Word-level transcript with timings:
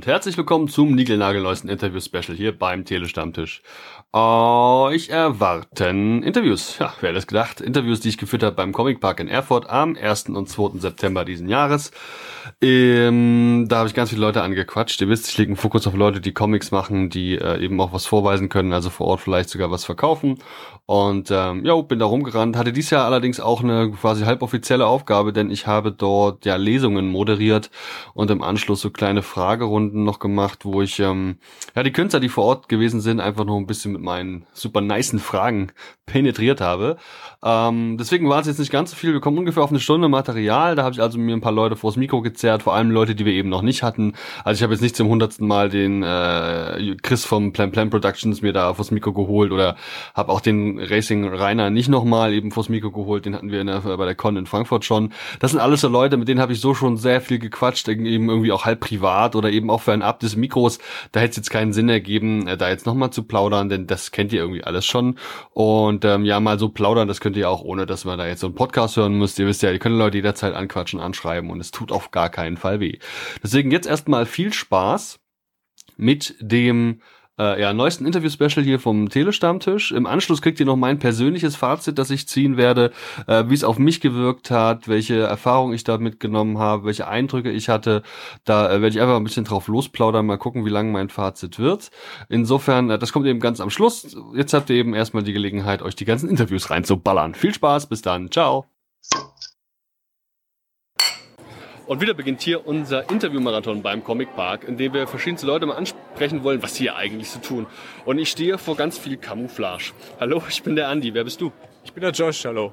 und 0.00 0.06
herzlich 0.06 0.38
willkommen 0.38 0.66
zum 0.68 0.94
niegelnagelneuesten 0.94 1.68
Interview-Special 1.68 2.34
hier 2.34 2.58
beim 2.58 2.86
Telestammtisch. 2.86 3.60
Euch 4.12 5.10
erwarten 5.10 6.22
Interviews. 6.22 6.78
Ja, 6.78 6.94
wer 7.02 7.10
hätte 7.10 7.18
es 7.18 7.26
gedacht? 7.26 7.60
Interviews, 7.60 8.00
die 8.00 8.08
ich 8.08 8.16
geführt 8.16 8.42
habe 8.42 8.56
beim 8.56 8.72
Comic 8.72 9.00
Park 9.00 9.20
in 9.20 9.28
Erfurt 9.28 9.68
am 9.68 9.96
1. 10.00 10.30
und 10.30 10.48
2. 10.48 10.78
September 10.78 11.26
diesen 11.26 11.50
Jahres. 11.50 11.90
Ähm, 12.62 13.66
da 13.68 13.78
habe 13.78 13.88
ich 13.88 13.94
ganz 13.94 14.08
viele 14.08 14.22
Leute 14.22 14.42
angequatscht. 14.42 15.00
Ihr 15.00 15.08
wisst, 15.08 15.28
ich 15.28 15.38
lege 15.38 15.50
einen 15.50 15.56
Fokus 15.56 15.86
auf 15.86 15.94
Leute, 15.94 16.20
die 16.20 16.32
Comics 16.32 16.70
machen, 16.70 17.10
die 17.10 17.36
äh, 17.36 17.62
eben 17.62 17.80
auch 17.80 17.92
was 17.92 18.06
vorweisen 18.06 18.48
können, 18.48 18.72
also 18.72 18.90
vor 18.90 19.06
Ort 19.06 19.20
vielleicht 19.20 19.50
sogar 19.50 19.70
was 19.70 19.84
verkaufen. 19.84 20.38
Und 20.86 21.30
ähm, 21.30 21.64
ja, 21.64 21.80
bin 21.82 21.98
da 21.98 22.06
rumgerannt. 22.06 22.56
Hatte 22.56 22.72
dies 22.72 22.90
Jahr 22.90 23.04
allerdings 23.04 23.38
auch 23.38 23.62
eine 23.62 23.92
quasi 23.92 24.24
halboffizielle 24.24 24.86
Aufgabe, 24.86 25.32
denn 25.32 25.50
ich 25.50 25.66
habe 25.66 25.92
dort 25.92 26.44
ja 26.44 26.56
Lesungen 26.56 27.08
moderiert 27.08 27.70
und 28.14 28.30
im 28.30 28.42
Anschluss 28.42 28.80
so 28.80 28.90
kleine 28.90 29.22
Fragerunden 29.22 29.89
noch 29.92 30.18
gemacht, 30.18 30.64
wo 30.64 30.82
ich 30.82 30.98
ähm, 31.00 31.38
ja 31.74 31.82
die 31.82 31.92
Künstler, 31.92 32.20
die 32.20 32.28
vor 32.28 32.44
Ort 32.44 32.68
gewesen 32.68 33.00
sind, 33.00 33.20
einfach 33.20 33.44
noch 33.44 33.56
ein 33.56 33.66
bisschen 33.66 33.92
mit 33.92 34.02
meinen 34.02 34.46
super 34.52 34.80
nicen 34.80 35.18
Fragen 35.18 35.72
penetriert 36.06 36.60
habe. 36.60 36.96
Ähm, 37.42 37.96
deswegen 37.96 38.28
war 38.28 38.40
es 38.40 38.46
jetzt 38.46 38.58
nicht 38.58 38.70
ganz 38.70 38.90
so 38.90 38.96
viel. 38.96 39.14
Wir 39.14 39.20
kommen 39.20 39.38
ungefähr 39.38 39.62
auf 39.62 39.70
eine 39.70 39.80
Stunde 39.80 40.08
Material. 40.08 40.76
Da 40.76 40.82
habe 40.82 40.92
ich 40.92 41.00
also 41.00 41.18
mir 41.18 41.34
ein 41.34 41.40
paar 41.40 41.52
Leute 41.52 41.74
vors 41.74 41.96
Mikro 41.96 42.20
gezerrt, 42.20 42.62
vor 42.64 42.74
allem 42.74 42.90
Leute, 42.90 43.14
die 43.14 43.24
wir 43.24 43.32
eben 43.32 43.48
noch 43.48 43.62
nicht 43.62 43.82
hatten. 43.82 44.12
Also 44.44 44.58
ich 44.58 44.62
habe 44.62 44.74
jetzt 44.74 44.82
nicht 44.82 44.94
zum 44.94 45.08
hundertsten 45.08 45.48
Mal 45.48 45.70
den 45.70 46.02
äh, 46.02 46.96
Chris 47.02 47.24
vom 47.24 47.52
Plan 47.52 47.72
Plan 47.72 47.88
Productions 47.88 48.42
mir 48.42 48.52
da 48.52 48.74
vors 48.74 48.90
Mikro 48.90 49.14
geholt 49.14 49.52
oder 49.52 49.76
habe 50.14 50.30
auch 50.30 50.40
den 50.40 50.78
Racing 50.78 51.26
Rainer 51.26 51.70
nicht 51.70 51.88
nochmal 51.88 52.34
eben 52.34 52.50
vors 52.50 52.68
Mikro 52.68 52.90
geholt. 52.90 53.24
Den 53.24 53.34
hatten 53.34 53.50
wir 53.50 53.64
der, 53.64 53.80
bei 53.80 54.04
der 54.04 54.14
Con 54.14 54.36
in 54.36 54.44
Frankfurt 54.44 54.84
schon. 54.84 55.12
Das 55.38 55.52
sind 55.52 55.60
alles 55.60 55.80
so 55.80 55.88
Leute, 55.88 56.18
mit 56.18 56.28
denen 56.28 56.40
habe 56.40 56.52
ich 56.52 56.60
so 56.60 56.74
schon 56.74 56.98
sehr 56.98 57.22
viel 57.22 57.38
gequatscht, 57.38 57.88
eben 57.88 58.28
irgendwie 58.28 58.52
auch 58.52 58.66
halb 58.66 58.80
privat 58.80 59.34
oder 59.34 59.50
eben 59.50 59.70
auch 59.70 59.80
für 59.80 59.92
ein 59.92 60.02
Ab 60.02 60.20
des 60.20 60.36
Mikros. 60.36 60.78
Da 61.12 61.20
hätte 61.20 61.30
es 61.30 61.36
jetzt 61.36 61.50
keinen 61.50 61.72
Sinn 61.72 61.88
ergeben, 61.88 62.46
äh, 62.46 62.58
da 62.58 62.68
jetzt 62.68 62.84
nochmal 62.84 63.10
zu 63.10 63.22
plaudern, 63.22 63.70
denn 63.70 63.86
das 63.86 64.10
kennt 64.10 64.34
ihr 64.34 64.40
irgendwie 64.40 64.64
alles 64.64 64.84
schon. 64.84 65.16
Und 65.54 66.04
ähm, 66.04 66.26
ja, 66.26 66.38
mal 66.38 66.58
so 66.58 66.68
plaudern, 66.68 67.08
das 67.08 67.20
könnt 67.20 67.29
ihr 67.36 67.48
auch, 67.48 67.62
ohne 67.62 67.86
dass 67.86 68.04
man 68.04 68.18
da 68.18 68.26
jetzt 68.26 68.40
so 68.40 68.46
einen 68.46 68.54
Podcast 68.54 68.96
hören 68.96 69.14
müsst. 69.14 69.38
Ihr 69.38 69.46
wisst 69.46 69.62
ja, 69.62 69.70
ihr 69.70 69.78
könnt 69.78 69.96
Leute 69.96 70.18
jederzeit 70.18 70.54
anquatschen, 70.54 71.00
anschreiben 71.00 71.50
und 71.50 71.60
es 71.60 71.70
tut 71.70 71.92
auf 71.92 72.10
gar 72.10 72.30
keinen 72.30 72.56
Fall 72.56 72.80
weh. 72.80 72.98
Deswegen 73.42 73.70
jetzt 73.70 73.86
erstmal 73.86 74.26
viel 74.26 74.52
Spaß 74.52 75.20
mit 75.96 76.34
dem 76.40 77.00
äh, 77.40 77.60
ja, 77.60 77.72
neuesten 77.72 78.04
Interview-Special 78.04 78.62
hier 78.62 78.78
vom 78.78 79.08
Telestammtisch. 79.08 79.92
Im 79.92 80.06
Anschluss 80.06 80.42
kriegt 80.42 80.60
ihr 80.60 80.66
noch 80.66 80.76
mein 80.76 80.98
persönliches 80.98 81.56
Fazit, 81.56 81.98
das 81.98 82.10
ich 82.10 82.28
ziehen 82.28 82.58
werde, 82.58 82.92
äh, 83.26 83.44
wie 83.48 83.54
es 83.54 83.64
auf 83.64 83.78
mich 83.78 84.00
gewirkt 84.00 84.50
hat, 84.50 84.88
welche 84.88 85.20
Erfahrungen 85.20 85.72
ich 85.74 85.82
da 85.82 85.96
mitgenommen 85.96 86.58
habe, 86.58 86.84
welche 86.84 87.08
Eindrücke 87.08 87.50
ich 87.50 87.70
hatte. 87.70 88.02
Da 88.44 88.66
äh, 88.66 88.82
werde 88.82 88.94
ich 88.94 89.00
einfach 89.00 89.16
ein 89.16 89.24
bisschen 89.24 89.44
drauf 89.44 89.68
losplaudern, 89.68 90.26
mal 90.26 90.36
gucken, 90.36 90.66
wie 90.66 90.70
lang 90.70 90.92
mein 90.92 91.08
Fazit 91.08 91.58
wird. 91.58 91.90
Insofern, 92.28 92.90
äh, 92.90 92.98
das 92.98 93.12
kommt 93.12 93.26
eben 93.26 93.40
ganz 93.40 93.60
am 93.60 93.70
Schluss. 93.70 94.14
Jetzt 94.34 94.52
habt 94.52 94.68
ihr 94.68 94.76
eben 94.76 94.94
erstmal 94.94 95.22
die 95.22 95.32
Gelegenheit, 95.32 95.80
euch 95.80 95.96
die 95.96 96.04
ganzen 96.04 96.28
Interviews 96.28 96.68
reinzuballern. 96.68 97.34
Viel 97.34 97.54
Spaß, 97.54 97.88
bis 97.88 98.02
dann, 98.02 98.30
ciao. 98.30 98.66
Und 101.90 102.00
wieder 102.00 102.14
beginnt 102.14 102.40
hier 102.40 102.68
unser 102.68 103.10
Interviewmarathon 103.10 103.82
beim 103.82 104.04
Comic 104.04 104.36
Park, 104.36 104.62
in 104.62 104.76
dem 104.76 104.94
wir 104.94 105.08
verschiedenste 105.08 105.48
Leute 105.48 105.66
mal 105.66 105.74
ansprechen 105.74 106.44
wollen, 106.44 106.62
was 106.62 106.76
sie 106.76 106.84
hier 106.84 106.94
eigentlich 106.94 107.28
so 107.28 107.40
tun. 107.40 107.66
Und 108.04 108.20
ich 108.20 108.30
stehe 108.30 108.58
vor 108.58 108.76
ganz 108.76 108.96
viel 108.96 109.16
Camouflage. 109.16 109.90
Hallo, 110.20 110.40
ich 110.48 110.62
bin 110.62 110.76
der 110.76 110.86
Andi. 110.86 111.12
Wer 111.14 111.24
bist 111.24 111.40
du? 111.40 111.50
Ich 111.82 111.92
bin 111.92 112.02
der 112.02 112.12
Josh. 112.12 112.44
Hallo. 112.44 112.72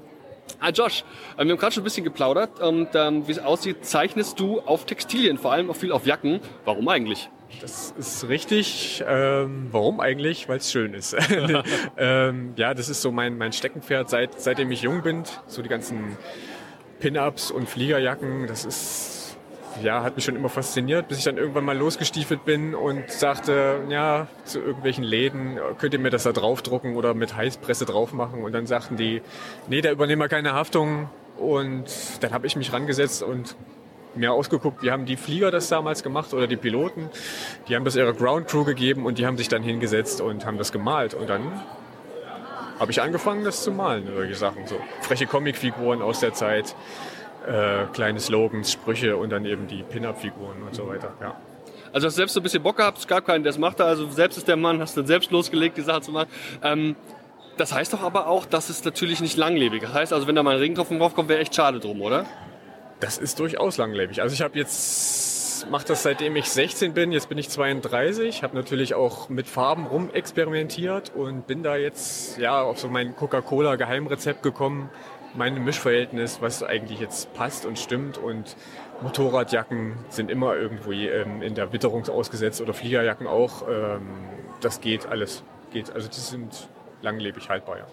Ah, 0.60 0.70
Josh, 0.70 1.04
äh, 1.36 1.44
wir 1.44 1.50
haben 1.50 1.58
gerade 1.58 1.74
schon 1.74 1.82
ein 1.82 1.86
bisschen 1.86 2.04
geplaudert 2.04 2.60
und 2.60 2.90
ähm, 2.94 3.28
wie 3.28 3.32
es 3.32 3.40
aussieht, 3.40 3.84
zeichnest 3.84 4.40
du 4.40 4.60
auf 4.60 4.86
Textilien, 4.86 5.40
vor 5.40 5.52
allem 5.52 5.72
auch 5.72 5.76
viel 5.76 5.94
auf 5.94 6.06
Jacken. 6.06 6.40
Warum 6.64 6.88
eigentlich? 6.88 7.28
Das 7.60 7.96
ist 7.98 8.30
richtig. 8.30 9.04
Ähm, 9.08 9.70
warum 9.72 10.00
eigentlich? 10.00 10.48
Weil 10.48 10.58
es 10.58 10.72
schön 10.72 10.94
ist. 10.94 11.16
ähm, 11.98 12.54
ja, 12.56 12.76
das 12.76 12.88
ist 12.88 13.02
so 13.02 13.12
mein, 13.12 13.40
mein 13.40 13.52
Steckenpferd, 13.52 14.12
seit, 14.12 14.40
seitdem 14.40 14.70
ich 14.70 14.84
jung 14.84 15.02
bin. 15.02 15.24
So 15.48 15.64
die 15.64 15.70
ganzen 15.70 16.18
Pin-Ups 17.00 17.52
und 17.52 17.70
Fliegerjacken, 17.70 18.48
das 18.48 18.66
ist, 18.66 19.38
ja, 19.84 20.04
hat 20.04 20.16
mich 20.16 20.26
schon 20.26 20.36
immer 20.36 20.50
fasziniert, 20.50 21.08
bis 21.08 21.20
ich 21.20 21.24
dann 21.24 21.38
irgendwann 21.38 21.66
mal 21.66 21.78
losgestiefelt 21.78 22.46
bin 22.46 22.74
und 22.76 23.12
sagte, 23.12 23.82
ja, 23.90 24.28
zu 24.46 24.60
irgendwelchen 24.60 25.04
Läden, 25.04 25.60
könnt 25.78 25.94
ihr 25.94 26.00
mir 26.00 26.10
das 26.10 26.24
da 26.24 26.32
draufdrucken 26.32 26.96
oder 26.96 27.14
mit 27.14 27.36
Heißpresse 27.36 27.86
drauf 27.86 28.14
machen? 28.14 28.44
Und 28.44 28.54
dann 28.54 28.66
sagten 28.66 28.98
die, 28.98 29.22
nee, 29.68 29.82
da 29.82 29.92
übernehmen 29.92 30.22
wir 30.22 30.30
keine 30.30 30.54
Haftung. 30.54 31.10
Und 31.38 31.86
dann 32.22 32.34
habe 32.34 32.48
ich 32.48 32.56
mich 32.56 32.74
rangesetzt 32.74 33.22
und 33.22 33.56
mir 34.16 34.34
ausgeguckt, 34.34 34.82
wie 34.82 34.92
haben 34.92 35.06
die 35.06 35.16
Flieger 35.16 35.52
das 35.52 35.70
damals 35.70 36.02
gemacht 36.02 36.34
oder 36.34 36.48
die 36.48 36.58
Piloten. 36.58 37.10
Die 37.68 37.76
haben 37.76 37.86
das 37.86 37.96
ihrer 37.96 38.14
Ground 38.14 38.48
Crew 38.48 38.64
gegeben 38.64 39.06
und 39.06 39.20
die 39.20 39.26
haben 39.26 39.38
sich 39.38 39.48
dann 39.48 39.62
hingesetzt 39.62 40.22
und 40.22 40.46
haben 40.46 40.58
das 40.58 40.72
gemalt. 40.72 41.14
Und 41.14 41.30
dann 41.30 41.62
habe 42.80 42.92
ich 42.92 43.02
angefangen, 43.02 43.44
das 43.44 43.64
zu 43.64 43.72
malen, 43.72 44.08
solche 44.14 44.36
Sachen. 44.36 44.68
So 44.68 44.76
freche 45.02 45.26
Comicfiguren 45.26 46.02
aus 46.02 46.20
der 46.20 46.34
Zeit, 46.34 46.76
äh, 47.48 47.86
kleine 47.94 48.20
Slogans, 48.20 48.72
Sprüche 48.72 49.18
und 49.18 49.30
dann 49.32 49.46
eben 49.46 49.68
die 49.68 49.84
Pin-Up-Figuren 49.84 50.64
und 50.64 50.76
so 50.76 50.88
weiter. 50.88 51.14
Ja. 51.22 51.36
Also 51.94 52.08
hast 52.08 52.16
du 52.16 52.18
selbst 52.18 52.34
so 52.34 52.40
ein 52.40 52.44
bisschen 52.44 52.64
Bock 52.64 52.78
gehabt, 52.78 52.98
es 52.98 53.08
gab 53.08 53.26
keinen, 53.26 53.44
der 53.44 53.52
es 53.52 53.58
machte, 53.58 53.86
also 53.86 54.10
selbst 54.10 54.38
ist 54.38 54.48
der 54.48 54.58
Mann, 54.58 54.82
hast 54.82 54.98
dann 54.98 55.08
selbst 55.08 55.32
losgelegt, 55.32 55.78
die 55.78 55.82
Sache 55.82 56.02
zu 56.02 56.12
machen. 56.12 56.30
Ähm, 56.62 56.96
das 57.58 57.74
heißt 57.74 57.94
doch 57.94 58.04
aber 58.04 58.28
auch, 58.28 58.46
dass 58.46 58.70
es 58.70 58.84
natürlich 58.84 59.20
nicht 59.20 59.36
langlebig. 59.36 59.82
Das 59.82 59.94
heißt 59.94 60.14
also, 60.14 60.28
wenn 60.28 60.36
da 60.36 60.44
mal 60.44 60.56
ein 60.56 60.60
Regentropfen 60.60 61.00
draufkommt, 61.00 61.30
wäre 61.30 61.40
echt 61.40 61.56
schade 61.56 61.80
drum, 61.80 62.02
oder? 62.02 62.26
Das 63.00 63.18
ist 63.18 63.40
durchaus 63.40 63.78
langlebig. 63.78 64.22
Also 64.22 64.34
ich 64.34 64.42
habe 64.42 64.58
jetzt 64.58 65.37
mache 65.66 65.88
das 65.88 66.04
seitdem 66.04 66.36
ich 66.36 66.50
16 66.50 66.94
bin. 66.94 67.12
Jetzt 67.12 67.30
bin 67.30 67.38
ich 67.38 67.50
32. 67.50 68.44
Habe 68.44 68.56
natürlich 68.56 68.94
auch 68.94 69.30
mit 69.30 69.48
Farben 69.48 69.86
rumexperimentiert 69.88 71.14
und 71.16 71.48
bin 71.48 71.64
da 71.64 71.76
jetzt 71.76 72.38
ja 72.38 72.62
auf 72.62 72.80
so 72.80 72.88
mein 72.88 73.16
Coca-Cola 73.16 73.76
Geheimrezept 73.76 74.44
gekommen. 74.44 74.90
Mein 75.34 75.64
Mischverhältnis, 75.64 76.42
was 76.42 76.64
eigentlich 76.64 77.00
jetzt 77.00 77.34
passt 77.34 77.66
und 77.66 77.78
stimmt 77.80 78.18
und 78.18 78.56
Motorradjacken 79.02 79.96
sind 80.10 80.32
immer 80.32 80.56
irgendwo 80.56 80.92
ähm, 80.92 81.42
in 81.42 81.56
der 81.56 81.72
Witterung 81.74 82.08
ausgesetzt 82.08 82.62
oder 82.62 82.74
Fliegerjacken 82.74 83.28
auch. 83.28 83.68
Ähm, 83.68 84.08
das 84.62 84.82
geht 84.82 85.06
alles. 85.06 85.44
Geht. 85.72 85.92
Also 85.92 86.08
die 86.08 86.20
sind 86.20 86.70
langlebig 87.02 87.50
haltbar, 87.50 87.78
ja. 87.78 87.88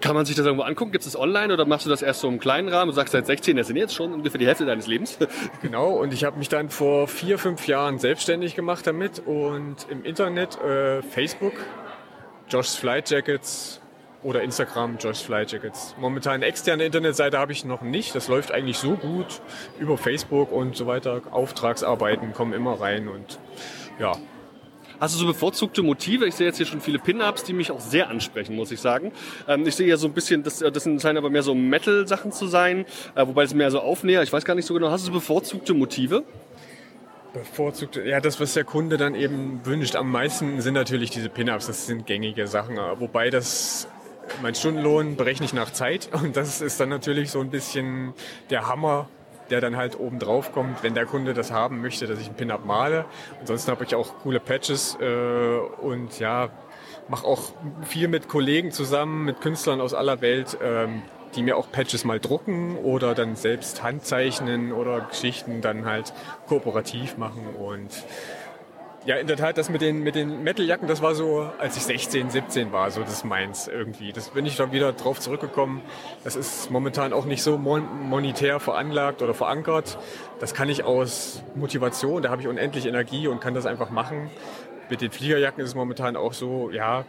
Kann 0.00 0.14
man 0.14 0.24
sich 0.24 0.36
das 0.36 0.46
irgendwo 0.46 0.64
angucken? 0.64 0.92
Gibt 0.92 1.04
es 1.04 1.12
das 1.12 1.20
online 1.20 1.52
oder 1.52 1.64
machst 1.64 1.84
du 1.84 1.90
das 1.90 2.02
erst 2.02 2.20
so 2.20 2.28
im 2.28 2.38
kleinen 2.38 2.68
Rahmen? 2.68 2.90
Du 2.90 2.94
sagst 2.94 3.12
seit 3.12 3.26
16, 3.26 3.56
das 3.56 3.66
sind 3.66 3.76
jetzt 3.76 3.94
schon 3.94 4.12
ungefähr 4.12 4.38
die 4.38 4.46
Hälfte 4.46 4.64
deines 4.64 4.86
Lebens. 4.86 5.18
Genau, 5.62 5.90
und 5.90 6.12
ich 6.12 6.24
habe 6.24 6.38
mich 6.38 6.48
dann 6.48 6.70
vor 6.70 7.08
vier, 7.08 7.38
fünf 7.38 7.66
Jahren 7.66 7.98
selbstständig 7.98 8.54
gemacht 8.54 8.86
damit 8.86 9.20
und 9.26 9.76
im 9.90 10.04
Internet, 10.04 10.60
äh, 10.60 11.02
Facebook, 11.02 11.54
Josh's 12.48 12.76
Flight 12.76 13.10
Jackets 13.10 13.80
oder 14.22 14.42
Instagram, 14.42 14.98
Josh's 14.98 15.20
Flight 15.20 15.50
Jackets. 15.50 15.96
Momentan 15.98 16.42
externe 16.42 16.84
Internetseite 16.84 17.38
habe 17.38 17.52
ich 17.52 17.64
noch 17.64 17.82
nicht. 17.82 18.14
Das 18.14 18.28
läuft 18.28 18.52
eigentlich 18.52 18.78
so 18.78 18.94
gut 18.94 19.40
über 19.80 19.98
Facebook 19.98 20.52
und 20.52 20.76
so 20.76 20.86
weiter. 20.86 21.22
Auftragsarbeiten 21.30 22.32
kommen 22.32 22.52
immer 22.52 22.80
rein 22.80 23.08
und 23.08 23.38
ja, 23.98 24.12
Hast 25.00 25.14
du 25.14 25.20
so 25.20 25.26
bevorzugte 25.26 25.82
Motive? 25.82 26.26
Ich 26.26 26.34
sehe 26.34 26.46
jetzt 26.46 26.56
hier 26.56 26.66
schon 26.66 26.80
viele 26.80 26.98
Pin-Ups, 26.98 27.44
die 27.44 27.52
mich 27.52 27.70
auch 27.70 27.80
sehr 27.80 28.08
ansprechen, 28.08 28.56
muss 28.56 28.72
ich 28.72 28.80
sagen. 28.80 29.12
Ähm, 29.46 29.66
ich 29.66 29.76
sehe 29.76 29.86
ja 29.86 29.96
so 29.96 30.08
ein 30.08 30.12
bisschen, 30.12 30.42
das, 30.42 30.58
das 30.58 30.82
scheinen 30.82 31.16
aber 31.16 31.30
mehr 31.30 31.42
so 31.42 31.54
Metal-Sachen 31.54 32.32
zu 32.32 32.48
sein, 32.48 32.84
äh, 33.14 33.26
wobei 33.26 33.44
es 33.44 33.54
mehr 33.54 33.70
so 33.70 33.80
Aufnäher, 33.80 34.22
ich 34.22 34.32
weiß 34.32 34.44
gar 34.44 34.54
nicht 34.54 34.66
so 34.66 34.74
genau. 34.74 34.90
Hast 34.90 35.02
du 35.02 35.06
so 35.06 35.12
bevorzugte 35.12 35.72
Motive? 35.72 36.24
Bevorzugte, 37.32 38.02
ja, 38.08 38.20
das, 38.20 38.40
was 38.40 38.54
der 38.54 38.64
Kunde 38.64 38.96
dann 38.96 39.14
eben 39.14 39.60
wünscht. 39.64 39.94
Am 39.94 40.10
meisten 40.10 40.60
sind 40.60 40.74
natürlich 40.74 41.10
diese 41.10 41.28
Pin-Ups, 41.28 41.68
das 41.68 41.86
sind 41.86 42.06
gängige 42.06 42.48
Sachen. 42.48 42.76
Wobei 42.76 43.30
das 43.30 43.86
mein 44.42 44.54
Stundenlohn 44.54 45.16
berechne 45.16 45.46
ich 45.46 45.52
nach 45.52 45.72
Zeit 45.72 46.10
und 46.22 46.36
das 46.36 46.60
ist 46.60 46.80
dann 46.80 46.88
natürlich 46.88 47.30
so 47.30 47.40
ein 47.40 47.50
bisschen 47.50 48.14
der 48.50 48.66
Hammer 48.66 49.08
der 49.50 49.60
dann 49.60 49.76
halt 49.76 49.98
oben 49.98 50.18
drauf 50.18 50.52
kommt, 50.52 50.82
wenn 50.82 50.94
der 50.94 51.06
Kunde 51.06 51.34
das 51.34 51.50
haben 51.50 51.80
möchte, 51.80 52.06
dass 52.06 52.20
ich 52.20 52.26
einen 52.26 52.36
Pin-Up 52.36 52.64
male. 52.64 53.04
Ansonsten 53.40 53.70
habe 53.70 53.84
ich 53.84 53.94
auch 53.94 54.18
coole 54.22 54.40
Patches 54.40 54.96
äh, 55.00 55.58
und 55.80 56.18
ja, 56.18 56.50
mache 57.08 57.26
auch 57.26 57.52
viel 57.82 58.08
mit 58.08 58.28
Kollegen 58.28 58.70
zusammen, 58.70 59.24
mit 59.24 59.40
Künstlern 59.40 59.80
aus 59.80 59.94
aller 59.94 60.20
Welt, 60.20 60.58
ähm, 60.62 61.02
die 61.34 61.42
mir 61.42 61.56
auch 61.56 61.70
Patches 61.70 62.04
mal 62.04 62.20
drucken 62.20 62.76
oder 62.76 63.14
dann 63.14 63.36
selbst 63.36 63.82
handzeichnen 63.82 64.72
oder 64.72 65.00
Geschichten 65.00 65.60
dann 65.60 65.84
halt 65.84 66.12
kooperativ 66.46 67.16
machen 67.18 67.46
und 67.54 67.90
ja, 69.08 69.16
in 69.16 69.26
der 69.26 69.38
Tat, 69.38 69.56
das 69.56 69.70
mit 69.70 69.80
den, 69.80 70.02
mit 70.02 70.16
den 70.16 70.42
Metaljacken, 70.42 70.86
das 70.86 71.00
war 71.00 71.14
so, 71.14 71.50
als 71.56 71.78
ich 71.78 71.84
16, 71.84 72.28
17 72.28 72.72
war, 72.72 72.90
so 72.90 73.00
das 73.00 73.24
meins 73.24 73.66
irgendwie. 73.66 74.12
Das 74.12 74.28
bin 74.28 74.44
ich 74.44 74.56
dann 74.56 74.70
wieder 74.70 74.92
drauf 74.92 75.18
zurückgekommen. 75.18 75.80
Das 76.24 76.36
ist 76.36 76.70
momentan 76.70 77.14
auch 77.14 77.24
nicht 77.24 77.42
so 77.42 77.56
mon 77.56 77.86
monetär 78.10 78.60
veranlagt 78.60 79.22
oder 79.22 79.32
verankert. 79.32 79.96
Das 80.40 80.52
kann 80.52 80.68
ich 80.68 80.84
aus 80.84 81.42
Motivation, 81.54 82.20
da 82.20 82.28
habe 82.28 82.42
ich 82.42 82.48
unendlich 82.48 82.84
Energie 82.84 83.28
und 83.28 83.40
kann 83.40 83.54
das 83.54 83.64
einfach 83.64 83.88
machen. 83.88 84.28
Mit 84.90 85.00
den 85.00 85.10
Fliegerjacken 85.10 85.64
ist 85.64 85.70
es 85.70 85.74
momentan 85.74 86.14
auch 86.14 86.34
so, 86.34 86.70
ja, 86.70 87.06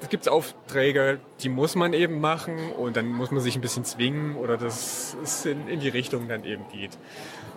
es 0.00 0.10
gibt 0.10 0.28
Aufträge, 0.28 1.18
die 1.40 1.48
muss 1.48 1.74
man 1.74 1.92
eben 1.92 2.20
machen 2.20 2.70
und 2.70 2.96
dann 2.96 3.08
muss 3.08 3.32
man 3.32 3.40
sich 3.40 3.56
ein 3.56 3.62
bisschen 3.62 3.84
zwingen 3.84 4.36
oder 4.36 4.56
das 4.56 5.16
ist 5.24 5.44
in, 5.44 5.66
in 5.66 5.80
die 5.80 5.88
Richtung 5.88 6.28
dann 6.28 6.44
eben 6.44 6.68
geht. 6.70 6.96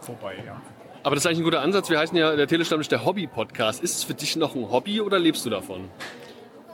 Vorbei, 0.02 0.38
ja. 0.44 0.60
Aber 1.04 1.16
das 1.16 1.24
ist 1.24 1.28
eigentlich 1.28 1.40
ein 1.40 1.44
guter 1.44 1.62
Ansatz. 1.62 1.90
Wir 1.90 2.00
heißen 2.00 2.18
ja 2.18 2.36
der 2.36 2.48
Telestammtisch 2.48 2.88
der 2.88 3.04
Hobby-Podcast. 3.04 3.84
Ist 3.84 3.98
es 3.98 4.04
für 4.06 4.14
dich 4.14 4.38
noch 4.38 4.56
ein 4.56 4.72
Hobby 4.72 5.02
oder 5.02 5.20
lebst 5.20 5.46
du 5.46 5.50
davon? 5.50 5.90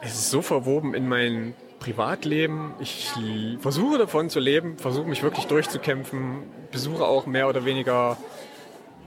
Es 0.02 0.14
ist 0.14 0.30
so 0.30 0.44
verwoben 0.44 0.94
in 0.94 1.10
mein 1.10 1.56
Privatleben. 1.80 2.74
Ich 2.80 3.12
versuche 3.60 3.98
davon 3.98 4.30
zu 4.30 4.40
leben, 4.40 4.78
versuche 4.78 5.08
mich 5.08 5.24
wirklich 5.24 5.46
durchzukämpfen, 5.46 6.44
besuche 6.72 7.06
auch 7.06 7.26
mehr 7.26 7.50
oder 7.50 7.66
weniger 7.66 8.18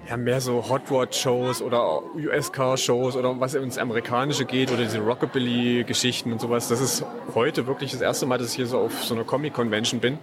ja, 0.09 0.17
mehr 0.17 0.41
so 0.41 0.69
Hot 0.69 0.91
Rod 0.91 1.15
Shows 1.15 1.63
oder 1.63 2.03
US-Car 2.17 2.77
Shows 2.77 3.15
oder 3.15 3.39
was 3.39 3.55
ins 3.55 3.79
Amerikanische 3.79 4.45
geht 4.45 4.73
oder 4.73 4.83
diese 4.83 4.99
Rockabilly 4.99 5.85
Geschichten 5.85 6.33
und 6.33 6.41
sowas. 6.41 6.67
Das 6.67 6.81
ist 6.81 7.05
heute 7.37 7.69
wirklich 7.69 7.93
das 7.93 8.01
erste 8.01 8.27
Mal, 8.27 8.39
dass 8.39 8.51
ich 8.51 8.57
hier 8.57 8.67
so 8.67 8.79
auf 8.79 9.05
so 9.05 9.15
einer 9.15 9.23
Comic 9.23 9.55
Convention 9.55 10.01
bin. 10.01 10.19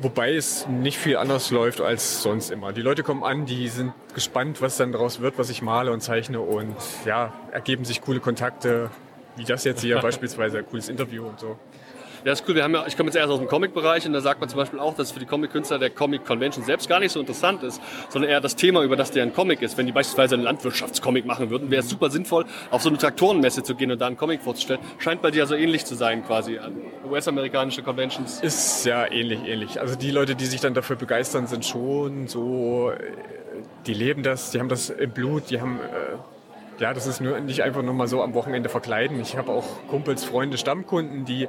Wobei 0.00 0.34
es 0.34 0.66
nicht 0.68 0.96
viel 0.96 1.16
anders 1.16 1.50
läuft 1.50 1.80
als 1.80 2.22
sonst 2.22 2.50
immer. 2.50 2.72
Die 2.72 2.82
Leute 2.82 3.02
kommen 3.02 3.24
an, 3.24 3.46
die 3.46 3.66
sind 3.66 3.92
gespannt, 4.14 4.62
was 4.62 4.76
dann 4.76 4.92
daraus 4.92 5.20
wird, 5.20 5.38
was 5.38 5.50
ich 5.50 5.60
male 5.60 5.90
und 5.90 6.00
zeichne 6.02 6.40
und 6.40 6.76
ja, 7.04 7.32
ergeben 7.50 7.84
sich 7.84 8.00
coole 8.00 8.20
Kontakte, 8.20 8.90
wie 9.36 9.44
das 9.44 9.64
jetzt 9.64 9.80
hier 9.80 9.98
beispielsweise, 10.02 10.58
ein 10.58 10.66
cooles 10.66 10.88
Interview 10.88 11.26
und 11.26 11.40
so. 11.40 11.58
Ja, 12.24 12.32
ist 12.32 12.44
cool. 12.48 12.54
Wir 12.54 12.64
haben 12.64 12.74
ja, 12.74 12.84
ich 12.86 12.96
komme 12.96 13.08
jetzt 13.08 13.16
erst 13.16 13.30
aus 13.30 13.38
dem 13.38 13.48
Comic-Bereich 13.48 14.06
und 14.06 14.12
da 14.12 14.20
sagt 14.20 14.40
man 14.40 14.48
zum 14.48 14.58
Beispiel 14.58 14.80
auch, 14.80 14.94
dass 14.94 15.12
für 15.12 15.20
die 15.20 15.26
Comic-Künstler 15.26 15.78
der 15.78 15.90
Comic-Convention 15.90 16.64
selbst 16.64 16.88
gar 16.88 16.98
nicht 16.98 17.12
so 17.12 17.20
interessant 17.20 17.62
ist, 17.62 17.80
sondern 18.08 18.30
eher 18.30 18.40
das 18.40 18.56
Thema, 18.56 18.82
über 18.82 18.96
das 18.96 19.10
der 19.12 19.22
ein 19.22 19.32
Comic 19.32 19.62
ist. 19.62 19.78
Wenn 19.78 19.86
die 19.86 19.92
beispielsweise 19.92 20.34
einen 20.34 20.44
Landwirtschaftscomic 20.44 21.26
machen 21.26 21.50
würden, 21.50 21.70
wäre 21.70 21.82
es 21.82 21.88
super 21.88 22.10
sinnvoll, 22.10 22.44
auf 22.70 22.82
so 22.82 22.88
eine 22.88 22.98
Traktorenmesse 22.98 23.62
zu 23.62 23.74
gehen 23.74 23.90
und 23.90 24.00
da 24.00 24.06
einen 24.06 24.16
Comic 24.16 24.42
vorzustellen. 24.42 24.80
Scheint 24.98 25.22
bei 25.22 25.30
dir 25.30 25.46
so 25.46 25.54
ähnlich 25.54 25.84
zu 25.84 25.94
sein 25.94 26.24
quasi 26.24 26.58
an 26.58 26.74
US-amerikanische 27.08 27.82
Conventions. 27.82 28.40
Ist 28.40 28.84
ja 28.84 29.10
ähnlich, 29.10 29.40
ähnlich. 29.46 29.80
Also 29.80 29.94
die 29.94 30.10
Leute, 30.10 30.34
die 30.34 30.46
sich 30.46 30.60
dann 30.60 30.74
dafür 30.74 30.96
begeistern, 30.96 31.46
sind 31.46 31.64
schon 31.64 32.26
so, 32.26 32.92
die 33.86 33.94
leben 33.94 34.22
das, 34.22 34.50
die 34.50 34.58
haben 34.58 34.68
das 34.68 34.90
im 34.90 35.10
Blut, 35.10 35.50
die 35.50 35.60
haben... 35.60 35.78
Äh, 35.80 36.16
ja, 36.80 36.94
das 36.94 37.08
ist 37.08 37.20
nur 37.20 37.40
nicht 37.40 37.62
einfach 37.62 37.82
nur 37.82 37.92
mal 37.92 38.06
so 38.06 38.22
am 38.22 38.34
Wochenende 38.34 38.68
verkleiden. 38.68 39.20
Ich 39.20 39.36
habe 39.36 39.50
auch 39.50 39.64
Kumpels, 39.88 40.24
Freunde, 40.24 40.58
Stammkunden, 40.58 41.24
die 41.24 41.48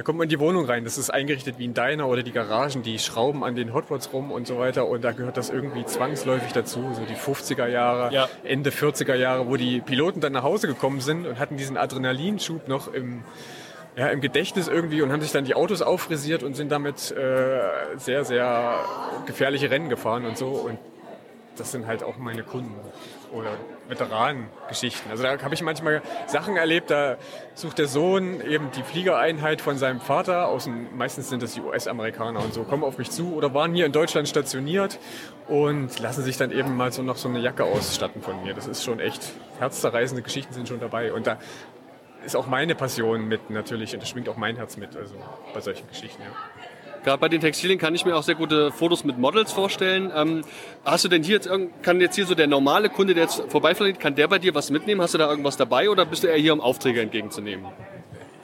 da 0.00 0.04
kommt 0.04 0.16
man 0.16 0.24
in 0.24 0.30
die 0.30 0.40
Wohnung 0.40 0.64
rein. 0.64 0.84
Das 0.84 0.96
ist 0.96 1.10
eingerichtet 1.10 1.58
wie 1.58 1.68
ein 1.68 1.74
Diner 1.74 2.08
oder 2.08 2.22
die 2.22 2.32
Garagen, 2.32 2.82
die 2.82 2.98
schrauben 2.98 3.44
an 3.44 3.54
den 3.54 3.74
Hotrods 3.74 4.14
rum 4.14 4.32
und 4.32 4.46
so 4.46 4.58
weiter. 4.58 4.88
Und 4.88 5.04
da 5.04 5.12
gehört 5.12 5.36
das 5.36 5.50
irgendwie 5.50 5.84
zwangsläufig 5.84 6.54
dazu. 6.54 6.94
So 6.94 7.02
die 7.04 7.16
50er 7.16 7.66
Jahre, 7.66 8.10
ja. 8.10 8.26
Ende 8.42 8.70
40er 8.70 9.14
Jahre, 9.14 9.46
wo 9.46 9.56
die 9.56 9.82
Piloten 9.82 10.22
dann 10.22 10.32
nach 10.32 10.42
Hause 10.42 10.68
gekommen 10.68 11.02
sind 11.02 11.26
und 11.26 11.38
hatten 11.38 11.58
diesen 11.58 11.76
Adrenalinschub 11.76 12.66
noch 12.66 12.90
im, 12.94 13.24
ja, 13.94 14.06
im 14.06 14.22
Gedächtnis 14.22 14.68
irgendwie 14.68 15.02
und 15.02 15.12
haben 15.12 15.20
sich 15.20 15.32
dann 15.32 15.44
die 15.44 15.54
Autos 15.54 15.82
auffrisiert 15.82 16.44
und 16.44 16.56
sind 16.56 16.72
damit 16.72 17.10
äh, 17.10 17.60
sehr, 17.98 18.24
sehr 18.24 18.82
gefährliche 19.26 19.70
Rennen 19.70 19.90
gefahren 19.90 20.24
und 20.24 20.38
so. 20.38 20.46
Und 20.46 20.78
das 21.58 21.72
sind 21.72 21.86
halt 21.86 22.02
auch 22.02 22.16
meine 22.16 22.42
Kunden 22.42 22.74
oder 23.32 23.50
Veteranengeschichten. 23.90 25.10
Also 25.10 25.22
da 25.22 25.40
habe 25.42 25.54
ich 25.54 25.62
manchmal 25.62 26.02
Sachen 26.26 26.56
erlebt, 26.56 26.90
da 26.90 27.16
sucht 27.54 27.78
der 27.78 27.86
Sohn 27.86 28.40
eben 28.40 28.70
die 28.70 28.82
Fliegereinheit 28.82 29.60
von 29.60 29.76
seinem 29.76 30.00
Vater, 30.00 30.48
aus 30.48 30.64
dem, 30.64 30.96
meistens 30.96 31.28
sind 31.28 31.42
das 31.42 31.54
die 31.54 31.60
US-Amerikaner 31.60 32.42
und 32.42 32.54
so, 32.54 32.62
kommen 32.62 32.84
auf 32.84 32.98
mich 32.98 33.10
zu 33.10 33.34
oder 33.34 33.52
waren 33.54 33.74
hier 33.74 33.86
in 33.86 33.92
Deutschland 33.92 34.28
stationiert 34.28 34.98
und 35.48 35.98
lassen 35.98 36.22
sich 36.22 36.36
dann 36.36 36.50
eben 36.50 36.76
mal 36.76 36.92
so 36.92 37.02
noch 37.02 37.16
so 37.16 37.28
eine 37.28 37.40
Jacke 37.40 37.64
ausstatten 37.64 38.22
von 38.22 38.42
mir. 38.42 38.54
Das 38.54 38.66
ist 38.66 38.84
schon 38.84 39.00
echt, 39.00 39.32
herzzerreißende 39.58 40.22
Geschichten 40.22 40.54
sind 40.54 40.68
schon 40.68 40.80
dabei 40.80 41.12
und 41.12 41.26
da 41.26 41.38
ist 42.24 42.36
auch 42.36 42.46
meine 42.46 42.74
Passion 42.74 43.28
mit 43.28 43.50
natürlich 43.50 43.94
und 43.94 44.02
das 44.02 44.08
schwingt 44.08 44.28
auch 44.28 44.36
mein 44.36 44.56
Herz 44.56 44.76
mit, 44.76 44.96
also 44.96 45.14
bei 45.54 45.60
solchen 45.60 45.88
Geschichten, 45.88 46.22
ja. 46.22 46.28
Gerade 47.04 47.18
bei 47.18 47.28
den 47.28 47.40
Textilien 47.40 47.78
kann 47.78 47.94
ich 47.94 48.04
mir 48.04 48.14
auch 48.14 48.22
sehr 48.22 48.34
gute 48.34 48.72
Fotos 48.72 49.04
mit 49.04 49.18
Models 49.18 49.52
vorstellen. 49.52 50.12
Ähm, 50.14 50.42
hast 50.84 51.04
du 51.04 51.08
denn 51.08 51.22
hier 51.22 51.36
jetzt 51.36 51.48
kann 51.82 52.00
jetzt 52.00 52.16
hier 52.16 52.26
so 52.26 52.34
der 52.34 52.46
normale 52.46 52.90
Kunde, 52.90 53.14
der 53.14 53.24
jetzt 53.24 53.42
vorbeifliegt, 53.48 54.00
kann 54.00 54.14
der 54.14 54.28
bei 54.28 54.38
dir 54.38 54.54
was 54.54 54.70
mitnehmen? 54.70 55.00
Hast 55.00 55.14
du 55.14 55.18
da 55.18 55.28
irgendwas 55.28 55.56
dabei 55.56 55.88
oder 55.88 56.04
bist 56.04 56.24
du 56.24 56.28
eher 56.28 56.36
hier, 56.36 56.52
um 56.52 56.60
Aufträge 56.60 57.00
entgegenzunehmen? 57.00 57.66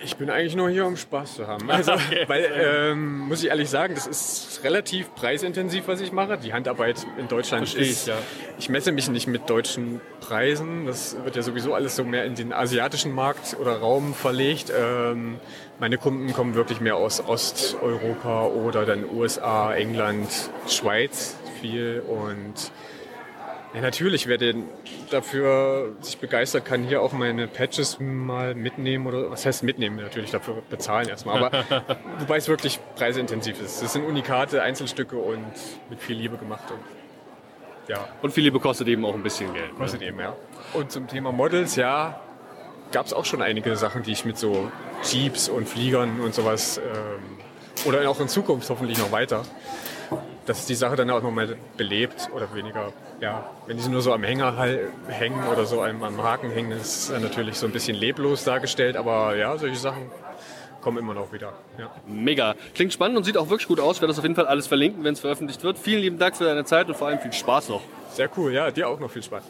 Ich 0.06 0.14
bin 0.14 0.30
eigentlich 0.30 0.54
nur 0.54 0.70
hier, 0.70 0.86
um 0.86 0.96
Spaß 0.96 1.34
zu 1.34 1.48
haben. 1.48 1.68
Also, 1.68 1.92
okay. 1.94 2.22
weil, 2.28 2.48
ähm, 2.54 3.26
muss 3.26 3.42
ich 3.42 3.48
ehrlich 3.48 3.68
sagen, 3.68 3.96
das 3.96 4.06
ist 4.06 4.60
relativ 4.62 5.12
preisintensiv, 5.16 5.88
was 5.88 6.00
ich 6.00 6.12
mache. 6.12 6.38
Die 6.38 6.52
Handarbeit 6.52 7.04
in 7.18 7.26
Deutschland 7.26 7.68
Verstehe 7.68 7.90
ist, 7.90 8.02
ich, 8.02 8.06
ja. 8.06 8.14
ich 8.56 8.68
messe 8.68 8.92
mich 8.92 9.08
nicht 9.08 9.26
mit 9.26 9.50
deutschen 9.50 10.00
Preisen. 10.20 10.86
Das 10.86 11.16
wird 11.24 11.34
ja 11.34 11.42
sowieso 11.42 11.74
alles 11.74 11.96
so 11.96 12.04
mehr 12.04 12.24
in 12.24 12.36
den 12.36 12.52
asiatischen 12.52 13.12
Markt 13.12 13.56
oder 13.60 13.80
Raum 13.80 14.14
verlegt. 14.14 14.72
Ähm, 14.72 15.40
meine 15.80 15.98
Kunden 15.98 16.32
kommen 16.32 16.54
wirklich 16.54 16.80
mehr 16.80 16.94
aus 16.94 17.20
Osteuropa 17.20 18.44
oder 18.44 18.86
dann 18.86 19.10
USA, 19.10 19.74
England, 19.74 20.28
Schweiz 20.68 21.34
viel 21.60 22.00
und 22.06 22.70
ja, 23.76 23.82
natürlich, 23.82 24.26
wer 24.26 24.38
den 24.38 24.64
dafür 25.10 25.92
sich 26.00 26.16
begeistert, 26.16 26.64
kann 26.64 26.82
hier 26.84 27.02
auch 27.02 27.12
meine 27.12 27.46
Patches 27.46 28.00
mal 28.00 28.54
mitnehmen 28.54 29.06
oder 29.06 29.30
was 29.30 29.44
heißt 29.44 29.64
mitnehmen? 29.64 29.96
Natürlich 29.96 30.30
dafür 30.30 30.62
bezahlen 30.70 31.10
erstmal. 31.10 31.44
Aber 31.44 31.64
wobei 32.18 32.38
es 32.38 32.48
wirklich 32.48 32.80
preisintensiv 32.94 33.60
ist. 33.60 33.82
Das 33.82 33.92
sind 33.92 34.06
Unikate, 34.06 34.62
Einzelstücke 34.62 35.18
und 35.18 35.44
mit 35.90 36.00
viel 36.00 36.16
Liebe 36.16 36.38
gemacht. 36.38 36.64
Und, 36.70 36.80
ja. 37.90 38.08
und 38.22 38.32
viel 38.32 38.44
Liebe 38.44 38.60
kostet 38.60 38.88
eben 38.88 39.04
auch 39.04 39.12
ein 39.12 39.22
bisschen 39.22 39.52
Geld. 39.52 39.74
Ne? 39.74 39.78
Kostet 39.78 40.00
ne? 40.00 40.06
eben, 40.06 40.20
ja. 40.20 40.34
Und 40.72 40.90
zum 40.90 41.06
Thema 41.06 41.30
Models, 41.30 41.76
ja, 41.76 42.18
gab 42.92 43.04
es 43.04 43.12
auch 43.12 43.26
schon 43.26 43.42
einige 43.42 43.76
Sachen, 43.76 44.02
die 44.04 44.12
ich 44.12 44.24
mit 44.24 44.38
so 44.38 44.72
Jeeps 45.02 45.50
und 45.50 45.68
Fliegern 45.68 46.20
und 46.20 46.34
sowas 46.34 46.78
ähm, 46.78 47.84
oder 47.84 48.08
auch 48.08 48.20
in 48.20 48.28
Zukunft 48.28 48.70
hoffentlich 48.70 48.96
noch 48.96 49.12
weiter 49.12 49.44
dass 50.46 50.66
die 50.66 50.74
Sache 50.74 50.96
dann 50.96 51.10
auch 51.10 51.22
nochmal 51.22 51.56
belebt 51.76 52.30
oder 52.34 52.54
weniger, 52.54 52.92
ja, 53.20 53.50
wenn 53.66 53.76
die 53.76 53.88
nur 53.88 54.00
so 54.00 54.12
am 54.12 54.22
Hänger 54.22 54.56
hängen 55.08 55.46
oder 55.48 55.66
so 55.66 55.82
am, 55.82 56.02
am 56.02 56.22
Haken 56.22 56.50
hängen, 56.50 56.72
ist 56.72 57.10
es 57.10 57.20
natürlich 57.20 57.58
so 57.58 57.66
ein 57.66 57.72
bisschen 57.72 57.96
leblos 57.96 58.44
dargestellt, 58.44 58.96
aber 58.96 59.36
ja, 59.36 59.56
solche 59.58 59.76
Sachen 59.76 60.10
kommen 60.80 60.98
immer 60.98 61.14
noch 61.14 61.32
wieder. 61.32 61.52
Ja. 61.78 61.90
Mega. 62.06 62.54
Klingt 62.74 62.92
spannend 62.92 63.16
und 63.16 63.24
sieht 63.24 63.36
auch 63.36 63.48
wirklich 63.48 63.66
gut 63.66 63.80
aus. 63.80 63.96
Ich 63.96 64.02
werde 64.02 64.12
das 64.12 64.18
auf 64.18 64.24
jeden 64.24 64.36
Fall 64.36 64.46
alles 64.46 64.68
verlinken, 64.68 65.02
wenn 65.02 65.14
es 65.14 65.20
veröffentlicht 65.20 65.64
wird. 65.64 65.78
Vielen 65.78 66.00
lieben 66.00 66.18
Dank 66.18 66.36
für 66.36 66.44
deine 66.44 66.64
Zeit 66.64 66.86
und 66.86 66.96
vor 66.96 67.08
allem 67.08 67.18
viel 67.18 67.32
Spaß 67.32 67.70
noch. 67.70 67.82
Sehr 68.12 68.30
cool, 68.36 68.52
ja, 68.52 68.70
dir 68.70 68.88
auch 68.88 69.00
noch 69.00 69.10
viel 69.10 69.22
Spaß. 69.22 69.42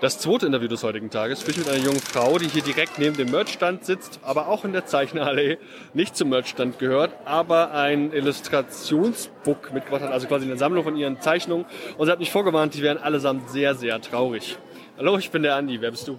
Das 0.00 0.18
zweite 0.18 0.46
Interview 0.46 0.66
des 0.66 0.82
heutigen 0.82 1.10
Tages 1.10 1.42
führe 1.42 1.50
ich 1.50 1.58
mit 1.58 1.68
einer 1.68 1.84
jungen 1.84 2.00
Frau, 2.00 2.38
die 2.38 2.48
hier 2.48 2.62
direkt 2.62 2.98
neben 2.98 3.18
dem 3.18 3.30
Merchstand 3.30 3.84
sitzt, 3.84 4.18
aber 4.22 4.48
auch 4.48 4.64
in 4.64 4.72
der 4.72 4.86
Zeichnerallee 4.86 5.58
nicht 5.92 6.16
zum 6.16 6.30
Merchstand 6.30 6.78
gehört, 6.78 7.12
aber 7.26 7.72
ein 7.72 8.10
Illustrationsbook 8.10 9.74
mitgebracht 9.74 10.00
hat, 10.00 10.10
also 10.10 10.26
quasi 10.26 10.46
eine 10.46 10.56
Sammlung 10.56 10.84
von 10.84 10.96
ihren 10.96 11.20
Zeichnungen. 11.20 11.66
Und 11.98 12.06
sie 12.06 12.12
hat 12.12 12.18
mich 12.18 12.30
vorgewarnt, 12.30 12.72
die 12.72 12.80
wären 12.80 12.96
allesamt 12.96 13.50
sehr, 13.50 13.74
sehr 13.74 14.00
traurig. 14.00 14.56
Hallo, 14.96 15.18
ich 15.18 15.30
bin 15.30 15.42
der 15.42 15.56
Andi. 15.56 15.78
Wer 15.82 15.90
bist 15.90 16.08
du? 16.08 16.18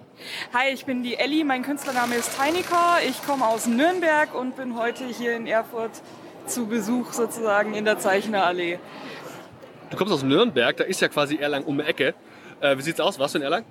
Hi, 0.53 0.71
ich 0.71 0.85
bin 0.85 1.01
die 1.01 1.15
Elli. 1.15 1.43
Mein 1.43 1.63
Künstlername 1.63 2.13
ist 2.17 2.37
Teinika. 2.37 2.99
Ich 3.09 3.25
komme 3.25 3.47
aus 3.47 3.65
Nürnberg 3.65 4.35
und 4.35 4.55
bin 4.57 4.77
heute 4.77 5.05
hier 5.05 5.35
in 5.35 5.47
Erfurt 5.47 6.03
zu 6.45 6.67
Besuch 6.67 7.13
sozusagen 7.13 7.73
in 7.73 7.85
der 7.85 7.97
Zeichnerallee. 7.97 8.77
Du 9.89 9.97
kommst 9.97 10.13
aus 10.13 10.23
Nürnberg, 10.23 10.77
da 10.77 10.83
ist 10.83 11.01
ja 11.01 11.07
quasi 11.07 11.37
Erlangen 11.37 11.65
um 11.65 11.79
die 11.79 11.83
Ecke. 11.83 12.13
Äh, 12.61 12.77
wie 12.77 12.83
sieht's 12.83 12.99
aus? 12.99 13.17
Warst 13.17 13.33
du 13.33 13.39
in 13.39 13.43
Erlangen? 13.43 13.65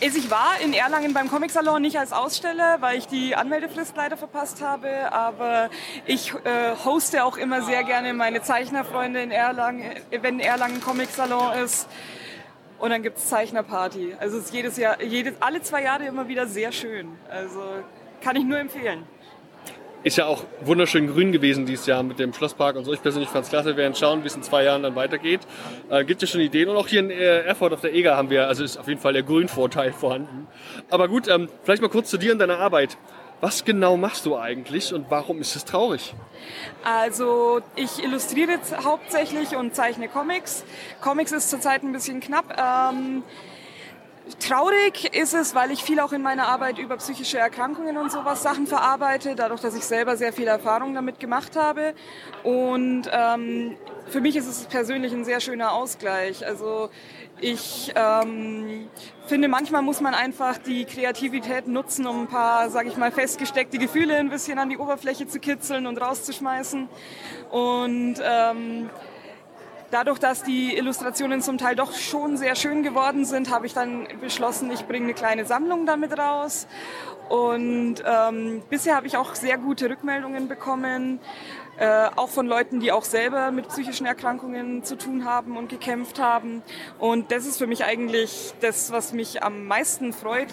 Ich 0.00 0.30
war 0.30 0.60
in 0.62 0.72
Erlangen 0.72 1.12
beim 1.12 1.28
Comic-Salon 1.28 1.82
nicht 1.82 1.98
als 1.98 2.12
Aussteller, 2.12 2.80
weil 2.80 2.96
ich 2.96 3.08
die 3.08 3.34
Anmeldefrist 3.34 3.96
leider 3.96 4.16
verpasst 4.16 4.62
habe. 4.62 5.12
Aber 5.12 5.68
ich 6.06 6.32
äh, 6.44 6.76
hoste 6.84 7.24
auch 7.24 7.36
immer 7.36 7.62
sehr 7.62 7.82
gerne 7.82 8.14
meine 8.14 8.40
Zeichnerfreunde 8.40 9.20
in 9.20 9.32
Erlangen, 9.32 9.82
wenn 10.10 10.38
Erlangen 10.38 10.80
Comic-Salon 10.80 11.54
ist. 11.58 11.88
Und 12.78 12.90
dann 12.90 13.02
gibt's 13.02 13.28
Zeichnerparty. 13.28 14.14
Also 14.20 14.38
es 14.38 14.44
ist 14.44 14.54
jedes 14.54 14.76
Jahr, 14.76 15.02
jedes, 15.02 15.34
alle 15.40 15.60
zwei 15.60 15.82
Jahre 15.82 16.04
immer 16.06 16.28
wieder 16.28 16.46
sehr 16.46 16.70
schön. 16.70 17.18
Also 17.28 17.60
kann 18.22 18.36
ich 18.36 18.44
nur 18.44 18.58
empfehlen. 18.58 19.06
Ist 20.02 20.16
ja 20.16 20.26
auch 20.26 20.44
wunderschön 20.62 21.08
grün 21.08 21.30
gewesen 21.30 21.66
dieses 21.66 21.84
Jahr 21.84 22.02
mit 22.02 22.18
dem 22.18 22.32
Schlosspark 22.32 22.76
und 22.76 22.84
so. 22.84 22.92
Ich 22.92 23.02
persönlich 23.02 23.28
fand 23.28 23.44
es 23.44 23.50
klasse. 23.50 23.70
Wir 23.70 23.76
werden 23.76 23.94
schauen, 23.94 24.22
wie 24.22 24.28
es 24.28 24.34
in 24.34 24.42
zwei 24.42 24.64
Jahren 24.64 24.82
dann 24.82 24.96
weitergeht. 24.96 25.40
Äh, 25.90 26.04
gibt 26.06 26.22
es 26.22 26.30
schon 26.30 26.40
Ideen? 26.40 26.70
Und 26.70 26.76
auch 26.76 26.88
hier 26.88 27.00
in 27.00 27.10
äh, 27.10 27.40
Erfurt 27.40 27.74
auf 27.74 27.82
der 27.82 27.94
EGA 27.94 28.16
haben 28.16 28.30
wir, 28.30 28.48
also 28.48 28.64
ist 28.64 28.78
auf 28.78 28.88
jeden 28.88 29.00
Fall 29.00 29.12
der 29.12 29.22
Grünvorteil 29.22 29.92
vorhanden. 29.92 30.46
Aber 30.88 31.06
gut, 31.06 31.28
ähm, 31.28 31.50
vielleicht 31.64 31.82
mal 31.82 31.88
kurz 31.88 32.08
zu 32.08 32.16
dir 32.16 32.32
und 32.32 32.38
deiner 32.38 32.58
Arbeit. 32.58 32.96
Was 33.42 33.64
genau 33.64 33.96
machst 33.96 34.26
du 34.26 34.36
eigentlich 34.36 34.92
und 34.92 35.10
warum 35.10 35.40
ist 35.40 35.56
es 35.56 35.64
traurig? 35.64 36.14
Also 36.84 37.60
ich 37.74 38.02
illustriere 38.02 38.58
hauptsächlich 38.84 39.56
und 39.56 39.74
zeichne 39.74 40.08
Comics. 40.08 40.64
Comics 41.02 41.32
ist 41.32 41.50
zurzeit 41.50 41.82
ein 41.82 41.92
bisschen 41.92 42.20
knapp. 42.20 42.56
Ähm, 42.58 43.22
Traurig 44.38 45.14
ist 45.14 45.34
es, 45.34 45.54
weil 45.54 45.70
ich 45.70 45.82
viel 45.82 46.00
auch 46.00 46.12
in 46.12 46.22
meiner 46.22 46.48
Arbeit 46.48 46.78
über 46.78 46.96
psychische 46.96 47.38
Erkrankungen 47.38 47.96
und 47.96 48.12
sowas 48.12 48.42
Sachen 48.42 48.66
verarbeite, 48.66 49.34
dadurch, 49.34 49.60
dass 49.60 49.74
ich 49.74 49.84
selber 49.84 50.16
sehr 50.16 50.32
viel 50.32 50.46
Erfahrung 50.46 50.94
damit 50.94 51.20
gemacht 51.20 51.56
habe. 51.56 51.94
Und 52.42 53.02
ähm, 53.12 53.76
für 54.08 54.20
mich 54.20 54.36
ist 54.36 54.46
es 54.46 54.64
persönlich 54.64 55.12
ein 55.12 55.24
sehr 55.24 55.40
schöner 55.40 55.72
Ausgleich. 55.72 56.46
Also 56.46 56.90
ich 57.40 57.92
ähm, 57.94 58.88
finde, 59.26 59.48
manchmal 59.48 59.82
muss 59.82 60.00
man 60.00 60.14
einfach 60.14 60.58
die 60.58 60.84
Kreativität 60.84 61.66
nutzen, 61.66 62.06
um 62.06 62.22
ein 62.22 62.26
paar, 62.26 62.70
sage 62.70 62.88
ich 62.88 62.96
mal, 62.96 63.10
festgesteckte 63.10 63.78
Gefühle 63.78 64.16
ein 64.16 64.28
bisschen 64.28 64.58
an 64.58 64.68
die 64.68 64.78
Oberfläche 64.78 65.26
zu 65.26 65.40
kitzeln 65.40 65.86
und 65.86 66.00
rauszuschmeißen. 66.00 66.88
Und 67.50 68.16
ähm, 68.22 68.90
dadurch, 69.90 70.18
dass 70.18 70.42
die 70.42 70.76
Illustrationen 70.76 71.42
zum 71.42 71.58
Teil 71.58 71.76
doch 71.76 71.92
schon 71.92 72.36
sehr 72.36 72.54
schön 72.54 72.82
geworden 72.82 73.24
sind, 73.24 73.50
habe 73.50 73.66
ich 73.66 73.74
dann 73.74 74.08
beschlossen, 74.20 74.70
ich 74.70 74.86
bringe 74.86 75.06
eine 75.06 75.14
kleine 75.14 75.44
Sammlung 75.44 75.86
damit 75.86 76.18
raus. 76.18 76.66
Und 77.28 77.96
ähm, 78.04 78.62
bisher 78.68 78.96
habe 78.96 79.06
ich 79.06 79.16
auch 79.16 79.34
sehr 79.34 79.56
gute 79.56 79.88
Rückmeldungen 79.88 80.48
bekommen, 80.48 81.20
äh, 81.78 82.08
auch 82.16 82.28
von 82.28 82.46
Leuten, 82.46 82.80
die 82.80 82.90
auch 82.90 83.04
selber 83.04 83.52
mit 83.52 83.68
psychischen 83.68 84.04
Erkrankungen 84.04 84.82
zu 84.82 84.96
tun 84.98 85.24
haben 85.24 85.56
und 85.56 85.68
gekämpft 85.68 86.18
haben. 86.18 86.62
Und 86.98 87.30
das 87.30 87.46
ist 87.46 87.58
für 87.58 87.68
mich 87.68 87.84
eigentlich 87.84 88.52
das, 88.60 88.90
was 88.90 89.12
mich 89.12 89.42
am 89.42 89.66
meisten 89.66 90.12
freut. 90.12 90.48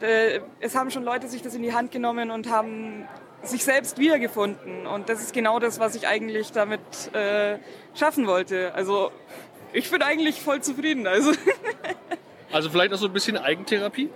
Äh, 0.00 0.40
es 0.60 0.74
haben 0.76 0.90
schon 0.90 1.02
Leute 1.02 1.28
sich 1.28 1.42
das 1.42 1.54
in 1.54 1.62
die 1.62 1.72
Hand 1.74 1.92
genommen 1.92 2.30
und 2.30 2.50
haben 2.50 3.08
sich 3.42 3.64
selbst 3.64 3.98
wiedergefunden. 3.98 4.86
Und 4.86 5.08
das 5.08 5.20
ist 5.20 5.32
genau 5.32 5.58
das, 5.58 5.80
was 5.80 5.94
ich 5.94 6.06
eigentlich 6.06 6.52
damit 6.52 6.80
äh, 7.14 7.58
schaffen 7.94 8.26
wollte. 8.26 8.74
Also 8.74 9.10
ich 9.72 9.90
bin 9.90 10.02
eigentlich 10.02 10.40
voll 10.40 10.60
zufrieden. 10.60 11.06
Also, 11.06 11.32
also 12.52 12.70
vielleicht 12.70 12.92
auch 12.92 12.98
so 12.98 13.06
ein 13.06 13.12
bisschen 13.12 13.36
Eigentherapie? 13.36 14.10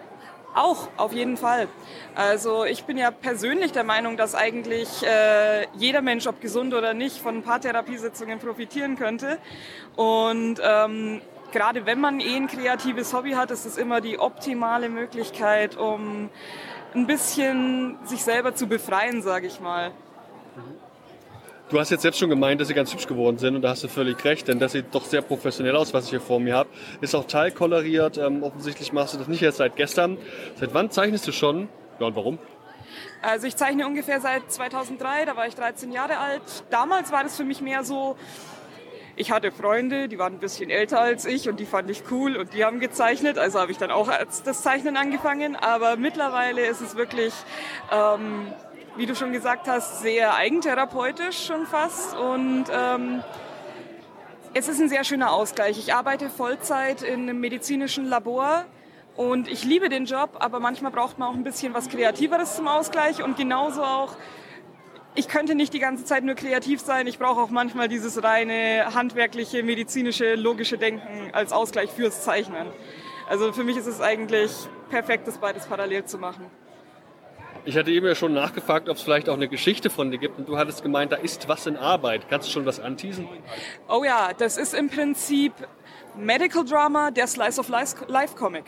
Auch, 0.55 0.89
auf 0.97 1.13
jeden 1.13 1.37
Fall. 1.37 1.69
Also 2.15 2.65
ich 2.65 2.85
bin 2.85 2.97
ja 2.97 3.11
persönlich 3.11 3.73
der 3.73 3.85
Meinung, 3.85 4.17
dass 4.17 4.35
eigentlich 4.35 4.89
äh, 5.03 5.67
jeder 5.77 6.01
Mensch, 6.01 6.27
ob 6.27 6.41
gesund 6.41 6.73
oder 6.73 6.95
nicht, 6.95 7.19
von 7.19 7.37
ein 7.37 7.43
paar 7.43 7.61
Therapiesitzungen 7.61 8.39
profitieren 8.39 8.97
könnte. 8.97 9.39
Und 9.97 10.59
ähm, 10.63 11.21
gerade 11.53 11.85
wenn 11.85 12.01
man 12.01 12.21
eh 12.21 12.37
ein 12.37 12.47
kreatives 12.47 13.13
Hobby 13.13 13.33
hat, 13.33 13.51
ist 13.51 13.67
es 13.67 13.77
immer 13.77 14.01
die 14.01 14.19
optimale 14.19 14.89
Möglichkeit, 14.89 15.77
um 15.77 16.31
ein 16.97 17.07
bisschen 17.07 17.97
sich 18.05 18.25
selber 18.25 18.55
zu 18.55 18.67
befreien, 18.67 19.23
sage 19.23 19.47
ich 19.47 19.61
mal. 19.61 19.93
Du 21.69 21.81
hast 21.81 21.91
jetzt 21.91 22.03
selbst 22.03 22.19
schon 22.19 22.31
gemeint, 22.31 22.61
dass 22.61 22.69
sie 22.69 22.75
ganz 22.75 22.93
hübsch 22.93 23.09
geworden 23.09 23.39
sind 23.39 23.57
und 23.57 23.63
da 23.63 23.71
hast 23.71 23.83
du 23.83 23.89
völlig 23.89 24.25
recht, 24.25 24.47
denn 24.47 24.61
das 24.61 24.73
sieht 24.73 24.95
doch 24.95 25.05
sehr 25.05 25.21
professionell 25.21 25.75
aus, 25.75 25.93
was 25.93 26.05
ich 26.05 26.11
hier 26.11 26.21
vor 26.21 26.39
mir 26.39 26.55
habe. 26.55 26.69
Ist 27.01 27.15
auch 27.15 27.27
teilkoloriert, 27.27 28.19
ähm, 28.19 28.45
offensichtlich 28.45 28.93
machst 28.93 29.15
du 29.15 29.19
das 29.19 29.27
nicht 29.27 29.43
erst 29.43 29.59
seit 29.59 29.75
gestern. 29.75 30.17
Seit 30.61 30.75
wann 30.75 30.91
zeichnest 30.91 31.27
du 31.27 31.33
schon? 31.33 31.69
Ja 31.99 32.07
und 32.07 32.15
warum? 32.15 32.39
Also 33.21 33.49
ich 33.49 33.57
zeichne 33.57 33.85
ungefähr 33.87 34.21
seit 34.21 34.51
2003, 34.51 35.25
da 35.25 35.37
war 35.37 35.49
ich 35.49 35.57
13 35.57 35.91
Jahre 35.91 36.19
alt. 36.19 36.43
Damals 36.71 37.11
war 37.11 37.25
das 37.25 37.37
für 37.37 37.45
mich 37.45 37.61
mehr 37.61 37.83
so, 37.83 38.17
ich 39.19 39.31
hatte 39.31 39.51
Freunde, 39.51 40.09
die 40.09 40.19
waren 40.19 40.35
ein 40.35 40.39
bisschen 40.39 40.69
älter 40.69 41.01
als 41.01 41.25
ich 41.25 41.49
und 41.49 41.59
die 41.59 41.65
fand 41.65 41.91
ich 41.91 42.03
cool 42.11 42.37
und 42.37 42.53
die 42.53 42.67
haben 42.67 42.81
gezeichnet. 42.81 43.39
Also 43.39 43.59
habe 43.59 43.73
ich 43.73 43.79
dann 43.79 43.91
auch 43.91 44.11
das 44.45 44.63
Zeichnen 44.63 44.99
angefangen. 44.99 45.57
Aber 45.57 45.97
mittlerweile 45.97 46.67
ist 46.67 46.83
es 46.83 46.97
wirklich, 46.97 47.33
ähm, 47.91 48.53
wie 48.97 49.07
du 49.07 49.17
schon 49.17 49.33
gesagt 49.33 49.69
hast, 49.69 50.03
sehr 50.03 50.35
eigentherapeutisch 50.35 51.47
schon 51.47 51.67
fast. 51.67 52.15
Und 52.15 52.67
ähm, 52.71 53.23
es 54.53 54.69
ist 54.69 54.81
ein 54.81 54.91
sehr 54.91 55.03
schöner 55.03 55.33
Ausgleich. 55.33 55.79
Ich 55.79 55.95
arbeite 55.95 56.29
Vollzeit 56.29 57.01
in 57.01 57.23
einem 57.23 57.41
medizinischen 57.41 58.05
Labor. 58.05 58.67
Und 59.17 59.49
ich 59.49 59.65
liebe 59.65 59.89
den 59.89 60.05
Job, 60.05 60.37
aber 60.41 60.61
manchmal 60.61 60.93
braucht 60.93 61.19
man 61.19 61.31
auch 61.31 61.35
ein 61.35 61.43
bisschen 61.43 61.73
was 61.73 61.89
Kreativeres 61.89 62.57
zum 62.57 62.69
Ausgleich 62.69 63.23
und 63.23 63.39
genauso 63.39 63.83
auch 63.83 64.15
ich 65.17 65.29
könnte 65.29 65.55
nicht 65.55 65.73
die 65.73 65.79
ganze 65.79 66.05
Zeit 66.05 66.23
nur 66.25 66.35
kreativ 66.35 66.81
sein. 66.81 67.07
Ich 67.07 67.19
brauche 67.19 67.41
auch 67.41 67.51
manchmal 67.51 67.89
dieses 67.89 68.23
reine 68.23 68.95
handwerkliche, 68.95 69.63
medizinische, 69.63 70.35
logische 70.35 70.79
Denken 70.79 71.31
als 71.33 71.53
Ausgleich 71.53 71.91
fürs 71.91 72.23
Zeichnen. 72.23 72.69
Also 73.29 73.53
für 73.53 73.65
mich 73.65 73.77
ist 73.77 73.87
es 73.87 74.01
eigentlich 74.01 74.53
perfekt, 74.91 75.27
das 75.27 75.39
beides 75.39 75.67
parallel 75.67 76.05
zu 76.05 76.19
machen. 76.19 76.47
Ich 77.65 77.77
hatte 77.77 77.91
eben 77.91 78.07
ja 78.07 78.15
schon 78.15 78.33
nachgefragt, 78.33 78.89
ob 78.89 78.97
es 78.97 79.03
vielleicht 79.03 79.29
auch 79.29 79.35
eine 79.35 79.49
Geschichte 79.49 79.91
von 79.91 80.13
dir 80.13 80.19
gibt 80.19 80.39
und 80.39 80.49
du 80.49 80.57
hattest 80.57 80.85
gemeint, 80.85 81.11
da 81.11 81.17
ist 81.17 81.49
was 81.49 81.67
in 81.67 81.77
Arbeit. 81.77 82.29
Kannst 82.29 82.47
du 82.47 82.53
schon 82.53 82.65
was 82.65 82.79
anteasen? 82.79 83.29
Oh 83.89 84.05
ja, 84.05 84.33
das 84.39 84.57
ist 84.57 84.73
im 84.73 84.89
Prinzip 84.89 85.53
Medical 86.15 86.65
Drama, 86.65 87.11
der 87.11 87.27
Slice 87.27 87.59
of 87.59 87.69
Life 87.69 88.37
Comic 88.37 88.65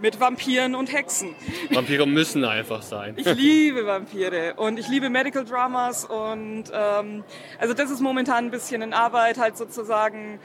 mit 0.00 0.18
Vampiren 0.20 0.74
und 0.74 0.92
Hexen. 0.92 1.34
Vampire 1.70 2.06
müssen 2.06 2.44
einfach 2.44 2.82
sein. 2.82 3.14
Ich 3.16 3.26
liebe 3.34 3.86
Vampire 3.86 4.54
und 4.56 4.78
ich 4.78 4.88
liebe 4.88 5.10
Medical 5.10 5.44
Dramas 5.44 6.04
und 6.04 6.64
ähm, 6.72 7.24
also 7.58 7.74
das 7.74 7.90
ist 7.90 8.00
momentan 8.00 8.46
ein 8.46 8.50
bisschen 8.50 8.82
in 8.82 8.92
Arbeit, 8.92 9.38
halt 9.38 9.56
sozusagen 9.56 10.40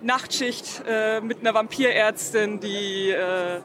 Nachtschicht 0.00 0.82
äh, 0.86 1.20
mit 1.20 1.40
einer 1.40 1.54
Vampirärztin, 1.54 2.60
die 2.60 3.10
äh, 3.10 3.60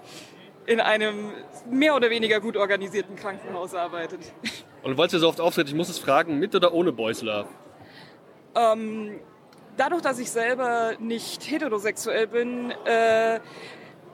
in 0.65 0.79
einem 0.79 1.31
mehr 1.69 1.95
oder 1.95 2.09
weniger 2.09 2.39
gut 2.39 2.57
organisierten 2.57 3.15
Krankenhaus 3.15 3.73
arbeitet. 3.73 4.19
Und 4.83 4.91
du 4.91 4.97
wolltest 4.97 5.15
ja 5.15 5.19
so 5.19 5.29
oft 5.29 5.41
auftreten, 5.41 5.69
ich 5.69 5.75
muss 5.75 5.89
es 5.89 5.99
fragen, 5.99 6.39
mit 6.39 6.55
oder 6.55 6.73
ohne 6.73 6.91
Love? 6.91 7.47
Ähm, 8.55 9.19
dadurch, 9.75 10.01
dass 10.01 10.19
ich 10.19 10.29
selber 10.29 10.93
nicht 10.99 11.49
heterosexuell 11.49 12.27
bin, 12.27 12.71
äh, 12.85 13.39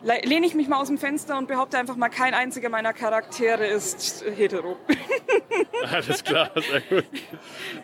lehne 0.03 0.45
ich 0.45 0.53
mich 0.53 0.67
mal 0.67 0.79
aus 0.79 0.87
dem 0.87 0.97
Fenster 0.97 1.37
und 1.37 1.47
behaupte 1.47 1.77
einfach 1.77 1.95
mal, 1.95 2.09
kein 2.09 2.33
einziger 2.33 2.69
meiner 2.69 2.93
Charaktere 2.93 3.65
ist 3.65 4.23
hetero. 4.35 4.77
Alles 5.91 6.23
klar, 6.23 6.51
sehr 6.55 6.81
gut. 6.81 7.05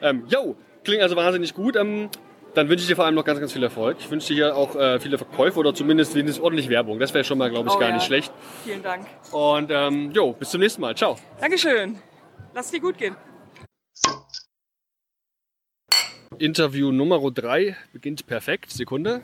Ähm, 0.01 0.25
yo, 0.27 0.55
klingt 0.83 1.01
also 1.01 1.15
wahnsinnig 1.15 1.53
gut. 1.53 1.75
Ähm, 1.75 2.09
dann 2.55 2.67
wünsche 2.67 2.81
ich 2.81 2.87
dir 2.87 2.95
vor 2.95 3.05
allem 3.05 3.15
noch 3.15 3.25
ganz, 3.25 3.39
ganz 3.39 3.53
viel 3.53 3.63
Erfolg. 3.63 3.97
Ich 3.99 4.09
wünsche 4.09 4.27
dir 4.29 4.33
hier 4.33 4.55
auch 4.55 4.75
äh, 4.75 4.99
viele 4.99 5.17
Verkäufe 5.17 5.59
oder 5.59 5.73
zumindest 5.73 6.15
wenigstens 6.15 6.43
ordentlich 6.43 6.69
Werbung. 6.69 6.99
Das 6.99 7.13
wäre 7.13 7.23
schon 7.23 7.37
mal, 7.37 7.49
glaube 7.49 7.69
ich, 7.69 7.75
oh, 7.75 7.79
gar 7.79 7.89
ja. 7.89 7.95
nicht 7.95 8.05
schlecht. 8.05 8.33
Vielen 8.63 8.81
Dank. 8.81 9.05
Und 9.31 9.69
ähm, 9.71 10.11
jo, 10.11 10.33
bis 10.33 10.49
zum 10.49 10.61
nächsten 10.61 10.81
Mal. 10.81 10.95
Ciao. 10.95 11.17
Dankeschön. 11.39 11.99
Lass 12.53 12.71
dir 12.71 12.79
gut 12.79 12.97
gehen. 12.97 13.15
Interview 16.37 16.91
Nummer 16.91 17.19
3 17.19 17.75
beginnt 17.93 18.25
perfekt. 18.25 18.71
Sekunde. 18.71 19.23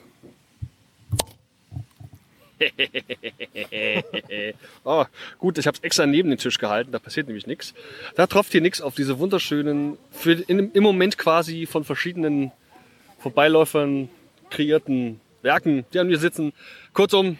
oh, 4.83 5.05
gut, 5.37 5.57
ich 5.57 5.67
habe 5.67 5.77
es 5.77 5.83
extra 5.83 6.05
neben 6.05 6.29
den 6.29 6.37
Tisch 6.37 6.57
gehalten, 6.57 6.91
da 6.91 6.99
passiert 6.99 7.27
nämlich 7.27 7.47
nichts. 7.47 7.73
Da 8.15 8.27
tropft 8.27 8.51
hier 8.51 8.61
nichts 8.61 8.81
auf 8.81 8.95
diese 8.95 9.19
wunderschönen, 9.19 9.97
für 10.11 10.33
in, 10.33 10.71
im 10.71 10.83
Moment 10.83 11.17
quasi 11.17 11.65
von 11.65 11.83
verschiedenen 11.83 12.51
Vorbeiläufern 13.19 14.09
kreierten 14.49 15.19
Werken, 15.41 15.85
die 15.93 15.99
an 15.99 16.07
mir 16.07 16.17
sitzen. 16.17 16.53
Kurzum, 16.93 17.37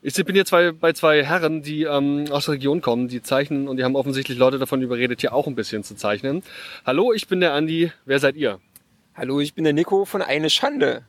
ich 0.00 0.14
bin 0.14 0.34
hier 0.34 0.44
zwei, 0.44 0.72
bei 0.72 0.92
zwei 0.92 1.24
Herren, 1.24 1.62
die 1.62 1.82
ähm, 1.82 2.26
aus 2.30 2.46
der 2.46 2.54
Region 2.54 2.80
kommen, 2.80 3.08
die 3.08 3.22
zeichnen 3.22 3.68
und 3.68 3.78
die 3.78 3.84
haben 3.84 3.96
offensichtlich 3.96 4.38
Leute 4.38 4.58
davon 4.58 4.80
überredet, 4.80 5.20
hier 5.20 5.32
auch 5.32 5.46
ein 5.46 5.54
bisschen 5.54 5.82
zu 5.82 5.96
zeichnen. 5.96 6.42
Hallo, 6.86 7.12
ich 7.12 7.28
bin 7.28 7.40
der 7.40 7.54
Andi. 7.54 7.92
Wer 8.04 8.18
seid 8.18 8.36
ihr? 8.36 8.60
Hallo, 9.14 9.40
ich 9.40 9.54
bin 9.54 9.64
der 9.64 9.72
Nico 9.72 10.04
von 10.04 10.22
Eine 10.22 10.50
Schande. 10.50 11.04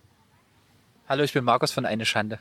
Hallo, 1.07 1.23
ich 1.23 1.33
bin 1.33 1.43
Markus 1.43 1.71
von 1.71 1.85
Eine 1.85 2.05
Schande. 2.05 2.39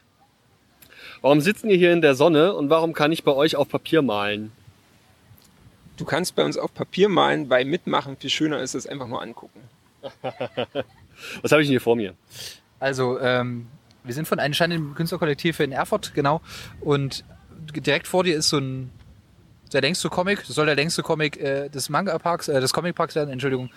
Warum 1.21 1.41
sitzen 1.41 1.69
ihr 1.69 1.77
hier 1.77 1.93
in 1.93 2.01
der 2.01 2.15
Sonne 2.15 2.55
und 2.55 2.71
warum 2.71 2.93
kann 2.93 3.13
ich 3.13 3.25
bei 3.25 3.33
euch 3.33 3.57
auf 3.57 3.69
Papier 3.69 4.03
malen? 4.03 4.53
Du 5.97 6.05
kannst 6.05 6.37
bei 6.37 6.45
uns 6.45 6.57
auf 6.57 6.73
Papier 6.73 7.09
malen, 7.09 7.51
weil 7.51 7.65
mitmachen 7.65 8.17
viel 8.17 8.31
schöner 8.31 8.61
ist, 8.61 8.75
es 8.75 8.87
einfach 8.87 9.09
nur 9.09 9.21
angucken. 9.21 9.61
Was 11.43 11.51
habe 11.51 11.63
ich 11.63 11.69
denn 11.69 11.73
hier 11.73 11.81
vor 11.81 11.97
mir? 11.97 12.15
Also, 12.79 13.19
ähm, 13.19 13.67
wir 14.05 14.15
sind 14.15 14.29
von 14.29 14.39
einem 14.39 14.55
scheinenden 14.55 14.95
Künstlerkollektiv 14.95 15.59
in 15.59 15.73
Erfurt, 15.73 16.15
genau. 16.15 16.41
Und 16.81 17.25
direkt 17.75 18.07
vor 18.07 18.23
dir 18.23 18.37
ist 18.37 18.49
so 18.49 18.59
ein 18.59 18.93
der 19.73 19.83
längste 19.83 20.09
Comic, 20.09 20.47
das 20.47 20.55
soll 20.55 20.67
der 20.67 20.77
längste 20.77 21.03
Comic 21.03 21.37
äh, 21.37 21.69
des 21.69 21.91
Manga-Parks, 21.91 22.49
äh, 22.49 22.61
des 22.61 22.73
Comic-Parks 22.73 23.15
werden, 23.17 23.29
Entschuldigung. 23.29 23.71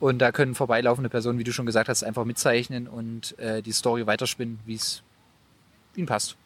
Und 0.00 0.18
da 0.18 0.32
können 0.32 0.54
vorbeilaufende 0.54 1.08
Personen, 1.08 1.38
wie 1.38 1.44
du 1.44 1.52
schon 1.52 1.66
gesagt 1.66 1.88
hast, 1.88 2.02
einfach 2.02 2.24
mitzeichnen 2.24 2.88
und 2.88 3.38
äh, 3.38 3.62
die 3.62 3.72
Story 3.72 4.06
weiterspinnen, 4.06 4.58
wie 4.66 4.74
es 4.74 5.02
ihnen 5.94 6.06
passt. 6.06 6.36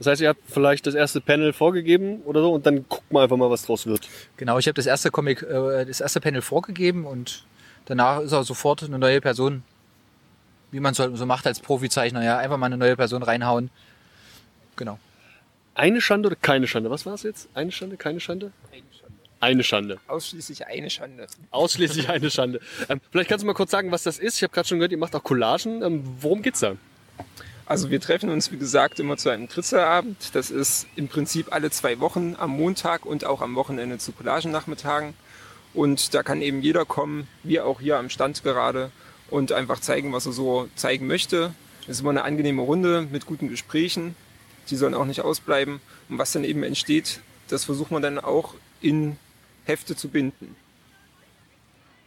Das 0.00 0.06
heißt, 0.06 0.22
ihr 0.22 0.30
habt 0.30 0.40
vielleicht 0.48 0.86
das 0.86 0.94
erste 0.94 1.20
Panel 1.20 1.52
vorgegeben 1.52 2.22
oder 2.22 2.40
so 2.40 2.54
und 2.54 2.64
dann 2.64 2.86
guckt 2.88 3.12
mal 3.12 3.24
einfach 3.24 3.36
mal, 3.36 3.50
was 3.50 3.66
draus 3.66 3.84
wird. 3.84 4.08
Genau, 4.38 4.56
ich 4.56 4.66
habe 4.66 4.72
das 4.72 4.86
erste 4.86 5.10
Comic, 5.10 5.42
äh, 5.42 5.84
das 5.84 6.00
erste 6.00 6.22
Panel 6.22 6.40
vorgegeben 6.40 7.04
und 7.04 7.44
danach 7.84 8.20
ist 8.20 8.32
auch 8.32 8.42
sofort 8.42 8.82
eine 8.82 8.98
neue 8.98 9.20
Person, 9.20 9.62
wie 10.70 10.80
man 10.80 10.92
es 10.92 10.96
so 10.96 11.26
macht 11.26 11.46
als 11.46 11.60
Profizeichner, 11.60 12.24
ja, 12.24 12.38
einfach 12.38 12.56
mal 12.56 12.66
eine 12.66 12.78
neue 12.78 12.96
Person 12.96 13.22
reinhauen. 13.22 13.68
Genau. 14.76 14.98
Eine 15.74 16.00
Schande 16.00 16.28
oder 16.28 16.36
keine 16.36 16.66
Schande? 16.66 16.88
Was 16.88 17.04
war 17.04 17.12
es 17.12 17.22
jetzt? 17.22 17.50
Eine 17.52 17.70
Schande, 17.70 17.98
keine 17.98 18.20
Schande? 18.20 18.52
Eine 18.72 18.82
Schande. 18.98 19.18
Eine 19.40 19.62
Schande. 19.62 19.98
Ausschließlich 20.08 20.66
eine 20.66 20.88
Schande. 20.88 21.26
Ausschließlich 21.50 22.08
eine 22.08 22.30
Schande. 22.30 22.60
Ähm, 22.88 23.02
vielleicht 23.10 23.28
kannst 23.28 23.42
du 23.42 23.46
mal 23.46 23.52
kurz 23.52 23.70
sagen, 23.70 23.92
was 23.92 24.04
das 24.04 24.18
ist. 24.18 24.36
Ich 24.36 24.42
habe 24.44 24.54
gerade 24.54 24.66
schon 24.66 24.78
gehört, 24.78 24.92
ihr 24.92 24.98
macht 24.98 25.14
auch 25.14 25.22
Collagen. 25.22 25.82
Ähm, 25.82 26.04
worum 26.20 26.40
geht's 26.40 26.60
da? 26.60 26.76
Also 27.70 27.88
wir 27.88 28.00
treffen 28.00 28.30
uns, 28.30 28.50
wie 28.50 28.56
gesagt, 28.56 28.98
immer 28.98 29.16
zu 29.16 29.28
einem 29.28 29.48
Tritzerabend. 29.48 30.34
Das 30.34 30.50
ist 30.50 30.88
im 30.96 31.06
Prinzip 31.06 31.52
alle 31.52 31.70
zwei 31.70 32.00
Wochen 32.00 32.34
am 32.36 32.50
Montag 32.50 33.06
und 33.06 33.24
auch 33.24 33.42
am 33.42 33.54
Wochenende 33.54 33.98
zu 33.98 34.10
Collagennachmittagen. 34.10 35.14
Und 35.72 36.12
da 36.12 36.24
kann 36.24 36.42
eben 36.42 36.62
jeder 36.62 36.84
kommen, 36.84 37.28
wie 37.44 37.60
auch 37.60 37.80
hier 37.80 37.96
am 37.98 38.10
Stand 38.10 38.42
gerade, 38.42 38.90
und 39.30 39.52
einfach 39.52 39.78
zeigen, 39.78 40.12
was 40.12 40.26
er 40.26 40.32
so 40.32 40.68
zeigen 40.74 41.06
möchte. 41.06 41.54
Das 41.86 41.90
ist 41.90 42.00
immer 42.00 42.10
eine 42.10 42.24
angenehme 42.24 42.62
Runde 42.62 43.06
mit 43.08 43.24
guten 43.24 43.48
Gesprächen. 43.48 44.16
Die 44.68 44.74
sollen 44.74 44.94
auch 44.94 45.04
nicht 45.04 45.20
ausbleiben. 45.20 45.80
Und 46.08 46.18
was 46.18 46.32
dann 46.32 46.42
eben 46.42 46.64
entsteht, 46.64 47.20
das 47.46 47.66
versucht 47.66 47.92
man 47.92 48.02
dann 48.02 48.18
auch 48.18 48.54
in 48.80 49.16
Hefte 49.64 49.94
zu 49.94 50.08
binden. 50.08 50.56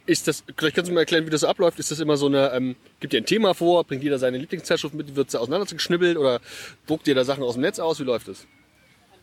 Ist 0.06 0.28
das, 0.28 0.44
vielleicht 0.56 0.76
kannst 0.76 0.90
du 0.90 0.94
mir 0.94 1.00
erklären, 1.00 1.26
wie 1.26 1.30
das 1.30 1.42
so 1.42 1.48
abläuft. 1.48 1.78
Ist 1.78 1.90
das 1.90 2.00
immer 2.00 2.16
so 2.16 2.26
eine, 2.26 2.52
ähm, 2.52 2.76
gibt 3.00 3.14
ihr 3.14 3.20
ein 3.20 3.26
Thema 3.26 3.54
vor, 3.54 3.84
bringt 3.84 4.02
jeder 4.02 4.18
seine 4.18 4.38
Lieblingszeitschrift 4.38 4.94
mit, 4.94 5.16
wird 5.16 5.30
sie 5.30 5.40
auseinandergeschnibbelt 5.40 6.16
oder 6.16 6.40
druckt 6.86 7.08
ihr 7.08 7.14
da 7.14 7.24
Sachen 7.24 7.42
aus 7.42 7.54
dem 7.54 7.62
Netz 7.62 7.78
aus? 7.78 8.00
Wie 8.00 8.04
läuft 8.04 8.28
das? 8.28 8.46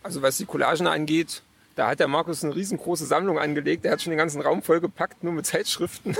Also 0.04 0.22
was 0.22 0.38
die 0.38 0.46
Collagen 0.46 0.88
angeht, 0.88 1.44
da 1.76 1.88
hat 1.90 2.00
der 2.00 2.08
Markus 2.08 2.44
eine 2.44 2.56
riesengroße 2.56 3.06
Sammlung 3.06 3.40
angelegt. 3.40 3.86
Der 3.86 3.92
hat 3.92 4.02
schon 4.02 4.12
den 4.12 4.18
ganzen 4.18 4.42
Raum 4.42 4.62
vollgepackt, 4.62 5.24
nur 5.24 5.34
mit 5.34 5.46
Zeitschriften. 5.46 6.16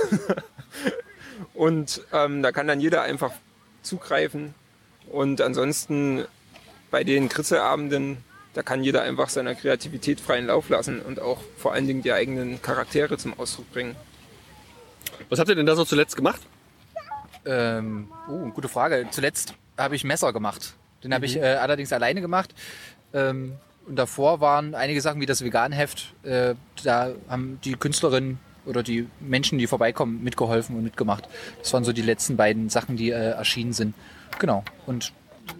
Und 1.54 2.02
ähm, 2.12 2.42
da 2.42 2.52
kann 2.52 2.68
dann 2.68 2.80
jeder 2.80 3.02
einfach 3.02 3.32
zugreifen. 3.82 4.54
Und 5.10 5.40
ansonsten 5.40 6.24
bei 6.90 7.04
den 7.04 7.28
Kritzelabenden, 7.28 8.18
da 8.54 8.62
kann 8.62 8.84
jeder 8.84 9.02
einfach 9.02 9.28
seiner 9.28 9.54
Kreativität 9.54 10.20
freien 10.20 10.46
Lauf 10.46 10.68
lassen 10.68 11.00
und 11.00 11.20
auch 11.20 11.40
vor 11.56 11.72
allen 11.72 11.86
Dingen 11.86 12.02
die 12.02 12.12
eigenen 12.12 12.60
Charaktere 12.60 13.16
zum 13.16 13.38
Ausdruck 13.38 13.70
bringen. 13.72 13.96
Was 15.28 15.38
habt 15.38 15.48
ihr 15.48 15.54
denn 15.54 15.66
da 15.66 15.74
so 15.74 15.84
zuletzt 15.84 16.16
gemacht? 16.16 16.40
Ähm, 17.44 18.08
oh, 18.28 18.50
gute 18.50 18.68
Frage. 18.68 19.06
Zuletzt 19.10 19.54
habe 19.76 19.96
ich 19.96 20.04
Messer 20.04 20.32
gemacht. 20.32 20.74
Den 21.02 21.12
habe 21.14 21.26
ich 21.26 21.36
äh, 21.36 21.54
allerdings 21.54 21.92
alleine 21.92 22.20
gemacht. 22.20 22.54
Ähm, 23.12 23.54
und 23.86 23.96
davor 23.96 24.40
waren 24.40 24.74
einige 24.74 25.00
Sachen 25.00 25.20
wie 25.20 25.26
das 25.26 25.42
Veganheft. 25.42 26.14
Äh, 26.22 26.54
da 26.84 27.10
haben 27.28 27.58
die 27.64 27.72
Künstlerinnen 27.72 28.38
oder 28.64 28.82
die 28.82 29.08
Menschen, 29.20 29.58
die 29.58 29.66
vorbeikommen, 29.66 30.22
mitgeholfen 30.22 30.76
und 30.76 30.84
mitgemacht. 30.84 31.28
Das 31.58 31.72
waren 31.72 31.82
so 31.82 31.92
die 31.92 32.02
letzten 32.02 32.36
beiden 32.36 32.68
Sachen, 32.68 32.96
die 32.96 33.10
äh, 33.10 33.30
erschienen 33.30 33.72
sind. 33.72 33.94
Genau. 34.38 34.64
Und 34.86 35.12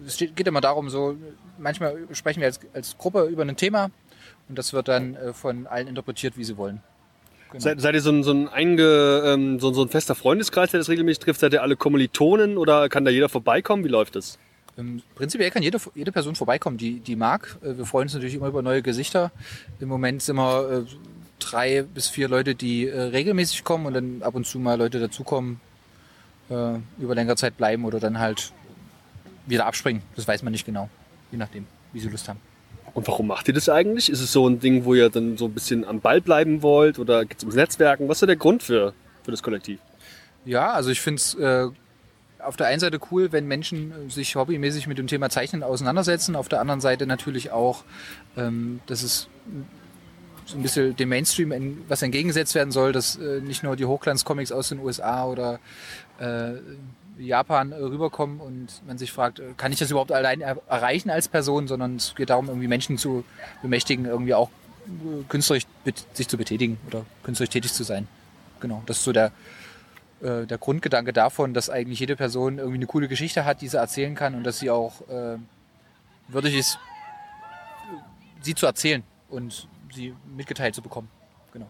es 0.07 0.17
geht 0.17 0.47
immer 0.47 0.61
darum, 0.61 0.89
so 0.89 1.17
manchmal 1.57 2.07
sprechen 2.13 2.39
wir 2.39 2.47
als, 2.47 2.61
als 2.73 2.97
Gruppe 2.97 3.25
über 3.25 3.43
ein 3.43 3.55
Thema 3.57 3.91
und 4.47 4.57
das 4.57 4.71
wird 4.71 4.87
dann 4.87 5.15
äh, 5.15 5.33
von 5.33 5.67
allen 5.67 5.87
interpretiert, 5.87 6.37
wie 6.37 6.43
sie 6.45 6.57
wollen. 6.57 6.81
Genau. 7.53 7.63
Seid, 7.63 7.81
seid 7.81 7.93
ihr 7.93 8.01
so 8.01 8.09
ein, 8.11 8.23
so, 8.23 8.31
ein 8.31 8.49
einge, 8.49 9.21
ähm, 9.25 9.59
so, 9.59 9.71
so 9.73 9.83
ein 9.83 9.89
fester 9.89 10.15
Freundeskreis, 10.15 10.71
der 10.71 10.79
das 10.79 10.89
regelmäßig 10.89 11.19
trifft? 11.19 11.39
Seid 11.39 11.53
ihr 11.53 11.61
alle 11.61 11.75
Kommilitonen 11.75 12.57
oder 12.57 12.89
kann 12.89 13.05
da 13.05 13.11
jeder 13.11 13.29
vorbeikommen? 13.29 13.83
Wie 13.83 13.89
läuft 13.89 14.15
das? 14.15 14.39
Ähm, 14.75 15.03
Prinzipiell 15.13 15.51
kann 15.51 15.61
jede, 15.61 15.77
jede 15.93 16.11
Person 16.11 16.33
vorbeikommen, 16.33 16.77
die, 16.77 16.99
die 16.99 17.15
mag. 17.15 17.57
Äh, 17.63 17.77
Wir 17.77 17.85
freuen 17.85 18.05
uns 18.07 18.15
natürlich 18.15 18.33
immer 18.33 18.47
über 18.47 18.63
neue 18.63 18.81
Gesichter. 18.81 19.31
Im 19.79 19.87
Moment 19.87 20.23
sind 20.23 20.35
wir 20.35 20.83
äh, 20.87 20.95
drei 21.37 21.83
bis 21.83 22.07
vier 22.07 22.27
Leute, 22.27 22.55
die 22.55 22.87
äh, 22.87 22.99
regelmäßig 22.99 23.63
kommen 23.63 23.85
und 23.85 23.93
dann 23.93 24.23
ab 24.23 24.33
und 24.33 24.47
zu 24.47 24.57
mal 24.57 24.79
Leute 24.79 24.99
dazukommen, 24.99 25.61
äh, 26.49 26.79
über 26.97 27.13
längere 27.13 27.35
Zeit 27.35 27.55
bleiben 27.55 27.85
oder 27.85 27.99
dann 27.99 28.17
halt 28.17 28.51
wieder 29.45 29.67
abspringen. 29.67 30.01
Das 30.15 30.27
weiß 30.27 30.41
man 30.41 30.51
nicht 30.51 30.65
genau, 30.65 30.89
je 31.31 31.37
nachdem, 31.37 31.67
wie 31.91 31.99
sie 31.99 32.09
Lust 32.09 32.27
haben. 32.27 32.39
Und 32.93 33.07
warum 33.07 33.27
macht 33.27 33.47
ihr 33.47 33.53
das 33.53 33.69
eigentlich? 33.69 34.09
Ist 34.11 34.21
es 34.21 34.31
so 34.31 34.47
ein 34.47 34.59
Ding, 34.59 34.85
wo 34.85 34.93
ihr 34.93 35.09
dann 35.09 35.37
so 35.37 35.45
ein 35.45 35.51
bisschen 35.53 35.83
am 35.85 35.99
Ball 35.99 36.21
bleiben 36.21 36.61
wollt 36.61 36.99
oder 36.99 37.25
geht 37.25 37.37
es 37.37 37.43
ums 37.43 37.55
Netzwerken? 37.55 38.07
Was 38.07 38.21
ist 38.21 38.27
der 38.27 38.35
Grund 38.35 38.61
für, 38.61 38.93
für 39.23 39.31
das 39.31 39.41
Kollektiv? 39.41 39.79
Ja, 40.45 40.71
also 40.73 40.91
ich 40.91 41.01
finde 41.01 41.19
es 41.19 41.33
äh, 41.35 41.67
auf 42.39 42.55
der 42.57 42.67
einen 42.67 42.79
Seite 42.79 42.99
cool, 43.11 43.31
wenn 43.31 43.47
Menschen 43.47 43.91
äh, 43.91 44.11
sich 44.11 44.35
hobbymäßig 44.35 44.85
mit 44.87 44.97
dem 44.99 45.07
Thema 45.07 45.29
Zeichnen 45.29 45.63
auseinandersetzen. 45.63 46.35
Auf 46.35 46.49
der 46.49 46.59
anderen 46.61 46.81
Seite 46.81 47.07
natürlich 47.07 47.51
auch, 47.51 47.83
ähm, 48.37 48.79
dass 48.85 49.01
es 49.01 49.27
so 50.45 50.57
ein 50.57 50.61
bisschen 50.61 50.95
dem 50.95 51.09
Mainstream 51.09 51.51
en- 51.53 51.81
was 51.87 52.01
entgegengesetzt 52.01 52.53
werden 52.53 52.71
soll, 52.71 52.91
dass 52.91 53.15
äh, 53.15 53.39
nicht 53.41 53.63
nur 53.63 53.75
die 53.75 53.85
Hochglanzcomics 53.85 54.51
aus 54.51 54.69
den 54.69 54.79
USA 54.79 55.25
oder 55.25 55.59
äh, 56.19 56.51
Japan 57.17 57.71
äh, 57.71 57.75
rüberkommen 57.75 58.39
und 58.39 58.81
man 58.85 58.97
sich 58.97 59.11
fragt, 59.11 59.39
äh, 59.39 59.53
kann 59.57 59.71
ich 59.71 59.79
das 59.79 59.91
überhaupt 59.91 60.11
allein 60.11 60.41
er 60.41 60.57
erreichen 60.67 61.09
als 61.09 61.27
Person, 61.27 61.67
sondern 61.67 61.97
es 61.97 62.15
geht 62.15 62.29
darum, 62.29 62.47
irgendwie 62.47 62.67
Menschen 62.67 62.97
zu 62.97 63.23
bemächtigen, 63.61 64.05
irgendwie 64.05 64.33
auch 64.33 64.49
äh, 64.85 65.23
künstlerisch 65.29 65.65
sich 66.13 66.27
zu 66.27 66.37
betätigen 66.37 66.79
oder 66.87 67.05
künstlerisch 67.23 67.51
tätig 67.51 67.73
zu 67.73 67.83
sein. 67.83 68.07
Genau, 68.59 68.81
das 68.85 68.97
ist 68.97 69.03
so 69.03 69.11
der, 69.11 69.31
äh, 70.21 70.45
der 70.45 70.57
Grundgedanke 70.57 71.13
davon, 71.13 71.53
dass 71.53 71.69
eigentlich 71.69 71.99
jede 71.99 72.15
Person 72.15 72.57
irgendwie 72.57 72.77
eine 72.77 72.87
coole 72.87 73.07
Geschichte 73.07 73.45
hat, 73.45 73.61
die 73.61 73.67
sie 73.67 73.77
erzählen 73.77 74.15
kann 74.15 74.35
und 74.35 74.43
dass 74.43 74.59
sie 74.59 74.69
auch 74.69 75.01
äh, 75.09 75.37
würdig 76.27 76.55
ist, 76.55 76.79
sie 78.41 78.55
zu 78.55 78.65
erzählen 78.65 79.03
und 79.29 79.67
sie 79.93 80.15
mitgeteilt 80.35 80.75
zu 80.75 80.81
bekommen. 80.81 81.09
Genau. 81.51 81.69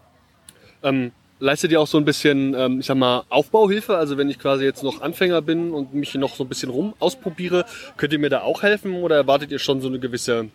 Ähm, 0.84 1.12
leistet 1.44 1.72
ihr 1.72 1.82
auch 1.82 1.88
so 1.88 1.98
ein 1.98 2.06
bisschen, 2.06 2.54
ähm, 2.54 2.80
ich 2.80 2.86
sag 2.86 2.96
mal, 2.96 3.26
Aufbauhilfe? 3.30 3.98
Also 3.98 4.18
wenn 4.18 4.30
ich 4.30 4.40
quasi 4.40 4.64
jetzt 4.64 4.82
noch 4.82 5.02
Anfänger 5.02 5.42
bin 5.42 5.74
und 5.74 5.94
mich 5.94 6.16
noch 6.16 6.36
so 6.36 6.46
ein 6.46 6.48
bisschen 6.48 6.70
rum 6.70 6.94
ausprobiere, 7.00 7.66
könnt 7.98 8.14
ihr 8.14 8.20
mir 8.20 8.30
da 8.30 8.42
auch 8.42 8.64
helfen 8.64 8.96
oder 8.96 9.18
erwartet 9.18 9.52
ihr 9.52 9.60
schon 9.60 9.82
so 9.82 9.90
eine 9.90 10.00
gewisse 10.00 10.50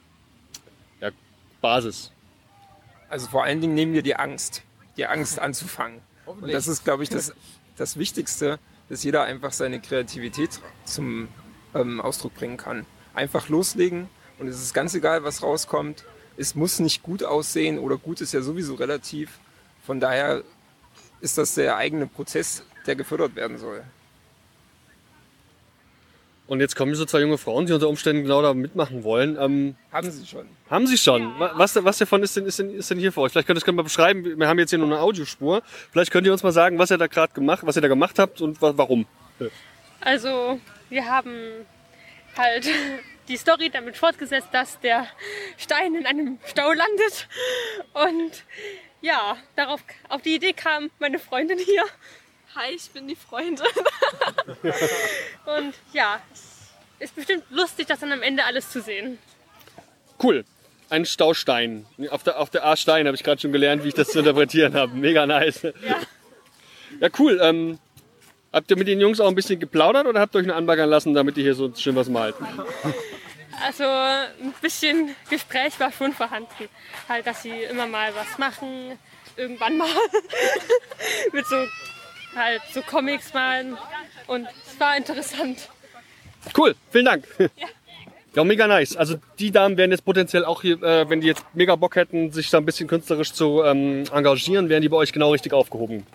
ja, 1.01 1.11
Basis? 1.61 2.11
Also 3.11 3.29
vor 3.29 3.45
allen 3.45 3.61
Dingen 3.61 3.75
nehmen 3.75 3.93
wir 3.93 4.03
die 4.03 4.17
Angst, 4.17 4.63
die 4.97 5.07
Angst 5.07 5.39
anzufangen. 5.41 6.01
Und 6.25 6.51
das 6.53 6.67
ist, 6.67 6.85
glaube 6.85 7.03
ich, 7.03 7.11
das, 7.11 7.35
das 7.77 7.99
Wichtigste, 7.99 8.59
dass 8.89 9.05
jeder 9.05 9.25
einfach 9.25 9.53
seine 9.53 9.81
Kreativität 9.81 10.59
zum 10.85 11.29
ähm, 11.75 12.01
Ausdruck 12.01 12.35
bringen 12.35 12.57
kann. 12.57 12.87
Einfach 13.13 13.51
loslegen 13.51 14.09
und 14.39 14.49
es 14.49 14.63
ist 14.63 14.73
ganz 14.73 14.95
egal, 14.95 15.23
was 15.23 15.43
rauskommt. 15.43 16.05
Es 16.39 16.55
muss 16.55 16.79
nicht 16.79 17.03
gut 17.03 17.25
aussehen 17.25 17.79
oder 17.79 17.99
gut 17.99 18.23
ist 18.23 18.33
ja 18.33 18.41
sowieso 18.41 18.75
relativ. 18.75 19.39
Von 19.85 20.01
daher 20.01 20.45
ist 21.21 21.39
das 21.39 21.55
der 21.55 21.77
eigene 21.77 22.07
Prozess, 22.07 22.63
der 22.87 22.97
gefördert 22.97 23.35
werden 23.37 23.59
soll. 23.59 23.83
Und 26.47 26.61
jetzt 26.61 26.77
kommen 26.77 26.95
so 26.95 27.05
zwei 27.05 27.21
junge 27.21 27.37
Frauen, 27.37 27.67
die 27.67 27.75
unter 27.75 27.89
Umständen 27.91 28.23
genau 28.23 28.41
da 28.41 28.55
mitmachen 28.55 29.05
wollen. 29.05 29.37
Ähm, 29.39 29.77
Haben 29.93 30.11
Sie 30.11 30.27
schon. 30.27 30.47
haben 30.71 30.87
sie 30.87 30.97
schon? 30.97 31.39
Wa- 31.39 31.53
Was, 31.57 31.77
was 31.85 31.99
davon 31.99 32.23
ist 32.23 32.37
denn, 32.37 32.47
ist, 32.47 32.59
denn, 32.59 32.75
ist 32.75 32.91
denn 32.91 32.99
hier 32.99 33.13
für 33.13 33.21
euch? 33.21 33.33
Vielleicht 33.33 33.47
könnt 33.47 33.59
ihr 33.59 33.65
das 33.67 33.75
mal 33.75 33.83
beschreiben. 33.83 34.25
Wir 34.39 34.49
haben 34.49 34.59
jetzt 34.59 34.71
hier 34.71 34.79
nur 34.79 34.89
eine 34.89 34.99
Audiospur. 35.01 35.63
Vielleicht 35.93 36.11
könnt 36.11 36.27
ihr 36.27 36.33
uns 36.33 36.43
mal 36.43 36.53
sagen, 36.53 36.79
was 36.79 36.91
ihr 36.91 36.97
da 36.97 37.07
gerade 37.07 37.35
gemacht, 37.35 37.67
was 37.67 37.77
ihr 37.77 37.83
da 37.83 37.89
gemacht 37.89 38.19
habt 38.19 38.41
und 38.41 38.63
wa 38.63 38.73
warum. 38.79 39.05
Also, 40.01 40.59
wir 40.89 41.05
haben 41.05 41.35
halt 42.39 42.67
die 43.29 43.37
Story 43.37 43.69
damit 43.71 43.99
fortgesetzt, 43.99 44.49
dass 44.53 44.81
der 44.81 45.07
Stein 45.59 45.95
in 45.97 46.07
einem 46.07 46.39
Stau 46.47 46.73
landet. 46.73 47.29
Und 47.93 48.45
ja, 49.01 49.37
darauf 49.57 49.81
auf 50.09 50.23
die 50.23 50.35
Idee 50.35 50.53
kam 50.53 50.91
meine 50.99 51.19
Freundin 51.19 51.59
hier. 51.59 51.85
Hi, 52.55 52.75
ich 52.75 52.91
bin 52.91 53.07
die 53.07 53.17
Freundin. 53.17 53.67
Und 55.47 55.75
ja, 55.93 56.21
es 56.33 56.69
ist 56.99 57.15
bestimmt 57.15 57.45
lustig, 57.51 57.87
das 57.87 58.01
dann 58.01 58.13
am 58.13 58.23
Ende 58.23 58.45
alles 58.45 58.71
zu 58.71 58.81
sehen. 58.81 59.19
Cool. 60.23 60.45
Ein 60.91 61.05
Staustein. 61.05 61.85
Auf 62.11 62.23
der, 62.23 62.41
auf 62.41 62.49
der 62.49 62.65
A-Stein 62.65 63.07
habe 63.07 63.15
ich 63.15 63.23
gerade 63.23 63.41
schon 63.41 63.53
gelernt, 63.53 63.85
wie 63.85 63.89
ich 63.89 63.95
das 63.95 64.09
zu 64.09 64.21
interpretieren 64.21 64.75
habe. 64.75 64.95
Mega 64.95 65.27
nice. 65.27 65.63
Ja. 65.63 66.01
Ja, 67.01 67.09
cool. 67.19 67.39
Ähm, 67.43 67.79
habt 68.53 68.71
ihr 68.71 68.77
mit 68.79 68.89
den 68.89 69.01
Jungs 69.01 69.21
auch 69.21 69.29
ein 69.29 69.35
bisschen 69.35 69.61
geplaudert 69.61 70.07
oder 70.07 70.21
habt 70.21 70.35
ihr 70.35 70.41
euch 70.41 70.47
nur 70.47 70.57
anbaggern 70.57 70.89
lassen, 70.89 71.15
damit 71.15 71.37
ihr 71.37 71.45
hier 71.45 71.55
so 71.55 71.73
schön 71.75 71.95
was 71.95 72.09
malt? 72.09 72.35
Also 73.65 73.85
ein 73.85 74.55
bisschen 74.61 75.15
Gespräch 75.31 75.79
war 75.81 75.93
schon 75.93 76.13
vorhanden. 76.13 76.69
Halt, 77.09 77.27
dass 77.27 77.43
sie 77.43 77.63
immer 77.65 77.87
mal 77.87 78.15
was 78.15 78.39
machen, 78.39 78.99
irgendwann 79.37 79.77
mal 79.77 79.89
mit 81.33 81.47
so 81.47 81.67
halt 82.37 82.63
so 82.73 82.83
Comics 82.83 83.33
malen. 83.33 83.77
Und 84.27 84.47
es 84.67 84.79
war 84.79 84.97
interessant. 84.97 85.69
Cool, 86.57 86.75
vielen 86.91 87.07
Dank. 87.07 87.25
Ja, 88.35 88.45
mega 88.45 88.67
nice. 88.67 88.97
Also 88.97 89.17
die 89.39 89.51
Damen 89.51 89.77
wären 89.77 89.91
jetzt 89.91 90.05
potenziell 90.05 90.45
auch 90.45 90.63
hier, 90.63 90.81
äh, 90.83 91.09
wenn 91.09 91.21
die 91.21 91.27
jetzt 91.27 91.45
mega 91.55 91.75
Bock 91.75 91.97
hätten, 91.97 92.31
sich 92.31 92.51
da 92.51 92.59
ein 92.59 92.65
bisschen 92.65 92.87
künstlerisch 92.87 93.33
zu 93.33 93.65
ähm, 93.65 94.05
engagieren, 94.13 94.69
wären 94.69 94.83
die 94.83 94.89
bei 94.89 94.97
euch 94.97 95.13
genau 95.13 95.33
richtig 95.33 95.53
aufgehoben. 95.53 96.07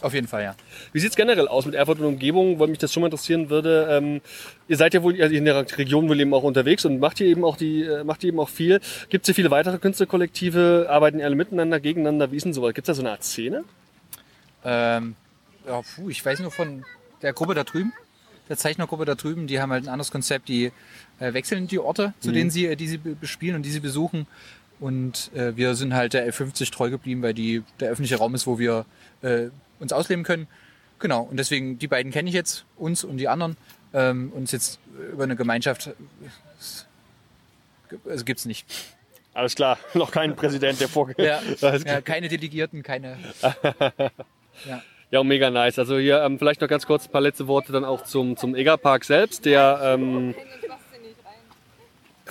Auf 0.00 0.14
jeden 0.14 0.28
Fall, 0.28 0.44
ja. 0.44 0.54
Wie 0.92 1.00
sieht's 1.00 1.16
generell 1.16 1.48
aus 1.48 1.66
mit 1.66 1.74
Erfurt 1.74 1.98
und 1.98 2.06
Umgebung, 2.06 2.60
weil 2.60 2.68
mich 2.68 2.78
das 2.78 2.92
schon 2.92 3.00
mal 3.00 3.08
interessieren 3.08 3.50
würde. 3.50 3.88
Ähm, 3.90 4.20
ihr 4.68 4.76
seid 4.76 4.94
ja 4.94 5.02
wohl 5.02 5.20
also 5.20 5.34
in 5.34 5.44
der 5.44 5.56
Region 5.76 6.08
wohl 6.08 6.20
eben 6.20 6.32
auch 6.34 6.44
unterwegs 6.44 6.84
und 6.84 7.00
macht 7.00 7.18
hier 7.18 7.26
eben 7.26 7.44
auch 7.44 7.56
die, 7.56 7.82
äh, 7.82 8.04
macht 8.04 8.20
hier 8.20 8.28
eben 8.28 8.38
auch 8.38 8.48
viel. 8.48 8.80
Gibt 9.08 9.24
es 9.24 9.26
hier 9.26 9.34
viele 9.34 9.50
weitere 9.50 9.78
Künstlerkollektive? 9.78 10.86
Arbeiten 10.88 11.20
alle 11.20 11.34
miteinander, 11.34 11.80
gegeneinander? 11.80 12.30
Wie 12.30 12.36
ist 12.36 12.44
denn 12.44 12.52
sowas? 12.52 12.74
Gibt 12.74 12.86
es 12.88 12.92
da 12.92 12.94
so 12.94 13.02
eine 13.02 13.10
Art 13.10 13.24
Szene? 13.24 13.64
Ähm, 14.64 15.16
ja, 15.66 15.80
puh, 15.82 16.08
ich 16.10 16.24
weiß 16.24 16.40
nur 16.40 16.50
von 16.50 16.84
der 17.22 17.32
Gruppe 17.32 17.54
da 17.54 17.64
drüben, 17.64 17.92
der 18.48 18.56
Zeichnergruppe 18.56 19.04
da 19.04 19.14
drüben, 19.16 19.46
die 19.46 19.60
haben 19.60 19.72
halt 19.72 19.84
ein 19.84 19.88
anderes 19.88 20.10
Konzept, 20.10 20.48
die 20.48 20.72
äh, 21.18 21.32
wechseln 21.32 21.66
die 21.66 21.78
Orte, 21.78 22.14
zu 22.20 22.30
denen 22.32 22.50
sie, 22.50 22.66
äh, 22.66 22.76
die 22.76 22.88
sie 22.88 22.98
be- 22.98 23.14
bespielen 23.14 23.56
und 23.56 23.62
die 23.62 23.70
sie 23.70 23.80
besuchen. 23.80 24.26
Und 24.80 25.30
äh, 25.34 25.56
wir 25.56 25.74
sind 25.74 25.92
halt 25.94 26.12
der 26.12 26.32
L50 26.32 26.70
treu 26.72 26.88
geblieben, 26.88 27.20
weil 27.22 27.34
die 27.34 27.62
der 27.80 27.90
öffentliche 27.90 28.16
Raum 28.16 28.34
ist, 28.36 28.46
wo 28.46 28.58
wir 28.60 28.86
äh, 29.22 29.48
uns 29.80 29.92
ausleben 29.92 30.24
können. 30.24 30.46
Genau, 30.98 31.22
und 31.22 31.36
deswegen, 31.36 31.78
die 31.78 31.86
beiden 31.86 32.12
kenne 32.12 32.28
ich 32.28 32.34
jetzt, 32.34 32.64
uns 32.76 33.04
und 33.04 33.18
die 33.18 33.28
anderen. 33.28 33.56
Ähm, 33.94 34.32
uns 34.34 34.52
jetzt 34.52 34.80
über 35.12 35.24
eine 35.24 35.36
Gemeinschaft, 35.36 35.86
äh, 35.86 35.92
also 38.08 38.24
gibt's 38.24 38.44
nicht. 38.44 38.66
Alles 39.32 39.54
klar, 39.54 39.78
noch 39.94 40.10
kein 40.10 40.36
Präsident, 40.36 40.80
der 40.80 40.88
vorgeht. 40.88 41.18
Ja, 41.18 41.40
ja, 41.60 42.00
keine 42.00 42.28
Delegierten, 42.28 42.82
keine. 42.82 43.16
Ja. 44.66 44.82
Ja, 45.10 45.22
mega 45.22 45.50
nice. 45.50 45.78
Also 45.78 45.98
hier 45.98 46.20
ähm, 46.22 46.38
vielleicht 46.38 46.60
noch 46.60 46.68
ganz 46.68 46.84
kurz 46.84 47.06
ein 47.06 47.12
paar 47.12 47.20
letzte 47.20 47.46
Worte 47.46 47.72
dann 47.72 47.84
auch 47.84 48.02
zum, 48.02 48.36
zum 48.36 48.54
Egerpark 48.54 49.04
selbst, 49.04 49.44
der 49.46 49.80
ähm, 49.82 50.34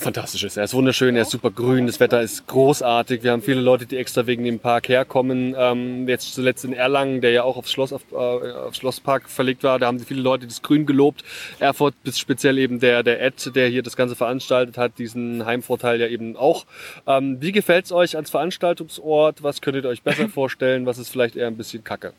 fantastisch 0.02 0.44
ist. 0.44 0.58
Er 0.58 0.64
ist 0.64 0.74
wunderschön, 0.74 1.16
er 1.16 1.24
ist 1.24 1.32
super 1.32 1.52
grün, 1.52 1.88
das 1.88 2.00
Wetter 2.00 2.22
ist 2.22 2.48
großartig. 2.48 3.24
Wir 3.24 3.32
haben 3.32 3.42
viele 3.42 3.62
Leute, 3.62 3.86
die 3.86 3.98
extra 3.98 4.28
wegen 4.28 4.44
dem 4.44 4.60
Park 4.60 4.90
herkommen. 4.90 5.56
Ähm, 5.58 6.08
jetzt 6.08 6.34
zuletzt 6.34 6.66
in 6.66 6.74
Erlangen, 6.74 7.22
der 7.22 7.32
ja 7.32 7.44
auch 7.44 7.58
aufs 7.58 7.72
Schloss, 7.72 7.94
auf, 7.94 8.04
äh, 8.12 8.16
aufs 8.16 8.78
Schlosspark 8.78 9.30
verlegt 9.30 9.64
war, 9.64 9.80
da 9.80 9.88
haben 9.88 10.00
viele 10.00 10.22
Leute 10.22 10.48
das 10.48 10.62
Grün 10.62 10.86
gelobt. 10.86 11.24
Erfurt 11.60 11.96
ist 12.04 12.20
speziell 12.20 12.58
eben 12.58 12.80
der, 12.80 13.04
der 13.04 13.22
Ed, 13.22 13.56
der 13.56 13.68
hier 13.68 13.84
das 13.84 13.96
Ganze 13.96 14.16
veranstaltet 14.16 14.78
hat, 14.78 14.98
diesen 15.00 15.46
Heimvorteil 15.46 16.00
ja 16.00 16.08
eben 16.08 16.36
auch. 16.36 16.66
Ähm, 17.06 17.42
wie 17.42 17.52
gefällt's 17.52 17.92
euch 17.92 18.16
als 18.16 18.30
Veranstaltungsort? 18.30 19.44
Was 19.44 19.62
könntet 19.62 19.86
ihr 19.86 19.90
euch 19.90 20.04
besser 20.04 20.30
vorstellen? 20.30 20.86
Was 20.86 20.98
ist 20.98 21.10
vielleicht 21.10 21.36
eher 21.36 21.48
ein 21.48 21.58
bisschen 21.58 21.84
kacke? 21.84 22.14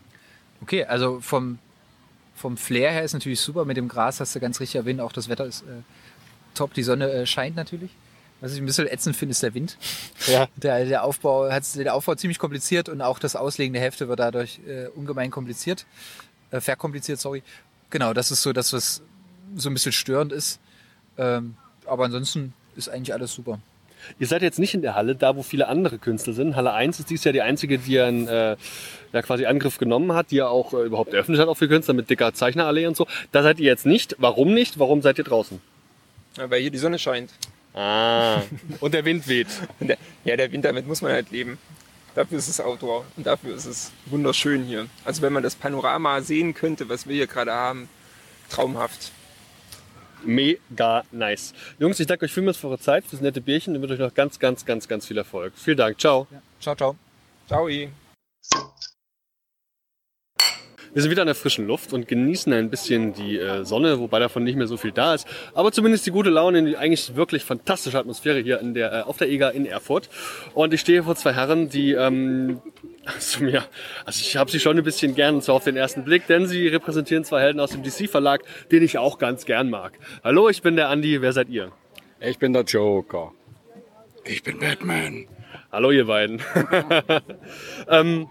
Okay, 0.62 0.84
also 0.84 1.20
vom, 1.20 1.58
vom 2.34 2.56
Flair 2.56 2.90
her 2.90 3.04
ist 3.04 3.12
natürlich 3.12 3.40
super. 3.40 3.64
Mit 3.64 3.76
dem 3.76 3.88
Gras 3.88 4.20
hast 4.20 4.34
du 4.34 4.40
ganz 4.40 4.60
richtig 4.60 4.76
erwähnt. 4.76 5.00
Auch 5.00 5.12
das 5.12 5.28
Wetter 5.28 5.46
ist 5.46 5.62
äh, 5.62 5.82
top. 6.54 6.74
Die 6.74 6.82
Sonne 6.82 7.10
äh, 7.10 7.26
scheint 7.26 7.56
natürlich. 7.56 7.90
Was 8.40 8.52
ich 8.52 8.60
ein 8.60 8.66
bisschen 8.66 8.86
ätzend 8.86 9.16
finde, 9.16 9.32
ist 9.32 9.42
der 9.42 9.54
Wind. 9.54 9.76
Ja. 10.26 10.46
Der, 10.56 10.84
der 10.84 11.04
Aufbau 11.04 11.50
hat 11.50 11.64
der 11.74 11.94
Aufbau 11.94 12.14
ziemlich 12.14 12.38
kompliziert 12.38 12.88
und 12.88 13.00
auch 13.00 13.18
das 13.18 13.34
Auslegen 13.34 13.72
der 13.72 13.82
Hefte 13.82 14.08
wird 14.08 14.18
dadurch 14.18 14.60
äh, 14.66 14.88
ungemein 14.88 15.30
kompliziert. 15.30 15.86
Äh, 16.50 16.60
verkompliziert, 16.60 17.18
sorry. 17.18 17.42
Genau, 17.90 18.12
das 18.12 18.30
ist 18.30 18.42
so 18.42 18.52
das, 18.52 18.72
was 18.72 19.00
so 19.56 19.70
ein 19.70 19.74
bisschen 19.74 19.92
störend 19.92 20.32
ist. 20.32 20.60
Ähm, 21.16 21.54
aber 21.86 22.04
ansonsten 22.04 22.52
ist 22.76 22.88
eigentlich 22.90 23.14
alles 23.14 23.32
super. 23.32 23.58
Ihr 24.18 24.26
seid 24.26 24.42
jetzt 24.42 24.58
nicht 24.58 24.74
in 24.74 24.82
der 24.82 24.94
Halle, 24.94 25.14
da 25.14 25.36
wo 25.36 25.42
viele 25.42 25.68
andere 25.68 25.98
Künstler 25.98 26.32
sind. 26.32 26.56
Halle 26.56 26.72
1 26.72 27.00
ist 27.00 27.10
dies 27.10 27.24
Jahr 27.24 27.32
die 27.32 27.42
einzige, 27.42 27.78
die 27.78 27.98
einen 27.98 28.28
äh, 28.28 28.56
ja, 29.12 29.22
quasi 29.22 29.46
Angriff 29.46 29.78
genommen 29.78 30.12
hat, 30.12 30.30
die 30.30 30.36
ja 30.36 30.48
auch 30.48 30.72
äh, 30.72 30.84
überhaupt 30.84 31.12
eröffnet 31.12 31.40
hat 31.40 31.48
auch 31.48 31.56
für 31.56 31.68
Künstler 31.68 31.94
mit 31.94 32.10
dicker 32.10 32.32
Zeichnerallee 32.32 32.86
und 32.86 32.96
so. 32.96 33.06
Da 33.32 33.42
seid 33.42 33.58
ihr 33.58 33.66
jetzt 33.66 33.86
nicht. 33.86 34.16
Warum 34.18 34.54
nicht? 34.54 34.78
Warum 34.78 35.02
seid 35.02 35.18
ihr 35.18 35.24
draußen? 35.24 35.60
Ja, 36.38 36.50
weil 36.50 36.60
hier 36.60 36.70
die 36.70 36.78
Sonne 36.78 36.98
scheint. 36.98 37.30
Ah. 37.74 38.42
Und 38.80 38.94
der 38.94 39.04
Wind 39.04 39.28
weht. 39.28 39.48
Der, 39.80 39.98
ja, 40.24 40.36
der 40.36 40.50
Wind, 40.50 40.64
damit 40.64 40.86
muss 40.86 41.02
man 41.02 41.12
halt 41.12 41.30
leben. 41.30 41.58
Dafür 42.14 42.38
ist 42.38 42.48
es 42.48 42.60
Outdoor 42.60 43.04
und 43.16 43.26
dafür 43.26 43.54
ist 43.54 43.66
es 43.66 43.92
wunderschön 44.06 44.64
hier. 44.64 44.86
Also 45.04 45.22
wenn 45.22 45.32
man 45.32 45.42
das 45.42 45.54
Panorama 45.54 46.20
sehen 46.20 46.54
könnte, 46.54 46.88
was 46.88 47.06
wir 47.06 47.14
hier 47.14 47.26
gerade 47.26 47.52
haben, 47.52 47.88
traumhaft. 48.48 49.12
Mega 50.24 51.04
nice. 51.12 51.54
Jungs, 51.78 52.00
ich 52.00 52.06
danke 52.08 52.24
euch 52.24 52.32
vielmals 52.32 52.56
für 52.56 52.66
eure 52.66 52.80
Zeit, 52.80 53.04
fürs 53.04 53.22
nette 53.22 53.40
Bierchen 53.40 53.76
und 53.76 53.82
wünsche 53.82 53.94
euch 53.94 54.00
noch 54.00 54.14
ganz, 54.14 54.38
ganz, 54.40 54.64
ganz, 54.64 54.88
ganz 54.88 55.06
viel 55.06 55.18
Erfolg. 55.18 55.52
Vielen 55.56 55.76
Dank. 55.76 56.00
Ciao. 56.00 56.26
Ciao, 56.60 56.74
ciao. 56.74 56.96
Ciao. 57.46 57.68
Wir 60.94 61.02
sind 61.02 61.10
wieder 61.10 61.22
an 61.22 61.26
der 61.26 61.34
frischen 61.34 61.66
Luft 61.66 61.92
und 61.92 62.08
genießen 62.08 62.52
ein 62.52 62.70
bisschen 62.70 63.12
die 63.12 63.38
äh, 63.38 63.64
Sonne, 63.64 64.00
wobei 64.00 64.18
davon 64.18 64.44
nicht 64.44 64.56
mehr 64.56 64.66
so 64.66 64.76
viel 64.76 64.92
da 64.92 65.14
ist. 65.14 65.26
Aber 65.54 65.72
zumindest 65.72 66.06
die 66.06 66.10
gute 66.10 66.30
Laune, 66.30 66.62
die 66.64 66.76
eigentlich 66.76 67.14
wirklich 67.14 67.44
fantastische 67.44 67.98
Atmosphäre 67.98 68.40
hier 68.40 68.60
in 68.60 68.74
der, 68.74 68.92
äh, 68.92 69.02
auf 69.02 69.16
der 69.16 69.28
EGA 69.28 69.50
in 69.50 69.66
Erfurt. 69.66 70.08
Und 70.54 70.72
ich 70.72 70.80
stehe 70.80 71.02
vor 71.02 71.16
zwei 71.16 71.34
Herren, 71.34 71.68
die 71.68 71.92
ähm, 71.92 72.60
also 73.04 73.44
mir, 73.44 73.64
also 74.04 74.20
ich 74.20 74.36
habe 74.36 74.50
sie 74.50 74.60
schon 74.60 74.78
ein 74.78 74.84
bisschen 74.84 75.14
gern, 75.14 75.36
und 75.36 75.42
zwar 75.42 75.56
auf 75.56 75.64
den 75.64 75.76
ersten 75.76 76.04
Blick, 76.04 76.26
denn 76.26 76.46
sie 76.46 76.68
repräsentieren 76.68 77.24
zwei 77.24 77.40
Helden 77.40 77.60
aus 77.60 77.70
dem 77.70 77.82
DC-Verlag, 77.82 78.42
den 78.70 78.82
ich 78.82 78.98
auch 78.98 79.18
ganz 79.18 79.44
gern 79.44 79.70
mag. 79.70 79.98
Hallo, 80.24 80.48
ich 80.48 80.62
bin 80.62 80.76
der 80.76 80.88
Andi, 80.88 81.20
wer 81.20 81.32
seid 81.32 81.48
ihr? 81.48 81.72
Ich 82.20 82.38
bin 82.38 82.52
der 82.52 82.62
Joker. 82.62 83.32
Ich 84.24 84.42
bin 84.42 84.58
Batman. 84.58 85.26
Hallo 85.70 85.90
ihr 85.90 86.06
beiden. 86.06 86.40
ähm, 87.88 88.28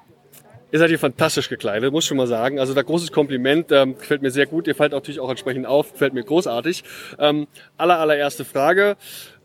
ihr 0.71 0.79
seid 0.79 0.89
hier 0.89 0.99
fantastisch 0.99 1.49
gekleidet, 1.49 1.91
muss 1.91 2.03
ich 2.03 2.07
schon 2.07 2.17
mal 2.17 2.27
sagen. 2.27 2.59
Also 2.59 2.73
da 2.73 2.81
großes 2.81 3.11
Kompliment, 3.11 3.71
ähm, 3.71 3.97
gefällt 3.97 4.21
mir 4.21 4.31
sehr 4.31 4.45
gut. 4.45 4.67
Ihr 4.67 4.75
fallt 4.75 4.91
natürlich 4.91 5.19
auch 5.19 5.29
entsprechend 5.29 5.65
auf, 5.65 5.93
gefällt 5.93 6.13
mir 6.13 6.23
großartig. 6.23 6.83
Ähm, 7.19 7.47
aller, 7.77 7.99
allererste 7.99 8.45
Frage. 8.45 8.97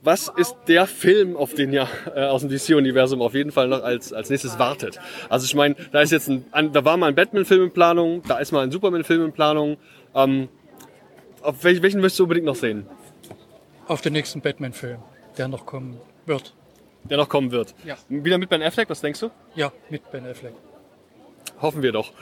Was 0.04 0.32
ist 0.36 0.56
der 0.66 0.88
Film, 0.88 1.36
auf 1.36 1.54
den 1.54 1.72
ihr 1.72 1.86
äh, 2.14 2.24
aus 2.24 2.40
dem 2.40 2.50
DC-Universum 2.50 3.22
auf 3.22 3.34
jeden 3.34 3.52
Fall 3.52 3.68
noch 3.68 3.84
als, 3.84 4.12
als 4.12 4.30
nächstes 4.30 4.58
wartet? 4.58 4.98
Also 5.28 5.44
ich 5.44 5.54
meine, 5.54 5.76
da 5.92 6.00
ist 6.00 6.10
jetzt 6.10 6.28
ein, 6.28 6.44
ein 6.50 6.72
da 6.72 6.84
war 6.84 6.96
mal 6.96 7.06
ein 7.06 7.14
Batman-Film 7.14 7.64
in 7.64 7.70
Planung, 7.70 8.22
da 8.26 8.38
ist 8.38 8.50
mal 8.50 8.64
ein 8.64 8.72
Superman-Film 8.72 9.26
in 9.26 9.32
Planung. 9.32 9.76
Ähm, 10.14 10.48
auf 11.40 11.62
welchen, 11.62 11.82
welchen 11.82 12.00
möchtest 12.00 12.18
du 12.18 12.24
unbedingt 12.24 12.46
noch 12.46 12.56
sehen? 12.56 12.86
Auf 13.86 14.00
den 14.00 14.12
nächsten 14.12 14.40
Batman-Film, 14.40 14.98
der 15.38 15.46
noch 15.46 15.66
kommen 15.66 16.00
wird. 16.26 16.52
Der 17.04 17.16
noch 17.16 17.28
kommen 17.28 17.52
wird. 17.52 17.74
Ja. 17.84 17.96
Wieder 18.08 18.38
mit 18.38 18.48
Ben 18.48 18.62
Affleck, 18.62 18.90
was 18.90 19.00
denkst 19.00 19.20
du? 19.20 19.30
Ja, 19.54 19.72
mit 19.88 20.10
Ben 20.10 20.26
Affleck. 20.26 20.54
Hoffen 21.60 21.82
wir 21.82 21.92
doch. 21.92 22.12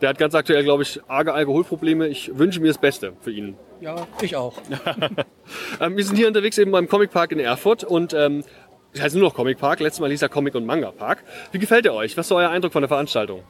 Der 0.00 0.10
hat 0.10 0.18
ganz 0.18 0.34
aktuell, 0.34 0.62
glaube 0.62 0.82
ich, 0.82 1.00
arge 1.08 1.32
Alkoholprobleme. 1.32 2.08
Ich 2.08 2.36
wünsche 2.36 2.60
mir 2.60 2.68
das 2.68 2.78
Beste 2.78 3.14
für 3.20 3.30
ihn. 3.30 3.56
Ja, 3.80 4.06
ich 4.20 4.36
auch. 4.36 4.54
Ähm, 5.80 5.96
wir 5.96 6.04
sind 6.04 6.16
hier 6.16 6.26
unterwegs 6.26 6.58
eben 6.58 6.72
beim 6.72 6.88
Comic 6.88 7.12
Park 7.12 7.30
in 7.30 7.38
Erfurt 7.38 7.84
und 7.84 8.12
ähm, 8.14 8.42
das 8.92 9.02
heißt 9.02 9.14
nur 9.14 9.24
noch 9.24 9.34
Comic 9.34 9.58
Park. 9.58 9.78
Letztes 9.78 10.00
Mal 10.00 10.10
hieß 10.10 10.22
er 10.22 10.28
Comic 10.28 10.56
und 10.56 10.66
Manga 10.66 10.90
Park. 10.90 11.22
Wie 11.52 11.58
gefällt 11.58 11.86
er 11.86 11.94
euch? 11.94 12.16
Was 12.16 12.26
ist 12.26 12.32
euer 12.32 12.50
Eindruck 12.50 12.72
von 12.72 12.82
der 12.82 12.88
Veranstaltung? 12.88 13.42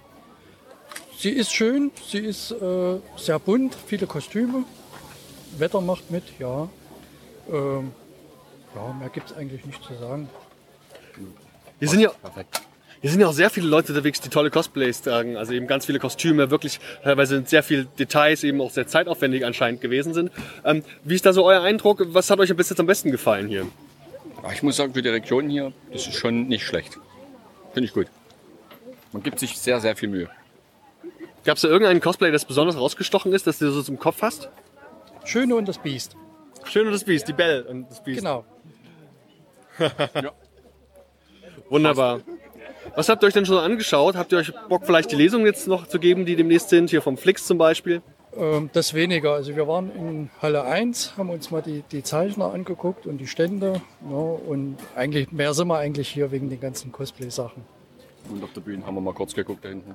Sie 1.16 1.30
ist 1.30 1.54
schön, 1.54 1.90
sie 2.06 2.18
ist 2.18 2.50
äh, 2.50 2.98
sehr 3.16 3.38
bunt, 3.38 3.74
viele 3.86 4.06
Kostüme. 4.06 4.64
Wetter 5.56 5.80
macht 5.80 6.10
mit, 6.10 6.24
ja. 6.38 6.68
Ähm, 7.50 7.92
ja, 8.74 8.92
mehr 8.98 9.08
gibt 9.08 9.30
es 9.30 9.36
eigentlich 9.36 9.64
nicht 9.64 9.82
zu 9.82 9.94
sagen. 9.94 10.28
Hier 11.78 11.88
sind 11.88 12.00
ja, 12.00 12.10
hier 13.06 13.12
sind 13.12 13.20
ja 13.20 13.28
auch 13.28 13.34
sehr 13.34 13.50
viele 13.50 13.68
Leute 13.68 13.92
unterwegs, 13.92 14.20
die 14.20 14.30
tolle 14.30 14.50
Cosplays 14.50 15.00
tragen. 15.00 15.36
Also 15.36 15.52
eben 15.52 15.68
ganz 15.68 15.86
viele 15.86 16.00
Kostüme, 16.00 16.50
wirklich 16.50 16.80
teilweise 17.04 17.36
sind 17.36 17.48
sehr 17.48 17.62
viele 17.62 17.84
Details, 17.84 18.42
eben 18.42 18.60
auch 18.60 18.72
sehr 18.72 18.88
zeitaufwendig 18.88 19.46
anscheinend 19.46 19.80
gewesen 19.80 20.12
sind. 20.12 20.32
Ähm, 20.64 20.82
wie 21.04 21.14
ist 21.14 21.24
da 21.24 21.32
so 21.32 21.44
euer 21.44 21.62
Eindruck? 21.62 22.02
Was 22.08 22.30
hat 22.30 22.40
euch 22.40 22.52
bis 22.56 22.68
jetzt 22.68 22.80
am 22.80 22.86
besten 22.86 23.12
gefallen 23.12 23.46
hier? 23.46 23.64
Ja, 24.42 24.50
ich 24.52 24.64
muss 24.64 24.74
sagen, 24.74 24.92
für 24.92 25.02
die 25.02 25.08
Region 25.08 25.48
hier, 25.48 25.72
das 25.92 26.08
ist 26.08 26.16
schon 26.16 26.48
nicht 26.48 26.66
schlecht. 26.66 26.98
Finde 27.74 27.86
ich 27.86 27.94
gut. 27.94 28.08
Man 29.12 29.22
gibt 29.22 29.38
sich 29.38 29.56
sehr, 29.56 29.80
sehr 29.80 29.94
viel 29.94 30.08
Mühe. 30.08 30.28
Gab 31.44 31.58
es 31.58 31.62
da 31.62 31.68
irgendeinen 31.68 32.00
Cosplay, 32.00 32.32
das 32.32 32.44
besonders 32.44 32.76
rausgestochen 32.76 33.32
ist, 33.32 33.46
dass 33.46 33.60
du 33.60 33.70
so 33.70 33.84
zum 33.84 34.00
Kopf 34.00 34.20
hast? 34.22 34.48
Schöne 35.24 35.54
und 35.54 35.68
das 35.68 35.78
Biest. 35.78 36.16
Schön 36.64 36.88
und 36.88 36.92
das 36.92 37.04
Biest, 37.04 37.28
die 37.28 37.34
Belle 37.34 37.66
und 37.66 37.88
das 37.88 38.02
Biest. 38.02 38.18
Genau. 38.18 38.44
Wunderbar. 41.70 42.22
Was 42.94 43.08
habt 43.08 43.22
ihr 43.22 43.26
euch 43.26 43.34
denn 43.34 43.46
schon 43.46 43.58
angeschaut? 43.58 44.16
Habt 44.16 44.32
ihr 44.32 44.38
euch 44.38 44.52
Bock, 44.68 44.86
vielleicht 44.86 45.12
die 45.12 45.16
Lesungen 45.16 45.46
jetzt 45.46 45.68
noch 45.68 45.86
zu 45.86 45.98
geben, 45.98 46.24
die 46.24 46.36
demnächst 46.36 46.68
sind? 46.70 46.90
Hier 46.90 47.02
vom 47.02 47.16
Flix 47.16 47.46
zum 47.46 47.58
Beispiel. 47.58 48.02
Ähm, 48.36 48.70
das 48.72 48.94
weniger. 48.94 49.32
Also 49.32 49.56
wir 49.56 49.66
waren 49.66 49.90
in 49.94 50.30
Halle 50.40 50.64
1, 50.64 51.16
haben 51.16 51.30
uns 51.30 51.50
mal 51.50 51.62
die, 51.62 51.82
die 51.90 52.02
Zeichner 52.02 52.52
angeguckt 52.52 53.06
und 53.06 53.18
die 53.18 53.26
Stände. 53.26 53.80
Ja, 54.10 54.16
und 54.16 54.76
eigentlich 54.94 55.32
mehr 55.32 55.54
sind 55.54 55.68
wir 55.68 55.78
eigentlich 55.78 56.08
hier 56.08 56.30
wegen 56.30 56.50
den 56.50 56.60
ganzen 56.60 56.92
Cosplay-Sachen. 56.92 57.64
Und 58.30 58.42
auf 58.42 58.52
der 58.52 58.60
Bühne 58.60 58.84
haben 58.86 58.94
wir 58.94 59.00
mal 59.00 59.14
kurz 59.14 59.34
geguckt 59.34 59.64
da 59.64 59.68
hinten. 59.68 59.94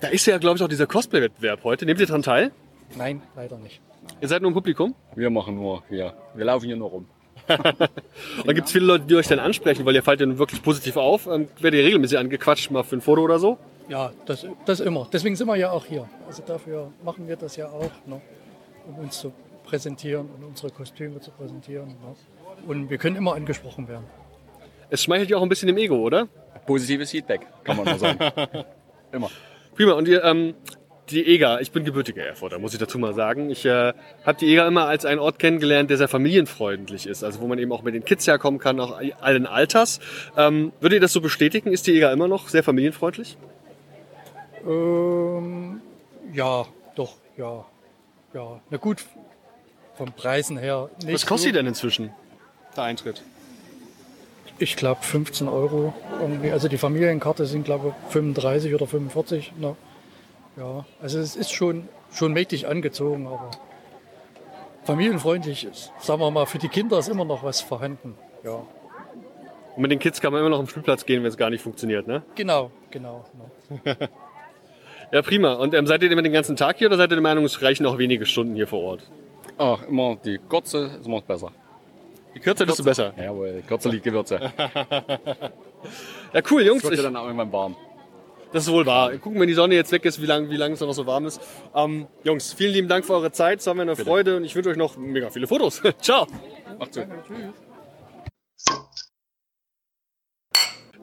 Da 0.00 0.08
ist 0.08 0.26
ja, 0.26 0.38
glaube 0.38 0.56
ich, 0.56 0.62
auch 0.62 0.68
dieser 0.68 0.86
Cosplay-Wettbewerb 0.86 1.62
heute. 1.64 1.84
Nehmt 1.84 2.00
ihr 2.00 2.06
daran 2.06 2.22
teil? 2.22 2.52
Nein, 2.96 3.22
leider 3.36 3.58
nicht. 3.58 3.80
Ihr 4.20 4.28
seid 4.28 4.42
nur 4.42 4.48
im 4.48 4.54
Publikum? 4.54 4.94
Wir 5.14 5.30
machen 5.30 5.56
nur, 5.56 5.82
ja, 5.90 6.14
wir 6.34 6.44
laufen 6.44 6.66
hier 6.66 6.76
nur 6.76 6.88
rum. 6.88 7.06
Und 8.46 8.54
gibt 8.54 8.66
es 8.66 8.72
viele 8.72 8.86
Leute, 8.86 9.04
die 9.06 9.16
euch 9.16 9.28
dann 9.28 9.38
ansprechen, 9.38 9.84
weil 9.84 9.94
ihr 9.94 10.02
fallt 10.02 10.20
ja 10.20 10.26
nun 10.26 10.38
wirklich 10.38 10.62
positiv 10.62 10.96
auf. 10.96 11.26
Ähm, 11.26 11.48
werdet 11.58 11.80
ihr 11.80 11.86
regelmäßig 11.86 12.18
angequatscht, 12.18 12.70
mal 12.70 12.82
für 12.82 12.96
ein 12.96 13.00
Foto 13.00 13.22
oder 13.22 13.38
so? 13.38 13.58
Ja, 13.88 14.12
das, 14.26 14.46
das 14.66 14.80
immer. 14.80 15.08
Deswegen 15.12 15.36
sind 15.36 15.48
wir 15.48 15.56
ja 15.56 15.70
auch 15.70 15.84
hier. 15.84 16.08
Also 16.26 16.42
dafür 16.46 16.92
machen 17.04 17.26
wir 17.26 17.36
das 17.36 17.56
ja 17.56 17.68
auch, 17.68 17.90
ne? 18.06 18.20
um 18.86 18.98
uns 19.04 19.20
zu 19.20 19.32
präsentieren 19.64 20.28
und 20.36 20.44
unsere 20.44 20.70
Kostüme 20.70 21.20
zu 21.20 21.30
präsentieren. 21.32 21.88
Ne? 21.88 22.14
Und 22.66 22.90
wir 22.90 22.98
können 22.98 23.16
immer 23.16 23.34
angesprochen 23.34 23.88
werden. 23.88 24.04
Es 24.90 25.02
schmeichelt 25.02 25.30
ja 25.30 25.36
auch 25.38 25.42
ein 25.42 25.48
bisschen 25.48 25.68
dem 25.68 25.76
Ego, 25.76 25.96
oder? 25.96 26.28
Positives 26.66 27.10
Feedback, 27.10 27.46
kann 27.64 27.76
man 27.76 27.86
nur 27.86 27.98
sagen. 27.98 28.18
Immer. 29.12 29.30
Prima. 29.74 29.92
Und 29.92 30.08
ihr, 30.08 30.22
ähm, 30.24 30.54
die 31.10 31.26
EGA, 31.26 31.60
ich 31.60 31.72
bin 31.72 31.84
gebürtiger 31.84 32.24
Erfurter, 32.24 32.58
muss 32.58 32.72
ich 32.72 32.78
dazu 32.78 32.98
mal 32.98 33.14
sagen. 33.14 33.50
Ich 33.50 33.64
äh, 33.64 33.92
habe 34.24 34.38
die 34.38 34.52
EGA 34.52 34.66
immer 34.66 34.86
als 34.86 35.04
einen 35.04 35.20
Ort 35.20 35.38
kennengelernt, 35.38 35.90
der 35.90 35.96
sehr 35.96 36.08
familienfreundlich 36.08 37.06
ist. 37.06 37.22
Also 37.22 37.40
wo 37.40 37.46
man 37.46 37.58
eben 37.58 37.72
auch 37.72 37.82
mit 37.82 37.94
den 37.94 38.04
Kids 38.04 38.26
herkommen 38.26 38.60
kann, 38.60 38.80
auch 38.80 38.98
allen 39.20 39.46
Alters. 39.46 40.00
Ähm, 40.36 40.72
würdet 40.80 40.96
ihr 40.96 41.00
das 41.00 41.12
so 41.12 41.20
bestätigen? 41.20 41.72
Ist 41.72 41.86
die 41.86 41.96
EGA 41.96 42.12
immer 42.12 42.28
noch 42.28 42.48
sehr 42.48 42.62
familienfreundlich? 42.62 43.36
Ähm, 44.66 45.80
ja, 46.32 46.66
doch, 46.94 47.14
ja. 47.36 47.64
Ja, 48.32 48.60
na 48.70 48.76
gut, 48.76 49.04
vom 49.96 50.12
Preisen 50.12 50.56
her 50.56 50.88
nicht. 51.02 51.14
Was 51.14 51.26
kostet 51.26 51.48
die 51.48 51.52
denn 51.52 51.66
inzwischen, 51.66 52.10
der 52.76 52.84
Eintritt? 52.84 53.22
Ich 54.58 54.76
glaube 54.76 55.02
15 55.02 55.48
Euro. 55.48 55.94
Irgendwie. 56.20 56.50
Also 56.52 56.68
die 56.68 56.78
Familienkarte 56.78 57.46
sind 57.46 57.64
glaube 57.64 57.94
ich 58.06 58.12
35 58.12 58.74
oder 58.74 58.86
45. 58.86 59.52
Ne? 59.58 59.74
Ja, 60.56 60.84
also 61.00 61.18
es 61.18 61.36
ist 61.36 61.52
schon, 61.52 61.88
schon 62.12 62.32
mächtig 62.32 62.66
angezogen, 62.66 63.26
aber 63.26 63.50
familienfreundlich 64.84 65.64
ist, 65.64 65.92
sagen 66.00 66.20
wir 66.20 66.30
mal, 66.30 66.46
für 66.46 66.58
die 66.58 66.68
Kinder 66.68 66.98
ist 66.98 67.08
immer 67.08 67.24
noch 67.24 67.42
was 67.42 67.60
vorhanden. 67.60 68.16
Ja, 68.44 68.54
Und 69.76 69.82
mit 69.82 69.90
den 69.90 69.98
Kids 69.98 70.20
kann 70.20 70.32
man 70.32 70.40
immer 70.40 70.50
noch 70.50 70.58
am 70.58 70.66
Spielplatz 70.68 71.06
gehen, 71.06 71.22
wenn 71.22 71.28
es 71.28 71.36
gar 71.36 71.50
nicht 71.50 71.62
funktioniert, 71.62 72.06
ne? 72.06 72.22
genau, 72.34 72.70
genau. 72.90 73.24
Ne? 73.84 73.96
Ja, 75.12 75.22
prima. 75.22 75.54
Und 75.54 75.74
ähm, 75.74 75.88
seid 75.88 76.04
ihr 76.04 76.12
immer 76.12 76.22
den 76.22 76.32
ganzen 76.32 76.54
Tag 76.54 76.78
hier 76.78 76.86
oder 76.86 76.96
seid 76.96 77.10
ihr 77.10 77.16
der 77.16 77.20
Meinung, 77.20 77.44
es 77.44 77.60
reichen 77.60 77.84
auch 77.84 77.98
wenige 77.98 78.26
Stunden 78.26 78.54
hier 78.54 78.68
vor 78.68 78.80
Ort? 78.80 79.10
Ach, 79.58 79.82
immer 79.88 80.16
die 80.24 80.38
kurze 80.38 80.84
ist 81.00 81.06
immer 81.06 81.20
besser. 81.20 81.50
Je 82.32 82.40
kürzer, 82.40 82.64
desto 82.64 82.84
besser. 82.84 83.12
Jawohl, 83.16 83.64
kürzer 83.66 83.90
liegt 83.90 84.04
Gewürze. 84.04 84.40
Ja, 86.32 86.42
cool, 86.50 86.62
Jungs. 86.62 86.84
Wird 86.84 86.92
Ich, 86.92 86.98
ja 86.98 87.04
dann 87.04 87.16
auch 87.16 87.24
irgendwann 87.24 87.50
warm. 87.52 87.76
Das 88.52 88.66
ist 88.66 88.72
wohl 88.72 88.86
wahr. 88.86 89.16
Gucken, 89.18 89.40
wenn 89.40 89.48
die 89.48 89.54
Sonne 89.54 89.74
jetzt 89.74 89.92
weg 89.92 90.04
ist, 90.04 90.20
wie 90.20 90.26
lange 90.26 90.50
wie 90.50 90.56
lang 90.56 90.72
es 90.72 90.80
noch 90.80 90.92
so 90.92 91.06
warm 91.06 91.26
ist. 91.26 91.40
Ähm, 91.74 92.06
Jungs, 92.24 92.52
vielen 92.52 92.72
lieben 92.72 92.88
Dank 92.88 93.04
für 93.04 93.14
eure 93.14 93.32
Zeit. 93.32 93.60
Es 93.60 93.66
war 93.66 93.74
mir 93.74 93.82
eine 93.82 93.96
Freude 93.96 94.36
und 94.36 94.44
ich 94.44 94.54
wünsche 94.54 94.70
euch 94.70 94.76
noch 94.76 94.96
mega 94.96 95.30
viele 95.30 95.46
Fotos. 95.46 95.82
Ciao. 96.00 96.26
Macht's 96.78 96.96
gut. 96.96 97.06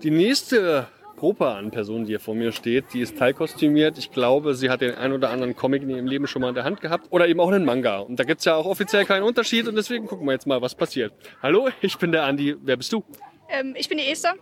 Die 0.04 0.12
nächste 0.12 0.88
Gruppe 1.18 1.48
an 1.48 1.72
Personen, 1.72 2.06
die 2.06 2.12
hier 2.12 2.20
vor 2.20 2.36
mir 2.36 2.52
steht, 2.52 2.94
die 2.94 3.02
ist 3.02 3.18
teilkostümiert. 3.18 3.98
Ich 3.98 4.12
glaube, 4.12 4.54
sie 4.54 4.70
hat 4.70 4.82
den 4.82 4.94
ein 4.94 5.12
oder 5.12 5.32
anderen 5.32 5.56
Comic 5.56 5.82
in 5.82 5.90
ihrem 5.90 6.06
Leben 6.06 6.28
schon 6.28 6.42
mal 6.42 6.50
in 6.50 6.56
der 6.56 6.64
Hand 6.64 6.82
gehabt. 6.82 7.08
Oder 7.10 7.28
eben 7.28 7.40
auch 7.40 7.50
einen 7.50 7.66
Manga. 7.66 8.00
Und 8.00 8.20
da 8.20 8.24
gibt's 8.24 8.46
ja 8.46 8.56
auch 8.56 8.68
offiziell 8.68 9.06
keinen 9.06 9.24
Unterschied. 9.24 9.68
Und 9.68 9.76
deswegen 9.76 10.06
gucken 10.06 10.28
wir 10.28 10.34
jetzt 10.34 10.46
mal, 10.46 10.62
was 10.62 10.76
passiert. 10.76 11.14
Hallo, 11.42 11.70
ich 11.82 11.98
bin 11.98 12.12
der 12.12 12.26
Andi. 12.26 12.56
Wer 12.62 12.78
bist 12.78 12.94
du? 12.94 13.04
Ähm, 13.50 13.74
ich 13.76 13.90
bin 13.90 13.98
die 13.98 14.06
Esther. 14.06 14.36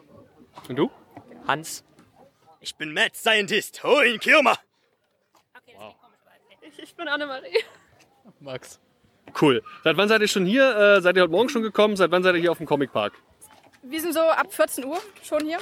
Und 0.67 0.75
du? 0.77 0.91
Hans. 1.47 1.85
Ich 2.65 2.75
bin 2.77 2.93
Mad 2.93 3.11
Scientist. 3.13 3.83
Hoin 3.83 4.19
Kirma. 4.19 4.57
Ich, 6.61 6.79
ich 6.79 6.95
bin 6.95 7.07
Annemarie. 7.07 7.63
Max. 8.39 8.79
Cool. 9.39 9.61
Seit 9.83 9.97
wann 9.97 10.09
seid 10.09 10.21
ihr 10.21 10.27
schon 10.27 10.47
hier? 10.47 10.75
Äh, 10.75 11.01
seid 11.01 11.15
ihr 11.15 11.21
heute 11.21 11.31
Morgen 11.31 11.49
schon 11.49 11.61
gekommen? 11.61 11.95
Seit 11.95 12.09
wann 12.09 12.23
seid 12.23 12.33
ihr 12.33 12.41
hier 12.41 12.51
auf 12.51 12.57
dem 12.57 12.65
Comic 12.65 12.91
Park? 12.91 13.13
Wir 13.83 14.01
sind 14.01 14.13
so 14.13 14.21
ab 14.21 14.51
14 14.51 14.83
Uhr 14.83 14.99
schon 15.21 15.45
hier. 15.45 15.59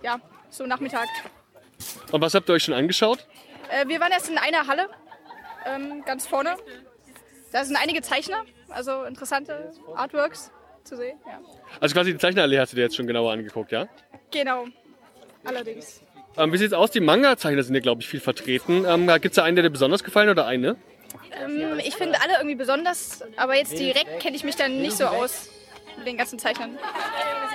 Ja, 0.00 0.20
so 0.50 0.66
Nachmittag. 0.66 1.08
Und 2.12 2.20
was 2.20 2.32
habt 2.32 2.48
ihr 2.48 2.52
euch 2.52 2.62
schon 2.62 2.74
angeschaut? 2.74 3.26
Äh, 3.68 3.88
wir 3.88 3.98
waren 3.98 4.12
erst 4.12 4.28
in 4.28 4.38
einer 4.38 4.68
Halle, 4.68 4.88
ähm, 5.66 6.04
ganz 6.04 6.28
vorne. 6.28 6.54
Da 7.50 7.64
sind 7.64 7.74
einige 7.74 8.02
Zeichner, 8.02 8.44
also 8.68 9.02
interessante 9.02 9.72
Artworks 9.96 10.52
zu 10.84 10.96
sehen. 10.96 11.18
Ja. 11.26 11.40
Also 11.80 11.92
quasi 11.92 12.12
die 12.12 12.18
Zeichnerallee 12.18 12.60
hast 12.60 12.70
du 12.70 12.76
dir 12.76 12.82
jetzt 12.82 12.94
schon 12.94 13.08
genauer 13.08 13.32
angeguckt, 13.32 13.72
ja? 13.72 13.88
Genau, 14.30 14.66
allerdings. 15.48 16.00
Ähm, 16.36 16.52
wie 16.52 16.58
sieht's 16.58 16.72
aus? 16.72 16.90
Die 16.90 17.00
Manga-Zeichner 17.00 17.62
sind 17.62 17.74
ja, 17.74 17.80
glaube 17.80 18.02
ich, 18.02 18.08
viel 18.08 18.20
vertreten. 18.20 18.84
Ähm, 18.86 19.06
Gibt 19.06 19.26
es 19.26 19.32
da 19.32 19.44
einen, 19.44 19.56
der 19.56 19.64
dir 19.64 19.70
besonders 19.70 20.04
gefallen 20.04 20.28
oder 20.28 20.46
eine? 20.46 20.76
Ähm, 21.42 21.80
ich 21.84 21.96
finde 21.96 22.20
alle 22.22 22.34
irgendwie 22.34 22.54
besonders, 22.54 23.24
aber 23.36 23.56
jetzt 23.56 23.78
direkt 23.78 24.20
kenne 24.20 24.36
ich 24.36 24.44
mich 24.44 24.56
dann 24.56 24.80
nicht 24.80 24.96
so 24.96 25.06
aus 25.06 25.48
mit 25.96 26.06
den 26.06 26.16
ganzen 26.16 26.38
Zeichnern. 26.38 26.78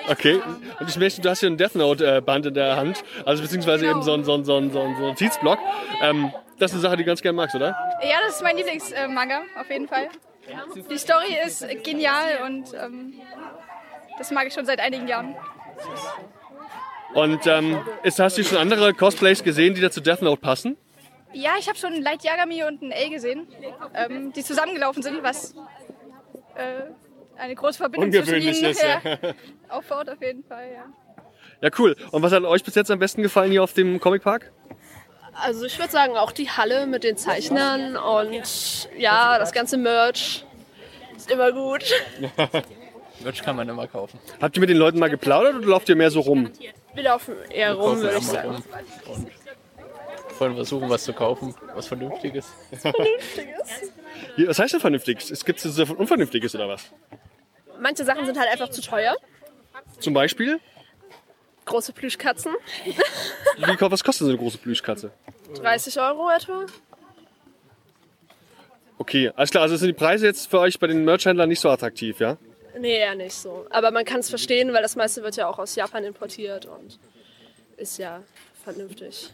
Okay. 0.10 0.41
Und 0.79 0.89
ich 0.89 0.97
möchte, 0.97 1.21
du 1.21 1.29
hast 1.29 1.39
hier 1.39 1.49
ein 1.49 1.58
Death 1.58 1.75
Note-Band 1.75 2.47
in 2.47 2.53
der 2.53 2.75
Hand. 2.75 3.03
Also 3.25 3.41
beziehungsweise 3.41 3.86
eben 3.88 4.01
so 4.03 4.13
ein, 4.13 4.25
so 4.25 4.34
ein, 4.34 4.43
so 4.43 4.58
ein, 4.58 4.71
so 4.71 4.82
ein, 4.82 4.95
so 4.95 5.01
ein 5.01 5.08
Notizblock. 5.10 5.60
Ähm, 6.01 6.34
das 6.60 6.71
ist 6.71 6.75
eine 6.75 6.82
Sache, 6.82 6.97
die 6.97 7.03
du 7.03 7.08
ganz 7.08 7.21
gerne 7.21 7.36
magst, 7.36 7.56
oder? 7.56 7.75
Ja, 8.01 8.17
das 8.25 8.36
ist 8.36 8.43
mein 8.43 8.58
Lieblingsmanga, 8.58 9.43
auf 9.60 9.69
jeden 9.69 9.88
Fall. 9.88 10.10
Die 10.89 10.97
Story 10.97 11.38
ist 11.45 11.65
genial 11.84 12.41
und 12.45 12.73
ähm, 12.73 13.13
das 14.17 14.29
mag 14.32 14.47
ich 14.47 14.53
schon 14.53 14.65
seit 14.65 14.79
einigen 14.79 15.08
Jahren. 15.08 15.36
Und 17.13 17.45
ähm, 17.45 17.80
ist, 18.04 18.19
hast 18.19 18.38
du 18.38 18.43
schon 18.43 18.58
andere 18.58 18.93
Cosplays 18.93 19.43
gesehen, 19.43 19.76
die 19.76 19.82
da 19.82 19.91
zu 19.91 20.02
Death 20.02 20.21
Note 20.21 20.41
passen? 20.41 20.78
Ja, 21.34 21.52
ich 21.60 21.67
habe 21.67 21.78
schon 21.78 21.93
einen 21.93 22.04
Light 22.04 22.23
Yagami 22.23 22.63
und 22.63 22.82
einen 22.82 22.91
L 22.91 23.10
gesehen, 23.10 23.47
ähm, 23.93 24.34
die 24.34 24.43
zusammengelaufen 24.43 25.02
sind, 25.02 25.23
was 25.23 25.56
äh, 26.56 26.84
eine 27.38 27.56
große 27.56 27.78
Verbindung 27.78 28.06
Ungewöhnlich 28.06 28.60
zwischen 28.60 28.63
ihnen 28.63 28.71
ist, 28.71 28.84
ja. 28.84 29.02
ja, 29.04 29.34
aufbaut, 29.69 30.10
auf 30.10 30.21
jeden 30.21 30.43
Fall. 30.43 30.67
Ja. 30.73 30.86
Ja, 31.62 31.69
cool. 31.80 31.95
Und 32.12 32.21
was 32.21 32.32
hat 32.32 32.43
euch 32.43 32.63
bis 32.63 32.76
jetzt 32.76 32.91
am 32.91 32.99
besten 32.99 33.23
gefallen 33.23 33.52
hier 33.52 33.63
auf 33.63 33.73
dem 33.73 33.99
Comic 33.99 34.21
Park? 34.21 34.52
Also 35.34 35.65
ich 35.65 35.80
würde 35.80 35.91
sagen 35.91 36.15
auch 36.15 36.32
die 36.32 36.49
Halle 36.49 36.86
mit 36.86 37.04
den 37.04 37.17
Zeichnern 37.17 37.95
und 37.95 38.89
ja, 38.97 39.39
das 39.39 39.52
ganze 39.52 39.78
Merch 39.78 40.45
ist 41.15 41.32
immer 41.32 41.52
gut. 41.52 41.84
Merch 43.23 43.41
kann 43.41 43.56
man 43.56 43.67
immer 43.67 43.88
kaufen. 43.88 44.19
Habt 44.41 44.58
ihr 44.58 44.60
mit 44.60 44.69
den 44.69 44.78
Leuten 44.78 44.99
mal 44.99 45.10
geplaudert 45.10 45.56
oder 45.56 45.67
lauft 45.67 45.89
ihr 45.89 45.95
mehr 45.95 46.12
so 46.12 46.19
rum? 46.19 46.52
Wir 46.93 47.03
laufen 47.03 47.36
eher 47.49 47.73
rum, 47.73 47.99
würde 47.99 48.17
ich 48.17 48.23
sagen. 48.27 48.63
Wollen 50.39 50.56
versuchen, 50.56 50.89
was 50.89 51.03
zu 51.03 51.13
kaufen, 51.13 51.56
was 51.75 51.88
Vernünftiges. 51.88 52.47
Wie- 54.36 54.47
Was 54.47 54.58
heißt 54.60 54.73
denn 54.73 54.79
vernünftig? 54.82 55.29
Es 55.29 55.45
gibt 55.45 55.60
so 55.60 55.84
Unvernünftiges 55.95 56.56
oder 56.56 56.67
was? 56.67 56.86
Manche 57.79 58.03
Sachen 58.03 58.25
sind 58.25 58.38
halt 58.39 58.49
einfach 58.49 58.69
zu 58.69 58.82
teuer. 58.82 59.15
Zum 59.99 60.13
Beispiel? 60.13 60.60
Große 61.65 61.93
Plüschkatzen, 61.93 62.53
Wie, 62.84 62.95
was 63.79 64.03
kostet 64.03 64.25
so 64.25 64.29
eine 64.29 64.38
große 64.38 64.58
Plüschkatze? 64.58 65.12
30 65.56 65.99
Euro 65.99 66.29
etwa. 66.29 66.65
Okay, 68.97 69.32
alles 69.36 69.49
klar. 69.51 69.63
Also 69.63 69.77
sind 69.77 69.88
die 69.88 69.93
Preise 69.93 70.25
jetzt 70.25 70.49
für 70.49 70.60
euch 70.60 70.77
bei 70.79 70.88
den 70.88 71.06
Merchhändlern 71.06 71.47
nicht 71.47 71.60
so 71.62 71.69
attraktiv, 71.69 72.19
ja? 72.19 72.38
Nee, 72.80 72.98
eher 72.98 73.16
nicht 73.16 73.34
so. 73.34 73.66
Aber 73.70 73.92
man 73.92 74.06
kann 74.06 74.20
es 74.20 74.30
verstehen, 74.30 74.74
weil 74.74 74.82
das 74.82 74.96
meiste 74.96 75.24
wird 75.24 75.36
ja 75.36 75.48
auch 75.48 75.60
aus 75.60 75.76
Japan 75.76 76.04
importiert 76.04 76.66
und 76.66 76.98
ist 77.78 77.98
ja 77.98 78.22
vernünftig. 78.64 79.32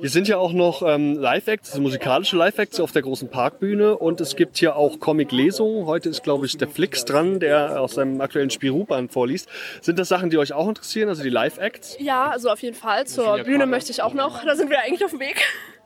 Hier 0.00 0.10
sind 0.10 0.28
ja 0.28 0.36
auch 0.38 0.52
noch 0.52 0.82
ähm, 0.82 1.14
Live-Acts, 1.14 1.70
also 1.70 1.82
musikalische 1.82 2.36
Live-Acts 2.36 2.80
auf 2.80 2.92
der 2.92 3.02
großen 3.02 3.28
Parkbühne 3.28 3.96
und 3.96 4.20
es 4.20 4.36
gibt 4.36 4.58
hier 4.58 4.76
auch 4.76 4.98
Comic-Lesungen. 4.98 5.86
Heute 5.86 6.08
ist, 6.08 6.22
glaube 6.22 6.46
ich, 6.46 6.58
der 6.58 6.68
Flix 6.68 7.04
dran, 7.04 7.40
der 7.40 7.80
aus 7.80 7.94
seinem 7.94 8.20
aktuellen 8.20 8.50
Spirou-Band 8.50 9.12
vorliest. 9.12 9.48
Sind 9.80 9.98
das 9.98 10.08
Sachen, 10.08 10.30
die 10.30 10.38
euch 10.38 10.52
auch 10.52 10.68
interessieren, 10.68 11.08
also 11.08 11.22
die 11.22 11.30
Live-Acts? 11.30 11.96
Ja, 12.00 12.28
also 12.30 12.50
auf 12.50 12.60
jeden 12.60 12.74
Fall. 12.76 13.06
Zur 13.06 13.38
Bühne 13.38 13.66
möchte 13.66 13.92
ich 13.92 14.02
auch 14.02 14.14
noch. 14.14 14.44
Da 14.44 14.56
sind 14.56 14.68
wir 14.68 14.80
eigentlich 14.80 15.04
auf 15.04 15.12
dem 15.12 15.20
Weg. 15.20 15.40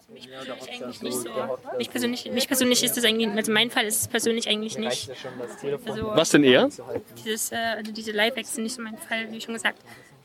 Eigentlich 0.09 1.03
nicht 1.03 1.19
so. 1.19 1.59
Mich 1.77 1.91
persönlich, 1.91 2.31
mich 2.31 2.47
persönlich 2.47 2.83
ist 2.83 2.97
das 2.97 3.05
eigentlich, 3.05 3.29
also 3.29 3.53
mein 3.53 3.71
Fall 3.71 3.87
ist 3.87 4.03
es 4.03 4.09
persönlich 4.09 4.49
eigentlich 4.49 4.79
nicht. 4.79 5.11
Also 5.85 6.11
Was 6.15 6.31
denn 6.31 6.45
eher? 6.45 6.69
dieses, 7.25 7.53
äh, 7.53 7.57
also 7.57 7.93
diese 7.93 8.13
Live-Acts 8.13 8.55
sind 8.55 8.65
nicht 8.65 8.75
so 8.75 8.83
mein 8.83 8.97
Fall, 8.99 9.31
wie 9.31 9.41
schon 9.41 9.55
gesagt. 9.55 9.79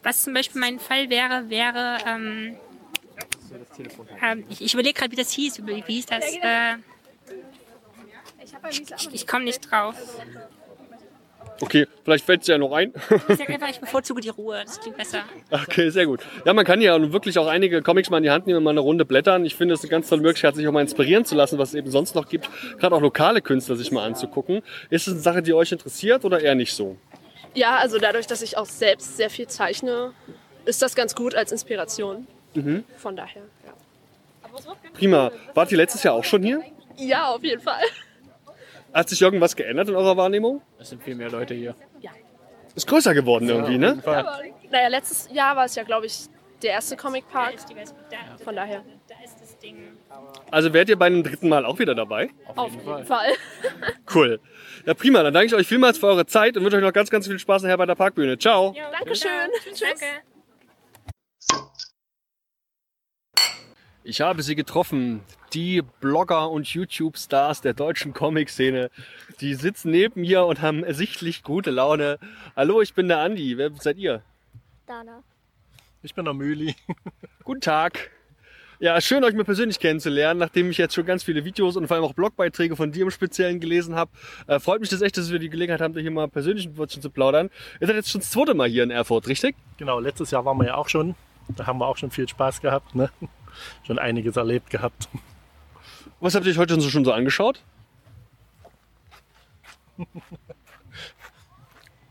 Was 0.04 0.24
zum 0.24 0.34
Beispiel 0.34 0.60
mein 0.62 0.80
Fall 0.80 1.10
wäre, 1.10 1.50
wäre, 1.50 1.98
ähm, 2.08 2.58
ähm, 4.22 4.46
ich, 4.50 4.62
ich 4.62 4.74
überlege 4.74 5.00
gerade, 5.00 5.12
wie 5.12 5.16
das 5.16 5.32
hieß, 5.32 5.66
wie 5.66 5.84
wie 5.88 5.94
hieß 5.94 6.06
das? 6.08 6.26
Äh, 6.36 6.78
ich 8.70 9.14
ich 9.14 9.28
komme 9.28 9.46
nicht 9.46 9.70
drauf. 9.70 9.96
Okay, 11.62 11.88
vielleicht 12.04 12.26
fällt 12.26 12.42
es 12.42 12.48
ja 12.48 12.58
noch 12.58 12.72
ein. 12.72 12.94
Ich 13.30 13.38
sag 13.38 13.50
einfach, 13.50 13.70
ich 13.70 13.80
bevorzuge 13.80 14.22
die 14.22 14.30
Ruhe, 14.30 14.62
das 14.66 14.80
klingt 14.80 14.98
besser. 14.98 15.24
Okay, 15.52 15.90
sehr 15.90 16.06
gut. 16.06 16.22
Ja, 16.46 16.54
man 16.54 16.66
kann 16.66 16.82
ja 16.82 16.98
nun 16.98 17.14
wirklich 17.14 17.38
auch 17.38 17.48
einige 17.48 17.82
Comics 17.82 18.10
mal 18.10 18.18
in 18.18 18.24
die 18.24 18.32
Hand 18.32 18.48
nehmen 18.48 18.58
und 18.58 18.64
mal 18.64 18.72
eine 18.72 18.80
Runde 18.80 19.06
blättern. 19.06 19.46
Ich 19.46 19.56
finde 19.56 19.76
es 19.76 19.82
eine 19.82 19.90
ganz 19.90 20.10
tolle 20.10 20.22
Möglichkeit, 20.22 20.56
sich 20.56 20.68
auch 20.68 20.72
mal 20.72 20.82
inspirieren 20.82 21.26
zu 21.26 21.36
lassen, 21.36 21.58
was 21.58 21.70
es 21.70 21.76
eben 21.76 21.92
sonst 21.92 22.16
noch 22.16 22.28
gibt. 22.28 22.50
Gerade 22.80 22.96
auch 22.96 23.02
lokale 23.02 23.42
Künstler 23.42 23.76
sich 23.76 23.92
mal 23.92 24.06
anzugucken. 24.06 24.62
Ist 24.90 25.08
es 25.08 25.14
eine 25.14 25.22
Sache, 25.22 25.42
die 25.42 25.54
euch 25.54 25.72
interessiert 25.72 26.26
oder 26.26 26.40
eher 26.40 26.56
nicht 26.56 26.74
so? 26.74 26.98
Ja, 27.54 27.78
also 27.78 28.00
dadurch, 28.00 28.28
dass 28.28 28.42
ich 28.42 28.58
auch 28.58 28.66
selbst 28.66 29.18
sehr 29.18 29.30
viel 29.30 29.48
zeichne, 29.48 30.14
ist 30.66 30.82
das 30.82 30.96
ganz 30.96 31.16
gut 31.16 31.36
als 31.36 31.52
Inspiration. 31.52 32.28
Mhm. 32.54 32.84
Von 32.98 33.16
daher, 33.16 33.44
ja. 33.66 33.74
Prima. 34.94 35.32
Wart 35.54 35.72
ihr 35.72 35.78
letztes 35.78 36.04
Jahr 36.04 36.14
auch 36.14 36.24
schon 36.24 36.44
hier? 36.44 36.62
Ja, 36.98 37.30
auf 37.30 37.44
jeden 37.44 37.62
Fall. 37.62 37.84
Hat 38.94 39.10
sich 39.10 39.22
irgendwas 39.22 39.56
geändert 39.56 39.90
in 39.90 39.96
eurer 39.96 40.18
Wahrnehmung? 40.18 40.62
Es 40.80 40.90
sind 40.90 41.02
viel 41.02 41.16
mehr 41.16 41.30
Leute 41.30 41.54
hier. 41.54 41.76
Ist 42.76 42.88
größer 42.88 43.14
geworden 43.14 43.50
irgendwie, 43.50 43.78
ne? 43.78 44.02
Aber, 44.06 44.40
naja, 44.70 44.88
letztes 44.88 45.30
Jahr 45.32 45.56
war 45.56 45.66
es 45.66 45.76
ja, 45.76 45.84
glaube 45.84 46.06
ich, 46.06 46.28
der 46.62 46.72
erste 46.72 46.96
Comic 46.96 47.28
Park. 47.30 47.56
Von 48.44 48.56
daher. 48.56 48.84
Da 49.08 49.16
ist 49.24 49.42
das 49.42 49.58
Ding. 49.58 49.98
Also 50.52 50.74
werdet 50.74 50.90
ihr 50.90 50.98
bei 50.98 51.08
einem 51.08 51.24
dritten 51.24 51.50
Mal 51.50 51.66
auch 51.66 51.80
wieder 51.80 51.96
dabei? 51.96 52.30
Auf 52.56 52.72
jeden 52.72 53.06
Fall. 53.06 53.34
Cool. 54.14 54.40
Ja, 54.86 54.94
prima. 54.94 55.24
Dann 55.24 55.34
danke 55.34 55.48
ich 55.48 55.56
euch 55.56 55.68
vielmals 55.68 55.98
für 55.98 56.08
eure 56.08 56.26
Zeit 56.26 56.56
und 56.56 56.64
wünsche 56.64 56.78
euch 56.78 56.84
noch 56.84 56.94
ganz, 56.94 57.10
ganz 57.10 57.28
viel 57.28 57.40
Spaß 57.40 57.64
nachher 57.64 57.78
bei 57.78 57.86
der 57.86 57.96
Parkbühne. 57.96 58.38
Ciao. 58.38 58.74
Dankeschön. 59.00 59.50
Tschüss. 59.74 60.02
Ich 64.04 64.20
habe 64.22 64.42
sie 64.42 64.56
getroffen, 64.56 65.22
die 65.54 65.84
Blogger 66.00 66.50
und 66.50 66.68
YouTube-Stars 66.68 67.62
der 67.62 67.76
deutschen 67.76 68.14
Comic-Szene. 68.14 68.90
Die 69.42 69.54
sitzen 69.54 69.92
neben 69.92 70.22
mir 70.22 70.46
und 70.46 70.60
haben 70.60 70.84
ersichtlich 70.84 71.44
gute 71.44 71.70
Laune. 71.70 72.18
Hallo, 72.56 72.82
ich 72.82 72.96
bin 72.96 73.08
der 73.08 73.20
Andi. 73.20 73.60
Wer 73.60 73.70
seid 73.76 73.98
ihr? 73.98 74.24
Dana. 74.88 75.22
Ich 76.02 76.16
bin 76.16 76.26
der 76.26 76.34
Mühli. 76.34 76.76
Guten 77.44 77.62
Tag. 77.62 78.10
Ja, 78.80 79.00
schön 79.00 79.24
euch 79.24 79.36
mal 79.36 79.44
persönlich 79.46 79.78
kennenzulernen, 79.78 80.40
nachdem 80.40 80.72
ich 80.72 80.80
jetzt 80.80 80.96
schon 80.96 81.06
ganz 81.06 81.22
viele 81.22 81.46
Videos 81.46 81.78
und 81.78 81.86
vor 81.86 81.96
allem 81.96 82.04
auch 82.04 82.16
Blogbeiträge 82.16 82.76
von 82.76 82.92
dir 82.92 83.04
im 83.04 83.12
Speziellen 83.12 83.60
gelesen 83.60 83.94
habe. 83.94 84.10
Äh, 84.48 84.60
freut 84.60 84.82
mich 84.82 84.90
das 84.90 85.04
echt, 85.04 85.16
dass 85.18 85.32
wir 85.32 85.38
die 85.38 85.50
Gelegenheit 85.50 85.80
haben, 85.80 85.96
hier 85.96 86.10
mal 86.10 86.28
persönlich 86.28 86.66
ein 86.66 86.76
Wörtchen 86.76 87.04
zu 87.04 87.12
plaudern. 87.12 87.52
Ihr 87.80 87.86
seid 87.86 87.98
jetzt 87.98 88.10
schon 88.10 88.22
das 88.22 88.32
zweite 88.32 88.56
Mal 88.56 88.68
hier 88.68 88.82
in 88.82 88.90
Erfurt, 88.90 89.28
richtig? 89.28 89.56
Genau, 89.78 90.00
letztes 90.00 90.32
Jahr 90.32 90.44
waren 90.44 90.58
wir 90.58 90.66
ja 90.66 90.76
auch 90.76 90.90
schon. 90.90 91.14
Da 91.50 91.68
haben 91.68 91.78
wir 91.78 91.86
auch 91.86 91.98
schon 91.98 92.10
viel 92.10 92.28
Spaß 92.28 92.62
gehabt. 92.62 92.96
Ne? 92.96 93.12
Schon 93.86 94.00
einiges 94.00 94.38
erlebt 94.38 94.70
gehabt. 94.70 95.10
Was 96.20 96.36
habt 96.36 96.46
ihr 96.46 96.52
euch 96.52 96.58
heute 96.58 96.80
so- 96.80 96.90
schon 96.90 97.06
so 97.06 97.12
angeschaut? 97.14 97.62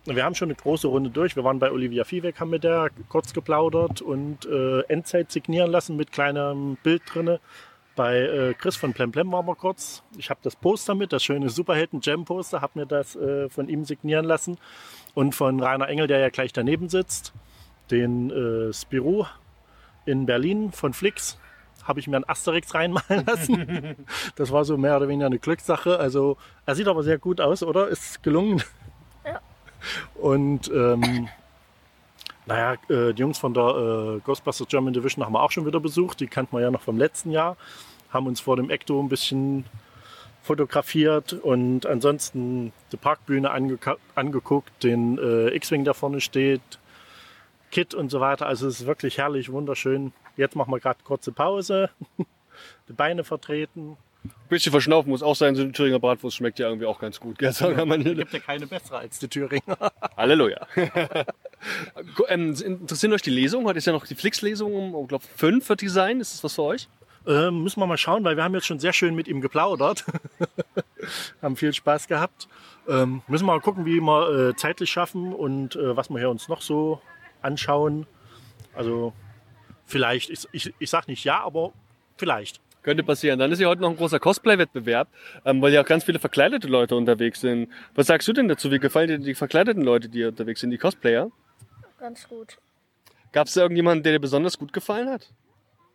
Wir 0.06 0.24
haben 0.24 0.34
schon 0.34 0.48
eine 0.48 0.56
große 0.56 0.88
Runde 0.88 1.10
durch. 1.10 1.36
Wir 1.36 1.44
waren 1.44 1.58
bei 1.58 1.70
Olivia 1.70 2.04
Viehweg, 2.04 2.40
haben 2.40 2.50
mit 2.50 2.64
der 2.64 2.88
kurz 3.08 3.32
geplaudert 3.34 4.00
und 4.00 4.46
äh, 4.46 4.80
Endzeit 4.88 5.30
signieren 5.30 5.70
lassen 5.70 5.94
mit 5.96 6.10
kleinem 6.10 6.76
Bild 6.82 7.02
drinne. 7.06 7.38
Bei 7.96 8.16
äh, 8.18 8.54
Chris 8.54 8.76
von 8.76 8.92
Plemplem 8.94 9.30
waren 9.30 9.46
wir 9.46 9.54
kurz. 9.54 10.02
Ich 10.16 10.30
habe 10.30 10.40
das 10.42 10.56
Poster 10.56 10.94
mit, 10.94 11.12
das 11.12 11.22
schöne 11.22 11.50
Superhelden-Jam-Poster, 11.50 12.60
habe 12.62 12.78
mir 12.80 12.86
das 12.86 13.14
äh, 13.14 13.48
von 13.50 13.68
ihm 13.68 13.84
signieren 13.84 14.24
lassen. 14.24 14.56
Und 15.14 15.34
von 15.34 15.60
Rainer 15.60 15.88
Engel, 15.88 16.06
der 16.06 16.18
ja 16.20 16.30
gleich 16.30 16.52
daneben 16.52 16.88
sitzt, 16.88 17.32
den 17.90 18.30
äh, 18.30 18.72
Spirou 18.72 19.26
in 20.06 20.26
Berlin 20.26 20.72
von 20.72 20.92
Flix, 20.92 21.38
habe 21.84 22.00
ich 22.00 22.06
mir 22.06 22.16
ein 22.16 22.28
Asterix 22.28 22.74
reinmalen 22.74 23.24
lassen. 23.26 23.96
das 24.36 24.52
war 24.52 24.64
so 24.64 24.76
mehr 24.76 24.96
oder 24.96 25.08
weniger 25.08 25.26
eine 25.26 25.38
Glückssache. 25.38 25.98
Also 25.98 26.36
er 26.66 26.74
sieht 26.74 26.88
aber 26.88 27.02
sehr 27.02 27.18
gut 27.18 27.40
aus, 27.40 27.62
oder? 27.62 27.88
Ist 27.88 28.22
gelungen. 28.22 28.62
Ja. 29.24 29.40
Und 30.14 30.70
ähm, 30.72 31.28
naja, 32.46 32.74
äh, 32.88 33.12
die 33.12 33.20
Jungs 33.20 33.38
von 33.38 33.54
der 33.54 34.16
äh, 34.16 34.20
Ghostbusters 34.20 34.68
German 34.68 34.92
Division 34.92 35.24
haben 35.24 35.32
wir 35.32 35.42
auch 35.42 35.50
schon 35.50 35.66
wieder 35.66 35.80
besucht. 35.80 36.20
Die 36.20 36.26
kannten 36.26 36.56
wir 36.56 36.60
ja 36.60 36.70
noch 36.70 36.82
vom 36.82 36.98
letzten 36.98 37.30
Jahr. 37.30 37.56
Haben 38.10 38.26
uns 38.26 38.40
vor 38.40 38.56
dem 38.56 38.70
Ecto 38.70 39.00
ein 39.00 39.08
bisschen 39.08 39.64
fotografiert 40.42 41.34
und 41.34 41.86
ansonsten 41.86 42.72
die 42.90 42.96
Parkbühne 42.96 43.50
angeguckt, 44.14 44.82
den 44.82 45.18
äh, 45.18 45.54
X-Wing, 45.54 45.84
der 45.84 45.94
vorne 45.94 46.20
steht, 46.20 46.60
Kit 47.70 47.94
und 47.94 48.10
so 48.10 48.20
weiter. 48.20 48.46
Also 48.46 48.68
es 48.68 48.80
ist 48.80 48.86
wirklich 48.86 49.18
herrlich, 49.18 49.50
wunderschön. 49.50 50.12
Jetzt 50.36 50.56
machen 50.56 50.72
wir 50.72 50.80
gerade 50.80 50.98
kurze 51.04 51.32
Pause, 51.32 51.90
die 52.88 52.92
Beine 52.92 53.24
vertreten. 53.24 53.96
bisschen 54.48 54.72
verschnaufen 54.72 55.10
muss 55.10 55.22
auch 55.22 55.36
sein, 55.36 55.54
so 55.54 55.62
eine 55.62 55.72
Thüringer 55.72 55.98
Bratwurst 55.98 56.36
schmeckt 56.36 56.58
ja 56.58 56.66
irgendwie 56.68 56.86
auch 56.86 56.98
ganz 56.98 57.20
gut. 57.20 57.38
Gell? 57.38 57.52
Mal. 57.86 58.02
Gibt 58.02 58.32
ja 58.32 58.38
keine 58.40 58.66
bessere 58.66 58.98
als 58.98 59.18
die 59.18 59.28
Thüringer. 59.28 59.92
Halleluja. 60.16 60.66
ähm, 62.28 62.54
interessieren 62.54 63.12
euch 63.12 63.22
die 63.22 63.30
Lesung? 63.30 63.64
Heute 63.66 63.78
ist 63.78 63.86
ja 63.86 63.92
noch 63.92 64.06
die 64.06 64.14
Flix-Lesung 64.14 64.74
um, 64.74 65.02
ich 65.02 65.08
glaube, 65.08 65.24
fünf 65.36 65.68
wird 65.68 65.80
die 65.80 65.88
sein. 65.88 66.20
Ist 66.20 66.34
das 66.34 66.44
was 66.44 66.54
für 66.54 66.62
euch? 66.62 66.88
Ähm, 67.26 67.62
müssen 67.62 67.80
wir 67.80 67.86
mal 67.86 67.98
schauen, 67.98 68.24
weil 68.24 68.36
wir 68.36 68.44
haben 68.44 68.54
jetzt 68.54 68.66
schon 68.66 68.78
sehr 68.78 68.92
schön 68.92 69.14
mit 69.14 69.28
ihm 69.28 69.40
geplaudert. 69.40 70.04
haben 71.42 71.56
viel 71.56 71.72
Spaß 71.72 72.08
gehabt. 72.08 72.48
Ähm, 72.88 73.22
müssen 73.28 73.44
wir 73.46 73.52
mal 73.52 73.60
gucken, 73.60 73.84
wie 73.84 74.00
wir 74.00 74.48
äh, 74.48 74.56
zeitlich 74.56 74.90
schaffen 74.90 75.34
und 75.34 75.76
äh, 75.76 75.96
was 75.96 76.08
wir 76.08 76.18
hier 76.18 76.30
uns 76.30 76.48
noch 76.48 76.62
so 76.62 77.00
anschauen. 77.42 78.06
Also 78.74 79.12
vielleicht, 79.86 80.30
ich, 80.30 80.46
ich, 80.52 80.74
ich 80.78 80.90
sag 80.90 81.08
nicht 81.08 81.24
ja, 81.24 81.40
aber 81.42 81.72
vielleicht. 82.16 82.60
Könnte 82.82 83.02
passieren. 83.02 83.38
Dann 83.38 83.52
ist 83.52 83.60
ja 83.60 83.68
heute 83.68 83.82
noch 83.82 83.90
ein 83.90 83.96
großer 83.96 84.18
Cosplay-Wettbewerb, 84.18 85.08
ähm, 85.44 85.60
weil 85.60 85.72
ja 85.72 85.82
auch 85.82 85.86
ganz 85.86 86.04
viele 86.04 86.18
verkleidete 86.18 86.66
Leute 86.66 86.96
unterwegs 86.96 87.40
sind. 87.40 87.68
Was 87.94 88.06
sagst 88.06 88.26
du 88.26 88.32
denn 88.32 88.48
dazu? 88.48 88.70
Wie 88.70 88.78
gefallen 88.78 89.08
dir 89.08 89.18
die 89.18 89.34
verkleideten 89.34 89.82
Leute, 89.82 90.08
die 90.08 90.18
hier 90.18 90.28
unterwegs 90.28 90.60
sind, 90.60 90.70
die 90.70 90.78
Cosplayer? 90.78 91.30
Ganz 91.98 92.26
gut. 92.26 92.56
Gab 93.32 93.48
es 93.48 93.54
da 93.54 93.60
irgendjemanden, 93.60 94.02
der 94.02 94.14
dir 94.14 94.18
besonders 94.18 94.58
gut 94.58 94.72
gefallen 94.72 95.10
hat? 95.10 95.30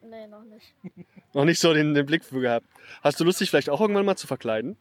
Nee, 0.04 0.28
noch 0.28 0.44
nicht. 0.44 0.74
Noch 1.34 1.44
nicht 1.44 1.60
so 1.60 1.74
den, 1.74 1.94
den 1.94 2.06
Blick 2.06 2.24
für 2.24 2.40
gehabt. 2.40 2.66
Hast 3.04 3.20
du 3.20 3.26
Lust, 3.26 3.42
dich 3.42 3.50
vielleicht 3.50 3.70
auch 3.70 3.82
irgendwann 3.82 4.06
mal 4.06 4.16
zu 4.16 4.28
verkleiden? 4.28 4.78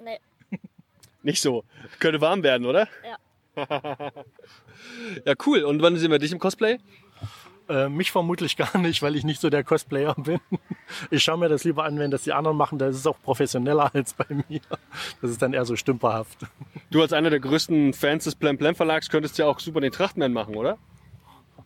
Nee. 0.00 0.20
Nicht 1.24 1.42
so. 1.42 1.64
Könnte 1.98 2.20
warm 2.20 2.44
werden, 2.44 2.66
oder? 2.66 2.86
Ja. 3.04 3.16
ja, 5.24 5.34
cool. 5.46 5.64
Und 5.64 5.82
wann 5.82 5.96
sehen 5.96 6.10
wir 6.10 6.18
dich 6.18 6.32
im 6.32 6.38
Cosplay? 6.38 6.78
Äh, 7.68 7.90
mich 7.90 8.10
vermutlich 8.10 8.56
gar 8.56 8.78
nicht, 8.78 9.02
weil 9.02 9.14
ich 9.14 9.24
nicht 9.24 9.40
so 9.40 9.50
der 9.50 9.62
Cosplayer 9.62 10.14
bin. 10.14 10.40
Ich 11.10 11.22
schaue 11.22 11.36
mir 11.36 11.50
das 11.50 11.64
lieber 11.64 11.84
an, 11.84 11.98
wenn 11.98 12.10
das 12.10 12.22
die 12.22 12.32
anderen 12.32 12.56
machen. 12.56 12.78
Das 12.78 12.96
ist 12.96 13.06
auch 13.06 13.20
professioneller 13.22 13.90
als 13.94 14.14
bei 14.14 14.24
mir. 14.48 14.60
Das 15.20 15.30
ist 15.30 15.42
dann 15.42 15.52
eher 15.52 15.66
so 15.66 15.76
stümperhaft. 15.76 16.38
Du 16.90 17.02
als 17.02 17.12
einer 17.12 17.28
der 17.28 17.40
größten 17.40 17.92
Fans 17.92 18.24
des 18.24 18.36
Plem 18.36 18.56
Plem 18.56 18.74
Verlags 18.74 19.10
könntest 19.10 19.36
ja 19.36 19.46
auch 19.46 19.60
super 19.60 19.80
den 19.80 19.92
Trachtman 19.92 20.32
machen, 20.32 20.54
oder? 20.56 20.78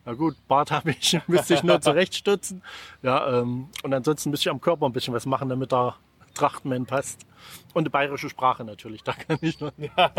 Na 0.05 0.13
gut, 0.13 0.35
Bart 0.49 0.71
habe 0.71 0.91
ich, 0.91 1.17
müsste 1.27 1.53
ich 1.53 1.63
nur 1.63 1.79
zurechtstutzen. 1.79 2.61
Ja, 3.01 3.39
ähm, 3.39 3.69
und 3.83 3.93
ansonsten 3.93 4.29
müsste 4.29 4.49
ich 4.49 4.51
am 4.51 4.59
Körper 4.59 4.85
ein 4.85 4.91
bisschen 4.93 5.13
was 5.13 5.25
machen, 5.25 5.47
damit 5.47 5.71
der 5.71 5.95
Trachtman 6.33 6.85
passt. 6.85 7.25
Und 7.73 7.85
die 7.85 7.89
bayerische 7.89 8.29
Sprache 8.29 8.63
natürlich, 8.63 9.03
da 9.03 9.13
kann 9.13 9.37
ich 9.41 9.59
noch. 9.59 9.71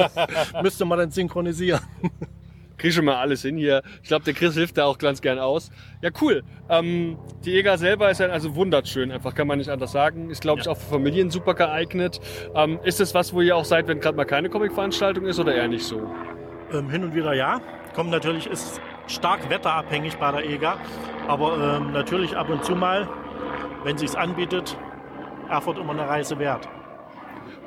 müsste 0.62 0.85
man 0.85 0.98
dann 0.98 1.11
synchronisieren. 1.11 1.81
Krieg 2.77 2.92
schon 2.92 3.05
mal 3.05 3.16
alles 3.16 3.42
hin 3.42 3.57
hier. 3.57 3.83
Ich 4.03 4.09
glaube, 4.09 4.24
der 4.24 4.35
Chris 4.35 4.55
hilft 4.55 4.79
da 4.79 4.85
auch 4.85 4.98
ganz 4.98 5.20
gern 5.20 5.38
aus. 5.38 5.70
Ja, 6.03 6.11
cool. 6.20 6.42
Ähm, 6.68 7.18
die 7.44 7.57
EGA 7.57 7.79
selber 7.79 8.11
ist 8.11 8.18
ja 8.18 8.27
also 8.27 8.57
wunderschön, 8.57 9.12
einfach 9.12 9.35
kann 9.35 9.46
man 9.46 9.59
nicht 9.59 9.70
anders 9.70 9.92
sagen. 9.92 10.31
Ist, 10.31 10.42
glaube 10.42 10.61
ich, 10.61 10.68
auch 10.68 10.77
für 10.77 10.94
Familien 10.94 11.31
super 11.31 11.55
geeignet. 11.55 12.20
Ähm, 12.55 12.81
ist 12.83 13.00
das 13.00 13.14
was, 13.14 13.33
wo 13.33 13.40
ihr 13.40 13.57
auch 13.57 13.64
seid, 13.64 13.87
wenn 13.87 14.00
gerade 14.00 14.16
mal 14.16 14.24
keine 14.24 14.50
Comic-Veranstaltung 14.50 15.27
ist 15.27 15.38
oder 15.38 15.55
eher 15.55 15.68
nicht 15.68 15.85
so? 15.85 16.03
Ähm, 16.72 16.90
hin 16.90 17.05
und 17.05 17.14
wieder 17.14 17.33
ja. 17.33 17.61
Kommt 17.94 18.11
natürlich, 18.11 18.48
ist 18.48 18.81
stark 19.07 19.48
wetterabhängig 19.48 20.16
bei 20.16 20.33
der 20.33 20.44
EGA. 20.44 20.79
Aber 21.29 21.79
ähm, 21.79 21.92
natürlich 21.92 22.37
ab 22.37 22.50
und 22.50 22.64
zu 22.64 22.74
mal, 22.74 23.09
wenn 23.85 23.96
sich's 23.96 24.16
anbietet, 24.16 24.77
Erfurt 25.48 25.78
immer 25.78 25.92
eine 25.92 26.09
Reise 26.09 26.38
wert. 26.38 26.68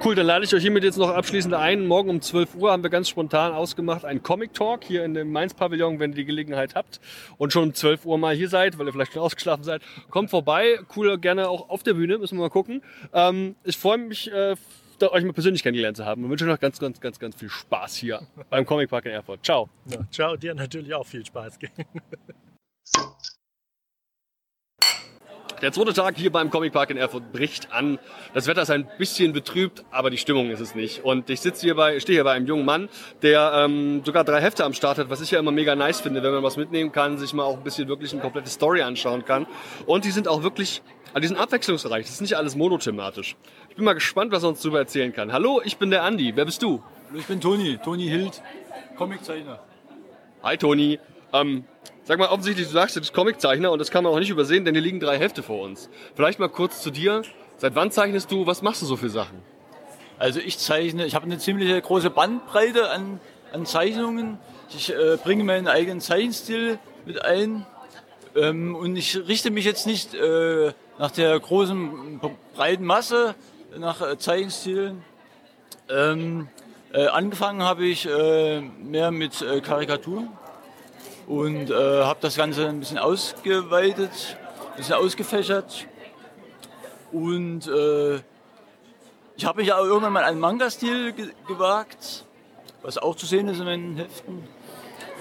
Cool, 0.03 0.13
dann 0.13 0.27
lade 0.27 0.45
ich 0.45 0.53
euch 0.53 0.61
hiermit 0.61 0.83
jetzt 0.83 0.97
noch 0.97 1.09
abschließend 1.09 1.55
ein. 1.55 1.87
Morgen 1.87 2.09
um 2.09 2.21
12 2.21 2.53
Uhr 2.55 2.71
haben 2.71 2.83
wir 2.83 2.91
ganz 2.91 3.09
spontan 3.09 3.53
ausgemacht 3.53 4.05
einen 4.05 4.21
Comic 4.21 4.53
Talk 4.53 4.83
hier 4.83 5.03
in 5.03 5.15
dem 5.15 5.31
Mainz-Pavillon, 5.31 5.99
wenn 5.99 6.11
ihr 6.11 6.17
die 6.17 6.25
Gelegenheit 6.25 6.75
habt 6.75 6.99
und 7.37 7.51
schon 7.51 7.63
um 7.63 7.73
12 7.73 8.05
Uhr 8.05 8.19
mal 8.19 8.35
hier 8.35 8.47
seid, 8.47 8.77
weil 8.77 8.85
ihr 8.85 8.93
vielleicht 8.93 9.13
schon 9.13 9.23
ausgeschlafen 9.23 9.63
seid. 9.63 9.81
Kommt 10.11 10.29
vorbei, 10.29 10.79
cool, 10.95 11.17
gerne 11.17 11.49
auch 11.49 11.69
auf 11.69 11.81
der 11.81 11.95
Bühne, 11.95 12.19
müssen 12.19 12.37
wir 12.37 12.43
mal 12.43 12.49
gucken. 12.49 12.83
Ähm, 13.11 13.55
ich 13.63 13.77
freue 13.77 13.97
mich, 13.97 14.31
äh, 14.31 14.55
euch 15.01 15.23
mal 15.23 15.33
persönlich 15.33 15.63
kennengelernt 15.63 15.97
zu 15.97 16.05
haben 16.05 16.23
und 16.23 16.29
wünsche 16.29 16.45
euch 16.45 16.51
noch 16.51 16.59
ganz, 16.59 16.79
ganz, 16.79 17.01
ganz, 17.01 17.17
ganz 17.17 17.35
viel 17.35 17.49
Spaß 17.49 17.95
hier 17.95 18.21
beim 18.51 18.67
Comic 18.67 18.91
Park 18.91 19.05
in 19.05 19.13
Erfurt. 19.13 19.43
Ciao. 19.43 19.67
Ja, 19.89 19.99
ciao, 20.11 20.35
dir 20.35 20.53
natürlich 20.53 20.93
auch 20.93 21.07
viel 21.07 21.25
Spaß. 21.25 21.57
Der 25.59 25.71
zweite 25.71 25.91
Tag 25.91 26.15
hier 26.17 26.31
beim 26.31 26.51
Comic 26.51 26.71
Park 26.71 26.91
in 26.91 26.97
Erfurt 26.97 27.31
bricht 27.31 27.71
an. 27.71 27.97
Das 28.35 28.45
Wetter 28.45 28.61
ist 28.61 28.69
ein 28.69 28.87
bisschen 28.99 29.33
betrübt, 29.33 29.83
aber 29.89 30.11
die 30.11 30.19
Stimmung 30.19 30.51
ist 30.51 30.59
es 30.59 30.75
nicht. 30.75 31.03
Und 31.03 31.31
ich 31.31 31.41
sitze 31.41 31.61
hier 31.61 31.73
bei, 31.73 31.99
stehe 31.99 32.17
hier 32.17 32.23
bei 32.23 32.33
einem 32.33 32.45
jungen 32.45 32.63
Mann, 32.63 32.89
der 33.23 33.53
ähm, 33.55 34.03
sogar 34.05 34.23
drei 34.23 34.39
Hefte 34.39 34.65
am 34.65 34.73
Start 34.73 34.99
hat, 34.99 35.09
was 35.09 35.19
ich 35.19 35.31
ja 35.31 35.39
immer 35.39 35.51
mega 35.51 35.75
nice 35.75 35.99
finde, 35.99 36.21
wenn 36.21 36.31
man 36.31 36.43
was 36.43 36.57
mitnehmen 36.57 36.91
kann, 36.91 37.17
sich 37.17 37.33
mal 37.33 37.43
auch 37.43 37.57
ein 37.57 37.63
bisschen 37.63 37.87
wirklich 37.87 38.13
eine 38.13 38.21
komplette 38.21 38.51
Story 38.51 38.83
anschauen 38.83 39.25
kann. 39.25 39.47
Und 39.87 40.05
die 40.05 40.11
sind 40.11 40.27
auch 40.27 40.43
wirklich, 40.43 40.83
also 41.07 41.21
die 41.21 41.27
sind 41.27 41.37
abwechslungsreich. 41.37 42.05
Das 42.05 42.13
ist 42.13 42.21
nicht 42.21 42.37
alles 42.37 42.55
monothematisch. 42.55 43.35
Ich 43.69 43.75
bin 43.75 43.85
mal 43.85 43.93
gespannt, 43.93 44.31
was 44.31 44.43
er 44.43 44.49
uns 44.49 44.61
darüber 44.61 44.77
erzählen 44.77 45.11
kann. 45.11 45.33
Hallo, 45.33 45.59
ich 45.65 45.77
bin 45.77 45.89
der 45.89 46.03
Andi. 46.03 46.33
Wer 46.35 46.45
bist 46.45 46.61
du? 46.61 46.83
Ich 47.15 47.25
bin 47.25 47.41
Toni, 47.41 47.79
Toni 47.83 48.07
Hild, 48.07 48.43
Comiczeichner. 48.95 49.59
Hi 50.43 50.55
Toni. 50.55 50.99
Ähm, 51.33 51.63
sag 52.07 52.19
mal, 52.19 52.29
offensichtlich, 52.29 52.67
du 52.67 52.73
sagst, 52.73 52.95
du 52.95 53.01
bist 53.01 53.13
Comiczeichner 53.13 53.69
und 53.69 53.79
das 53.79 53.91
kann 53.91 54.03
man 54.03 54.13
auch 54.13 54.19
nicht 54.19 54.29
übersehen, 54.29 54.63
denn 54.63 54.73
hier 54.73 54.81
liegen 54.81 55.01
drei 55.01 55.17
Hefte 55.17 55.43
vor 55.43 55.61
uns. 55.61 55.89
Vielleicht 56.15 56.39
mal 56.39 56.47
kurz 56.47 56.81
zu 56.81 56.89
dir. 56.89 57.21
Seit 57.57 57.75
wann 57.75 57.91
zeichnest 57.91 58.31
du? 58.31 58.47
Was 58.47 58.61
machst 58.61 58.81
du 58.81 58.85
so 58.85 58.95
für 58.95 59.09
Sachen? 59.09 59.41
Also 60.17 60.39
ich 60.39 60.57
zeichne, 60.57 61.05
ich 61.05 61.15
habe 61.15 61.25
eine 61.25 61.37
ziemlich 61.37 61.83
große 61.83 62.09
Bandbreite 62.09 62.89
an, 62.91 63.19
an 63.51 63.65
Zeichnungen. 63.65 64.39
Ich 64.69 64.93
äh, 64.93 65.17
bringe 65.21 65.43
meinen 65.43 65.67
eigenen 65.67 65.99
Zeichenstil 65.99 66.79
mit 67.05 67.23
ein. 67.25 67.65
Ähm, 68.35 68.73
und 68.75 68.95
ich 68.95 69.27
richte 69.27 69.51
mich 69.51 69.65
jetzt 69.65 69.85
nicht 69.85 70.13
äh, 70.13 70.71
nach 70.97 71.11
der 71.11 71.37
großen, 71.37 72.21
breiten 72.55 72.85
Masse, 72.85 73.35
nach 73.77 74.01
äh, 74.01 74.17
Zeichenstilen. 74.17 75.03
Ähm, 75.89 76.47
äh, 76.93 77.07
angefangen 77.07 77.63
habe 77.63 77.85
ich 77.85 78.07
äh, 78.07 78.61
mehr 78.61 79.11
mit 79.11 79.41
äh, 79.41 79.59
Karikaturen 79.59 80.29
und 81.27 81.69
äh, 81.69 82.03
habe 82.03 82.19
das 82.21 82.35
Ganze 82.35 82.67
ein 82.67 82.79
bisschen 82.79 82.97
ausgeweitet, 82.97 84.37
ein 84.71 84.77
bisschen 84.77 84.95
ausgefächert. 84.95 85.85
Und 87.11 87.67
äh, 87.67 88.15
ich 89.35 89.45
habe 89.45 89.61
mich 89.61 89.71
auch 89.73 89.83
irgendwann 89.83 90.13
mal 90.13 90.23
einen 90.23 90.39
Manga-Stil 90.39 91.13
ge 91.13 91.29
gewagt, 91.47 92.25
was 92.81 92.97
auch 92.97 93.15
zu 93.15 93.25
sehen 93.25 93.49
ist 93.49 93.59
in 93.59 93.65
meinen 93.65 93.97
Heften. 93.97 94.47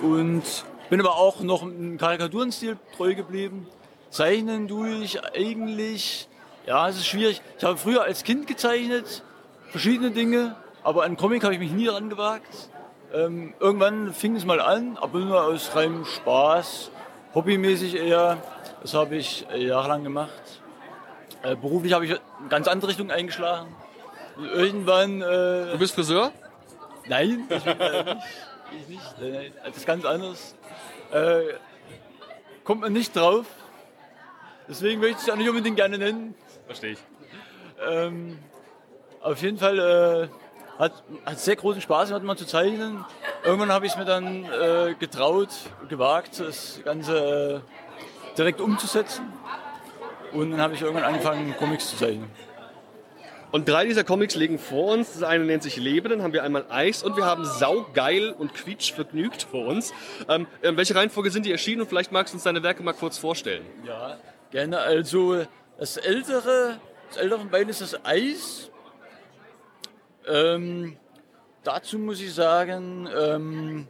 Und 0.03 0.43
bin 0.91 1.01
aber 1.01 1.17
auch 1.17 1.41
noch 1.41 1.63
im 1.63 1.99
Karikaturenstil 1.99 2.79
treu 2.97 3.15
geblieben. 3.15 3.67
Zeichnen 4.11 4.69
tue 4.69 5.03
ich 5.03 5.23
eigentlich, 5.25 6.29
ja, 6.67 6.89
es 6.89 6.97
ist 6.97 7.07
schwierig. 7.07 7.43
Ich 7.59 7.65
habe 7.65 7.77
früher 7.77 8.05
als 8.05 8.23
Kind 8.23 8.47
gezeichnet, 8.47 9.25
verschiedene 9.71 10.13
Dinge, 10.13 10.55
aber 10.85 11.05
an 11.05 11.17
Comic 11.17 11.43
habe 11.43 11.55
ich 11.55 11.61
mich 11.61 11.73
nie 11.73 11.89
rangewagt. 11.89 12.71
Ähm, 13.15 13.55
irgendwann 13.61 14.13
fing 14.13 14.37
es 14.37 14.45
mal 14.45 14.61
an, 14.61 14.99
aber 15.01 15.19
nur 15.21 15.43
aus 15.43 15.75
reinem 15.75 16.05
Spaß, 16.05 16.91
hobbymäßig 17.35 17.97
eher. 17.97 18.39
Das 18.83 18.95
habe 18.95 19.17
ich 19.17 19.47
äh, 19.53 19.65
jahrelang 19.65 20.05
gemacht. 20.05 20.31
Äh, 21.43 21.57
beruflich 21.57 21.93
habe 21.93 22.05
ich 22.05 22.13
eine 22.13 22.49
ganz 22.49 22.69
andere 22.69 22.91
Richtung 22.91 23.11
eingeschlagen. 23.11 23.75
Und 24.37 24.47
irgendwann. 24.47 25.23
Äh, 25.23 25.73
du 25.73 25.79
bist 25.79 25.95
Friseur? 25.95 26.33
Nein, 27.09 27.47
ich 27.49 27.63
bin, 27.63 27.81
äh, 27.81 28.15
nicht. 28.15 28.27
Ich 28.81 28.89
nicht. 28.89 29.23
Äh, 29.23 29.51
das 29.65 29.77
ist 29.77 29.87
ganz 29.87 30.05
anders. 30.05 30.57
Äh, 31.13 31.55
kommt 32.65 32.81
man 32.81 32.93
nicht 32.93 33.15
drauf. 33.15 33.47
Deswegen 34.69 35.01
möchte 35.01 35.19
ich 35.19 35.29
es 35.29 35.31
auch 35.31 35.37
nicht 35.37 35.49
unbedingt 35.49 35.77
gerne 35.77 35.99
nennen. 35.99 36.35
Verstehe 36.67 36.93
ich. 36.93 36.99
Ähm, 37.89 38.39
auf 39.21 39.41
jeden 39.43 39.59
Fall 39.59 39.79
äh, 39.79 40.29
hat, 40.79 40.93
hat 41.25 41.39
sehr 41.39 41.57
großen 41.57 41.81
Spaß 41.81 42.09
gemacht, 42.09 42.25
mal 42.25 42.37
zu 42.37 42.47
zeichnen. 42.47 43.05
Irgendwann 43.45 43.73
habe 43.73 43.87
ich 43.87 43.93
es 43.93 43.99
mir 43.99 44.05
dann 44.05 44.45
äh, 44.45 44.95
getraut, 44.99 45.51
gewagt, 45.89 46.41
das 46.41 46.81
Ganze 46.85 47.63
äh, 47.63 48.37
direkt 48.37 48.61
umzusetzen. 48.61 49.33
Und 50.33 50.51
dann 50.51 50.61
habe 50.61 50.75
ich 50.75 50.83
irgendwann 50.83 51.05
angefangen, 51.05 51.55
Comics 51.57 51.91
zu 51.91 51.97
zeichnen. 51.97 52.31
Und 53.53 53.69
drei 53.69 53.87
dieser 53.87 54.05
Comics 54.05 54.35
liegen 54.35 54.59
vor 54.59 54.93
uns. 54.93 55.15
Das 55.15 55.23
eine 55.23 55.45
nennt 55.45 55.63
sich 55.63 55.77
Leben, 55.77 56.11
dann 56.11 56.23
haben 56.23 56.33
wir 56.33 56.43
einmal 56.43 56.67
Eis 56.69 57.03
und 57.03 57.17
wir 57.17 57.25
haben 57.25 57.45
Saugeil 57.45 58.31
und 58.31 58.53
Quietsch 58.53 58.93
vergnügt 58.93 59.45
vor 59.45 59.67
uns. 59.67 59.95
Ähm, 60.29 60.47
in 60.63 60.77
welcher 60.77 60.97
Reihenfolge 60.97 61.31
sind 61.31 61.47
die 61.47 61.53
erschienen 61.53 61.83
und 61.83 61.89
vielleicht 61.89 62.13
magst 62.13 62.35
du 62.35 62.37
uns 62.37 62.45
deine 62.45 62.63
Werke 62.63 62.83
mal 62.83 62.93
kurz 62.93 63.17
vorstellen? 63.17 63.65
Ja, 63.87 64.19
gerne. 64.51 64.79
Also 64.81 65.45
das 65.79 65.97
ältere, 65.97 66.79
das 67.09 67.17
ältere 67.19 67.39
von 67.39 67.49
beiden 67.49 67.69
ist 67.69 67.81
das 67.81 68.05
Eis. 68.05 68.71
Ähm, 70.27 70.97
dazu 71.63 71.99
muss 71.99 72.21
ich 72.21 72.35
sagen, 72.35 73.09
ähm, 73.17 73.89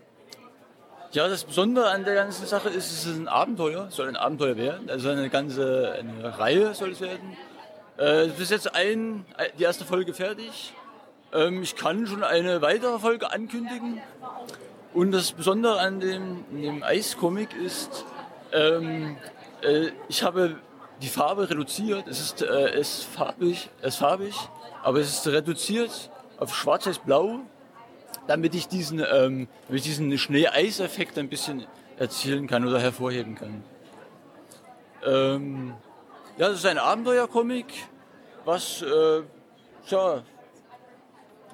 ja, 1.13 1.29
das 1.29 1.45
Besondere 1.45 1.91
an 1.91 2.05
der 2.05 2.15
ganzen 2.15 2.47
Sache 2.47 2.69
ist, 2.69 2.91
es 2.91 3.07
ist 3.07 3.17
ein 3.17 3.29
Abenteuer, 3.29 3.91
soll 3.91 4.09
ein 4.09 4.17
Abenteuer 4.17 4.57
werden, 4.57 4.91
also 4.91 5.09
eine 5.09 5.31
ganze 5.31 5.95
eine 5.99 6.39
Reihe 6.39 6.75
soll 6.75 6.91
es 6.91 7.01
werden. 7.01 7.37
Äh, 7.97 8.29
bis 8.29 8.51
jetzt 8.51 8.75
ein, 8.75 9.25
die 9.59 9.63
erste 9.63 9.87
Folge 9.87 10.13
fertig. 10.13 10.75
Ähm, 11.33 11.63
ich 11.63 11.77
kann 11.77 12.07
schon 12.07 12.23
eine 12.23 12.61
weitere 12.61 12.99
Folge 12.99 13.33
ankündigen. 13.33 14.03
Und 14.93 15.13
das 15.13 15.33
Besondere 15.33 15.81
an 15.81 16.01
dem, 16.01 16.45
dem 16.53 16.83
Eiscomic 16.83 17.55
ist, 17.55 18.05
ähm, 18.53 19.17
äh, 19.63 19.91
ich 20.09 20.23
habe 20.23 20.57
die 21.01 21.09
Farbe 21.09 21.49
reduziert. 21.49 22.07
Es 22.09 22.21
ist, 22.21 22.43
äh, 22.43 22.71
es 22.71 22.99
ist 22.99 23.05
farbig, 23.05 23.71
es 23.81 23.95
ist 23.95 23.97
farbig, 23.97 24.35
aber 24.83 25.01
es 25.01 25.09
ist 25.09 25.27
reduziert 25.29 26.11
auf 26.39 26.55
schwarz-weiß-blau, 26.55 27.41
damit 28.27 28.55
ich 28.55 28.69
diesen, 28.69 29.01
ähm, 29.01 29.49
damit 29.67 29.81
ich 29.81 29.83
diesen 29.83 30.17
Schnee-Eis-Effekt 30.17 31.19
ein 31.19 31.29
bisschen 31.29 31.67
erzielen 31.99 32.47
kann 32.47 32.67
oder 32.67 32.81
hervorheben 32.81 33.35
kann. 33.35 33.63
Ähm, 35.05 35.75
ja, 36.37 36.49
das 36.49 36.59
ist 36.59 36.67
ein 36.67 36.79
Abenteuercomic, 36.79 37.67
was, 38.45 38.83
äh, 38.83 39.23
ja. 39.89 40.23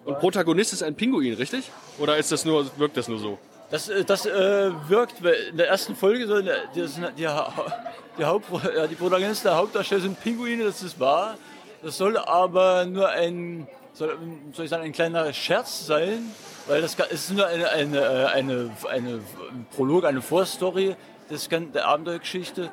Und 0.05 0.19
Protagonist 0.19 0.73
ist 0.73 0.83
ein 0.83 0.95
Pinguin, 0.95 1.35
richtig? 1.35 1.71
Oder 1.99 2.17
ist 2.17 2.33
das 2.33 2.45
nur, 2.45 2.67
wirkt 2.79 2.97
das 2.97 3.09
nur 3.09 3.19
so? 3.19 3.39
Das, 3.71 3.89
äh, 3.89 4.05
das 4.05 4.27
äh, 4.27 4.71
wirkt 4.89 5.25
in 5.51 5.57
der 5.57 5.69
ersten 5.69 5.95
Folge 5.95 6.27
so, 6.27 6.41
der, 6.43 6.67
die, 6.75 6.83
die, 7.17 7.29
die, 8.19 8.25
Haupt, 8.25 8.47
ja, 8.75 8.87
die 8.87 8.95
Protagonisten 8.95 9.49
der 9.49 9.57
Hauptdarsteller 9.57 10.03
sind 10.03 10.21
Pinguine, 10.21 10.65
das 10.65 10.83
ist 10.83 10.99
wahr. 10.99 11.37
Das 11.83 11.97
soll 11.97 12.17
aber 12.17 12.85
nur 12.85 13.09
ein, 13.09 13.67
soll, 13.93 14.19
soll 14.53 14.65
ich 14.65 14.71
sagen, 14.71 14.85
ein 14.85 14.93
kleiner 14.93 15.33
Scherz 15.33 15.87
sein, 15.87 16.31
weil 16.67 16.81
das 16.81 16.95
ist 16.95 17.33
nur 17.33 17.47
eine, 17.47 17.69
eine, 17.71 17.99
äh, 17.99 18.27
eine, 18.27 18.71
eine 18.91 19.21
Prolog, 19.75 20.05
eine 20.05 20.23
Vorstory 20.23 20.97
des, 21.31 21.49
der 21.49 21.87
Abenteuergeschichte. 21.87 22.71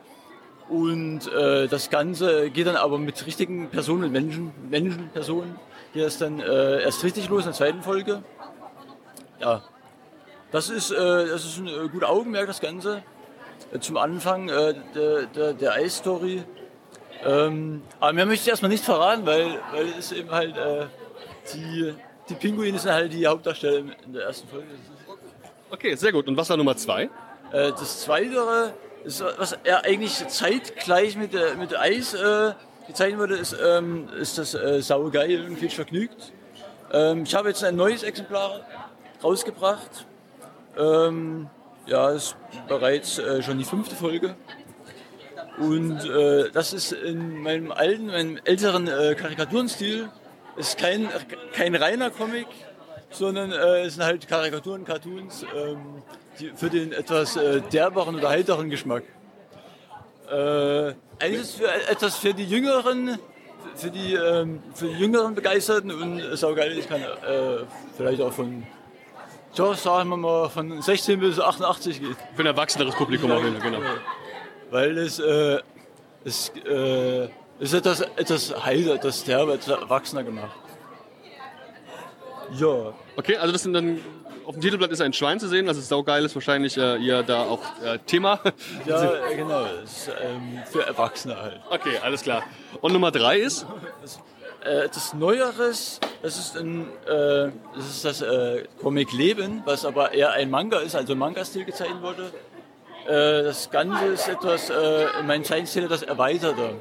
Und 0.69 1.27
äh, 1.33 1.67
das 1.67 1.89
Ganze 1.89 2.51
geht 2.51 2.67
dann 2.67 2.75
aber 2.75 2.99
mit 2.99 3.25
richtigen 3.25 3.69
Personen, 3.69 4.11
Menschen, 4.11 4.51
Menschen, 4.69 5.09
Personen, 5.09 5.59
geht 5.93 6.05
das 6.05 6.19
dann 6.19 6.39
äh, 6.39 6.83
erst 6.83 7.03
richtig 7.03 7.27
los 7.29 7.41
in 7.41 7.49
der 7.49 7.53
zweiten 7.53 7.81
Folge. 7.81 8.21
Ja, 9.39 9.63
das 10.51 10.69
ist, 10.69 10.91
äh, 10.91 10.95
das 10.95 11.45
ist 11.45 11.57
ein 11.57 11.67
äh, 11.67 11.87
gutes 11.91 12.07
Augenmerk, 12.07 12.47
das 12.47 12.61
Ganze. 12.61 13.03
Äh, 13.71 13.79
zum 13.79 13.97
Anfang 13.97 14.49
äh, 14.49 14.75
der, 14.93 15.25
der, 15.25 15.53
der 15.53 15.73
Eis-Story. 15.73 16.43
Ähm, 17.25 17.81
aber 17.99 18.13
mehr 18.13 18.25
möchte 18.25 18.43
ich 18.43 18.49
erstmal 18.49 18.69
nicht 18.69 18.85
verraten, 18.85 19.25
weil, 19.25 19.59
weil 19.73 19.87
es 19.97 20.11
eben 20.11 20.31
halt 20.31 20.55
äh, 20.55 20.85
die, 21.53 21.93
die 22.27 22.35
Pinguine 22.35 22.77
sind 22.79 22.91
halt 22.91 23.13
die 23.13 23.25
Hauptdarsteller 23.25 23.79
in 24.05 24.13
der 24.13 24.23
ersten 24.23 24.47
Folge. 24.47 24.67
Okay, 25.69 25.95
sehr 25.95 26.11
gut. 26.11 26.27
Und 26.27 26.35
was 26.35 26.49
war 26.49 26.57
Nummer 26.57 26.75
zwei? 26.75 27.03
Äh, 27.51 27.71
das 27.71 28.01
zweite 28.01 28.73
ist, 29.03 29.23
was 29.37 29.57
er 29.63 29.85
eigentlich 29.85 30.27
zeitgleich 30.27 31.15
mit, 31.15 31.33
äh, 31.33 31.55
mit 31.57 31.75
Eis 31.77 32.13
äh, 32.13 32.53
gezeichnet 32.87 33.19
wurde, 33.19 33.35
ist, 33.35 33.55
ähm, 33.63 34.09
ist 34.19 34.37
das 34.37 34.53
äh, 34.53 34.81
saugeil 34.81 35.45
und 35.45 35.57
viel 35.57 35.69
vergnügt. 35.69 36.33
Ähm, 36.91 37.23
ich 37.23 37.35
habe 37.35 37.49
jetzt 37.49 37.63
ein 37.63 37.75
neues 37.75 38.03
Exemplar 38.03 38.61
rausgebracht. 39.23 40.05
Ähm, 40.77 41.49
ja, 41.85 42.09
ist 42.11 42.35
bereits 42.67 43.19
äh, 43.19 43.41
schon 43.41 43.57
die 43.57 43.63
fünfte 43.63 43.95
Folge. 43.95 44.35
Und 45.57 46.05
äh, 46.05 46.49
das 46.51 46.73
ist 46.73 46.93
in 46.93 47.41
meinem 47.41 47.71
alten, 47.71 48.07
meinem 48.07 48.39
älteren 48.43 48.87
äh, 48.87 49.15
Karikaturenstil. 49.15 50.09
Ist 50.59 50.77
kein, 50.77 51.09
kein 51.53 51.73
reiner 51.73 52.09
Comic, 52.09 52.47
sondern 53.11 53.53
äh, 53.53 53.83
es 53.83 53.95
sind 53.95 54.03
halt 54.03 54.27
Karikaturen, 54.27 54.83
Cartoons 54.83 55.45
ähm, 55.55 56.03
die, 56.37 56.51
für 56.53 56.69
den 56.69 56.91
etwas 56.91 57.37
äh, 57.37 57.61
derberen 57.61 58.15
oder 58.15 58.29
heiteren 58.29 58.69
Geschmack. 58.69 59.03
Äh, 60.29 60.93
eigentlich 61.17 61.41
ist 61.41 61.49
es 61.49 61.55
für, 61.55 61.89
etwas 61.89 62.15
für 62.17 62.33
die 62.33 62.43
Jüngeren, 62.43 63.17
für 63.75 63.89
die, 63.89 64.15
ähm, 64.15 64.61
für 64.73 64.87
die 64.87 64.95
jüngeren 64.95 65.33
Begeisterten 65.33 65.91
und 65.91 66.19
ist 66.19 66.43
auch 66.43 66.55
geil, 66.55 66.77
ich 66.77 66.89
kann 66.89 67.01
äh, 67.01 67.65
vielleicht 67.95 68.21
auch 68.21 68.33
von, 68.33 68.67
so 69.53 69.73
sagen 69.73 70.09
wir 70.09 70.17
mal, 70.17 70.49
von 70.49 70.81
16 70.81 71.21
bis 71.21 71.39
88 71.39 72.01
geht. 72.01 72.17
Für 72.35 72.43
ein 72.43 72.47
erwachseneres 72.47 72.95
Publikum 72.95 73.31
auf 73.31 73.43
jeden 73.43 73.61
Fall, 73.61 73.71
genau. 73.71 73.83
Weil 74.71 74.97
es, 74.97 75.19
äh, 75.19 75.59
es 76.25 76.49
äh, 76.65 77.29
ist 77.59 77.73
etwas, 77.73 78.01
etwas 78.01 78.65
heiler, 78.65 78.95
etwas 78.95 79.23
derbe, 79.23 79.53
etwas 79.53 79.79
erwachsener 79.81 80.23
gemacht. 80.23 80.57
Ja. 82.53 82.93
Okay, 83.15 83.37
also 83.37 83.51
das 83.51 83.63
sind 83.63 83.73
dann 83.73 83.99
auf 84.49 84.55
dem 84.55 84.61
Titelblatt 84.61 84.89
ist 84.89 85.01
ein 85.01 85.13
Schwein 85.13 85.39
zu 85.39 85.47
sehen, 85.47 85.67
also 85.67 85.79
saugeil 85.79 86.25
ist 86.25 86.33
wahrscheinlich 86.33 86.75
äh, 86.75 86.97
ihr 86.97 87.21
da 87.21 87.43
auch 87.43 87.61
äh, 87.83 87.99
Thema. 87.99 88.39
Ja, 88.87 89.13
äh, 89.13 89.35
genau, 89.35 89.63
das 89.63 90.07
ist, 90.07 90.11
ähm, 90.19 90.63
für 90.65 90.83
Erwachsene 90.87 91.39
halt. 91.39 91.61
Okay, 91.69 91.99
alles 92.01 92.23
klar. 92.23 92.41
Und 92.81 92.93
Nummer 92.93 93.11
drei 93.11 93.37
ist? 93.37 93.67
Das, 94.01 94.19
äh, 94.65 94.85
etwas 94.85 95.13
Neueres, 95.13 95.99
das 96.23 96.39
ist, 96.39 96.57
ein, 96.57 96.87
äh, 97.05 97.51
das, 97.75 97.89
ist 97.89 98.05
das 98.05 98.21
äh, 98.23 98.63
Comic 98.81 99.13
Leben, 99.13 99.61
was 99.65 99.85
aber 99.85 100.13
eher 100.13 100.31
ein 100.31 100.49
Manga 100.49 100.79
ist, 100.79 100.95
also 100.95 101.15
Manga-Stil 101.15 101.65
gezeichnet 101.65 102.01
wurde. 102.01 102.31
Äh, 103.05 103.43
das 103.43 103.69
Ganze 103.69 104.05
ist 104.05 104.27
etwas, 104.27 104.71
in 104.71 105.27
meinem 105.27 105.43
Zeichenstil 105.43 105.83
etwas 105.83 106.01
erweiterter. 106.01 106.71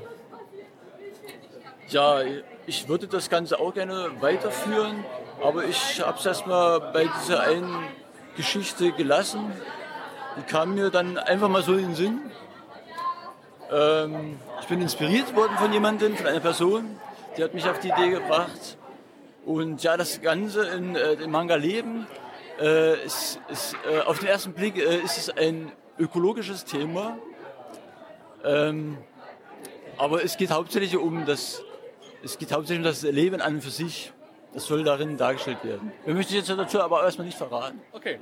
Ja, 1.91 2.21
ich 2.67 2.87
würde 2.87 3.07
das 3.07 3.31
Ganze 3.31 3.59
auch 3.59 3.73
gerne 3.73 4.11
weiterführen. 4.21 5.05
Aber 5.43 5.65
ich 5.65 6.03
habe 6.05 6.19
es 6.19 6.27
erstmal 6.27 6.81
bei 6.93 7.09
dieser 7.23 7.41
einen 7.41 7.75
Geschichte 8.37 8.93
gelassen. 8.93 9.53
Die 10.37 10.43
kam 10.43 10.75
mir 10.75 10.91
dann 10.91 11.17
einfach 11.17 11.49
mal 11.49 11.63
so 11.63 11.73
in 11.73 11.79
den 11.79 11.95
Sinn. 11.95 12.21
Ähm, 13.73 14.39
ich 14.61 14.67
bin 14.67 14.83
inspiriert 14.83 15.35
worden 15.35 15.57
von 15.57 15.73
jemandem, 15.73 16.17
von 16.17 16.27
einer 16.27 16.41
Person, 16.41 16.99
die 17.37 17.45
hat 17.45 17.55
mich 17.55 17.69
auf 17.69 17.79
die 17.81 17.89
Idee 17.89 18.11
gebracht. 18.11 18.77
Und 19.47 19.83
ja, 19.83 19.97
das 19.97 20.21
Ganze 20.21 20.67
in, 20.69 20.95
äh, 20.95 21.15
im 21.15 21.31
Manga 21.31 21.55
Leben 21.55 22.07
äh, 22.61 23.03
ist, 23.05 23.41
ist 23.49 23.77
äh, 23.91 24.01
auf 24.01 24.19
den 24.19 24.29
ersten 24.29 24.53
Blick 24.53 24.77
äh, 24.77 24.99
ist 24.99 25.17
es 25.17 25.31
ein 25.31 25.73
ökologisches 25.99 26.65
Thema. 26.65 27.17
Ähm, 28.45 28.99
aber 29.97 30.23
es 30.23 30.37
geht 30.37 30.51
hauptsächlich 30.51 30.97
um 30.97 31.25
das, 31.25 31.63
es 32.23 32.39
geht 32.39 32.53
hauptsächlich 32.53 32.85
um 32.85 32.85
das 32.85 33.03
Leben 33.03 33.41
an 33.41 33.57
und 33.57 33.63
für 33.63 33.71
sich. 33.71 34.13
Das 34.55 34.67
soll 34.67 34.83
darin 34.83 35.17
dargestellt 35.17 35.63
werden. 35.63 35.93
Wir 36.07 36.15
möchten 36.15 36.35
jetzt 36.35 36.49
dazu 36.49 36.81
aber 36.81 37.05
erstmal 37.05 37.27
nicht 37.27 37.37
verraten. 37.37 37.81
Okay. 37.93 38.19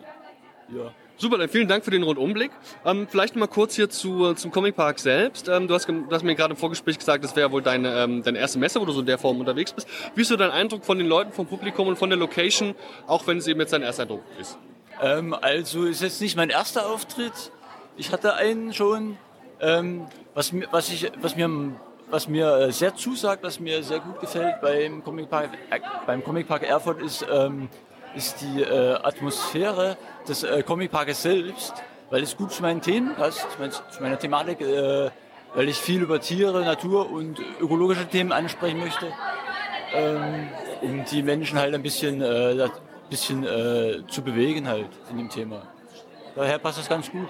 Ja. 0.68 0.92
Super, 1.18 1.38
dann 1.38 1.48
vielen 1.48 1.66
Dank 1.66 1.82
für 1.82 1.90
den 1.90 2.02
Rundumblick. 2.02 2.50
Ähm, 2.84 3.06
vielleicht 3.08 3.36
mal 3.36 3.46
kurz 3.46 3.74
hier 3.74 3.88
zu, 3.88 4.34
zum 4.34 4.50
Comic 4.50 4.76
Park 4.76 4.98
selbst. 4.98 5.48
Ähm, 5.48 5.66
du, 5.66 5.72
hast, 5.72 5.88
du 5.88 6.06
hast 6.10 6.24
mir 6.24 6.34
gerade 6.34 6.52
im 6.52 6.58
Vorgespräch 6.58 6.98
gesagt, 6.98 7.24
das 7.24 7.34
wäre 7.36 7.50
wohl 7.52 7.62
deine, 7.62 8.02
ähm, 8.02 8.22
deine 8.22 8.38
erste 8.38 8.58
Messe, 8.58 8.80
wo 8.80 8.84
du 8.84 8.92
so 8.92 9.00
in 9.00 9.06
der 9.06 9.16
Form 9.16 9.40
unterwegs 9.40 9.72
bist. 9.72 9.88
Wie 10.14 10.20
ist 10.22 10.28
so 10.28 10.36
dein 10.36 10.50
Eindruck 10.50 10.84
von 10.84 10.98
den 10.98 11.06
Leuten, 11.06 11.32
vom 11.32 11.46
Publikum 11.46 11.88
und 11.88 11.96
von 11.96 12.10
der 12.10 12.18
Location, 12.18 12.74
auch 13.06 13.26
wenn 13.26 13.38
es 13.38 13.46
eben 13.46 13.60
jetzt 13.60 13.72
dein 13.72 13.82
erster 13.82 14.02
Eindruck 14.02 14.22
ist? 14.38 14.58
Ähm, 15.00 15.32
also 15.32 15.84
ist 15.84 16.02
jetzt 16.02 16.20
nicht 16.20 16.36
mein 16.36 16.50
erster 16.50 16.90
Auftritt. 16.90 17.52
Ich 17.96 18.12
hatte 18.12 18.34
einen 18.34 18.74
schon. 18.74 19.16
Ähm, 19.60 20.06
was, 20.34 20.52
was, 20.70 20.90
ich, 20.90 21.10
was 21.22 21.34
mir 21.34 21.48
was 22.10 22.28
mir 22.28 22.46
äh, 22.56 22.72
sehr 22.72 22.94
zusagt, 22.94 23.42
was 23.42 23.60
mir 23.60 23.82
sehr 23.82 24.00
gut 24.00 24.20
gefällt 24.20 24.60
beim 24.60 25.02
Comic 25.02 25.28
Park, 25.28 25.50
äh, 25.70 25.80
beim 26.06 26.22
Comic 26.22 26.46
Park 26.46 26.62
Erfurt 26.62 27.02
ist, 27.02 27.26
ähm, 27.30 27.68
ist 28.14 28.40
die 28.40 28.62
äh, 28.62 28.94
Atmosphäre 28.94 29.96
des 30.26 30.42
äh, 30.42 30.62
Comic 30.62 30.90
Parkes 30.90 31.22
selbst, 31.22 31.74
weil 32.10 32.22
es 32.22 32.36
gut 32.36 32.52
zu 32.52 32.62
meinen 32.62 32.80
Themen 32.80 33.14
passt, 33.14 33.46
zu 33.90 34.02
meiner 34.02 34.18
Thematik, 34.18 34.60
äh, 34.60 35.10
weil 35.54 35.68
ich 35.68 35.76
viel 35.76 36.02
über 36.02 36.20
Tiere, 36.20 36.64
Natur 36.64 37.10
und 37.10 37.40
ökologische 37.60 38.06
Themen 38.06 38.32
ansprechen 38.32 38.78
möchte, 38.78 39.12
ähm, 39.94 40.48
um 40.82 41.04
die 41.04 41.22
Menschen 41.22 41.58
halt 41.58 41.74
ein 41.74 41.82
bisschen, 41.82 42.20
äh, 42.22 42.68
bisschen 43.10 43.44
äh, 43.44 44.06
zu 44.08 44.22
bewegen 44.22 44.68
halt 44.68 44.88
in 45.10 45.18
dem 45.18 45.28
Thema. 45.28 45.62
Daher 46.34 46.58
passt 46.58 46.78
das 46.78 46.88
ganz 46.88 47.10
gut. 47.10 47.28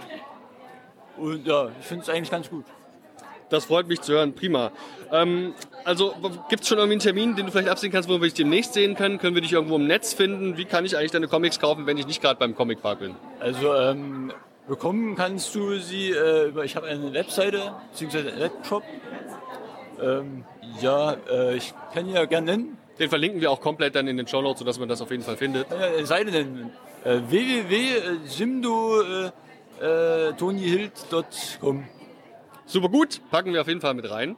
Und 1.16 1.46
ja, 1.46 1.68
ich 1.80 1.86
finde 1.86 2.02
es 2.02 2.08
eigentlich 2.08 2.30
ganz 2.30 2.50
gut. 2.50 2.64
Das 3.48 3.66
freut 3.66 3.86
mich 3.86 4.00
zu 4.00 4.12
hören, 4.12 4.34
prima. 4.34 4.72
Ähm, 5.12 5.54
also 5.84 6.14
gibt 6.48 6.62
es 6.62 6.68
schon 6.68 6.78
irgendwie 6.78 6.94
einen 6.94 7.00
Termin, 7.00 7.36
den 7.36 7.46
du 7.46 7.52
vielleicht 7.52 7.68
absehen 7.68 7.92
kannst, 7.92 8.08
wo 8.08 8.14
wir 8.14 8.20
dich 8.20 8.34
demnächst 8.34 8.74
sehen 8.74 8.96
können? 8.96 9.18
Können 9.18 9.34
wir 9.34 9.42
dich 9.42 9.52
irgendwo 9.52 9.76
im 9.76 9.86
Netz 9.86 10.14
finden? 10.14 10.56
Wie 10.56 10.64
kann 10.64 10.84
ich 10.84 10.96
eigentlich 10.96 11.12
deine 11.12 11.28
Comics 11.28 11.60
kaufen, 11.60 11.86
wenn 11.86 11.96
ich 11.96 12.06
nicht 12.06 12.20
gerade 12.20 12.38
beim 12.38 12.56
Comic 12.56 12.82
Park 12.82 13.00
bin? 13.00 13.14
Also 13.38 13.72
ähm, 13.74 14.32
bekommen 14.66 15.14
kannst 15.14 15.54
du 15.54 15.78
sie 15.78 16.10
äh, 16.10 16.48
über, 16.48 16.64
ich 16.64 16.74
habe 16.74 16.88
eine 16.88 17.12
Webseite, 17.12 17.74
beziehungsweise 17.92 18.32
einen 18.32 18.40
Webshop. 18.40 18.82
Ähm, 20.02 20.44
ja, 20.80 21.16
äh, 21.30 21.56
ich 21.56 21.72
kann 21.94 22.08
ja 22.08 22.24
gerne 22.24 22.52
nennen. 22.52 22.78
Den 22.98 23.08
verlinken 23.08 23.40
wir 23.40 23.50
auch 23.50 23.60
komplett 23.60 23.94
dann 23.94 24.08
in 24.08 24.16
den 24.16 24.26
Show 24.26 24.42
Notes, 24.42 24.58
sodass 24.58 24.78
man 24.78 24.88
das 24.88 25.00
auf 25.00 25.10
jeden 25.10 25.22
Fall 25.22 25.36
findet. 25.36 25.66
Äh, 25.70 26.04
Seite 26.04 26.30
nennen. 26.30 26.72
Äh, 27.04 27.20
www.simdo 27.28 29.02
äh, 29.80 30.32
tonyhild.com. 30.32 31.84
Super 32.66 32.88
gut, 32.88 33.20
packen 33.30 33.52
wir 33.52 33.60
auf 33.60 33.68
jeden 33.68 33.80
Fall 33.80 33.94
mit 33.94 34.10
rein. 34.10 34.36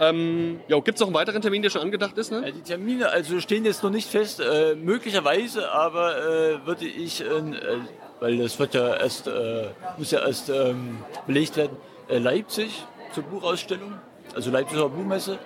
Ähm, 0.00 0.60
Gibt 0.66 0.94
es 0.94 1.00
noch 1.00 1.08
einen 1.08 1.14
weiteren 1.14 1.42
Termin, 1.42 1.60
der 1.60 1.68
schon 1.68 1.82
angedacht 1.82 2.16
ist? 2.16 2.32
Ne? 2.32 2.48
Äh, 2.48 2.52
Die 2.52 2.62
Termine 2.62 3.10
also 3.10 3.38
stehen 3.38 3.64
jetzt 3.66 3.82
noch 3.82 3.90
nicht 3.90 4.08
fest, 4.08 4.40
äh, 4.40 4.74
möglicherweise, 4.74 5.70
aber 5.70 6.16
äh, 6.16 6.66
würde 6.66 6.86
ich, 6.86 7.20
äh, 7.20 7.24
äh, 7.26 7.78
weil 8.18 8.38
das 8.38 8.58
wird 8.58 8.74
ja 8.74 8.96
erst, 8.96 9.26
äh, 9.26 9.66
muss 9.98 10.10
ja 10.10 10.20
erst 10.26 10.48
ähm, 10.48 10.98
belegt 11.26 11.56
werden, 11.56 11.76
Leipzig 12.08 12.84
zur 13.12 13.22
Buchausstellung, 13.24 13.94
also 14.34 14.50
Leipziger 14.50 14.88
Buchmesse 14.88 15.38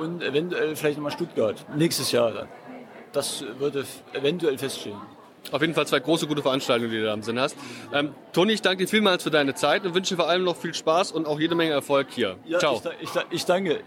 und 0.00 0.22
eventuell 0.22 0.74
vielleicht 0.74 0.96
nochmal 0.96 1.12
Stuttgart, 1.12 1.64
nächstes 1.76 2.10
Jahr 2.10 2.32
dann. 2.32 2.48
Das 3.12 3.44
würde 3.58 3.84
eventuell 4.12 4.58
feststehen. 4.58 4.96
Auf 5.50 5.60
jeden 5.60 5.74
Fall 5.74 5.86
zwei 5.86 6.00
große, 6.00 6.26
gute 6.26 6.42
Veranstaltungen, 6.42 6.90
die 6.90 6.98
du 6.98 7.04
da 7.04 7.14
im 7.14 7.22
Sinn 7.22 7.38
hast. 7.38 7.56
Ähm, 7.92 8.14
Toni, 8.32 8.52
ich 8.52 8.62
danke 8.62 8.84
dir 8.84 8.88
vielmals 8.88 9.22
für 9.22 9.30
deine 9.30 9.54
Zeit 9.54 9.84
und 9.84 9.94
wünsche 9.94 10.14
dir 10.14 10.22
vor 10.22 10.28
allem 10.28 10.44
noch 10.44 10.56
viel 10.56 10.72
Spaß 10.72 11.12
und 11.12 11.26
auch 11.26 11.40
jede 11.40 11.54
Menge 11.54 11.72
Erfolg 11.72 12.08
hier. 12.10 12.36
Ja, 12.44 12.58
Ciao. 12.58 12.80
Ich, 13.00 13.10
ich, 13.14 13.20
ich 13.30 13.44
danke. 13.44 13.80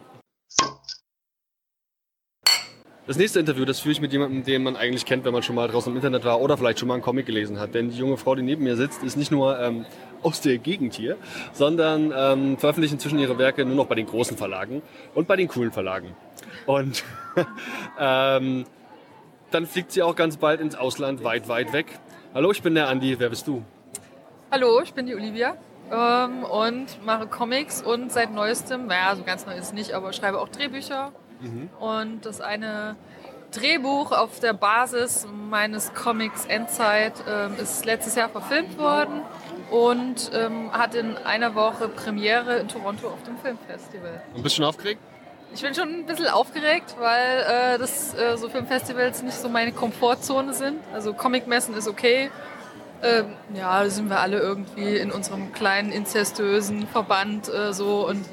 Das 3.08 3.18
nächste 3.18 3.40
Interview, 3.40 3.66
das 3.66 3.80
führe 3.80 3.92
ich 3.92 4.02
mit 4.02 4.12
jemandem, 4.14 4.44
den 4.44 4.64
man 4.64 4.76
eigentlich 4.76 5.06
kennt, 5.06 5.26
wenn 5.26 5.34
man 5.34 5.44
schon 5.44 5.56
mal 5.56 5.68
draußen 5.68 5.92
im 5.92 5.96
Internet 5.96 6.24
war 6.24 6.42
oder 6.42 6.58
vielleicht 6.58 6.80
schon 6.80 6.88
mal 6.88 6.96
einen 6.96 7.04
Comic 7.04 7.28
gelesen 7.28 7.60
hat. 7.60 7.76
Denn 7.76 7.92
die 7.92 7.98
junge 7.98 8.18
Frau, 8.18 8.34
die 8.34 8.42
neben 8.42 8.64
mir 8.64 8.76
sitzt, 8.76 9.04
ist 9.04 9.16
nicht 9.16 9.32
nur 9.32 9.60
ähm, 9.60 9.86
aus 10.24 10.42
der 10.42 10.58
Gegend 10.58 10.96
hier, 10.96 11.16
sondern 11.54 12.12
ähm, 12.16 12.58
veröffentlicht 12.58 12.94
inzwischen 12.94 13.20
ihre 13.20 13.38
Werke 13.38 13.64
nur 13.64 13.76
noch 13.76 13.86
bei 13.86 13.94
den 13.94 14.08
großen 14.08 14.38
Verlagen 14.38 14.82
und 15.14 15.28
bei 15.28 15.36
den 15.36 15.48
coolen 15.48 15.72
Verlagen. 15.72 16.16
Und 16.66 17.04
ähm, 18.00 18.66
dann 19.52 19.66
fliegt 19.66 19.92
sie 19.92 20.04
auch 20.04 20.16
ganz 20.16 20.38
bald 20.38 20.62
ins 20.62 20.76
Ausland, 20.76 21.24
weit, 21.24 21.48
weit 21.48 21.74
weg. 21.74 22.00
Hallo, 22.34 22.52
ich 22.52 22.62
bin 22.62 22.76
der 22.76 22.90
Andi. 22.90 23.20
Wer 23.20 23.30
bist 23.30 23.48
du? 23.48 23.64
Hallo, 24.52 24.82
ich 24.82 24.94
bin 24.94 25.06
die 25.06 25.16
Olivia 25.16 25.56
ähm, 25.92 26.44
und 26.44 27.04
mache 27.06 27.28
Comics 27.28 27.82
und 27.82 28.12
seit 28.12 28.32
neuestem, 28.32 28.88
naja, 28.88 29.16
so 29.16 29.24
ganz 29.24 29.46
neu 29.46 29.54
ist 29.54 29.66
es 29.66 29.74
nicht, 29.74 29.94
aber 29.94 30.14
schreibe 30.14 30.40
auch 30.40 30.50
Drehbücher. 30.50 31.12
Und 31.80 32.26
das 32.26 32.42
eine 32.42 32.96
Drehbuch 33.52 34.12
auf 34.12 34.40
der 34.40 34.54
Basis 34.54 35.28
meines 35.50 35.94
Comics 35.94 36.46
Endzeit 36.46 37.14
ähm, 37.30 37.54
ist 37.62 37.86
letztes 37.86 38.16
Jahr 38.16 38.30
verfilmt 38.30 38.78
worden 38.80 39.22
und 39.70 40.32
ähm, 40.34 40.72
hat 40.72 40.96
in 40.96 41.18
einer 41.18 41.54
Woche 41.54 41.88
Premiere 41.88 42.58
in 42.58 42.68
Toronto 42.68 43.08
auf 43.08 43.22
dem 43.24 43.38
Filmfestival. 43.38 44.24
Und 44.34 44.44
bist 44.44 44.56
du 44.56 44.62
schon 44.62 44.66
aufgeregt? 44.66 45.02
Ich 45.56 45.62
bin 45.62 45.74
schon 45.74 45.88
ein 45.88 46.06
bisschen 46.06 46.28
aufgeregt, 46.28 46.98
weil 47.00 47.40
äh, 47.40 47.78
das 47.78 48.14
äh, 48.14 48.36
so 48.36 48.50
Filmfestivals 48.50 49.24
nicht 49.24 49.38
so 49.38 49.48
meine 49.48 49.72
Komfortzone 49.72 50.54
sind. 50.54 50.82
Also 50.94 51.14
Comicmessen 51.14 51.74
ist 51.76 51.88
okay. 51.88 52.30
Ähm, 53.02 53.28
ja, 53.54 53.82
da 53.82 53.90
sind 53.90 54.10
wir 54.10 54.20
alle 54.20 54.40
irgendwie 54.40 54.98
in 54.98 55.14
unserem 55.14 55.54
kleinen 55.54 55.94
inzestösen 55.94 56.88
Verband 56.88 57.48
äh, 57.48 57.72
so 57.72 58.06
und 58.06 58.26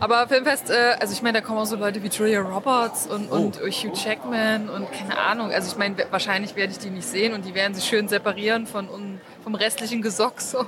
aber 0.00 0.26
Filmfest, 0.26 0.70
äh, 0.70 0.96
also 0.98 1.12
ich 1.12 1.22
meine, 1.22 1.40
da 1.40 1.46
kommen 1.46 1.58
auch 1.58 1.66
so 1.66 1.76
Leute 1.76 2.02
wie 2.02 2.08
Julia 2.08 2.40
Roberts 2.40 3.06
und, 3.06 3.30
und 3.30 3.60
Hugh 3.60 3.92
Jackman 3.94 4.68
und 4.68 4.90
keine 4.90 5.18
Ahnung. 5.18 5.52
Also 5.52 5.70
ich 5.70 5.78
meine, 5.78 5.96
wahrscheinlich 6.10 6.56
werde 6.56 6.72
ich 6.72 6.78
die 6.78 6.90
nicht 6.90 7.06
sehen 7.06 7.32
und 7.32 7.44
die 7.44 7.54
werden 7.54 7.74
sich 7.74 7.84
schön 7.84 8.08
separieren 8.08 8.66
von 8.66 8.88
un, 8.88 9.20
vom 9.42 9.54
restlichen 9.54 10.02
Gesock 10.02 10.40
so. 10.40 10.64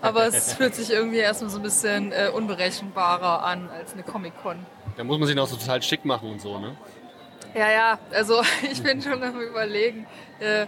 Aber 0.00 0.26
es 0.26 0.52
fühlt 0.54 0.74
sich 0.74 0.90
irgendwie 0.90 1.18
erstmal 1.18 1.50
so 1.50 1.58
ein 1.58 1.62
bisschen 1.62 2.12
äh, 2.12 2.30
unberechenbarer 2.32 3.44
an 3.44 3.68
als 3.70 3.94
eine 3.94 4.04
Comic-Con. 4.04 4.64
Da 4.96 5.04
muss 5.04 5.18
man 5.18 5.26
sich 5.26 5.36
noch 5.36 5.46
so 5.46 5.56
total 5.56 5.82
schick 5.82 6.04
machen 6.04 6.30
und 6.30 6.40
so, 6.40 6.58
ne? 6.58 6.76
Ja, 7.54 7.70
ja, 7.70 7.98
also 8.12 8.42
ich 8.70 8.82
bin 8.82 9.02
schon 9.02 9.22
am 9.22 9.40
überlegen, 9.40 10.06
äh, 10.40 10.66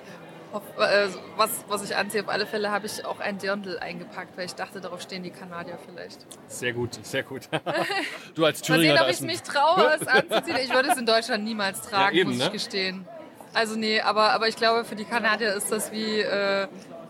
auf, 0.53 0.63
äh, 0.79 1.09
was, 1.37 1.65
was 1.69 1.83
ich 1.83 1.97
anziehe. 1.97 2.23
Auf 2.23 2.29
alle 2.29 2.47
Fälle 2.47 2.71
habe 2.71 2.87
ich 2.87 3.05
auch 3.05 3.19
ein 3.21 3.39
Dirndl 3.39 3.79
eingepackt, 3.79 4.37
weil 4.37 4.47
ich 4.47 4.55
dachte, 4.55 4.81
darauf 4.81 5.01
stehen 5.01 5.23
die 5.23 5.31
Kanadier 5.31 5.79
vielleicht. 5.85 6.27
Sehr 6.47 6.73
gut, 6.73 6.99
sehr 7.05 7.23
gut. 7.25 7.49
du 8.35 8.45
als 8.45 8.61
Mal 8.61 8.77
Thüringer, 8.77 8.83
sehen, 8.83 8.97
da 8.97 9.05
ob 9.05 9.11
ich 9.11 9.21
mich 9.23 9.43
traue, 9.43 9.97
es 10.01 10.07
anzuziehen. 10.07 10.59
Ich 10.63 10.73
würde 10.73 10.91
es 10.91 10.97
in 10.99 11.07
Deutschland 11.07 11.45
niemals 11.45 11.81
tragen, 11.83 12.15
Ja, 12.15 12.21
eben, 12.21 12.31
muss 12.31 12.39
ich 12.39 12.45
ne? 12.45 12.51
gestehen. 12.53 13.09
Also 13.53 13.77
nee, 13.77 14.01
aber, 14.01 14.33
aber 14.33 14.49
ich 14.49 14.57
glaube, 14.57 14.85
für 14.85 14.97
die 14.97 15.05
Kanadier 15.05 15.55
ist 15.55 15.71
das 15.71 15.93
wie, 15.93 16.21
äh, 16.21 16.67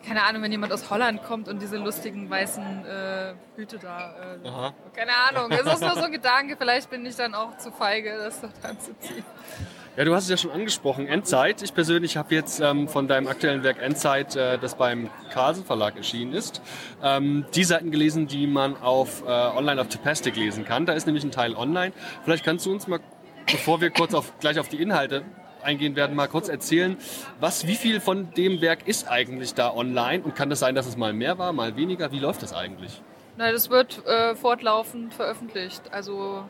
keine 0.06 0.22
Ahnung, 0.22 0.42
wenn 0.42 0.52
jemand 0.52 0.72
aus 0.72 0.90
Holland 0.90 1.22
kommt 1.22 1.48
und 1.48 1.60
diese 1.60 1.76
lustigen 1.76 2.28
weißen 2.28 2.84
äh, 2.84 3.34
Hüte 3.56 3.78
da. 3.78 4.14
Äh, 4.34 4.96
keine 4.96 5.12
Ahnung, 5.28 5.50
es 5.50 5.60
ist 5.60 5.80
nur 5.80 5.94
so 5.94 6.02
ein 6.02 6.12
Gedanke, 6.12 6.56
vielleicht 6.58 6.90
bin 6.90 7.04
ich 7.06 7.16
dann 7.16 7.34
auch 7.34 7.56
zu 7.58 7.70
feige, 7.70 8.16
das 8.18 8.40
dort 8.40 8.52
anzuziehen. 8.62 9.24
Ja, 9.96 10.04
du 10.04 10.12
hast 10.12 10.24
es 10.24 10.30
ja 10.30 10.36
schon 10.36 10.50
angesprochen, 10.50 11.06
Endzeit. 11.06 11.62
Ich 11.62 11.72
persönlich 11.72 12.16
habe 12.16 12.34
jetzt 12.34 12.58
ähm, 12.58 12.88
von 12.88 13.06
deinem 13.06 13.28
aktuellen 13.28 13.62
Werk 13.62 13.80
Endzeit, 13.80 14.34
äh, 14.34 14.58
das 14.58 14.74
beim 14.74 15.08
Carlsen 15.30 15.64
Verlag 15.64 15.96
erschienen 15.96 16.32
ist, 16.32 16.60
ähm, 17.00 17.46
die 17.54 17.62
Seiten 17.62 17.92
gelesen, 17.92 18.26
die 18.26 18.48
man 18.48 18.76
auf 18.76 19.22
äh, 19.22 19.26
online 19.26 19.80
auf 19.80 19.88
Tapastic 19.88 20.34
lesen 20.34 20.64
kann. 20.64 20.84
Da 20.84 20.94
ist 20.94 21.06
nämlich 21.06 21.22
ein 21.22 21.30
Teil 21.30 21.54
online. 21.54 21.92
Vielleicht 22.24 22.44
kannst 22.44 22.66
du 22.66 22.72
uns 22.72 22.88
mal, 22.88 22.98
bevor 23.46 23.80
wir 23.80 23.90
kurz 23.90 24.14
auf, 24.14 24.36
gleich 24.40 24.58
auf 24.58 24.68
die 24.68 24.82
Inhalte 24.82 25.22
eingehen 25.64 25.96
werden, 25.96 26.14
mal 26.14 26.28
kurz 26.28 26.48
erzählen, 26.48 26.96
was, 27.40 27.66
wie 27.66 27.76
viel 27.76 28.00
von 28.00 28.32
dem 28.34 28.60
Werk 28.60 28.86
ist 28.86 29.08
eigentlich 29.08 29.54
da 29.54 29.72
online 29.72 30.22
und 30.22 30.34
kann 30.34 30.50
das 30.50 30.60
sein, 30.60 30.74
dass 30.74 30.86
es 30.86 30.96
mal 30.96 31.12
mehr 31.12 31.38
war, 31.38 31.52
mal 31.52 31.76
weniger? 31.76 32.12
Wie 32.12 32.18
läuft 32.18 32.42
das 32.42 32.52
eigentlich? 32.52 33.02
Na, 33.36 33.50
das 33.50 33.70
wird 33.70 34.06
äh, 34.06 34.36
fortlaufend 34.36 35.12
veröffentlicht. 35.12 35.92
Also 35.92 36.44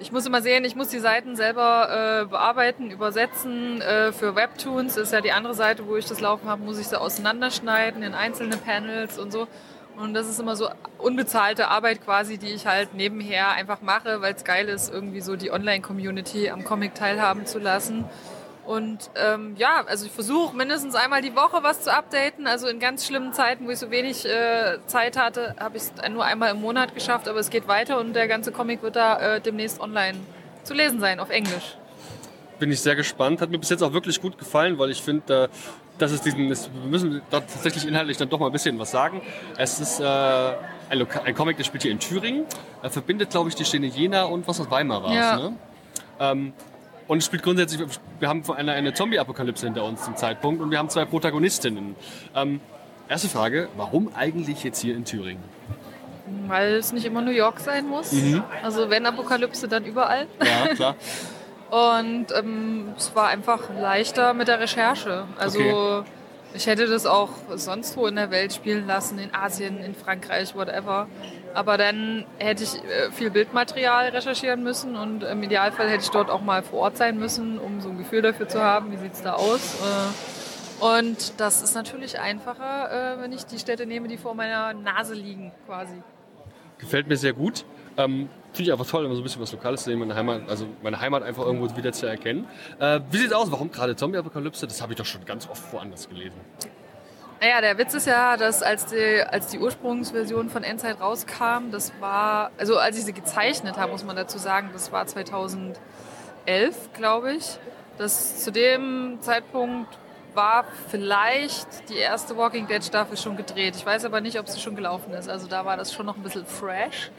ich 0.00 0.10
muss 0.10 0.26
immer 0.26 0.42
sehen, 0.42 0.64
ich 0.64 0.74
muss 0.74 0.88
die 0.88 0.98
Seiten 0.98 1.36
selber 1.36 2.22
äh, 2.22 2.26
bearbeiten, 2.26 2.90
übersetzen. 2.90 3.80
Äh, 3.80 4.12
für 4.12 4.34
Webtoons 4.34 4.96
ist 4.96 5.12
ja 5.12 5.20
die 5.20 5.30
andere 5.30 5.54
Seite, 5.54 5.86
wo 5.86 5.96
ich 5.96 6.06
das 6.06 6.20
laufen 6.20 6.48
habe, 6.48 6.62
muss 6.62 6.78
ich 6.78 6.88
sie 6.88 7.00
auseinanderschneiden 7.00 8.02
in 8.02 8.14
einzelne 8.14 8.56
Panels 8.56 9.18
und 9.18 9.32
so. 9.32 9.46
Und 9.96 10.14
das 10.14 10.28
ist 10.28 10.40
immer 10.40 10.56
so 10.56 10.68
unbezahlte 10.98 11.68
Arbeit 11.68 12.04
quasi, 12.04 12.36
die 12.36 12.48
ich 12.48 12.66
halt 12.66 12.94
nebenher 12.94 13.52
einfach 13.52 13.80
mache, 13.80 14.20
weil 14.20 14.34
es 14.34 14.42
geil 14.42 14.68
ist, 14.68 14.92
irgendwie 14.92 15.20
so 15.20 15.36
die 15.36 15.52
Online-Community 15.52 16.50
am 16.50 16.64
Comic 16.64 16.96
teilhaben 16.96 17.46
zu 17.46 17.60
lassen. 17.60 18.04
Und 18.66 19.10
ähm, 19.14 19.54
ja, 19.56 19.84
also 19.86 20.06
ich 20.06 20.12
versuche 20.12 20.56
mindestens 20.56 20.94
einmal 20.94 21.20
die 21.20 21.34
Woche 21.36 21.62
was 21.62 21.82
zu 21.82 21.92
updaten. 21.92 22.46
Also 22.46 22.66
in 22.66 22.80
ganz 22.80 23.06
schlimmen 23.06 23.32
Zeiten, 23.32 23.66
wo 23.66 23.70
ich 23.70 23.78
so 23.78 23.90
wenig 23.90 24.24
äh, 24.24 24.78
Zeit 24.86 25.16
hatte, 25.18 25.54
habe 25.58 25.76
ich 25.76 25.82
es 25.82 25.92
nur 26.10 26.24
einmal 26.24 26.50
im 26.52 26.60
Monat 26.60 26.94
geschafft. 26.94 27.28
Aber 27.28 27.38
es 27.38 27.50
geht 27.50 27.68
weiter 27.68 27.98
und 28.00 28.14
der 28.14 28.26
ganze 28.28 28.52
Comic 28.52 28.82
wird 28.82 28.96
da 28.96 29.36
äh, 29.36 29.40
demnächst 29.40 29.80
online 29.80 30.18
zu 30.62 30.74
lesen 30.74 30.98
sein, 31.00 31.20
auf 31.20 31.30
Englisch. 31.30 31.76
bin 32.58 32.72
ich 32.72 32.80
sehr 32.80 32.96
gespannt. 32.96 33.40
Hat 33.40 33.50
mir 33.50 33.58
bis 33.58 33.68
jetzt 33.68 33.82
auch 33.82 33.92
wirklich 33.92 34.20
gut 34.20 34.38
gefallen, 34.38 34.78
weil 34.78 34.90
ich 34.90 35.02
finde, 35.02 35.44
äh, 35.44 35.48
dass 35.98 36.10
es 36.10 36.22
diesen, 36.22 36.50
es, 36.50 36.70
wir 36.72 36.90
müssen 36.90 37.22
da 37.30 37.40
tatsächlich 37.40 37.86
inhaltlich 37.86 38.16
dann 38.16 38.28
doch 38.28 38.38
mal 38.38 38.46
ein 38.46 38.52
bisschen 38.52 38.78
was 38.78 38.90
sagen. 38.90 39.20
Es 39.56 39.78
ist 39.78 40.00
äh, 40.00 40.04
ein, 40.04 40.98
Loka 40.98 41.20
ein 41.22 41.34
Comic, 41.34 41.56
der 41.56 41.64
spielt 41.64 41.82
hier 41.82 41.92
in 41.92 41.98
Thüringen. 41.98 42.46
Er 42.82 42.90
verbindet, 42.90 43.30
glaube 43.30 43.48
ich, 43.48 43.54
die 43.54 43.64
Städte 43.64 43.86
Jena 43.86 44.24
und 44.24 44.48
was 44.48 44.60
aus 44.60 44.70
Weimar 44.70 45.02
war 45.02 45.14
Ja. 45.14 45.36
Ne? 45.36 45.56
Ähm, 46.18 46.52
und 47.08 47.18
es 47.18 47.26
spielt 47.26 47.42
grundsätzlich, 47.42 47.82
wir 48.18 48.28
haben 48.28 48.42
eine, 48.50 48.72
eine 48.72 48.94
Zombie-Apokalypse 48.94 49.66
hinter 49.66 49.84
uns 49.84 50.04
zum 50.04 50.16
Zeitpunkt 50.16 50.60
und 50.62 50.70
wir 50.70 50.78
haben 50.78 50.88
zwei 50.88 51.04
Protagonistinnen. 51.04 51.96
Ähm, 52.34 52.60
erste 53.08 53.28
Frage, 53.28 53.68
warum 53.76 54.10
eigentlich 54.14 54.64
jetzt 54.64 54.80
hier 54.80 54.96
in 54.96 55.04
Thüringen? 55.04 55.42
Weil 56.46 56.74
es 56.74 56.92
nicht 56.92 57.04
immer 57.04 57.20
New 57.20 57.30
York 57.30 57.60
sein 57.60 57.86
muss. 57.86 58.12
Mhm. 58.12 58.42
Also 58.62 58.88
wenn 58.90 59.04
Apokalypse, 59.06 59.68
dann 59.68 59.84
überall. 59.84 60.26
Ja, 60.42 60.74
klar. 60.74 60.94
Und 61.70 62.26
ähm, 62.36 62.94
es 62.96 63.14
war 63.14 63.28
einfach 63.28 63.60
leichter 63.78 64.32
mit 64.32 64.48
der 64.48 64.60
Recherche. 64.60 65.24
Also 65.38 65.58
Okay. 65.60 66.08
ich 66.54 66.66
hätte 66.66 66.86
das 66.86 67.04
auch 67.04 67.30
sonst 67.56 67.96
wo 67.96 68.06
in 68.06 68.14
der 68.16 68.30
Welt 68.30 68.52
spielen 68.52 68.86
lassen, 68.86 69.18
in 69.18 69.34
Asien, 69.34 69.82
in 69.82 69.94
Frankreich, 69.94 70.54
whatever. 70.54 71.08
Aber 71.54 71.78
dann 71.78 72.26
hätte 72.38 72.64
ich 72.64 72.74
äh, 72.74 73.10
viel 73.12 73.30
Bildmaterial 73.30 74.08
recherchieren 74.08 74.62
müssen 74.62 74.96
und 74.96 75.22
im 75.22 75.42
Idealfall 75.42 75.88
hätte 75.88 76.02
ich 76.02 76.10
dort 76.10 76.28
auch 76.28 76.40
mal 76.42 76.62
vor 76.62 76.80
Ort 76.80 76.96
sein 76.96 77.18
müssen, 77.18 77.58
um 77.58 77.80
so 77.80 77.88
ein 77.90 77.98
Gefühl 77.98 78.22
dafür 78.22 78.48
zu 78.48 78.60
haben, 78.60 78.90
wie 78.92 78.96
sieht 78.96 79.12
es 79.14 79.22
da 79.22 79.34
aus. 79.34 79.76
Äh, 79.80 80.84
Und 80.84 81.40
das 81.40 81.62
ist 81.62 81.74
natürlich 81.74 82.18
einfacher, 82.18 83.14
äh, 83.14 83.22
wenn 83.22 83.32
ich 83.32 83.46
die 83.46 83.58
Städte 83.58 83.86
nehme, 83.86 84.08
die 84.08 84.16
vor 84.18 84.34
meiner 84.34 84.74
Nase 84.74 85.14
liegen 85.14 85.52
quasi. 85.66 86.02
Gefällt 86.78 87.06
mir 87.06 87.16
sehr 87.16 87.32
gut. 87.32 87.64
Ähm, 87.96 88.28
Finde 88.52 88.62
ich 88.70 88.72
einfach 88.72 88.86
toll, 88.86 89.04
immer 89.04 89.14
so 89.14 89.20
ein 89.20 89.24
bisschen 89.24 89.40
was 89.40 89.52
Lokales 89.52 89.84
zu 89.84 89.90
sehen, 89.90 90.00
meine 90.00 90.14
Heimat, 90.16 90.42
also 90.48 90.66
meine 90.82 91.00
Heimat 91.00 91.22
einfach 91.22 91.44
irgendwo 91.44 91.76
wieder 91.76 91.92
zu 91.92 92.06
erkennen. 92.06 92.46
Äh, 92.80 93.00
wie 93.10 93.18
sieht's 93.18 93.32
aus? 93.32 93.50
Warum 93.52 93.70
gerade 93.70 93.94
Zombie-Apokalypse? 93.94 94.66
Das 94.66 94.82
habe 94.82 94.92
ich 94.92 94.98
doch 94.98 95.06
schon 95.06 95.24
ganz 95.24 95.48
oft 95.48 95.72
woanders 95.72 96.08
gelesen. 96.08 96.40
Naja, 97.40 97.60
der 97.60 97.76
Witz 97.78 97.94
ist 97.94 98.06
ja, 98.06 98.36
dass 98.36 98.62
als 98.62 98.86
die, 98.86 99.22
als 99.22 99.48
die 99.48 99.58
Ursprungsversion 99.58 100.48
von 100.48 100.62
Endzeit 100.62 101.00
rauskam, 101.00 101.70
das 101.70 101.92
war, 102.00 102.50
also 102.56 102.78
als 102.78 102.96
ich 102.98 103.04
sie 103.04 103.12
gezeichnet 103.12 103.76
habe, 103.76 103.92
muss 103.92 104.04
man 104.04 104.16
dazu 104.16 104.38
sagen, 104.38 104.70
das 104.72 104.92
war 104.92 105.06
2011, 105.06 105.76
glaube 106.94 107.34
ich. 107.34 107.58
Das 107.98 108.42
zu 108.42 108.50
dem 108.50 109.18
Zeitpunkt 109.20 109.98
war 110.34 110.64
vielleicht 110.88 111.88
die 111.88 111.96
erste 111.96 112.36
Walking 112.36 112.66
Dead 112.66 112.82
Staffel 112.84 113.16
schon 113.16 113.36
gedreht. 113.36 113.76
Ich 113.76 113.86
weiß 113.86 114.04
aber 114.04 114.20
nicht, 114.20 114.38
ob 114.38 114.48
sie 114.48 114.60
schon 114.60 114.74
gelaufen 114.74 115.12
ist. 115.12 115.28
Also 115.28 115.46
da 115.46 115.64
war 115.64 115.76
das 115.76 115.92
schon 115.92 116.06
noch 116.06 116.16
ein 116.16 116.22
bisschen 116.22 116.46
fresh. 116.46 117.10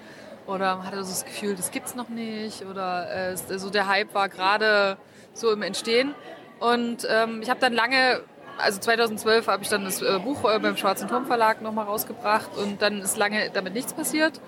Oder 0.48 0.78
man 0.78 0.86
hatte 0.86 1.04
so 1.04 1.10
das 1.10 1.26
Gefühl, 1.26 1.56
das 1.56 1.72
gibt's 1.72 1.96
noch 1.96 2.10
nicht. 2.10 2.66
Oder 2.66 3.32
äh, 3.32 3.38
so 3.38 3.70
der 3.70 3.88
Hype 3.88 4.14
war 4.14 4.30
gerade 4.30 4.98
so 5.34 5.52
im 5.52 5.62
Entstehen. 5.62 6.14
Und 6.60 7.08
ähm, 7.10 7.42
ich 7.42 7.50
habe 7.50 7.60
dann 7.60 7.74
lange, 7.74 8.22
also 8.58 8.80
2012 8.80 9.48
habe 9.48 9.64
ich 9.64 9.70
dann 9.70 9.84
das 9.84 10.02
äh, 10.02 10.20
Buch 10.20 10.44
äh, 10.50 10.60
beim 10.60 10.78
Schwarzen 10.78 11.08
Turm 11.08 11.26
Verlag 11.26 11.62
nochmal 11.62 11.86
rausgebracht 11.86 12.58
und 12.58 12.82
dann 12.82 13.02
ist 13.02 13.18
lange 13.18 13.50
damit 13.54 13.74
nichts 13.74 13.94
passiert. 13.94 14.40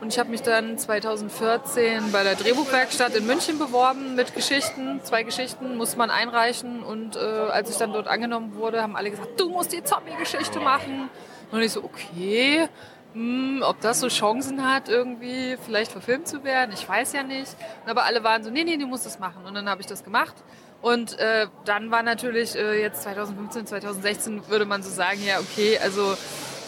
Und 0.00 0.14
ich 0.14 0.18
habe 0.18 0.30
mich 0.30 0.40
dann 0.40 0.78
2014 0.78 2.10
bei 2.10 2.24
der 2.24 2.34
Drehbuchwerkstatt 2.34 3.14
in 3.16 3.26
München 3.26 3.58
beworben 3.58 4.14
mit 4.14 4.34
Geschichten. 4.34 5.00
Zwei 5.02 5.24
Geschichten 5.24 5.76
musste 5.76 5.98
man 5.98 6.08
einreichen. 6.08 6.82
Und 6.82 7.16
äh, 7.16 7.18
als 7.18 7.70
ich 7.70 7.76
dann 7.76 7.92
dort 7.92 8.08
angenommen 8.08 8.54
wurde, 8.54 8.82
haben 8.82 8.96
alle 8.96 9.10
gesagt, 9.10 9.38
du 9.38 9.50
musst 9.50 9.74
die 9.74 9.84
Zombie-Geschichte 9.84 10.58
machen. 10.58 11.10
Und 11.52 11.60
ich 11.60 11.72
so, 11.72 11.84
okay, 11.84 12.66
hm, 13.12 13.62
ob 13.62 13.78
das 13.82 14.00
so 14.00 14.08
Chancen 14.08 14.66
hat, 14.66 14.88
irgendwie 14.88 15.58
vielleicht 15.66 15.92
verfilmt 15.92 16.28
zu 16.28 16.44
werden, 16.44 16.70
ich 16.72 16.88
weiß 16.88 17.12
ja 17.12 17.22
nicht. 17.22 17.54
Aber 17.84 18.04
alle 18.04 18.24
waren 18.24 18.42
so, 18.42 18.50
nee, 18.50 18.64
nee, 18.64 18.78
du 18.78 18.86
musst 18.86 19.04
das 19.04 19.18
machen. 19.18 19.44
Und 19.44 19.52
dann 19.54 19.68
habe 19.68 19.82
ich 19.82 19.86
das 19.86 20.02
gemacht. 20.02 20.34
Und 20.82 21.18
äh, 21.18 21.46
dann 21.66 21.90
war 21.90 22.02
natürlich 22.02 22.56
äh, 22.56 22.80
jetzt 22.80 23.02
2015, 23.02 23.66
2016 23.66 24.48
würde 24.48 24.64
man 24.64 24.82
so 24.82 24.90
sagen, 24.90 25.20
ja, 25.26 25.38
okay, 25.40 25.78
also 25.82 26.14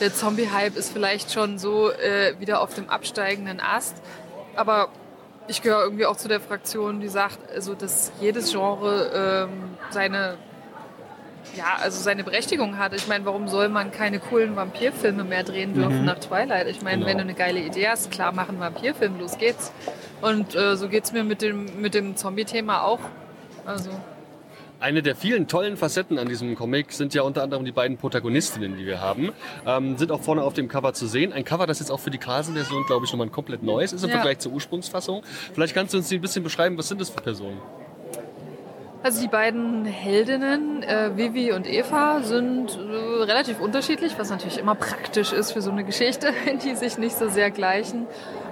der 0.00 0.12
Zombie-Hype 0.14 0.76
ist 0.76 0.92
vielleicht 0.92 1.32
schon 1.32 1.58
so 1.58 1.90
äh, 1.90 2.34
wieder 2.38 2.60
auf 2.60 2.74
dem 2.74 2.90
absteigenden 2.90 3.60
Ast. 3.60 3.96
Aber 4.54 4.88
ich 5.48 5.62
gehöre 5.62 5.82
irgendwie 5.84 6.04
auch 6.06 6.16
zu 6.16 6.28
der 6.28 6.40
Fraktion, 6.40 7.00
die 7.00 7.08
sagt, 7.08 7.38
also 7.54 7.74
dass 7.74 8.12
jedes 8.20 8.50
Genre 8.52 9.48
ähm, 9.50 9.70
seine 9.90 10.36
ja, 11.56 11.76
also 11.82 12.00
seine 12.00 12.22
Berechtigung 12.24 12.78
hat. 12.78 12.94
Ich 12.94 13.08
meine, 13.08 13.24
warum 13.26 13.48
soll 13.48 13.68
man 13.68 13.90
keine 13.90 14.20
coolen 14.20 14.54
Vampirfilme 14.56 15.24
mehr 15.24 15.42
drehen 15.42 15.74
dürfen 15.74 16.00
Mhm. 16.00 16.04
nach 16.06 16.18
Twilight? 16.20 16.66
Ich 16.68 16.82
meine, 16.82 16.98
Genau. 16.98 17.08
wenn 17.08 17.16
du 17.18 17.24
eine 17.24 17.34
geile 17.34 17.60
Idee 17.60 17.88
hast, 17.88 18.10
klar, 18.10 18.32
machen 18.32 18.60
Vampirfilm, 18.60 19.18
los 19.18 19.36
geht's. 19.38 19.72
Und 20.20 20.54
äh, 20.54 20.76
so 20.76 20.88
geht's 20.88 21.12
mir 21.12 21.24
mit 21.24 21.42
dem, 21.42 21.80
mit 21.80 21.94
dem 21.94 22.16
Zombie-Thema 22.16 22.82
auch. 22.84 23.00
Also, 23.66 23.90
Eine 24.80 25.00
der 25.02 25.14
vielen 25.14 25.46
tollen 25.46 25.76
Facetten 25.76 26.18
an 26.18 26.28
diesem 26.28 26.56
Comic 26.56 26.90
sind 26.92 27.14
ja 27.14 27.22
unter 27.22 27.44
anderem 27.44 27.64
die 27.64 27.70
beiden 27.70 27.98
Protagonistinnen, 27.98 28.76
die 28.76 28.84
wir 28.84 29.00
haben. 29.00 29.30
Ähm, 29.64 29.96
sind 29.96 30.10
auch 30.10 30.20
vorne 30.20 30.42
auf 30.42 30.54
dem 30.54 30.66
Cover 30.66 30.92
zu 30.92 31.06
sehen. 31.06 31.32
Ein 31.32 31.44
Cover, 31.44 31.68
das 31.68 31.78
jetzt 31.78 31.90
auch 31.92 32.00
für 32.00 32.10
die 32.10 32.18
Carlsen-Version, 32.18 32.84
glaube 32.86 33.06
ich, 33.06 33.12
nochmal 33.12 33.28
ein 33.28 33.32
komplett 33.32 33.62
neues 33.62 33.92
ist 33.92 34.02
im 34.02 34.10
Ja. 34.10 34.16
Vergleich 34.16 34.40
zur 34.40 34.50
Ursprungsfassung. 34.52 35.22
Vielleicht 35.54 35.74
kannst 35.74 35.94
du 35.94 35.98
uns 35.98 36.08
die 36.08 36.16
ein 36.16 36.20
bisschen 36.20 36.42
beschreiben, 36.42 36.76
was 36.78 36.88
sind 36.88 37.00
das 37.00 37.10
für 37.10 37.20
Personen? 37.20 37.60
Also 39.04 39.20
die 39.20 39.28
beiden 39.28 39.84
Heldinnen, 39.84 40.82
äh, 40.84 41.16
Vivi 41.16 41.52
und 41.52 41.66
Eva, 41.68 42.20
sind 42.22 42.76
äh, 42.76 43.22
relativ 43.22 43.60
unterschiedlich, 43.60 44.14
was 44.16 44.30
natürlich 44.30 44.58
immer 44.58 44.76
praktisch 44.76 45.32
ist 45.32 45.52
für 45.52 45.60
so 45.60 45.70
eine 45.72 45.82
Geschichte, 45.84 46.32
die 46.64 46.74
sich 46.76 46.98
nicht 46.98 47.16
so 47.16 47.28
sehr 47.28 47.50
gleichen. 47.50 48.06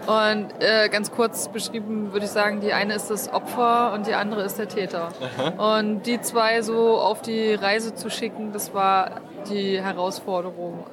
Und 0.06 0.48
äh, 0.60 0.88
ganz 0.88 1.10
kurz 1.10 1.48
beschrieben 1.48 2.12
würde 2.12 2.26
ich 2.26 2.32
sagen, 2.32 2.60
die 2.60 2.72
eine 2.72 2.94
ist 2.94 3.10
das 3.10 3.32
Opfer 3.32 3.92
und 3.92 4.06
die 4.06 4.14
andere 4.14 4.42
ist 4.42 4.58
der 4.58 4.68
Täter. 4.68 5.08
Und 5.58 6.06
die 6.06 6.20
zwei 6.20 6.62
so 6.62 6.98
auf 6.98 7.22
die 7.22 7.54
Reise 7.54 7.94
zu 7.94 8.10
schicken, 8.10 8.52
das 8.52 8.74
war 8.74 9.20
die 9.48 9.80
Herausforderung. 9.80 10.84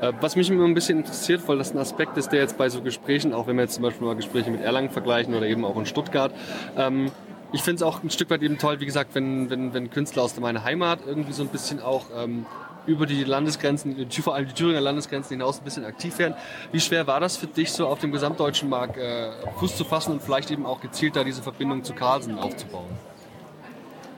Äh, 0.00 0.12
Was 0.20 0.36
mich 0.36 0.50
immer 0.50 0.64
ein 0.64 0.74
bisschen 0.74 0.98
interessiert, 0.98 1.46
weil 1.46 1.58
das 1.58 1.72
ein 1.72 1.78
Aspekt 1.78 2.16
ist, 2.16 2.30
der 2.30 2.40
jetzt 2.40 2.58
bei 2.58 2.68
so 2.68 2.82
Gesprächen, 2.82 3.32
auch 3.32 3.46
wenn 3.46 3.56
wir 3.56 3.62
jetzt 3.62 3.74
zum 3.74 3.82
Beispiel 3.82 4.06
mal 4.06 4.16
Gespräche 4.16 4.50
mit 4.50 4.62
Erlangen 4.62 4.90
vergleichen 4.90 5.34
oder 5.34 5.46
eben 5.46 5.64
auch 5.64 5.76
in 5.76 5.86
Stuttgart, 5.86 6.32
ähm, 6.76 7.10
ich 7.52 7.62
finde 7.62 7.76
es 7.76 7.82
auch 7.82 8.02
ein 8.02 8.10
Stück 8.10 8.28
weit 8.30 8.42
eben 8.42 8.58
toll, 8.58 8.80
wie 8.80 8.86
gesagt, 8.86 9.14
wenn, 9.14 9.48
wenn, 9.50 9.72
wenn 9.72 9.88
Künstler 9.90 10.22
aus 10.22 10.38
meiner 10.38 10.64
Heimat 10.64 11.00
irgendwie 11.06 11.32
so 11.32 11.42
ein 11.42 11.48
bisschen 11.48 11.80
auch 11.80 12.06
ähm, 12.16 12.44
über 12.86 13.06
die 13.06 13.24
Landesgrenzen, 13.24 14.08
vor 14.10 14.34
allem 14.34 14.48
die 14.48 14.54
Thüringer 14.54 14.80
Landesgrenzen 14.80 15.34
hinaus 15.36 15.58
ein 15.58 15.64
bisschen 15.64 15.84
aktiv 15.84 16.18
werden. 16.18 16.34
Wie 16.72 16.80
schwer 16.80 17.06
war 17.06 17.20
das 17.20 17.36
für 17.36 17.46
dich, 17.46 17.72
so 17.72 17.86
auf 17.86 17.98
dem 17.98 18.12
gesamtdeutschen 18.12 18.68
Markt 18.68 18.96
äh, 18.96 19.32
Fuß 19.58 19.76
zu 19.76 19.84
fassen 19.84 20.12
und 20.12 20.22
vielleicht 20.22 20.50
eben 20.50 20.66
auch 20.66 20.80
gezielt 20.80 21.16
da 21.16 21.24
diese 21.24 21.42
Verbindung 21.42 21.84
zu 21.84 21.94
Carlsen 21.94 22.38
aufzubauen? 22.38 22.88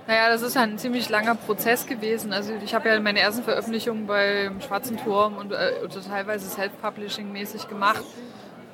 Naja, 0.06 0.30
das 0.30 0.40
ist 0.40 0.56
ein 0.56 0.78
ziemlich 0.78 1.10
langer 1.10 1.34
Prozess 1.34 1.86
gewesen. 1.86 2.32
Also 2.32 2.54
ich 2.64 2.74
habe 2.74 2.88
ja 2.88 2.98
meine 2.98 3.20
ersten 3.20 3.42
Veröffentlichungen 3.42 4.06
beim 4.06 4.60
Schwarzen 4.62 4.96
Turm 4.96 5.36
und 5.36 5.52
äh, 5.52 5.86
teilweise 6.08 6.48
Self-Publishing-mäßig 6.48 7.68
gemacht. 7.68 8.02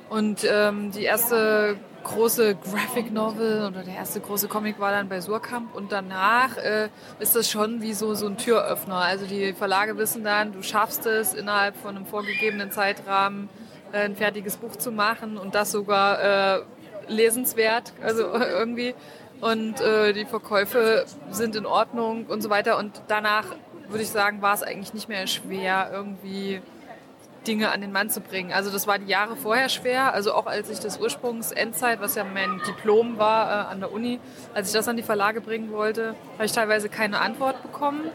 Und 0.09 0.47
ähm, 0.49 0.91
die 0.91 1.03
erste 1.03 1.77
große 2.05 2.55
Graphic 2.55 3.11
Novel 3.11 3.65
oder 3.67 3.83
der 3.83 3.95
erste 3.95 4.21
große 4.21 4.47
Comic 4.47 4.79
war 4.79 4.91
dann 4.91 5.09
bei 5.09 5.19
Surkamp 5.19 5.75
und 5.75 5.91
danach 5.91 6.55
äh, 6.57 6.89
ist 7.19 7.35
das 7.35 7.49
schon 7.49 7.81
wie 7.81 7.93
so, 7.93 8.13
so 8.13 8.27
ein 8.27 8.37
Türöffner. 8.37 8.97
Also 8.97 9.25
die 9.25 9.53
Verlage 9.53 9.97
wissen 9.97 10.23
dann, 10.23 10.53
du 10.53 10.61
schaffst 10.61 11.05
es 11.05 11.33
innerhalb 11.33 11.75
von 11.75 11.95
einem 11.95 12.05
vorgegebenen 12.05 12.71
Zeitrahmen 12.71 13.49
äh, 13.91 14.05
ein 14.05 14.15
fertiges 14.15 14.57
Buch 14.57 14.75
zu 14.75 14.91
machen 14.91 15.37
und 15.37 15.55
das 15.55 15.71
sogar 15.71 16.57
äh, 16.57 16.61
lesenswert, 17.07 17.93
also 18.01 18.23
irgendwie. 18.33 18.95
Und 19.41 19.81
äh, 19.81 20.13
die 20.13 20.25
Verkäufe 20.25 21.05
sind 21.31 21.55
in 21.55 21.65
Ordnung 21.65 22.25
und 22.27 22.41
so 22.41 22.49
weiter. 22.49 22.77
Und 22.77 23.01
danach 23.07 23.45
würde 23.89 24.03
ich 24.03 24.09
sagen, 24.09 24.41
war 24.41 24.53
es 24.53 24.63
eigentlich 24.63 24.93
nicht 24.93 25.09
mehr 25.09 25.27
schwer, 25.27 25.89
irgendwie 25.91 26.61
Dinge 27.45 27.71
an 27.71 27.81
den 27.81 27.91
Mann 27.91 28.09
zu 28.09 28.21
bringen. 28.21 28.51
Also 28.51 28.71
das 28.71 28.87
war 28.87 28.99
die 28.99 29.07
Jahre 29.07 29.35
vorher 29.35 29.69
schwer. 29.69 30.13
Also 30.13 30.33
auch 30.33 30.45
als 30.45 30.69
ich 30.69 30.79
das 30.79 30.99
Ursprungs-Endzeit, 30.99 32.01
was 32.01 32.15
ja 32.15 32.23
mein 32.23 32.61
Diplom 32.67 33.17
war 33.17 33.47
äh, 33.47 33.71
an 33.71 33.79
der 33.79 33.91
Uni, 33.91 34.19
als 34.53 34.69
ich 34.69 34.73
das 34.73 34.87
an 34.87 34.97
die 34.97 35.03
Verlage 35.03 35.41
bringen 35.41 35.71
wollte, 35.71 36.15
habe 36.33 36.45
ich 36.45 36.51
teilweise 36.51 36.89
keine 36.89 37.19
Antwort 37.19 37.61
bekommen. 37.61 38.11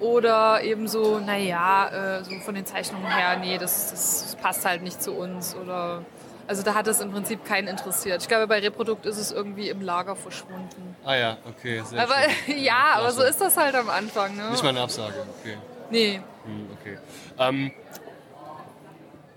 Oder 0.00 0.62
eben 0.62 0.88
so, 0.88 1.18
naja, 1.18 2.20
äh, 2.20 2.24
so 2.24 2.30
von 2.40 2.54
den 2.54 2.64
Zeichnungen 2.64 3.06
her, 3.06 3.36
nee, 3.38 3.58
das, 3.58 3.90
das 3.90 4.36
passt 4.40 4.64
halt 4.64 4.82
nicht 4.82 5.02
zu 5.02 5.12
uns. 5.12 5.54
Oder 5.54 6.02
also 6.50 6.62
da 6.64 6.74
hat 6.74 6.88
es 6.88 7.00
im 7.00 7.12
Prinzip 7.12 7.44
keinen 7.44 7.68
interessiert. 7.68 8.22
Ich 8.22 8.28
glaube, 8.28 8.48
bei 8.48 8.58
Reprodukt 8.58 9.06
ist 9.06 9.18
es 9.18 9.30
irgendwie 9.30 9.68
im 9.68 9.82
Lager 9.82 10.16
verschwunden. 10.16 10.96
Ah 11.04 11.14
ja, 11.14 11.36
okay, 11.48 11.82
sehr 11.84 12.02
Aber 12.02 12.16
schön. 12.46 12.58
ja, 12.64 12.94
aber 12.94 13.10
so 13.10 13.20
Klasse. 13.20 13.30
ist 13.30 13.40
das 13.40 13.56
halt 13.56 13.74
am 13.76 13.88
Anfang. 13.88 14.34
Ne? 14.34 14.50
Nicht 14.50 14.62
mal 14.62 14.70
eine 14.70 14.80
Absage, 14.80 15.14
okay. 15.38 15.58
Nee. 15.90 16.20
Hm, 16.44 16.68
okay. 16.80 16.98
Ähm, 17.38 17.70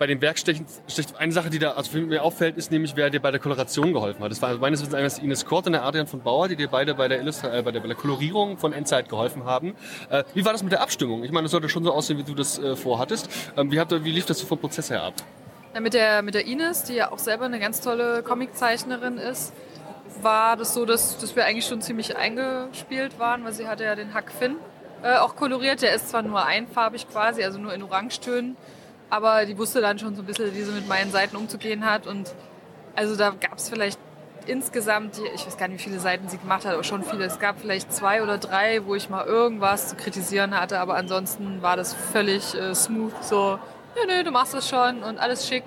bei 0.04 0.08
den 0.08 0.20
Werkstechen, 0.20 0.66
Stech- 0.90 1.16
eine 1.16 1.32
Sache, 1.32 1.50
die 1.50 1.60
da 1.60 1.72
also 1.72 1.98
mir 1.98 2.24
auffällt, 2.24 2.58
ist 2.58 2.72
nämlich, 2.72 2.98
wer 2.98 3.10
dir 3.10 3.22
bei 3.22 3.32
der 3.32 3.40
Koloration 3.40 3.94
geholfen 3.94 4.22
hat. 4.22 4.32
Das 4.32 4.42
war 4.42 4.54
meines 4.56 4.82
Wissens 4.82 4.94
einmal 4.94 5.24
Ines 5.24 5.46
Kort 5.46 5.66
und 5.66 5.72
der 5.72 5.86
Adrian 5.86 6.08
von 6.08 6.20
Bauer, 6.20 6.50
die 6.50 6.58
dir 6.58 6.68
beide 6.68 6.94
bei 6.94 7.08
der, 7.08 7.22
Illustra 7.22 7.56
äh, 7.56 7.62
bei 7.62 7.72
der, 7.72 7.80
bei 7.80 7.88
der 7.88 7.96
Kolorierung 7.96 8.58
von 8.58 8.74
Endzeit 8.74 9.08
geholfen 9.08 9.46
haben. 9.46 9.76
Äh, 10.10 10.26
wie 10.34 10.44
war 10.44 10.52
das 10.52 10.62
mit 10.62 10.74
der 10.74 10.82
Abstimmung? 10.82 11.24
Ich 11.24 11.32
meine, 11.32 11.44
das 11.44 11.52
sollte 11.52 11.70
schon 11.70 11.86
so 11.86 11.94
aussehen, 11.94 12.18
wie 12.18 12.24
du 12.24 12.36
das 12.36 12.60
äh, 12.60 12.76
vorhattest. 12.76 13.30
Ähm, 13.56 13.72
wie, 13.72 13.80
habt 13.80 13.94
ihr, 13.94 14.04
wie 14.04 14.12
lief 14.12 14.26
das 14.26 14.40
so 14.40 14.46
vom 14.46 14.60
Prozess 14.60 14.90
her 14.90 15.04
ab? 15.04 15.14
Ja, 15.74 15.80
mit, 15.80 15.94
der, 15.94 16.22
mit 16.22 16.34
der 16.34 16.46
Ines, 16.48 16.84
die 16.84 16.96
ja 16.96 17.10
auch 17.10 17.20
selber 17.20 17.46
eine 17.46 17.62
ganz 17.62 17.80
tolle 17.80 18.24
Comiczeichnerin 18.24 19.18
ist, 19.18 19.54
war 20.22 20.58
das 20.58 20.74
so, 20.74 20.84
dass, 20.84 21.18
dass 21.18 21.34
wir 21.38 21.46
eigentlich 21.46 21.66
schon 21.66 21.82
ziemlich 21.82 22.18
eingespielt 22.18 23.20
waren, 23.20 23.46
weil 23.46 23.54
sie 23.54 23.70
hatte 23.70 23.86
ja 23.86 23.96
den 23.96 24.14
Huck 24.14 24.32
Finn 24.38 24.58
äh, 25.02 25.16
auch 25.16 25.38
koloriert. 25.38 25.82
Der 25.82 25.96
ist 25.96 26.10
zwar 26.10 26.24
nur 26.24 26.46
einfarbig 26.46 27.08
quasi, 27.10 27.42
also 27.42 27.58
nur 27.58 27.74
in 27.74 27.84
Orangetönen, 27.84 28.58
aber 29.14 29.46
die 29.46 29.56
wusste 29.60 29.80
dann 29.80 30.00
schon 30.00 30.16
so 30.16 30.24
ein 30.24 30.26
bisschen, 30.26 30.56
wie 30.56 30.64
sie 30.64 30.72
mit 30.72 30.88
meinen 30.88 31.12
Seiten 31.12 31.36
umzugehen 31.36 31.86
hat. 31.86 32.08
Und 32.08 32.34
also 32.96 33.16
da 33.16 33.30
gab 33.30 33.60
es 33.60 33.70
vielleicht 33.70 34.00
insgesamt, 34.48 35.20
ich 35.36 35.46
weiß 35.46 35.56
gar 35.56 35.68
nicht, 35.68 35.78
wie 35.78 35.84
viele 35.84 36.00
Seiten 36.00 36.30
sie 36.30 36.40
gemacht 36.40 36.66
hat, 36.66 36.74
aber 36.74 36.84
schon 36.84 37.04
viele. 37.04 37.24
Es 37.26 37.38
gab 37.38 37.60
vielleicht 37.62 37.94
zwei 37.94 38.24
oder 38.24 38.40
drei, 38.40 38.84
wo 38.88 38.96
ich 38.96 39.12
mal 39.12 39.24
irgendwas 39.24 39.90
zu 39.90 39.98
kritisieren 39.98 40.60
hatte, 40.60 40.80
aber 40.80 40.96
ansonsten 40.96 41.62
war 41.62 41.78
das 41.78 41.94
völlig 41.94 42.56
äh, 42.56 42.74
smooth, 42.74 43.14
so, 43.24 43.60
nö, 43.96 44.02
nö, 44.12 44.24
du 44.24 44.32
machst 44.32 44.56
das 44.56 44.68
schon 44.68 45.04
und 45.04 45.20
alles 45.20 45.48
schick. 45.48 45.66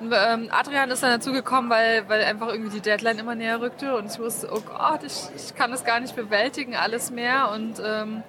Und, 0.00 0.12
ähm, 0.12 0.48
Adrian 0.50 0.90
ist 0.90 1.04
dann 1.04 1.12
dazugekommen, 1.12 1.70
weil, 1.70 2.08
weil 2.08 2.24
einfach 2.24 2.48
irgendwie 2.48 2.70
die 2.70 2.80
Deadline 2.80 3.20
immer 3.20 3.36
näher 3.36 3.60
rückte 3.60 3.96
und 3.96 4.10
ich 4.10 4.18
wusste, 4.18 4.48
oh 4.52 4.60
Gott, 4.60 5.04
ich, 5.04 5.28
ich 5.36 5.54
kann 5.54 5.70
das 5.70 5.84
gar 5.84 6.00
nicht 6.00 6.16
bewältigen, 6.16 6.74
alles 6.74 7.12
mehr. 7.12 7.52
Und 7.52 7.80
ähm, 7.82 8.24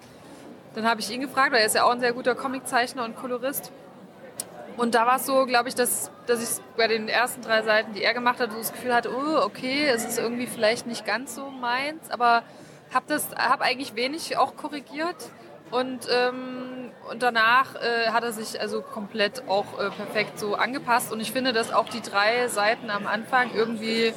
dann 0.76 0.88
habe 0.88 1.02
ich 1.02 1.10
ihn 1.10 1.22
gefragt, 1.22 1.52
weil 1.54 1.62
er 1.62 1.66
ist 1.66 1.74
ja 1.74 1.86
auch 1.86 1.92
ein 1.92 2.00
sehr 2.00 2.14
guter 2.14 2.36
Comiczeichner 2.36 3.04
und 3.04 3.16
Kolorist. 3.16 3.72
Und 4.78 4.94
da 4.94 5.08
war 5.08 5.18
es 5.18 5.26
so, 5.26 5.46
glaube 5.46 5.70
ich, 5.70 5.76
dass, 5.76 6.12
dass 6.28 6.42
ich 6.42 6.64
bei 6.78 6.88
den 6.88 7.10
ersten 7.10 7.42
drei 7.42 7.64
Seiten, 7.64 7.94
die 7.94 8.04
er 8.04 8.14
gemacht 8.14 8.40
hat, 8.40 8.52
so 8.52 8.58
das 8.60 8.72
Gefühl 8.72 8.94
hatte, 8.94 9.10
oh, 9.12 9.44
okay, 9.44 9.88
es 9.88 10.06
ist 10.06 10.20
irgendwie 10.20 10.46
vielleicht 10.46 10.86
nicht 10.86 11.06
ganz 11.06 11.34
so 11.36 11.50
meins, 11.50 12.12
aber 12.12 12.44
habe 12.94 13.20
hab 13.36 13.62
eigentlich 13.62 13.96
wenig 13.96 14.38
auch 14.38 14.56
korrigiert. 14.56 15.32
Und, 15.72 16.08
ähm, 16.10 16.92
und 17.10 17.22
danach 17.24 17.76
äh, 17.76 18.12
hat 18.12 18.24
er 18.24 18.32
sich 18.32 18.62
also 18.62 18.82
komplett 18.82 19.44
auch 19.50 19.80
äh, 19.80 19.90
perfekt 19.90 20.40
so 20.40 20.56
angepasst. 20.56 21.12
Und 21.12 21.20
ich 21.20 21.32
finde, 21.32 21.52
dass 21.52 21.74
auch 21.74 21.90
die 21.90 22.02
drei 22.02 22.48
Seiten 22.48 22.90
am 22.90 23.06
Anfang 23.06 23.54
irgendwie 23.54 24.14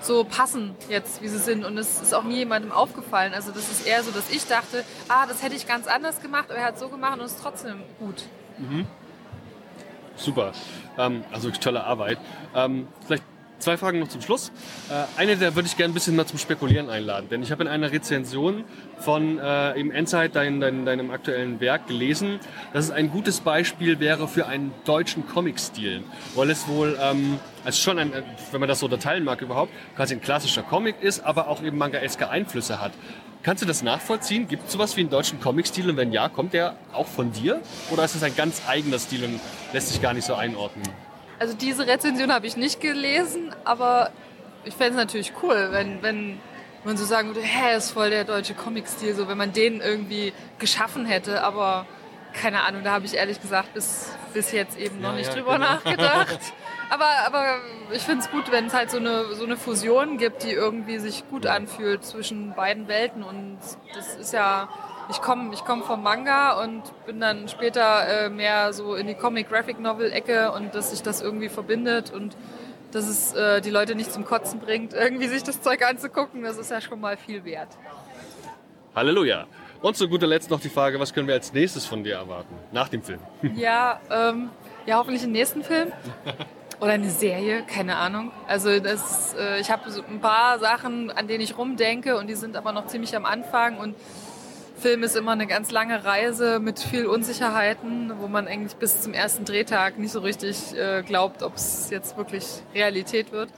so 0.00 0.24
passen 0.24 0.76
jetzt, 0.88 1.22
wie 1.22 1.28
sie 1.28 1.38
sind. 1.38 1.64
Und 1.64 1.76
es 1.78 2.00
ist 2.00 2.14
auch 2.14 2.22
nie 2.22 2.36
jemandem 2.36 2.70
aufgefallen. 2.70 3.34
Also 3.34 3.50
das 3.50 3.70
ist 3.70 3.86
eher 3.86 4.02
so, 4.04 4.12
dass 4.12 4.30
ich 4.30 4.46
dachte, 4.46 4.84
ah, 5.08 5.26
das 5.26 5.42
hätte 5.42 5.56
ich 5.56 5.66
ganz 5.66 5.88
anders 5.88 6.20
gemacht, 6.20 6.50
aber 6.50 6.60
er 6.60 6.66
hat 6.66 6.78
so 6.78 6.88
gemacht 6.88 7.18
und 7.18 7.24
es 7.24 7.32
ist 7.32 7.42
trotzdem 7.42 7.82
gut. 7.98 8.22
Mhm. 8.58 8.86
Super. 10.16 10.52
Ähm, 10.98 11.24
also 11.32 11.50
tolle 11.50 11.84
Arbeit. 11.84 12.18
Ähm, 12.54 12.88
vielleicht 13.06 13.22
Zwei 13.58 13.78
Fragen 13.78 14.00
noch 14.00 14.08
zum 14.08 14.20
Schluss. 14.20 14.52
Äh, 14.90 15.20
eine, 15.20 15.36
da 15.36 15.54
würde 15.54 15.66
ich 15.66 15.76
gerne 15.76 15.92
ein 15.92 15.94
bisschen 15.94 16.14
mal 16.14 16.26
zum 16.26 16.38
Spekulieren 16.38 16.90
einladen. 16.90 17.28
Denn 17.30 17.42
ich 17.42 17.50
habe 17.50 17.62
in 17.62 17.68
einer 17.68 17.90
Rezension 17.90 18.64
von 18.98 19.38
äh, 19.38 19.72
im 19.80 19.90
Endzeit, 19.90 20.36
dein, 20.36 20.60
dein, 20.60 20.84
deinem 20.84 21.10
aktuellen 21.10 21.58
Werk, 21.60 21.86
gelesen, 21.86 22.38
dass 22.74 22.84
es 22.84 22.90
ein 22.90 23.10
gutes 23.10 23.40
Beispiel 23.40 23.98
wäre 23.98 24.28
für 24.28 24.46
einen 24.46 24.72
deutschen 24.84 25.26
Comic-Stil. 25.26 26.02
Weil 26.34 26.50
es 26.50 26.68
wohl, 26.68 26.98
ähm, 27.00 27.38
also 27.64 27.80
schon 27.80 27.98
ein, 27.98 28.12
äh, 28.12 28.22
wenn 28.52 28.60
man 28.60 28.68
das 28.68 28.80
so 28.80 28.86
unterteilen 28.86 29.24
mag 29.24 29.40
überhaupt, 29.40 29.72
quasi 29.96 30.14
ein 30.14 30.20
klassischer 30.20 30.62
Comic 30.62 30.96
ist, 31.00 31.24
aber 31.24 31.48
auch 31.48 31.62
eben 31.62 31.78
manga-eske 31.78 32.28
Einflüsse 32.28 32.80
hat. 32.80 32.92
Kannst 33.46 33.62
du 33.62 33.66
das 33.68 33.84
nachvollziehen? 33.84 34.48
Gibt 34.48 34.66
es 34.66 34.72
sowas 34.72 34.96
wie 34.96 35.02
einen 35.02 35.10
deutschen 35.10 35.38
Comic-Stil? 35.38 35.88
Und 35.88 35.96
wenn 35.96 36.10
ja, 36.10 36.28
kommt 36.28 36.52
der 36.52 36.74
auch 36.92 37.06
von 37.06 37.30
dir? 37.30 37.62
Oder 37.92 38.04
ist 38.04 38.16
es 38.16 38.24
ein 38.24 38.34
ganz 38.34 38.60
eigener 38.66 38.98
Stil 38.98 39.22
und 39.22 39.38
lässt 39.72 39.90
sich 39.90 40.02
gar 40.02 40.14
nicht 40.14 40.24
so 40.24 40.34
einordnen? 40.34 40.84
Also 41.38 41.54
diese 41.54 41.86
Rezension 41.86 42.32
habe 42.32 42.48
ich 42.48 42.56
nicht 42.56 42.80
gelesen, 42.80 43.54
aber 43.62 44.10
ich 44.64 44.74
fände 44.74 44.94
es 44.94 44.96
natürlich 44.96 45.32
cool, 45.44 45.68
wenn, 45.70 46.02
wenn 46.02 46.40
man 46.82 46.96
so 46.96 47.04
sagen 47.04 47.28
würde, 47.28 47.40
hä, 47.40 47.76
ist 47.76 47.92
voll 47.92 48.10
der 48.10 48.24
deutsche 48.24 48.54
Comic-Stil, 48.54 49.14
so 49.14 49.28
wenn 49.28 49.38
man 49.38 49.52
den 49.52 49.80
irgendwie 49.80 50.32
geschaffen 50.58 51.06
hätte, 51.06 51.44
aber 51.44 51.86
keine 52.40 52.62
Ahnung, 52.62 52.82
da 52.84 52.92
habe 52.92 53.06
ich 53.06 53.14
ehrlich 53.14 53.40
gesagt 53.40 53.74
bis, 53.74 54.10
bis 54.32 54.52
jetzt 54.52 54.78
eben 54.78 55.00
noch 55.00 55.10
Ja, 55.10 55.16
nicht 55.16 55.28
ja, 55.28 55.34
drüber 55.34 55.54
genau. 55.54 55.66
nachgedacht. 55.66 56.38
Aber, 56.88 57.06
aber 57.26 57.56
ich 57.90 58.02
finde 58.02 58.22
es 58.24 58.30
gut, 58.30 58.52
wenn 58.52 58.66
es 58.66 58.72
halt 58.72 58.92
so 58.92 58.98
eine, 58.98 59.34
so 59.34 59.44
eine 59.44 59.56
Fusion 59.56 60.18
gibt, 60.18 60.44
die 60.44 60.52
irgendwie 60.52 60.98
sich 60.98 61.28
gut 61.28 61.44
anfühlt 61.44 62.04
zwischen 62.04 62.54
beiden 62.54 62.86
Welten. 62.86 63.24
Und 63.24 63.58
das 63.92 64.14
ist 64.14 64.32
ja, 64.32 64.68
ich 65.10 65.20
komme 65.20 65.52
ich 65.52 65.64
komm 65.64 65.82
vom 65.82 66.04
Manga 66.04 66.62
und 66.62 66.82
bin 67.04 67.18
dann 67.18 67.48
später 67.48 68.06
äh, 68.26 68.28
mehr 68.28 68.72
so 68.72 68.94
in 68.94 69.08
die 69.08 69.14
Comic-Graphic-Novel-Ecke 69.14 70.52
und 70.52 70.76
dass 70.76 70.92
sich 70.92 71.02
das 71.02 71.22
irgendwie 71.22 71.48
verbindet 71.48 72.12
und 72.12 72.36
dass 72.92 73.08
es 73.08 73.34
äh, 73.34 73.60
die 73.60 73.70
Leute 73.70 73.96
nicht 73.96 74.12
zum 74.12 74.24
Kotzen 74.24 74.60
bringt, 74.60 74.92
irgendwie 74.94 75.26
sich 75.26 75.42
das 75.42 75.60
Zeug 75.62 75.84
anzugucken, 75.84 76.44
das 76.44 76.56
ist 76.56 76.70
ja 76.70 76.80
schon 76.80 77.00
mal 77.00 77.16
viel 77.16 77.44
wert. 77.44 77.76
Halleluja. 78.94 79.46
Und 79.86 79.96
zu 79.96 80.08
guter 80.08 80.26
Letzt 80.26 80.50
noch 80.50 80.58
die 80.58 80.68
Frage, 80.68 80.98
was 80.98 81.14
können 81.14 81.28
wir 81.28 81.36
als 81.36 81.52
nächstes 81.52 81.86
von 81.86 82.02
dir 82.02 82.16
erwarten? 82.16 82.52
Nach 82.72 82.88
dem 82.88 83.04
Film. 83.04 83.20
Ja, 83.54 84.00
ähm, 84.10 84.50
ja, 84.84 84.96
hoffentlich 84.96 85.22
den 85.22 85.30
nächsten 85.30 85.62
Film. 85.62 85.92
Oder 86.80 86.94
eine 86.94 87.08
Serie, 87.08 87.62
keine 87.62 87.94
Ahnung. 87.94 88.32
Also 88.48 88.80
das, 88.80 89.36
äh, 89.38 89.60
ich 89.60 89.70
habe 89.70 89.88
so 89.92 90.02
ein 90.02 90.18
paar 90.18 90.58
Sachen, 90.58 91.12
an 91.12 91.28
denen 91.28 91.40
ich 91.40 91.56
rumdenke 91.56 92.16
und 92.16 92.26
die 92.26 92.34
sind 92.34 92.56
aber 92.56 92.72
noch 92.72 92.88
ziemlich 92.88 93.14
am 93.14 93.24
Anfang 93.24 93.78
und 93.78 93.94
Film 94.76 95.04
ist 95.04 95.14
immer 95.14 95.30
eine 95.32 95.46
ganz 95.46 95.70
lange 95.70 96.04
Reise 96.04 96.58
mit 96.58 96.80
viel 96.80 97.06
Unsicherheiten, 97.06 98.12
wo 98.18 98.26
man 98.26 98.48
eigentlich 98.48 98.74
bis 98.74 99.02
zum 99.02 99.14
ersten 99.14 99.44
Drehtag 99.44 99.98
nicht 99.98 100.10
so 100.10 100.18
richtig 100.18 100.76
äh, 100.76 101.04
glaubt, 101.04 101.44
ob 101.44 101.54
es 101.54 101.90
jetzt 101.90 102.16
wirklich 102.16 102.44
Realität 102.74 103.30
wird. 103.30 103.50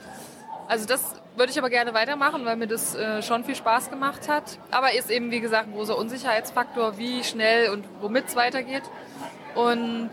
Also 0.68 0.86
das 0.86 1.14
würde 1.34 1.50
ich 1.50 1.58
aber 1.58 1.70
gerne 1.70 1.94
weitermachen, 1.94 2.44
weil 2.44 2.56
mir 2.56 2.66
das 2.66 2.94
äh, 2.94 3.22
schon 3.22 3.42
viel 3.42 3.56
Spaß 3.56 3.88
gemacht 3.88 4.28
hat. 4.28 4.58
Aber 4.70 4.92
ist 4.92 5.10
eben, 5.10 5.30
wie 5.30 5.40
gesagt, 5.40 5.68
ein 5.68 5.72
großer 5.72 5.96
Unsicherheitsfaktor, 5.96 6.98
wie 6.98 7.24
schnell 7.24 7.70
und 7.70 7.86
womit 8.00 8.28
es 8.28 8.36
weitergeht. 8.36 8.82
Und 9.54 10.10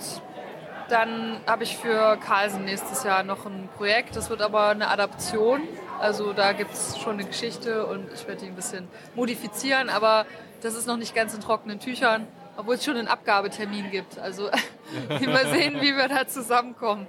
dann 0.88 1.42
habe 1.46 1.64
ich 1.64 1.76
für 1.76 2.18
Carlsen 2.18 2.64
nächstes 2.64 3.04
Jahr 3.04 3.24
noch 3.24 3.46
ein 3.46 3.68
Projekt. 3.76 4.16
Das 4.16 4.30
wird 4.30 4.42
aber 4.42 4.70
eine 4.70 4.88
Adaption. 4.88 5.62
Also 6.00 6.32
da 6.32 6.54
gibt 6.54 6.72
es 6.74 6.98
schon 7.00 7.14
eine 7.14 7.26
Geschichte 7.26 7.86
und 7.86 8.08
ich 8.14 8.26
werde 8.28 8.42
die 8.42 8.48
ein 8.48 8.56
bisschen 8.56 8.88
modifizieren, 9.14 9.90
aber 9.90 10.26
das 10.62 10.76
ist 10.76 10.88
noch 10.88 10.98
nicht 10.98 11.16
ganz 11.16 11.34
in 11.34 11.42
trockenen 11.42 11.80
Tüchern, 11.80 12.28
obwohl 12.58 12.76
es 12.76 12.84
schon 12.84 12.98
einen 12.98 13.08
Abgabetermin 13.08 13.92
gibt. 13.92 14.20
Also 14.20 14.50
mal 15.10 15.48
sehen, 15.48 15.82
wie 15.82 15.96
wir 15.96 16.08
da 16.08 16.28
zusammenkommen. 16.28 17.08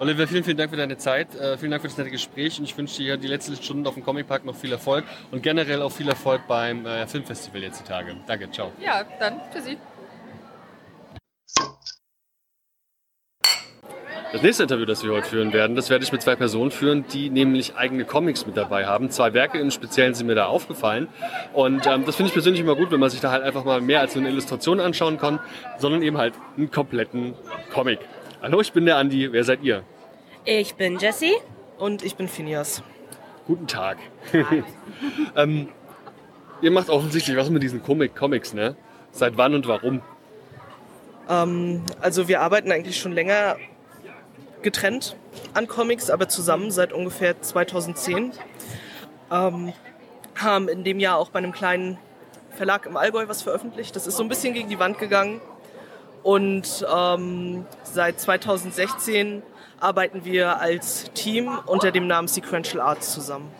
Oliver, 0.00 0.26
vielen, 0.26 0.44
vielen 0.44 0.56
Dank 0.56 0.70
für 0.70 0.78
deine 0.78 0.96
Zeit. 0.96 1.34
Äh, 1.34 1.58
vielen 1.58 1.72
Dank 1.72 1.82
für 1.82 1.88
das 1.88 1.98
nette 1.98 2.10
Gespräch 2.10 2.58
und 2.58 2.64
ich 2.64 2.74
wünsche 2.74 3.02
dir 3.02 3.18
die 3.18 3.26
letzten 3.26 3.54
Stunden 3.54 3.86
auf 3.86 3.92
dem 3.92 4.02
Comic 4.02 4.26
Park 4.26 4.46
noch 4.46 4.56
viel 4.56 4.72
Erfolg 4.72 5.04
und 5.30 5.42
generell 5.42 5.82
auch 5.82 5.92
viel 5.92 6.08
Erfolg 6.08 6.48
beim 6.48 6.86
äh, 6.86 7.06
Filmfestival 7.06 7.60
jetzt 7.60 7.80
die 7.80 7.84
Tage. 7.84 8.16
Danke, 8.26 8.50
ciao. 8.50 8.72
Ja, 8.82 9.04
dann 9.18 9.42
für 9.52 9.60
Sie. 9.60 9.76
Das 14.32 14.40
nächste 14.40 14.62
Interview, 14.62 14.86
das 14.86 15.04
wir 15.04 15.12
heute 15.12 15.28
führen 15.28 15.52
werden, 15.52 15.76
das 15.76 15.90
werde 15.90 16.02
ich 16.02 16.12
mit 16.12 16.22
zwei 16.22 16.34
Personen 16.34 16.70
führen, 16.70 17.04
die 17.12 17.28
nämlich 17.28 17.76
eigene 17.76 18.06
Comics 18.06 18.46
mit 18.46 18.56
dabei 18.56 18.86
haben. 18.86 19.10
Zwei 19.10 19.34
Werke 19.34 19.58
im 19.58 19.70
Speziellen 19.70 20.14
sind 20.14 20.28
mir 20.28 20.34
da 20.34 20.46
aufgefallen. 20.46 21.08
Und 21.52 21.86
ähm, 21.86 22.06
das 22.06 22.16
finde 22.16 22.28
ich 22.28 22.32
persönlich 22.32 22.62
immer 22.62 22.74
gut, 22.74 22.90
wenn 22.90 23.00
man 23.00 23.10
sich 23.10 23.20
da 23.20 23.32
halt 23.32 23.42
einfach 23.42 23.66
mal 23.66 23.82
mehr 23.82 24.00
als 24.00 24.14
nur 24.14 24.24
eine 24.24 24.32
Illustration 24.32 24.80
anschauen 24.80 25.18
kann, 25.18 25.40
sondern 25.76 26.00
eben 26.00 26.16
halt 26.16 26.32
einen 26.56 26.70
kompletten 26.70 27.34
Comic. 27.70 27.98
Hallo, 28.42 28.62
ich 28.62 28.72
bin 28.72 28.86
der 28.86 28.96
Andi. 28.96 29.30
Wer 29.30 29.44
seid 29.44 29.62
ihr? 29.62 29.84
Ich 30.44 30.74
bin 30.74 30.98
Jessie. 30.98 31.34
Und 31.78 32.02
ich 32.02 32.16
bin 32.16 32.28
Phineas. 32.28 32.82
Guten 33.46 33.66
Tag. 33.66 33.98
ähm, 35.36 35.68
ihr 36.60 36.70
macht 36.70 36.90
offensichtlich 36.90 37.36
was 37.36 37.50
mit 37.50 37.62
diesen 37.62 37.82
Comic 37.82 38.14
Comics, 38.14 38.52
ne? 38.52 38.76
Seit 39.12 39.36
wann 39.36 39.54
und 39.54 39.66
warum? 39.66 40.02
Ähm, 41.28 41.82
also 42.00 42.28
wir 42.28 42.40
arbeiten 42.40 42.70
eigentlich 42.70 42.98
schon 42.98 43.12
länger 43.12 43.56
getrennt 44.62 45.16
an 45.54 45.68
Comics, 45.68 46.10
aber 46.10 46.28
zusammen 46.28 46.70
seit 46.70 46.92
ungefähr 46.92 47.40
2010. 47.40 48.32
Ähm, 49.30 49.72
haben 50.36 50.68
in 50.68 50.84
dem 50.84 51.00
Jahr 51.00 51.16
auch 51.18 51.30
bei 51.30 51.38
einem 51.38 51.52
kleinen 51.52 51.98
Verlag 52.50 52.86
im 52.86 52.96
Allgäu 52.96 53.28
was 53.28 53.42
veröffentlicht. 53.42 53.94
Das 53.96 54.06
ist 54.06 54.16
so 54.16 54.22
ein 54.22 54.28
bisschen 54.28 54.54
gegen 54.54 54.68
die 54.68 54.78
Wand 54.78 54.98
gegangen. 54.98 55.40
Und 56.22 56.86
ähm, 56.94 57.64
seit 57.82 58.20
2016 58.20 59.42
arbeiten 59.80 60.24
wir 60.24 60.60
als 60.60 61.10
Team 61.14 61.58
unter 61.66 61.90
dem 61.90 62.06
Namen 62.06 62.28
Sequential 62.28 62.80
Arts 62.80 63.12
zusammen. 63.12 63.50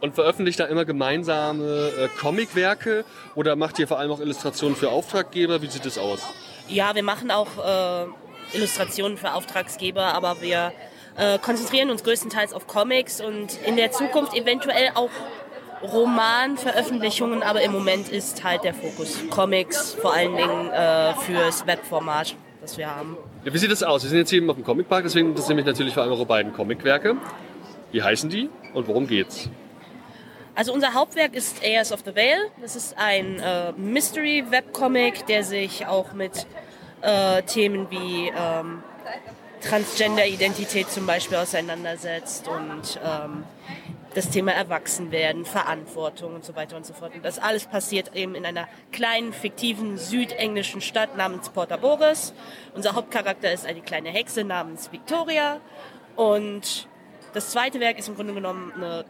Und 0.00 0.14
veröffentlicht 0.14 0.60
da 0.60 0.66
immer 0.66 0.84
gemeinsame 0.84 1.64
äh, 1.64 2.08
Comicwerke 2.20 3.06
oder 3.34 3.56
macht 3.56 3.78
ihr 3.78 3.88
vor 3.88 3.98
allem 3.98 4.10
auch 4.10 4.20
Illustrationen 4.20 4.76
für 4.76 4.90
Auftraggeber? 4.90 5.62
Wie 5.62 5.66
sieht 5.66 5.86
es 5.86 5.96
aus? 5.96 6.20
Ja, 6.68 6.94
wir 6.94 7.02
machen 7.02 7.30
auch 7.30 7.48
äh, 7.56 8.06
Illustrationen 8.54 9.16
für 9.16 9.32
Auftragsgeber, 9.32 10.02
aber 10.02 10.42
wir 10.42 10.72
äh, 11.16 11.38
konzentrieren 11.38 11.90
uns 11.90 12.04
größtenteils 12.04 12.52
auf 12.52 12.66
Comics 12.66 13.22
und 13.22 13.58
in 13.66 13.76
der 13.76 13.92
Zukunft 13.92 14.34
eventuell 14.34 14.90
auch 14.94 15.10
Romanveröffentlichungen, 15.92 17.42
aber 17.42 17.62
im 17.62 17.72
Moment 17.72 18.08
ist 18.08 18.42
halt 18.42 18.64
der 18.64 18.74
Fokus 18.74 19.18
Comics, 19.30 19.94
vor 19.94 20.14
allen 20.14 20.36
Dingen 20.36 20.70
äh, 20.70 21.14
fürs 21.14 21.66
Webformat, 21.66 22.34
das 22.60 22.78
wir 22.78 22.94
haben. 22.94 23.16
Ja, 23.44 23.52
wie 23.52 23.58
sieht 23.58 23.70
es 23.70 23.82
aus? 23.82 24.02
Wir 24.02 24.10
sind 24.10 24.18
jetzt 24.18 24.30
hier 24.30 24.38
eben 24.38 24.50
auf 24.50 24.56
dem 24.56 24.64
Comic 24.64 24.88
Park, 24.88 25.04
deswegen 25.04 25.28
interessieren 25.28 25.56
mich 25.56 25.66
natürlich 25.66 25.94
vor 25.94 26.02
allem 26.02 26.12
eure 26.12 26.26
beiden 26.26 26.52
Comicwerke. 26.52 27.16
Wie 27.92 28.02
heißen 28.02 28.28
die 28.30 28.50
und 28.72 28.88
worum 28.88 29.06
geht's? 29.06 29.48
Also 30.56 30.72
unser 30.72 30.94
Hauptwerk 30.94 31.34
ist 31.34 31.62
Heirs 31.62 31.92
of 31.92 32.00
the 32.04 32.14
Veil. 32.14 32.38
Das 32.60 32.76
ist 32.76 32.96
ein 32.96 33.40
äh, 33.40 33.72
Mystery-Webcomic, 33.72 35.26
der 35.26 35.42
sich 35.42 35.86
auch 35.86 36.12
mit 36.12 36.46
äh, 37.02 37.42
Themen 37.42 37.90
wie 37.90 38.28
ähm, 38.36 38.82
Transgender-Identität 39.60 40.90
zum 40.90 41.06
Beispiel 41.06 41.38
auseinandersetzt 41.38 42.48
und 42.48 43.00
ähm, 43.04 43.44
das 44.14 44.30
Thema 44.30 44.52
Erwachsenwerden, 44.52 45.44
Verantwortung 45.44 46.36
und 46.36 46.44
so 46.44 46.54
weiter 46.54 46.76
und 46.76 46.86
so 46.86 46.94
fort. 46.94 47.12
Und 47.14 47.24
das 47.24 47.40
alles 47.40 47.66
passiert 47.66 48.14
eben 48.14 48.36
in 48.36 48.46
einer 48.46 48.68
kleinen, 48.92 49.32
fiktiven 49.32 49.98
südenglischen 49.98 50.80
Stadt 50.80 51.16
namens 51.16 51.48
Porta 51.50 51.76
Boris. 51.76 52.32
Unser 52.74 52.94
Hauptcharakter 52.94 53.52
ist 53.52 53.66
eine 53.66 53.80
kleine 53.80 54.10
Hexe 54.10 54.44
namens 54.44 54.92
Victoria. 54.92 55.60
Und 56.14 56.86
das 57.32 57.50
zweite 57.50 57.80
Werk 57.80 57.98
ist 57.98 58.08
im 58.08 58.14
Grunde 58.14 58.34
genommen 58.34 58.72
eine 58.76 59.04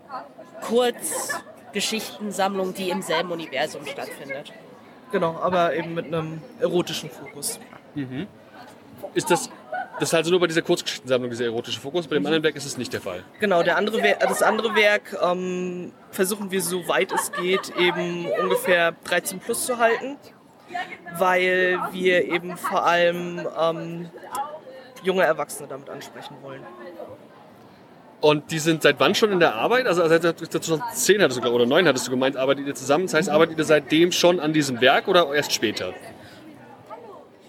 Kurzgeschichtensammlung, 0.62 2.72
die 2.72 2.88
im 2.88 3.02
selben 3.02 3.30
Universum 3.30 3.84
stattfindet. 3.86 4.54
Genau, 5.12 5.36
aber 5.36 5.74
eben 5.74 5.92
mit 5.94 6.06
einem 6.06 6.40
erotischen 6.58 7.10
Fokus. 7.10 7.60
Mhm. 7.94 8.26
Ist 9.12 9.30
das, 9.30 9.50
das 10.00 10.08
ist 10.10 10.14
also 10.14 10.30
nur 10.30 10.40
bei 10.40 10.46
dieser 10.46 10.62
Kurzgeschichtensammlung 10.62 11.30
dieser 11.30 11.44
erotische 11.46 11.80
Fokus, 11.80 12.06
bei 12.06 12.14
dem 12.16 12.22
Mhm. 12.22 12.26
anderen 12.26 12.44
Werk 12.44 12.56
ist 12.56 12.64
es 12.66 12.76
nicht 12.78 12.92
der 12.92 13.00
Fall? 13.00 13.22
Genau, 13.40 13.62
der 13.62 13.76
andere 13.76 14.00
das 14.20 14.42
andere 14.42 14.74
Werk 14.74 15.16
ähm, 15.22 15.92
versuchen 16.10 16.50
wir 16.50 16.60
so 16.62 16.86
weit 16.88 17.12
es 17.12 17.32
geht 17.32 17.72
eben 17.78 18.26
ungefähr 18.42 18.92
13 19.04 19.38
plus 19.40 19.66
zu 19.66 19.78
halten, 19.78 20.16
weil 21.18 21.78
wir 21.92 22.24
eben 22.24 22.56
vor 22.56 22.84
allem 22.84 23.46
ähm, 23.60 24.10
junge 25.02 25.22
Erwachsene 25.22 25.68
damit 25.68 25.90
ansprechen 25.90 26.36
wollen. 26.42 26.62
Und 28.20 28.50
die 28.50 28.58
sind 28.58 28.82
seit 28.82 28.98
wann 29.00 29.14
schon 29.14 29.32
in 29.32 29.38
der 29.38 29.54
Arbeit? 29.54 29.86
Also 29.86 30.08
seit 30.08 30.22
2010 30.22 31.20
hattest 31.20 31.44
du, 31.44 31.48
oder 31.50 31.66
9 31.66 31.86
hattest 31.86 32.06
du 32.06 32.10
gemeint, 32.10 32.38
arbeitet 32.38 32.66
ihr 32.66 32.74
zusammen. 32.74 33.04
Das 33.04 33.12
heißt, 33.12 33.28
arbeitet 33.28 33.58
ihr 33.58 33.64
seitdem 33.64 34.12
schon 34.12 34.40
an 34.40 34.54
diesem 34.54 34.80
Werk 34.80 35.08
oder 35.08 35.34
erst 35.34 35.52
später? 35.52 35.92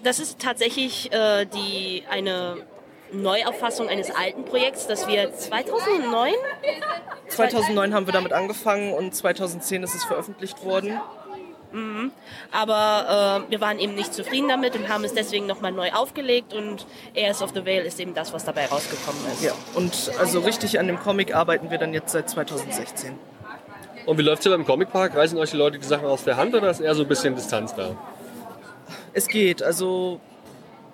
Das 0.06 0.20
ist 0.20 0.38
tatsächlich 0.38 1.12
äh, 1.12 1.46
die, 1.46 2.04
eine 2.08 2.58
Neuauffassung 3.10 3.88
eines 3.88 4.12
alten 4.12 4.44
Projekts, 4.44 4.86
das 4.86 5.08
wir 5.08 5.34
2009? 5.34 6.32
2009 7.26 7.92
haben 7.92 8.06
wir 8.06 8.12
damit 8.12 8.32
angefangen 8.32 8.92
und 8.92 9.16
2010 9.16 9.82
ist 9.82 9.96
es 9.96 10.04
veröffentlicht 10.04 10.64
worden. 10.64 11.00
Mhm. 11.72 12.12
Aber 12.52 13.42
äh, 13.48 13.50
wir 13.50 13.60
waren 13.60 13.80
eben 13.80 13.96
nicht 13.96 14.14
zufrieden 14.14 14.48
damit 14.48 14.76
und 14.76 14.88
haben 14.88 15.02
es 15.02 15.12
deswegen 15.12 15.46
nochmal 15.46 15.72
neu 15.72 15.90
aufgelegt 15.90 16.54
und 16.54 16.86
Heirs 17.16 17.42
of 17.42 17.50
the 17.52 17.66
Veil 17.66 17.84
ist 17.84 17.98
eben 17.98 18.14
das, 18.14 18.32
was 18.32 18.44
dabei 18.44 18.66
rausgekommen 18.66 19.20
ist. 19.32 19.42
Ja, 19.42 19.54
und 19.74 20.12
also 20.20 20.38
richtig 20.38 20.78
an 20.78 20.86
dem 20.86 21.00
Comic 21.00 21.34
arbeiten 21.34 21.72
wir 21.72 21.78
dann 21.78 21.92
jetzt 21.92 22.12
seit 22.12 22.30
2016. 22.30 23.18
Und 24.06 24.18
wie 24.18 24.22
läuft's 24.22 24.44
hier 24.44 24.52
beim 24.52 24.64
Comicpark? 24.64 25.16
Reißen 25.16 25.36
euch 25.36 25.50
die 25.50 25.56
Leute 25.56 25.80
die 25.80 25.84
Sachen 25.84 26.06
aus 26.06 26.22
der 26.22 26.36
Hand 26.36 26.54
oder 26.54 26.70
ist 26.70 26.78
eher 26.78 26.94
so 26.94 27.02
ein 27.02 27.08
bisschen 27.08 27.34
Distanz 27.34 27.74
da? 27.74 27.96
Es 29.16 29.28
geht, 29.28 29.62
also 29.62 30.20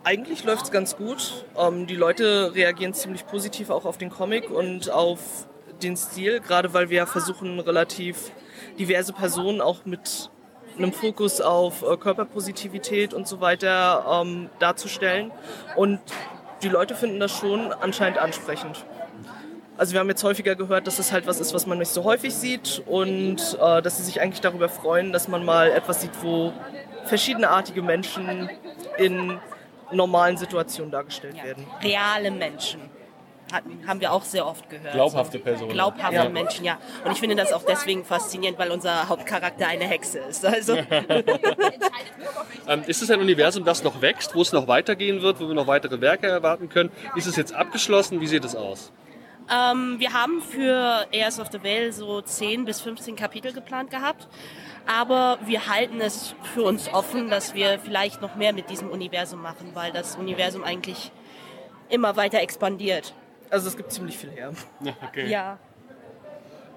eigentlich 0.04 0.44
läuft 0.44 0.66
es 0.66 0.70
ganz 0.70 0.96
gut. 0.96 1.44
Ähm, 1.58 1.88
die 1.88 1.96
Leute 1.96 2.54
reagieren 2.54 2.94
ziemlich 2.94 3.26
positiv 3.26 3.68
auch 3.68 3.84
auf 3.84 3.98
den 3.98 4.10
Comic 4.10 4.48
und 4.48 4.90
auf 4.92 5.48
den 5.82 5.96
Stil, 5.96 6.38
gerade 6.38 6.72
weil 6.72 6.88
wir 6.88 7.08
versuchen, 7.08 7.58
relativ 7.58 8.30
diverse 8.78 9.12
Personen 9.12 9.60
auch 9.60 9.84
mit 9.86 10.30
einem 10.78 10.92
Fokus 10.92 11.40
auf 11.40 11.82
äh, 11.82 11.96
Körperpositivität 11.96 13.12
und 13.12 13.26
so 13.26 13.40
weiter 13.40 14.22
ähm, 14.22 14.50
darzustellen. 14.60 15.32
Und 15.74 15.98
die 16.62 16.68
Leute 16.68 16.94
finden 16.94 17.18
das 17.18 17.32
schon 17.32 17.72
anscheinend 17.72 18.18
ansprechend. 18.18 18.86
Also 19.82 19.94
wir 19.94 19.98
haben 19.98 20.08
jetzt 20.10 20.22
häufiger 20.22 20.54
gehört, 20.54 20.86
dass 20.86 21.00
es 21.00 21.10
halt 21.10 21.26
was 21.26 21.40
ist, 21.40 21.54
was 21.54 21.66
man 21.66 21.76
nicht 21.78 21.90
so 21.90 22.04
häufig 22.04 22.32
sieht 22.32 22.80
und 22.86 23.58
äh, 23.60 23.82
dass 23.82 23.96
sie 23.96 24.04
sich 24.04 24.20
eigentlich 24.20 24.40
darüber 24.40 24.68
freuen, 24.68 25.12
dass 25.12 25.26
man 25.26 25.44
mal 25.44 25.72
etwas 25.72 26.02
sieht, 26.02 26.12
wo 26.22 26.52
verschiedenartige 27.06 27.82
Menschen 27.82 28.48
in 28.96 29.40
normalen 29.90 30.36
Situationen 30.36 30.92
dargestellt 30.92 31.34
werden. 31.42 31.66
Reale 31.82 32.30
Menschen. 32.30 32.80
Hatten, 33.52 33.82
haben 33.88 34.00
wir 34.00 34.12
auch 34.12 34.22
sehr 34.22 34.46
oft 34.46 34.70
gehört. 34.70 34.94
Glaubhafte 34.94 35.40
Personen. 35.40 35.72
Glaubhafte 35.72 36.14
Ja. 36.14 36.28
Menschen, 36.28 36.64
ja. 36.64 36.78
Und 37.04 37.10
ich 37.10 37.18
finde 37.18 37.34
das 37.34 37.52
auch 37.52 37.64
deswegen 37.64 38.04
faszinierend, 38.04 38.60
weil 38.60 38.70
unser 38.70 39.08
Hauptcharakter 39.08 39.66
eine 39.66 39.84
Hexe 39.84 40.20
ist. 40.20 40.46
Also 40.46 40.78
Ähm, 42.68 42.84
ist 42.86 43.02
es 43.02 43.10
ein 43.10 43.18
Universum, 43.18 43.64
das 43.64 43.82
noch 43.82 44.00
wächst, 44.00 44.36
wo 44.36 44.42
es 44.42 44.52
noch 44.52 44.68
weitergehen 44.68 45.22
wird, 45.22 45.40
wo 45.40 45.48
wir 45.48 45.54
noch 45.54 45.66
weitere 45.66 46.00
Werke 46.00 46.28
erwarten 46.28 46.68
können? 46.68 46.92
Ist 47.16 47.26
es 47.26 47.34
jetzt 47.34 47.52
abgeschlossen? 47.52 48.20
Wie 48.20 48.28
sieht 48.28 48.44
es 48.44 48.54
aus? 48.54 48.92
Ähm, 49.52 49.98
wir 49.98 50.12
haben 50.12 50.40
für 50.40 51.06
Heirs 51.12 51.38
of 51.38 51.48
the 51.52 51.62
Veil 51.62 51.92
so 51.92 52.20
10 52.22 52.64
bis 52.64 52.80
15 52.80 53.16
Kapitel 53.16 53.52
geplant 53.52 53.90
gehabt. 53.90 54.28
Aber 54.86 55.38
wir 55.44 55.68
halten 55.68 56.00
es 56.00 56.34
für 56.54 56.62
uns 56.62 56.92
offen, 56.92 57.28
dass 57.30 57.54
wir 57.54 57.78
vielleicht 57.78 58.20
noch 58.20 58.34
mehr 58.34 58.52
mit 58.52 58.70
diesem 58.70 58.88
Universum 58.90 59.42
machen, 59.42 59.70
weil 59.74 59.92
das 59.92 60.16
Universum 60.16 60.64
eigentlich 60.64 61.12
immer 61.88 62.16
weiter 62.16 62.40
expandiert. 62.40 63.14
Also 63.50 63.68
es 63.68 63.76
gibt 63.76 63.92
ziemlich 63.92 64.16
viel 64.16 64.30
her. 64.30 64.52
Okay. 65.08 65.28
Ja. 65.28 65.58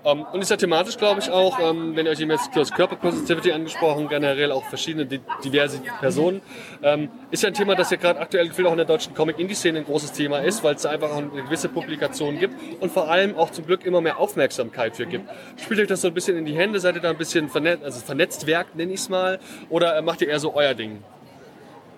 Ähm, 0.05 0.25
und 0.31 0.41
ist 0.41 0.51
ja 0.51 0.57
thematisch, 0.57 0.97
glaube 0.97 1.19
ich, 1.19 1.31
auch, 1.31 1.59
ähm, 1.59 1.95
wenn 1.95 2.05
ihr 2.05 2.11
euch 2.11 2.19
eben 2.19 2.29
jetzt 2.31 2.49
das 2.55 2.71
Körperpositivity 2.71 3.51
angesprochen, 3.51 4.07
generell 4.07 4.51
auch 4.51 4.63
verschiedene 4.65 5.05
di- 5.05 5.19
diverse 5.43 5.81
Personen, 5.99 6.41
ähm, 6.83 7.09
ist 7.31 7.41
ja 7.43 7.47
ein 7.47 7.55
Thema, 7.55 7.75
das 7.75 7.89
ja 7.89 7.97
gerade 7.97 8.19
aktuell 8.19 8.47
gefühlt 8.47 8.67
auch 8.67 8.71
in 8.71 8.77
der 8.77 8.85
deutschen 8.85 9.15
Comic-Indie-Szene 9.15 9.79
ein 9.79 9.85
großes 9.85 10.11
Thema 10.11 10.39
ist, 10.39 10.63
weil 10.63 10.75
es 10.75 10.83
da 10.83 10.91
einfach 10.91 11.09
auch 11.09 11.17
eine 11.17 11.29
gewisse 11.29 11.69
Publikation 11.69 12.37
gibt 12.39 12.53
und 12.81 12.91
vor 12.91 13.09
allem 13.09 13.35
auch 13.35 13.49
zum 13.49 13.65
Glück 13.65 13.83
immer 13.85 13.99
mehr 14.01 14.19
Aufmerksamkeit 14.19 14.95
für 14.95 15.07
gibt. 15.07 15.27
Spielt 15.59 15.79
euch 15.79 15.87
das 15.87 16.01
so 16.01 16.09
ein 16.09 16.13
bisschen 16.13 16.37
in 16.37 16.45
die 16.45 16.55
Hände? 16.55 16.79
Seid 16.79 16.95
ihr 16.95 17.01
da 17.01 17.09
ein 17.09 17.17
bisschen 17.17 17.49
vernetzt, 17.49 17.83
also 17.83 17.99
vernetzt 18.05 18.45
Werk, 18.45 18.75
nenne 18.75 18.93
ich 18.93 18.99
es 18.99 19.09
mal, 19.09 19.39
oder 19.69 19.97
äh, 19.97 20.01
macht 20.03 20.21
ihr 20.21 20.27
eher 20.29 20.39
so 20.39 20.53
euer 20.53 20.75
Ding? 20.75 21.01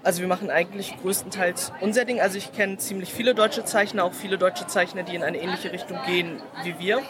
Also 0.03 0.21
wir 0.21 0.27
machen 0.27 0.49
eigentlich 0.49 0.95
größtenteils 1.01 1.71
unser 1.81 2.05
Ding. 2.05 2.21
Also 2.21 2.37
ich 2.37 2.53
kenne 2.53 2.77
ziemlich 2.77 3.13
viele 3.13 3.35
deutsche 3.35 3.65
Zeichner, 3.65 4.03
auch 4.03 4.13
viele 4.13 4.37
deutsche 4.37 4.67
Zeichner, 4.67 5.03
die 5.03 5.15
in 5.15 5.23
eine 5.23 5.37
ähnliche 5.37 5.71
Richtung 5.71 5.99
gehen 6.05 6.41
wie 6.63 6.79
wir. 6.79 7.01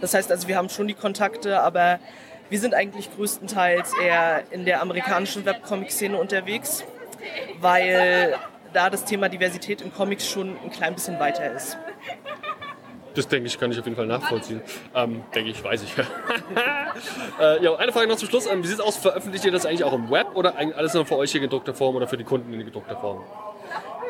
Das 0.00 0.14
heißt 0.14 0.30
also, 0.30 0.48
wir 0.48 0.56
haben 0.56 0.68
schon 0.68 0.88
die 0.88 0.94
Kontakte, 0.94 1.60
aber 1.60 1.98
wir 2.48 2.60
sind 2.60 2.74
eigentlich 2.74 3.14
größtenteils 3.14 3.92
eher 4.02 4.44
in 4.50 4.64
der 4.64 4.80
amerikanischen 4.80 5.44
Webcomic-Szene 5.44 6.16
unterwegs, 6.16 6.84
weil 7.60 8.36
da 8.72 8.88
das 8.90 9.04
Thema 9.04 9.28
Diversität 9.28 9.80
in 9.80 9.92
Comics 9.92 10.28
schon 10.28 10.56
ein 10.62 10.70
klein 10.70 10.94
bisschen 10.94 11.18
weiter 11.18 11.52
ist. 11.52 11.76
Das 13.16 13.26
denke 13.28 13.46
ich, 13.46 13.58
kann 13.58 13.72
ich 13.72 13.78
auf 13.78 13.84
jeden 13.86 13.96
Fall 13.96 14.06
nachvollziehen. 14.06 14.60
Ähm, 14.94 15.22
denke 15.34 15.50
ich, 15.50 15.64
weiß 15.64 15.82
ich. 15.82 15.92
äh, 17.40 17.64
ja, 17.64 17.74
eine 17.74 17.92
Frage 17.92 18.06
noch 18.08 18.16
zum 18.16 18.28
Schluss. 18.28 18.46
Ähm, 18.46 18.62
wie 18.62 18.66
sieht 18.66 18.78
es 18.78 18.84
aus? 18.84 18.96
Veröffentlicht 18.98 19.44
ihr 19.46 19.52
das 19.52 19.64
eigentlich 19.64 19.84
auch 19.84 19.94
im 19.94 20.10
Web 20.10 20.28
oder 20.34 20.54
alles 20.56 20.92
nur 20.92 21.06
für 21.06 21.16
euch 21.16 21.34
in 21.34 21.40
gedruckter 21.40 21.72
Form 21.72 21.96
oder 21.96 22.06
für 22.06 22.18
die 22.18 22.24
Kunden 22.24 22.52
in 22.52 22.64
gedruckter 22.64 22.96
Form? 22.96 23.24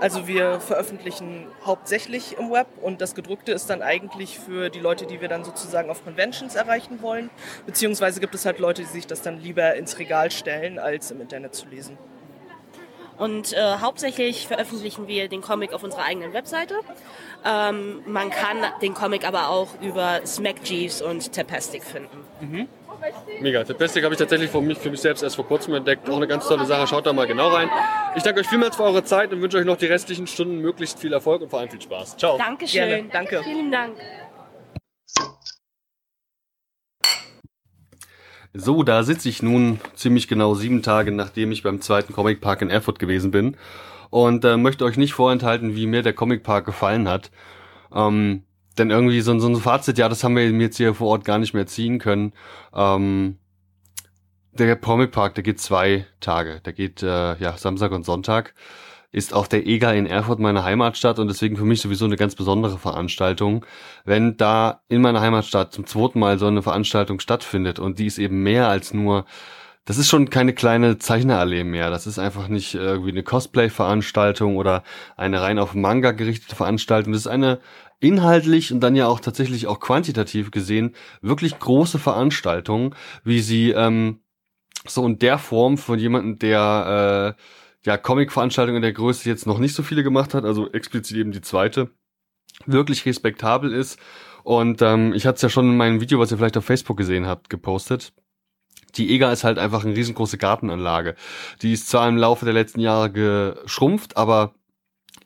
Also 0.00 0.26
wir 0.26 0.60
veröffentlichen 0.60 1.46
hauptsächlich 1.64 2.36
im 2.38 2.50
Web 2.50 2.66
und 2.82 3.00
das 3.00 3.14
gedruckte 3.14 3.52
ist 3.52 3.70
dann 3.70 3.80
eigentlich 3.80 4.38
für 4.38 4.68
die 4.68 4.80
Leute, 4.80 5.06
die 5.06 5.22
wir 5.22 5.28
dann 5.28 5.42
sozusagen 5.42 5.88
auf 5.88 6.04
Conventions 6.04 6.54
erreichen 6.54 7.00
wollen. 7.00 7.30
Beziehungsweise 7.64 8.20
gibt 8.20 8.34
es 8.34 8.44
halt 8.44 8.58
Leute, 8.58 8.82
die 8.82 8.88
sich 8.88 9.06
das 9.06 9.22
dann 9.22 9.40
lieber 9.40 9.74
ins 9.74 9.98
Regal 9.98 10.30
stellen, 10.30 10.78
als 10.78 11.12
im 11.12 11.20
Internet 11.22 11.54
zu 11.54 11.66
lesen. 11.68 11.96
Und 13.18 13.52
äh, 13.52 13.76
hauptsächlich 13.80 14.46
veröffentlichen 14.46 15.08
wir 15.08 15.28
den 15.28 15.40
Comic 15.40 15.72
auf 15.72 15.82
unserer 15.82 16.04
eigenen 16.04 16.32
Webseite. 16.32 16.74
Ähm, 17.44 18.02
man 18.06 18.30
kann 18.30 18.58
den 18.82 18.94
Comic 18.94 19.26
aber 19.26 19.48
auch 19.48 19.68
über 19.80 20.20
Smack 20.26 20.64
Jeeves 20.64 21.00
und 21.00 21.32
Tapastic 21.32 21.82
finden. 21.82 22.24
Mhm. 22.40 22.68
Mega. 23.40 23.62
Tapastic 23.62 24.02
habe 24.04 24.14
ich 24.14 24.18
tatsächlich 24.18 24.50
für 24.50 24.60
mich, 24.60 24.78
für 24.78 24.90
mich 24.90 25.00
selbst 25.00 25.22
erst 25.22 25.36
vor 25.36 25.46
kurzem 25.46 25.74
entdeckt. 25.74 26.08
Auch 26.08 26.16
eine 26.16 26.26
ganz 26.26 26.48
tolle 26.48 26.64
Sache. 26.64 26.86
Schaut 26.86 27.06
da 27.06 27.12
mal 27.12 27.26
genau 27.26 27.48
rein. 27.48 27.70
Ich 28.14 28.22
danke 28.22 28.40
euch 28.40 28.46
vielmals 28.46 28.76
für 28.76 28.84
eure 28.84 29.04
Zeit 29.04 29.32
und 29.32 29.42
wünsche 29.42 29.58
euch 29.58 29.66
noch 29.66 29.76
die 29.76 29.86
restlichen 29.86 30.26
Stunden 30.26 30.60
möglichst 30.60 30.98
viel 30.98 31.12
Erfolg 31.12 31.42
und 31.42 31.50
vor 31.50 31.60
allem 31.60 31.68
viel 31.68 31.80
Spaß. 31.80 32.16
Ciao. 32.16 32.38
Dankeschön. 32.38 32.88
Gerne. 32.88 33.08
Danke. 33.12 33.42
Vielen 33.44 33.70
Dank. 33.70 33.96
So, 38.58 38.82
da 38.82 39.02
sitze 39.02 39.28
ich 39.28 39.42
nun 39.42 39.80
ziemlich 39.94 40.28
genau 40.28 40.54
sieben 40.54 40.80
Tage, 40.82 41.12
nachdem 41.12 41.52
ich 41.52 41.62
beim 41.62 41.82
zweiten 41.82 42.14
Comic 42.14 42.40
Park 42.40 42.62
in 42.62 42.70
Erfurt 42.70 42.98
gewesen 42.98 43.30
bin 43.30 43.56
und 44.08 44.46
äh, 44.46 44.56
möchte 44.56 44.84
euch 44.86 44.96
nicht 44.96 45.12
vorenthalten, 45.12 45.76
wie 45.76 45.86
mir 45.86 46.02
der 46.02 46.14
Comic 46.14 46.42
Park 46.42 46.64
gefallen 46.64 47.06
hat. 47.06 47.30
Ähm, 47.94 48.44
denn 48.78 48.90
irgendwie 48.90 49.20
so, 49.20 49.38
so 49.38 49.48
ein 49.48 49.56
Fazit, 49.56 49.98
ja, 49.98 50.08
das 50.08 50.24
haben 50.24 50.36
wir 50.36 50.50
jetzt 50.50 50.78
hier 50.78 50.94
vor 50.94 51.08
Ort 51.08 51.26
gar 51.26 51.38
nicht 51.38 51.52
mehr 51.52 51.66
ziehen 51.66 51.98
können. 51.98 52.32
Ähm, 52.74 53.36
der 54.52 54.76
Comic 54.76 55.12
Park, 55.12 55.34
der 55.34 55.44
geht 55.44 55.60
zwei 55.60 56.06
Tage. 56.20 56.60
Der 56.64 56.72
geht 56.72 57.02
äh, 57.02 57.36
ja 57.36 57.58
Samstag 57.58 57.92
und 57.92 58.06
Sonntag. 58.06 58.54
Ist 59.16 59.32
auch 59.32 59.46
der 59.46 59.66
EGA 59.66 59.92
in 59.92 60.04
Erfurt 60.04 60.40
meine 60.40 60.62
Heimatstadt 60.62 61.18
und 61.18 61.28
deswegen 61.28 61.56
für 61.56 61.64
mich 61.64 61.80
sowieso 61.80 62.04
eine 62.04 62.16
ganz 62.16 62.34
besondere 62.34 62.76
Veranstaltung. 62.76 63.64
Wenn 64.04 64.36
da 64.36 64.82
in 64.88 65.00
meiner 65.00 65.22
Heimatstadt 65.22 65.72
zum 65.72 65.86
zweiten 65.86 66.18
Mal 66.18 66.38
so 66.38 66.46
eine 66.46 66.60
Veranstaltung 66.60 67.18
stattfindet 67.18 67.78
und 67.78 67.98
die 67.98 68.04
ist 68.04 68.18
eben 68.18 68.42
mehr 68.42 68.68
als 68.68 68.92
nur 68.92 69.24
das 69.86 69.96
ist 69.96 70.08
schon 70.08 70.28
keine 70.28 70.52
kleine 70.52 70.98
Zeichnerallee 70.98 71.64
mehr. 71.64 71.90
Das 71.90 72.06
ist 72.06 72.18
einfach 72.18 72.48
nicht 72.48 72.74
irgendwie 72.74 73.12
eine 73.12 73.22
Cosplay-Veranstaltung 73.22 74.56
oder 74.56 74.82
eine 75.16 75.40
rein 75.40 75.58
auf 75.58 75.74
Manga 75.74 76.10
gerichtete 76.10 76.56
Veranstaltung. 76.56 77.12
Das 77.12 77.22
ist 77.22 77.26
eine 77.28 77.60
inhaltlich 78.00 78.70
und 78.70 78.80
dann 78.80 78.96
ja 78.96 79.06
auch 79.06 79.20
tatsächlich 79.20 79.66
auch 79.66 79.80
quantitativ 79.80 80.50
gesehen 80.50 80.94
wirklich 81.22 81.58
große 81.58 81.98
Veranstaltung, 81.98 82.94
wie 83.24 83.40
sie 83.40 83.70
ähm, 83.70 84.20
so 84.86 85.06
in 85.06 85.18
der 85.18 85.38
Form 85.38 85.78
von 85.78 85.98
jemandem, 85.98 86.38
der 86.38 87.36
äh, 87.38 87.42
ja 87.86 87.96
Comic-Veranstaltungen 87.96 88.76
in 88.76 88.82
der 88.82 88.92
Größe 88.92 89.28
jetzt 89.28 89.46
noch 89.46 89.58
nicht 89.58 89.74
so 89.74 89.82
viele 89.82 90.02
gemacht 90.02 90.34
hat, 90.34 90.44
also 90.44 90.70
explizit 90.72 91.16
eben 91.16 91.32
die 91.32 91.40
zweite, 91.40 91.90
wirklich 92.66 93.06
respektabel 93.06 93.72
ist. 93.72 93.98
Und 94.42 94.82
ähm, 94.82 95.12
ich 95.14 95.26
hatte 95.26 95.36
es 95.36 95.42
ja 95.42 95.48
schon 95.48 95.70
in 95.70 95.76
meinem 95.76 96.00
Video, 96.00 96.18
was 96.18 96.30
ihr 96.30 96.36
vielleicht 96.36 96.56
auf 96.56 96.64
Facebook 96.64 96.96
gesehen 96.96 97.26
habt, 97.26 97.48
gepostet. 97.48 98.12
Die 98.96 99.12
EGA 99.14 99.32
ist 99.32 99.44
halt 99.44 99.58
einfach 99.58 99.84
eine 99.84 99.94
riesengroße 99.94 100.38
Gartenanlage. 100.38 101.16
Die 101.62 101.72
ist 101.72 101.88
zwar 101.88 102.08
im 102.08 102.16
Laufe 102.16 102.44
der 102.44 102.54
letzten 102.54 102.80
Jahre 102.80 103.10
geschrumpft, 103.10 104.16
aber 104.16 104.54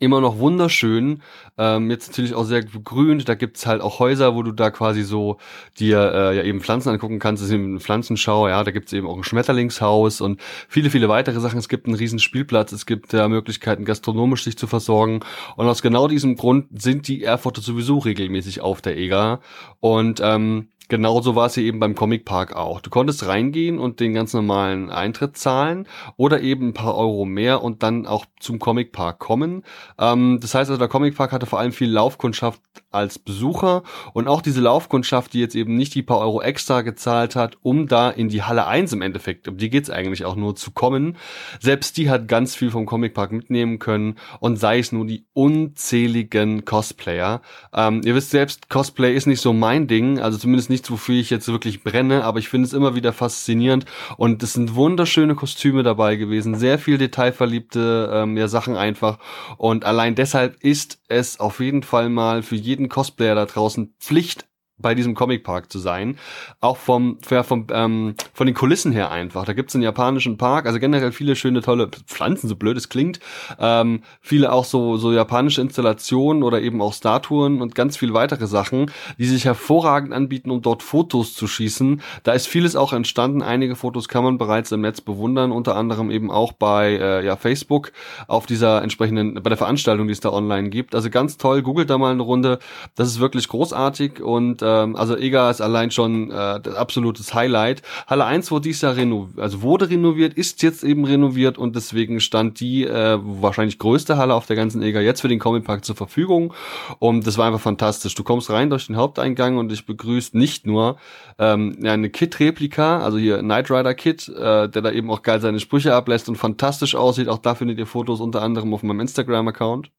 immer 0.00 0.20
noch 0.20 0.38
wunderschön. 0.38 1.22
Ähm, 1.58 1.90
jetzt 1.90 2.08
natürlich 2.08 2.34
auch 2.34 2.44
sehr 2.44 2.62
begrünt. 2.62 3.28
Da 3.28 3.34
gibt's 3.34 3.66
halt 3.66 3.82
auch 3.82 4.00
Häuser, 4.00 4.34
wo 4.34 4.42
du 4.42 4.50
da 4.50 4.70
quasi 4.70 5.02
so 5.02 5.36
dir 5.78 6.12
äh, 6.12 6.36
ja 6.38 6.42
eben 6.42 6.60
Pflanzen 6.60 6.88
angucken 6.88 7.18
kannst. 7.18 7.42
Das 7.42 7.50
ist 7.50 7.54
eben 7.54 7.66
eine 7.66 7.80
Pflanzenschau. 7.80 8.48
Ja, 8.48 8.64
da 8.64 8.70
gibt's 8.70 8.92
eben 8.94 9.06
auch 9.06 9.16
ein 9.16 9.22
Schmetterlingshaus 9.24 10.22
und 10.22 10.40
viele, 10.68 10.90
viele 10.90 11.08
weitere 11.08 11.38
Sachen. 11.38 11.58
Es 11.58 11.68
gibt 11.68 11.86
einen 11.86 11.96
riesen 11.96 12.18
Spielplatz. 12.18 12.72
Es 12.72 12.86
gibt 12.86 13.12
äh, 13.14 13.28
Möglichkeiten, 13.28 13.84
gastronomisch 13.84 14.42
sich 14.42 14.56
zu 14.56 14.66
versorgen. 14.66 15.20
Und 15.56 15.66
aus 15.66 15.82
genau 15.82 16.08
diesem 16.08 16.34
Grund 16.36 16.68
sind 16.82 17.06
die 17.06 17.22
Erfurter 17.22 17.60
sowieso 17.60 17.98
regelmäßig 17.98 18.62
auf 18.62 18.80
der 18.80 18.96
EGA. 18.96 19.40
Und 19.80 20.20
ähm, 20.24 20.69
Genauso 20.90 21.36
war 21.36 21.46
es 21.46 21.54
hier 21.54 21.62
eben 21.62 21.78
beim 21.78 21.94
Comic 21.94 22.24
Park 22.24 22.56
auch. 22.56 22.80
Du 22.80 22.90
konntest 22.90 23.24
reingehen 23.24 23.78
und 23.78 24.00
den 24.00 24.12
ganz 24.12 24.34
normalen 24.34 24.90
Eintritt 24.90 25.36
zahlen 25.36 25.86
oder 26.16 26.40
eben 26.40 26.70
ein 26.70 26.74
paar 26.74 26.96
Euro 26.96 27.24
mehr 27.24 27.62
und 27.62 27.84
dann 27.84 28.08
auch 28.08 28.26
zum 28.40 28.58
Comic 28.58 28.90
Park 28.90 29.20
kommen. 29.20 29.62
Ähm, 30.00 30.40
das 30.40 30.52
heißt 30.52 30.68
also, 30.68 30.80
der 30.80 30.88
Comic 30.88 31.16
Park 31.16 31.30
hatte 31.30 31.46
vor 31.46 31.60
allem 31.60 31.70
viel 31.70 31.88
Laufkundschaft 31.88 32.60
als 32.90 33.20
Besucher 33.20 33.84
und 34.14 34.26
auch 34.26 34.42
diese 34.42 34.60
Laufkundschaft, 34.60 35.32
die 35.32 35.38
jetzt 35.38 35.54
eben 35.54 35.76
nicht 35.76 35.94
die 35.94 36.02
paar 36.02 36.18
Euro 36.18 36.42
extra 36.42 36.82
gezahlt 36.82 37.36
hat, 37.36 37.56
um 37.62 37.86
da 37.86 38.10
in 38.10 38.28
die 38.28 38.42
Halle 38.42 38.66
1 38.66 38.92
im 38.92 39.02
Endeffekt, 39.02 39.46
um 39.46 39.58
die 39.58 39.70
geht's 39.70 39.90
eigentlich 39.90 40.24
auch 40.24 40.34
nur 40.34 40.56
zu 40.56 40.72
kommen. 40.72 41.16
Selbst 41.60 41.98
die 41.98 42.10
hat 42.10 42.26
ganz 42.26 42.56
viel 42.56 42.72
vom 42.72 42.86
Comic 42.86 43.14
Park 43.14 43.30
mitnehmen 43.30 43.78
können 43.78 44.16
und 44.40 44.56
sei 44.56 44.80
es 44.80 44.90
nur 44.90 45.06
die 45.06 45.24
unzähligen 45.34 46.64
Cosplayer. 46.64 47.42
Ähm, 47.72 48.00
ihr 48.04 48.16
wisst 48.16 48.30
selbst, 48.30 48.68
Cosplay 48.68 49.14
ist 49.14 49.28
nicht 49.28 49.40
so 49.40 49.52
mein 49.52 49.86
Ding, 49.86 50.18
also 50.18 50.36
zumindest 50.36 50.68
nicht 50.68 50.79
nichts, 50.80 50.90
wofür 50.90 51.20
ich 51.20 51.30
jetzt 51.30 51.48
wirklich 51.48 51.82
brenne, 51.82 52.24
aber 52.24 52.38
ich 52.38 52.48
finde 52.48 52.66
es 52.66 52.72
immer 52.72 52.94
wieder 52.94 53.12
faszinierend. 53.12 53.84
Und 54.16 54.42
es 54.42 54.54
sind 54.54 54.74
wunderschöne 54.74 55.34
Kostüme 55.34 55.82
dabei 55.82 56.16
gewesen, 56.16 56.54
sehr 56.54 56.78
viel 56.78 56.98
detailverliebte 56.98 58.10
ähm, 58.12 58.36
ja, 58.36 58.48
Sachen 58.48 58.76
einfach. 58.76 59.18
Und 59.58 59.84
allein 59.84 60.14
deshalb 60.14 60.56
ist 60.62 61.00
es 61.08 61.38
auf 61.38 61.60
jeden 61.60 61.82
Fall 61.82 62.08
mal 62.08 62.42
für 62.42 62.56
jeden 62.56 62.88
Cosplayer 62.88 63.34
da 63.34 63.46
draußen 63.46 63.94
Pflicht 64.00 64.46
bei 64.80 64.94
diesem 64.94 65.14
Comicpark 65.14 65.70
zu 65.70 65.78
sein. 65.78 66.18
Auch 66.60 66.76
vom, 66.76 67.18
ja, 67.30 67.42
vom 67.42 67.66
ähm, 67.72 68.14
von 68.32 68.46
den 68.46 68.54
Kulissen 68.54 68.92
her 68.92 69.10
einfach. 69.10 69.44
Da 69.44 69.52
gibt's 69.52 69.74
einen 69.74 69.84
japanischen 69.84 70.38
Park, 70.38 70.66
also 70.66 70.78
generell 70.78 71.12
viele 71.12 71.36
schöne, 71.36 71.62
tolle 71.62 71.88
Pflanzen, 72.06 72.48
so 72.48 72.56
blöd 72.56 72.76
es 72.76 72.88
klingt. 72.88 73.20
Ähm, 73.58 74.02
viele 74.20 74.52
auch 74.52 74.64
so, 74.64 74.96
so 74.96 75.12
japanische 75.12 75.60
Installationen 75.60 76.42
oder 76.42 76.60
eben 76.60 76.80
auch 76.82 76.92
Statuen 76.92 77.60
und 77.60 77.74
ganz 77.74 77.96
viele 77.96 78.14
weitere 78.14 78.46
Sachen, 78.46 78.90
die 79.18 79.26
sich 79.26 79.44
hervorragend 79.44 80.12
anbieten, 80.12 80.50
um 80.50 80.62
dort 80.62 80.82
Fotos 80.82 81.34
zu 81.34 81.46
schießen. 81.46 82.02
Da 82.22 82.32
ist 82.32 82.46
vieles 82.46 82.76
auch 82.76 82.92
entstanden. 82.92 83.42
Einige 83.42 83.76
Fotos 83.76 84.08
kann 84.08 84.24
man 84.24 84.38
bereits 84.38 84.72
im 84.72 84.80
Netz 84.80 85.00
bewundern, 85.00 85.52
unter 85.52 85.76
anderem 85.76 86.10
eben 86.10 86.30
auch 86.30 86.52
bei 86.52 86.92
äh, 86.92 87.24
ja, 87.24 87.36
Facebook 87.36 87.92
auf 88.26 88.46
dieser 88.46 88.82
entsprechenden, 88.82 89.34
bei 89.34 89.48
der 89.50 89.58
Veranstaltung, 89.58 90.06
die 90.06 90.12
es 90.12 90.20
da 90.20 90.30
online 90.30 90.70
gibt. 90.70 90.94
Also 90.94 91.10
ganz 91.10 91.36
toll, 91.36 91.62
googelt 91.62 91.90
da 91.90 91.98
mal 91.98 92.12
eine 92.12 92.22
Runde. 92.22 92.58
Das 92.94 93.08
ist 93.08 93.20
wirklich 93.20 93.48
großartig 93.48 94.20
und 94.20 94.62
ähm, 94.70 94.96
also 94.96 95.16
EGA 95.16 95.50
ist 95.50 95.60
allein 95.60 95.90
schon 95.90 96.30
äh, 96.30 96.60
das 96.60 96.74
absolutes 96.74 97.34
Highlight. 97.34 97.82
Halle 98.06 98.24
1 98.24 98.50
wurde 98.50 98.62
dieses 98.62 98.82
Jahr 98.82 98.96
renoviert, 98.96 99.38
also 99.38 99.62
wurde 99.62 99.90
renoviert, 99.90 100.34
ist 100.34 100.62
jetzt 100.62 100.84
eben 100.84 101.04
renoviert 101.04 101.58
und 101.58 101.76
deswegen 101.76 102.20
stand 102.20 102.60
die 102.60 102.84
äh, 102.84 103.18
wahrscheinlich 103.20 103.78
größte 103.78 104.16
Halle 104.16 104.34
auf 104.34 104.46
der 104.46 104.56
ganzen 104.56 104.82
EGA 104.82 105.00
jetzt 105.00 105.20
für 105.20 105.28
den 105.28 105.38
Comic 105.38 105.64
Park 105.64 105.84
zur 105.84 105.96
Verfügung 105.96 106.54
und 106.98 107.26
das 107.26 107.38
war 107.38 107.46
einfach 107.46 107.60
fantastisch. 107.60 108.14
Du 108.14 108.24
kommst 108.24 108.50
rein 108.50 108.70
durch 108.70 108.86
den 108.86 108.96
Haupteingang 108.96 109.58
und 109.58 109.70
dich 109.70 109.86
begrüßt 109.86 110.34
nicht 110.34 110.66
nur 110.66 110.96
ähm, 111.38 111.78
eine 111.82 112.10
Kit-Replika, 112.10 113.00
also 113.00 113.18
hier 113.18 113.38
Knight 113.38 113.70
Rider 113.70 113.94
Kit, 113.94 114.28
äh, 114.28 114.68
der 114.68 114.82
da 114.82 114.90
eben 114.90 115.10
auch 115.10 115.22
geil 115.22 115.40
seine 115.40 115.60
Sprüche 115.60 115.94
ablässt 115.94 116.28
und 116.28 116.36
fantastisch 116.36 116.94
aussieht. 116.94 117.28
Auch 117.28 117.38
da 117.38 117.54
findet 117.54 117.78
ihr 117.78 117.86
Fotos 117.86 118.20
unter 118.20 118.42
anderem 118.42 118.72
auf 118.74 118.82
meinem 118.82 119.00
Instagram-Account. 119.00 119.90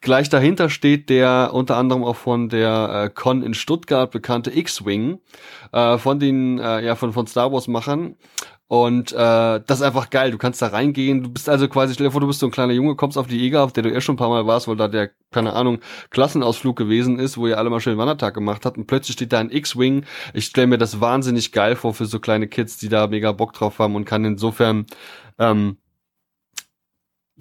Gleich 0.00 0.28
dahinter 0.28 0.70
steht 0.70 1.10
der 1.10 1.50
unter 1.52 1.76
anderem 1.76 2.04
auch 2.04 2.16
von 2.16 2.48
der 2.48 3.04
äh, 3.04 3.10
Con 3.10 3.42
in 3.42 3.54
Stuttgart 3.54 4.10
bekannte 4.10 4.56
X-Wing 4.56 5.18
äh, 5.72 5.98
von 5.98 6.18
den 6.18 6.58
äh, 6.58 6.84
ja 6.84 6.96
von 6.96 7.12
von 7.12 7.26
Star 7.26 7.52
Wars 7.52 7.68
Machern 7.68 8.16
und 8.70 9.10
äh, 9.10 9.16
das 9.16 9.80
ist 9.80 9.82
einfach 9.82 10.10
geil. 10.10 10.30
Du 10.30 10.38
kannst 10.38 10.62
da 10.62 10.68
reingehen. 10.68 11.24
Du 11.24 11.28
bist 11.28 11.48
also 11.48 11.66
quasi, 11.66 11.94
stell 11.94 12.06
dir 12.06 12.12
vor, 12.12 12.20
du 12.20 12.28
bist 12.28 12.38
so 12.38 12.46
ein 12.46 12.52
kleiner 12.52 12.72
Junge, 12.72 12.94
kommst 12.94 13.18
auf 13.18 13.26
die 13.26 13.44
EGA, 13.44 13.64
auf 13.64 13.72
der 13.72 13.82
du 13.82 13.90
eh 13.92 14.00
schon 14.00 14.14
ein 14.14 14.16
paar 14.16 14.28
Mal 14.28 14.46
warst, 14.46 14.68
weil 14.68 14.76
da 14.76 14.86
der, 14.86 15.10
keine 15.32 15.54
Ahnung, 15.54 15.80
Klassenausflug 16.10 16.76
gewesen 16.76 17.18
ist, 17.18 17.36
wo 17.36 17.48
ihr 17.48 17.58
alle 17.58 17.68
mal 17.68 17.80
schön 17.80 17.98
Wandertag 17.98 18.32
gemacht 18.32 18.64
habt. 18.64 18.78
Und 18.78 18.86
plötzlich 18.86 19.14
steht 19.14 19.32
da 19.32 19.40
ein 19.40 19.50
X-Wing. 19.50 20.04
Ich 20.34 20.44
stelle 20.44 20.68
mir 20.68 20.78
das 20.78 21.00
wahnsinnig 21.00 21.50
geil 21.50 21.74
vor 21.74 21.94
für 21.94 22.06
so 22.06 22.20
kleine 22.20 22.46
Kids, 22.46 22.76
die 22.76 22.88
da 22.88 23.08
mega 23.08 23.32
Bock 23.32 23.54
drauf 23.54 23.80
haben 23.80 23.96
und 23.96 24.04
kann 24.04 24.24
insofern 24.24 24.86
ähm, 25.40 25.78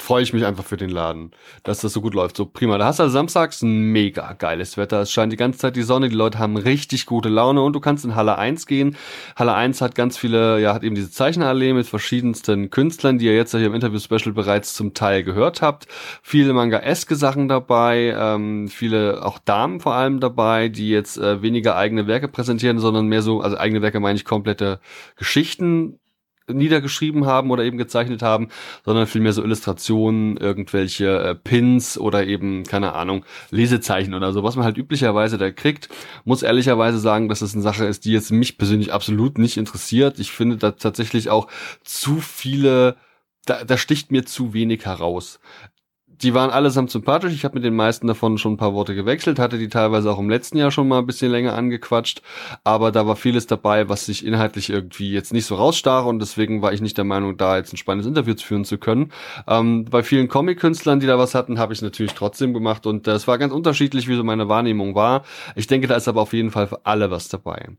freue 0.01 0.23
ich 0.23 0.33
mich 0.33 0.45
einfach 0.45 0.63
für 0.63 0.77
den 0.77 0.89
Laden, 0.89 1.31
dass 1.63 1.81
das 1.81 1.93
so 1.93 2.01
gut 2.01 2.13
läuft. 2.13 2.37
So 2.37 2.45
prima. 2.45 2.77
Da 2.77 2.85
hast 2.85 2.99
du 2.99 3.03
also 3.03 3.13
samstags 3.13 3.61
ein 3.61 3.91
mega 3.91 4.33
geiles 4.33 4.77
Wetter. 4.77 5.01
Es 5.01 5.11
scheint 5.11 5.31
die 5.31 5.37
ganze 5.37 5.59
Zeit 5.59 5.75
die 5.75 5.83
Sonne, 5.83 6.09
die 6.09 6.15
Leute 6.15 6.39
haben 6.39 6.57
richtig 6.57 7.05
gute 7.05 7.29
Laune 7.29 7.61
und 7.61 7.73
du 7.73 7.79
kannst 7.79 8.05
in 8.05 8.15
Halle 8.15 8.37
1 8.37 8.65
gehen. 8.65 8.95
Halle 9.35 9.53
1 9.53 9.81
hat 9.81 9.95
ganz 9.95 10.17
viele, 10.17 10.59
ja, 10.59 10.73
hat 10.73 10.83
eben 10.83 10.95
diese 10.95 11.11
Zeichnerallee 11.11 11.73
mit 11.73 11.87
verschiedensten 11.87 12.69
Künstlern, 12.69 13.17
die 13.17 13.25
ihr 13.25 13.35
jetzt 13.35 13.51
hier 13.51 13.65
im 13.65 13.73
Interview-Special 13.73 14.33
bereits 14.33 14.73
zum 14.73 14.93
Teil 14.93 15.23
gehört 15.23 15.61
habt. 15.61 15.87
Viele 16.23 16.53
Manga-eske 16.53 17.15
Sachen 17.15 17.47
dabei, 17.47 18.15
ähm, 18.17 18.67
viele 18.67 19.25
auch 19.25 19.39
Damen 19.39 19.79
vor 19.79 19.93
allem 19.93 20.19
dabei, 20.19 20.69
die 20.69 20.89
jetzt 20.89 21.17
äh, 21.17 21.41
weniger 21.41 21.75
eigene 21.75 22.07
Werke 22.07 22.27
präsentieren, 22.27 22.79
sondern 22.79 23.07
mehr 23.07 23.21
so, 23.21 23.41
also 23.41 23.57
eigene 23.57 23.81
Werke 23.81 23.99
meine 23.99 24.15
ich 24.15 24.25
komplette 24.25 24.79
Geschichten 25.15 25.98
niedergeschrieben 26.51 27.25
haben 27.25 27.51
oder 27.51 27.63
eben 27.63 27.77
gezeichnet 27.77 28.21
haben, 28.21 28.49
sondern 28.85 29.07
vielmehr 29.07 29.33
so 29.33 29.43
Illustrationen, 29.43 30.37
irgendwelche 30.37 31.19
äh, 31.19 31.35
Pins 31.35 31.97
oder 31.97 32.25
eben, 32.25 32.63
keine 32.63 32.93
Ahnung, 32.93 33.25
Lesezeichen 33.51 34.13
oder 34.13 34.33
so, 34.33 34.43
was 34.43 34.55
man 34.55 34.65
halt 34.65 34.77
üblicherweise 34.77 35.37
da 35.37 35.51
kriegt. 35.51 35.89
Muss 36.25 36.43
ehrlicherweise 36.43 36.99
sagen, 36.99 37.29
dass 37.29 37.39
das 37.39 37.53
eine 37.53 37.63
Sache 37.63 37.85
ist, 37.85 38.05
die 38.05 38.11
jetzt 38.11 38.31
mich 38.31 38.57
persönlich 38.57 38.93
absolut 38.93 39.37
nicht 39.37 39.57
interessiert. 39.57 40.19
Ich 40.19 40.31
finde 40.31 40.57
da 40.57 40.71
tatsächlich 40.71 41.29
auch 41.29 41.47
zu 41.83 42.17
viele 42.17 42.97
da, 43.45 43.63
da 43.63 43.77
sticht 43.77 44.11
mir 44.11 44.25
zu 44.25 44.53
wenig 44.53 44.85
heraus 44.85 45.39
die 46.21 46.33
waren 46.33 46.49
allesamt 46.49 46.91
sympathisch. 46.91 47.33
Ich 47.33 47.45
habe 47.45 47.55
mit 47.55 47.63
den 47.63 47.75
meisten 47.75 48.07
davon 48.07 48.37
schon 48.37 48.53
ein 48.53 48.57
paar 48.57 48.73
Worte 48.73 48.95
gewechselt, 48.95 49.39
hatte 49.39 49.57
die 49.57 49.69
teilweise 49.69 50.11
auch 50.11 50.19
im 50.19 50.29
letzten 50.29 50.57
Jahr 50.57 50.71
schon 50.71 50.87
mal 50.87 50.99
ein 50.99 51.05
bisschen 51.05 51.31
länger 51.31 51.55
angequatscht, 51.55 52.21
aber 52.63 52.91
da 52.91 53.07
war 53.07 53.15
vieles 53.15 53.47
dabei, 53.47 53.89
was 53.89 54.05
sich 54.05 54.25
inhaltlich 54.25 54.69
irgendwie 54.69 55.11
jetzt 55.11 55.33
nicht 55.33 55.45
so 55.45 55.55
rausstach 55.55 56.05
und 56.05 56.19
deswegen 56.19 56.61
war 56.61 56.73
ich 56.73 56.81
nicht 56.81 56.97
der 56.97 57.05
Meinung, 57.05 57.37
da 57.37 57.57
jetzt 57.57 57.73
ein 57.73 57.77
spannendes 57.77 58.07
Interview 58.07 58.35
führen 58.37 58.65
zu 58.65 58.77
können. 58.77 59.11
Ähm, 59.47 59.85
bei 59.85 60.03
vielen 60.03 60.27
Comic-Künstlern, 60.27 60.99
die 60.99 61.07
da 61.07 61.17
was 61.17 61.35
hatten, 61.35 61.59
habe 61.59 61.73
ich 61.73 61.81
natürlich 61.81 62.13
trotzdem 62.13 62.53
gemacht 62.53 62.85
und 62.85 63.07
es 63.07 63.23
äh, 63.23 63.27
war 63.27 63.37
ganz 63.37 63.53
unterschiedlich, 63.53 64.07
wie 64.07 64.15
so 64.15 64.23
meine 64.23 64.49
Wahrnehmung 64.49 64.95
war. 64.95 65.23
Ich 65.55 65.67
denke, 65.67 65.87
da 65.87 65.95
ist 65.95 66.07
aber 66.07 66.21
auf 66.21 66.33
jeden 66.33 66.51
Fall 66.51 66.67
für 66.67 66.85
alle 66.85 67.11
was 67.11 67.29
dabei. 67.29 67.69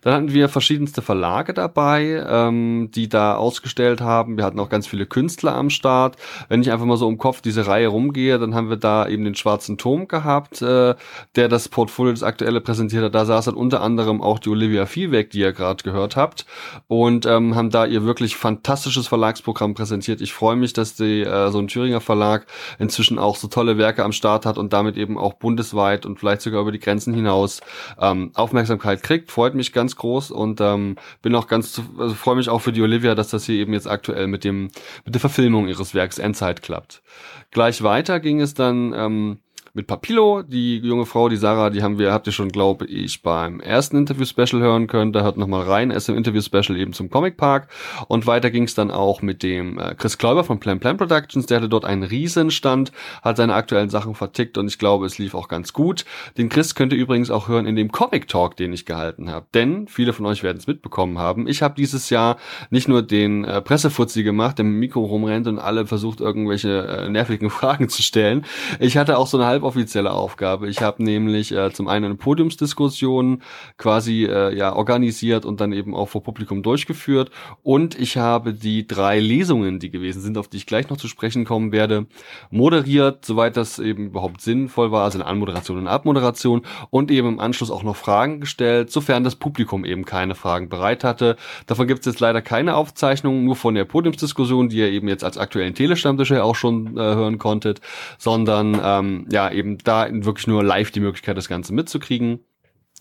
Dann 0.00 0.14
hatten 0.14 0.32
wir 0.32 0.48
verschiedenste 0.48 1.02
Verlage 1.02 1.54
dabei, 1.54 2.24
ähm, 2.28 2.90
die 2.94 3.08
da 3.08 3.36
ausgestellt 3.36 4.00
haben. 4.00 4.36
Wir 4.36 4.44
hatten 4.44 4.58
auch 4.60 4.68
ganz 4.68 4.86
viele 4.86 5.06
Künstler 5.06 5.54
am 5.54 5.70
Start. 5.70 6.16
Wenn 6.48 6.62
ich 6.62 6.72
einfach 6.72 6.86
mal 6.86 6.96
so 6.96 7.08
im 7.08 7.18
Kopf 7.18 7.40
diese 7.40 7.66
Reihe 7.66 7.77
rumgehe, 7.86 8.38
dann 8.38 8.54
haben 8.54 8.68
wir 8.70 8.76
da 8.76 9.08
eben 9.08 9.24
den 9.24 9.34
Schwarzen 9.34 9.78
Turm 9.78 10.08
gehabt, 10.08 10.60
äh, 10.62 10.94
der 11.36 11.48
das 11.48 11.68
Portfolio 11.68 12.12
das 12.12 12.22
aktuelle 12.22 12.60
präsentiert 12.60 13.04
hat. 13.04 13.14
Da 13.14 13.24
saß 13.24 13.46
dann 13.46 13.54
unter 13.54 13.80
anderem 13.80 14.20
auch 14.20 14.38
die 14.38 14.48
Olivia 14.48 14.86
Viehweg, 14.86 15.30
die 15.30 15.40
ihr 15.40 15.52
gerade 15.52 15.82
gehört 15.82 16.16
habt, 16.16 16.46
und 16.86 17.26
ähm, 17.26 17.54
haben 17.54 17.70
da 17.70 17.86
ihr 17.86 18.04
wirklich 18.04 18.36
fantastisches 18.36 19.06
Verlagsprogramm 19.06 19.74
präsentiert. 19.74 20.20
Ich 20.20 20.32
freue 20.32 20.56
mich, 20.56 20.72
dass 20.72 20.94
die 20.94 21.22
äh, 21.22 21.50
so 21.50 21.58
ein 21.58 21.68
Thüringer 21.68 22.00
Verlag 22.00 22.46
inzwischen 22.78 23.18
auch 23.18 23.36
so 23.36 23.48
tolle 23.48 23.78
Werke 23.78 24.04
am 24.04 24.12
Start 24.12 24.46
hat 24.46 24.58
und 24.58 24.72
damit 24.72 24.96
eben 24.96 25.18
auch 25.18 25.34
bundesweit 25.34 26.06
und 26.06 26.18
vielleicht 26.18 26.42
sogar 26.42 26.62
über 26.62 26.72
die 26.72 26.80
Grenzen 26.80 27.14
hinaus 27.14 27.60
ähm, 28.00 28.30
Aufmerksamkeit 28.34 29.02
kriegt. 29.02 29.30
Freut 29.30 29.54
mich 29.54 29.72
ganz 29.72 29.96
groß 29.96 30.30
und 30.30 30.60
ähm, 30.60 30.96
bin 31.22 31.34
auch 31.34 31.46
ganz, 31.46 31.80
also 31.98 32.14
freue 32.14 32.36
mich 32.36 32.48
auch 32.48 32.60
für 32.60 32.72
die 32.72 32.82
Olivia, 32.82 33.14
dass 33.14 33.28
das 33.28 33.44
hier 33.44 33.56
eben 33.56 33.72
jetzt 33.72 33.88
aktuell 33.88 34.26
mit 34.26 34.44
dem 34.44 34.70
mit 35.04 35.14
der 35.14 35.20
Verfilmung 35.20 35.68
ihres 35.68 35.94
Werks 35.94 36.18
Endzeit 36.18 36.62
klappt. 36.62 37.02
Gleich 37.50 37.67
weiter 37.82 38.20
ging 38.20 38.40
es 38.40 38.54
dann 38.54 38.92
ähm, 38.94 39.38
mit 39.78 39.86
Papillo. 39.86 40.42
Die 40.42 40.78
junge 40.78 41.06
Frau, 41.06 41.28
die 41.28 41.36
Sarah, 41.36 41.70
die 41.70 41.82
haben 41.84 41.98
wir, 41.98 42.12
habt 42.12 42.26
ihr 42.26 42.32
schon, 42.32 42.48
glaube 42.48 42.84
ich, 42.86 43.22
beim 43.22 43.60
ersten 43.60 43.96
Interview-Special 43.96 44.60
hören 44.60 44.88
können. 44.88 45.12
Da 45.12 45.22
hört 45.22 45.36
nochmal 45.36 45.62
rein. 45.62 45.92
Er 45.92 45.98
ist 45.98 46.08
im 46.08 46.16
Interview-Special 46.16 46.76
eben 46.76 46.92
zum 46.92 47.10
Comic 47.10 47.36
Park. 47.36 47.68
Und 48.08 48.26
weiter 48.26 48.50
ging 48.50 48.64
es 48.64 48.74
dann 48.74 48.90
auch 48.90 49.22
mit 49.22 49.44
dem 49.44 49.78
äh, 49.78 49.94
Chris 49.94 50.18
Kläuber 50.18 50.42
von 50.42 50.58
Plan 50.58 50.80
Plan 50.80 50.96
Productions. 50.96 51.46
Der 51.46 51.58
hatte 51.58 51.68
dort 51.68 51.84
einen 51.84 52.02
Riesenstand, 52.02 52.90
hat 53.22 53.36
seine 53.36 53.54
aktuellen 53.54 53.88
Sachen 53.88 54.16
vertickt 54.16 54.58
und 54.58 54.66
ich 54.66 54.80
glaube, 54.80 55.06
es 55.06 55.18
lief 55.18 55.36
auch 55.36 55.46
ganz 55.46 55.72
gut. 55.72 56.04
Den 56.36 56.48
Chris 56.48 56.74
könnt 56.74 56.92
ihr 56.92 56.98
übrigens 56.98 57.30
auch 57.30 57.46
hören 57.46 57.66
in 57.66 57.76
dem 57.76 57.92
Comic 57.92 58.26
Talk, 58.26 58.56
den 58.56 58.72
ich 58.72 58.84
gehalten 58.84 59.30
habe. 59.30 59.46
Denn 59.54 59.86
viele 59.86 60.12
von 60.12 60.26
euch 60.26 60.42
werden 60.42 60.58
es 60.58 60.66
mitbekommen 60.66 61.18
haben. 61.18 61.46
Ich 61.46 61.62
habe 61.62 61.76
dieses 61.76 62.10
Jahr 62.10 62.36
nicht 62.70 62.88
nur 62.88 63.02
den 63.02 63.44
äh, 63.44 63.62
Pressefuzzi 63.62 64.24
gemacht, 64.24 64.58
der 64.58 64.64
mit 64.64 64.74
dem 64.74 64.80
Mikro 64.80 65.04
rumrennt 65.04 65.46
und 65.46 65.60
alle 65.60 65.86
versucht, 65.86 66.20
irgendwelche 66.20 66.84
äh, 66.84 67.08
nervigen 67.08 67.48
Fragen 67.58 67.88
zu 67.88 68.02
stellen. 68.02 68.44
Ich 68.80 68.96
hatte 68.96 69.18
auch 69.18 69.28
so 69.28 69.36
eine 69.36 69.46
halb 69.46 69.62
offizielle 69.68 70.12
Aufgabe. 70.12 70.68
Ich 70.68 70.80
habe 70.80 71.02
nämlich 71.02 71.52
äh, 71.52 71.70
zum 71.72 71.88
einen 71.88 72.06
eine 72.06 72.14
Podiumsdiskussion 72.14 73.42
quasi 73.76 74.24
äh, 74.24 74.56
ja 74.56 74.74
organisiert 74.74 75.44
und 75.44 75.60
dann 75.60 75.72
eben 75.72 75.94
auch 75.94 76.08
vor 76.08 76.22
Publikum 76.22 76.62
durchgeführt 76.62 77.30
und 77.62 77.98
ich 77.98 78.16
habe 78.16 78.54
die 78.54 78.86
drei 78.86 79.20
Lesungen, 79.20 79.78
die 79.78 79.90
gewesen 79.90 80.22
sind, 80.22 80.38
auf 80.38 80.48
die 80.48 80.56
ich 80.56 80.66
gleich 80.66 80.88
noch 80.88 80.96
zu 80.96 81.06
sprechen 81.08 81.44
kommen 81.44 81.70
werde, 81.70 82.06
moderiert, 82.50 83.24
soweit 83.24 83.56
das 83.56 83.78
eben 83.78 84.06
überhaupt 84.06 84.40
sinnvoll 84.40 84.90
war, 84.90 85.04
also 85.04 85.18
eine 85.18 85.26
Anmoderation 85.26 85.78
und 85.78 85.86
Abmoderation 85.86 86.62
und 86.90 87.10
eben 87.10 87.28
im 87.28 87.40
Anschluss 87.40 87.70
auch 87.70 87.82
noch 87.82 87.96
Fragen 87.96 88.40
gestellt, 88.40 88.90
sofern 88.90 89.24
das 89.24 89.36
Publikum 89.36 89.84
eben 89.84 90.04
keine 90.04 90.34
Fragen 90.34 90.68
bereit 90.68 91.04
hatte. 91.04 91.36
Davon 91.66 91.86
gibt 91.86 92.00
es 92.00 92.06
jetzt 92.06 92.20
leider 92.20 92.42
keine 92.42 92.76
Aufzeichnung, 92.76 93.44
nur 93.44 93.56
von 93.56 93.74
der 93.74 93.84
Podiumsdiskussion, 93.84 94.68
die 94.68 94.78
ihr 94.78 94.90
eben 94.90 95.08
jetzt 95.08 95.24
als 95.24 95.38
aktuellen 95.38 95.74
Telestammtisch 95.74 96.30
ja 96.30 96.42
auch 96.42 96.56
schon 96.56 96.96
äh, 96.96 97.00
hören 97.00 97.38
konntet, 97.38 97.80
sondern 98.18 98.80
ähm, 98.82 99.26
ja 99.30 99.50
eben 99.58 99.78
da 99.78 100.08
wirklich 100.10 100.46
nur 100.46 100.64
live 100.64 100.90
die 100.90 101.00
Möglichkeit, 101.00 101.36
das 101.36 101.48
Ganze 101.48 101.74
mitzukriegen. 101.74 102.40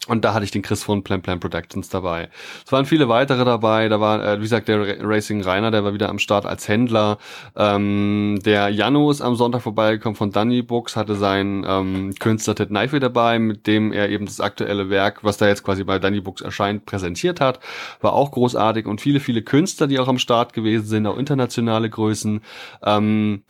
Und 0.08 0.24
da 0.24 0.34
hatte 0.34 0.46
ich 0.46 0.52
den 0.52 0.62
Chris 0.62 0.84
von 0.84 1.04
Plan 1.04 1.22
Plan 1.22 1.40
Productions 1.40 1.90
dabei. 1.90 2.30
Es 2.66 2.72
waren 2.72 2.86
viele 2.86 3.10
weitere 3.10 3.44
dabei. 3.44 3.90
Da 3.90 4.00
war, 4.00 4.24
äh, 4.24 4.38
wie 4.38 4.44
gesagt, 4.44 4.68
der 4.68 5.04
Racing 5.04 5.42
Rainer, 5.42 5.72
der 5.72 5.84
war 5.84 5.94
wieder 5.94 6.10
am 6.10 6.20
Start 6.20 6.46
als 6.46 6.68
Händler. 6.68 7.18
Ähm, 7.56 8.40
der 8.46 8.70
Jano 8.70 9.12
ist 9.12 9.22
am 9.22 9.36
Sonntag 9.36 9.62
vorbeigekommen 9.64 10.16
von 10.16 10.32
Dunny 10.32 10.62
Books, 10.62 10.96
hatte 10.96 11.16
seinen 11.16 11.66
ähm, 11.68 12.14
Künstler 12.20 12.56
Ted 12.56 12.70
Knife 12.70 13.00
dabei, 13.00 13.38
mit 13.40 13.68
dem 13.68 13.92
er 13.92 14.10
eben 14.10 14.26
das 14.26 14.40
aktuelle 14.40 14.90
Werk, 14.90 15.24
was 15.24 15.38
da 15.38 15.48
jetzt 15.48 15.64
quasi 15.64 15.84
bei 15.84 16.00
Dunny 16.00 16.22
Books 16.22 16.42
erscheint, 16.42 16.86
präsentiert 16.86 17.42
hat. 17.42 17.60
War 18.00 18.14
auch 18.14 18.32
großartig 18.32 18.86
und 18.86 19.02
viele, 19.02 19.20
viele 19.20 19.42
Künstler, 19.42 19.88
die 19.88 20.00
auch 20.00 20.08
am 20.08 20.20
Start 20.20 20.54
gewesen 20.54 20.86
sind, 20.86 21.08
auch 21.08 21.18
internationale 21.18 21.90
Größen. 21.90 22.42
Ähm, 22.84 23.44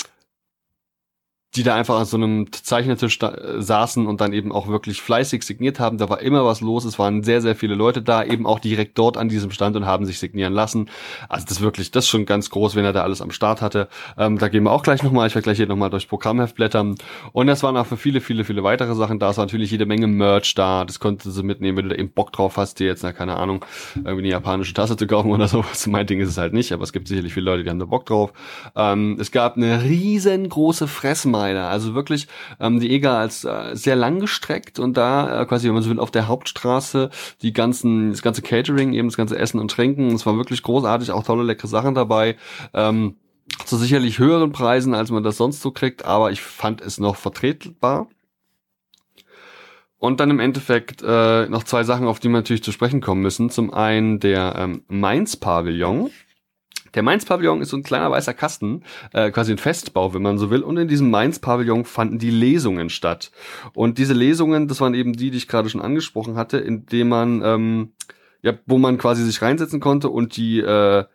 die 1.57 1.63
da 1.63 1.75
einfach 1.75 1.99
an 1.99 2.05
so 2.05 2.17
einem 2.17 2.51
Zeichnertisch 2.51 3.19
äh, 3.21 3.61
saßen 3.61 4.05
und 4.05 4.21
dann 4.21 4.31
eben 4.31 4.51
auch 4.51 4.67
wirklich 4.67 5.01
fleißig 5.01 5.43
signiert 5.43 5.79
haben. 5.79 5.97
Da 5.97 6.07
war 6.09 6.21
immer 6.21 6.45
was 6.45 6.61
los. 6.61 6.85
Es 6.85 6.99
waren 6.99 7.23
sehr, 7.23 7.41
sehr 7.41 7.55
viele 7.55 7.75
Leute 7.75 8.01
da, 8.01 8.23
eben 8.23 8.45
auch 8.45 8.59
direkt 8.59 8.97
dort 8.97 9.17
an 9.17 9.27
diesem 9.27 9.51
Stand 9.51 9.75
und 9.75 9.85
haben 9.85 10.05
sich 10.05 10.19
signieren 10.19 10.53
lassen. 10.53 10.89
Also 11.29 11.45
das 11.49 11.61
wirklich, 11.61 11.91
das 11.91 12.05
ist 12.05 12.09
schon 12.09 12.25
ganz 12.25 12.49
groß, 12.49 12.75
wenn 12.75 12.85
er 12.85 12.93
da 12.93 13.01
alles 13.03 13.21
am 13.21 13.31
Start 13.31 13.61
hatte. 13.61 13.87
Ähm, 14.17 14.37
da 14.37 14.47
gehen 14.47 14.63
wir 14.63 14.71
auch 14.71 14.83
gleich 14.83 15.03
nochmal. 15.03 15.27
Ich 15.27 15.35
werde 15.35 15.43
gleich 15.43 15.57
hier 15.57 15.67
nochmal 15.67 15.89
durchs 15.89 16.05
Programmheft 16.05 16.55
blättern. 16.55 16.95
Und 17.33 17.49
es 17.49 17.63
waren 17.63 17.75
auch 17.75 17.87
für 17.87 17.97
viele, 17.97 18.21
viele, 18.21 18.43
viele 18.43 18.63
weitere 18.63 18.93
Sachen 18.95 19.19
da. 19.19 19.31
Es 19.31 19.37
war 19.37 19.45
natürlich 19.45 19.71
jede 19.71 19.85
Menge 19.85 20.07
Merch 20.07 20.53
da. 20.53 20.85
Das 20.85 20.99
konntest 20.99 21.37
du 21.37 21.43
mitnehmen, 21.43 21.77
wenn 21.77 21.89
du 21.89 21.95
da 21.95 21.99
eben 21.99 22.11
Bock 22.11 22.31
drauf 22.31 22.57
hast, 22.57 22.79
dir 22.79 22.87
jetzt, 22.87 23.03
na, 23.03 23.13
keine 23.13 23.35
Ahnung, 23.37 23.65
irgendwie 23.95 24.19
eine 24.19 24.29
japanische 24.29 24.73
Tasse 24.73 24.95
zu 24.95 25.07
kaufen 25.07 25.31
oder 25.31 25.47
sowas. 25.47 25.87
Mein 25.87 26.05
Ding 26.05 26.19
ist 26.19 26.29
es 26.29 26.37
halt 26.37 26.53
nicht, 26.53 26.71
aber 26.71 26.83
es 26.83 26.93
gibt 26.93 27.07
sicherlich 27.07 27.33
viele 27.33 27.45
Leute, 27.47 27.63
die 27.63 27.69
haben 27.69 27.79
da 27.79 27.85
Bock 27.85 28.05
drauf. 28.05 28.31
Ähm, 28.75 29.17
es 29.19 29.31
gab 29.31 29.57
eine 29.57 29.83
riesengroße 29.83 30.87
Fressmeile. 30.87 31.46
Also 31.55 31.95
wirklich 31.95 32.27
ähm, 32.59 32.79
die 32.79 32.91
EGA 32.91 33.19
als 33.19 33.43
äh, 33.43 33.75
sehr 33.75 33.95
lang 33.95 34.19
gestreckt 34.19 34.79
und 34.79 34.97
da 34.97 35.41
äh, 35.41 35.45
quasi, 35.45 35.67
wenn 35.67 35.73
man 35.73 35.83
so 35.83 35.89
will, 35.89 35.99
auf 35.99 36.11
der 36.11 36.27
Hauptstraße 36.27 37.09
die 37.41 37.53
ganzen, 37.53 38.11
das 38.11 38.21
ganze 38.21 38.41
Catering, 38.41 38.93
eben 38.93 39.07
das 39.07 39.17
ganze 39.17 39.37
Essen 39.37 39.59
und 39.59 39.71
Trinken. 39.71 40.07
Es 40.13 40.25
war 40.25 40.35
wirklich 40.35 40.63
großartig, 40.63 41.11
auch 41.11 41.23
tolle, 41.23 41.43
leckere 41.43 41.67
Sachen 41.67 41.95
dabei. 41.95 42.35
Ähm, 42.73 43.15
zu 43.65 43.77
sicherlich 43.77 44.19
höheren 44.19 44.51
Preisen, 44.51 44.93
als 44.93 45.09
man 45.09 45.23
das 45.23 45.37
sonst 45.37 45.61
so 45.61 45.71
kriegt, 45.71 46.05
aber 46.05 46.31
ich 46.31 46.41
fand 46.41 46.81
es 46.81 46.99
noch 46.99 47.15
vertretbar. 47.15 48.07
Und 49.99 50.19
dann 50.19 50.29
im 50.29 50.39
Endeffekt 50.39 51.01
äh, 51.01 51.47
noch 51.49 51.63
zwei 51.63 51.83
Sachen, 51.83 52.07
auf 52.07 52.19
die 52.19 52.27
wir 52.27 52.33
natürlich 52.33 52.63
zu 52.63 52.71
sprechen 52.71 53.01
kommen 53.01 53.21
müssen. 53.21 53.49
Zum 53.49 53.73
einen 53.73 54.19
der 54.19 54.55
ähm, 54.55 54.83
Mainz-Pavillon. 54.87 56.11
Der 56.97 57.03
Mainz-Pavillon 57.03 57.61
ist 57.61 57.69
so 57.69 57.77
ein 57.77 57.83
kleiner 57.83 58.09
weißer 58.09 58.33
Kasten, 58.33 58.81
äh, 59.13 59.29
quasi 59.29 59.51
ein 59.51 59.59
Festbau, 59.59 60.15
wenn 60.15 60.23
man 60.23 60.39
so 60.39 60.49
will. 60.49 60.63
Und 60.63 60.77
in 60.77 60.87
diesem 60.87 61.11
Mainz-Pavillon 61.11 61.85
fanden 61.85 62.17
die 62.17 62.31
Lesungen 62.31 62.89
statt. 62.89 63.29
Und 63.75 63.99
diese 63.99 64.15
Lesungen, 64.15 64.67
das 64.67 64.81
waren 64.81 64.95
eben 64.95 65.13
die, 65.13 65.29
die 65.29 65.37
ich 65.37 65.47
gerade 65.47 65.69
schon 65.69 65.79
angesprochen 65.79 66.37
hatte, 66.37 66.57
indem 66.57 67.09
man, 67.09 67.43
ähm, 67.45 67.91
ja, 68.41 68.53
wo 68.65 68.79
man 68.79 68.97
quasi 68.97 69.23
sich 69.23 69.43
reinsetzen 69.43 69.79
konnte 69.79 70.09
und 70.09 70.37
die, 70.37 70.59
äh, 70.59 71.05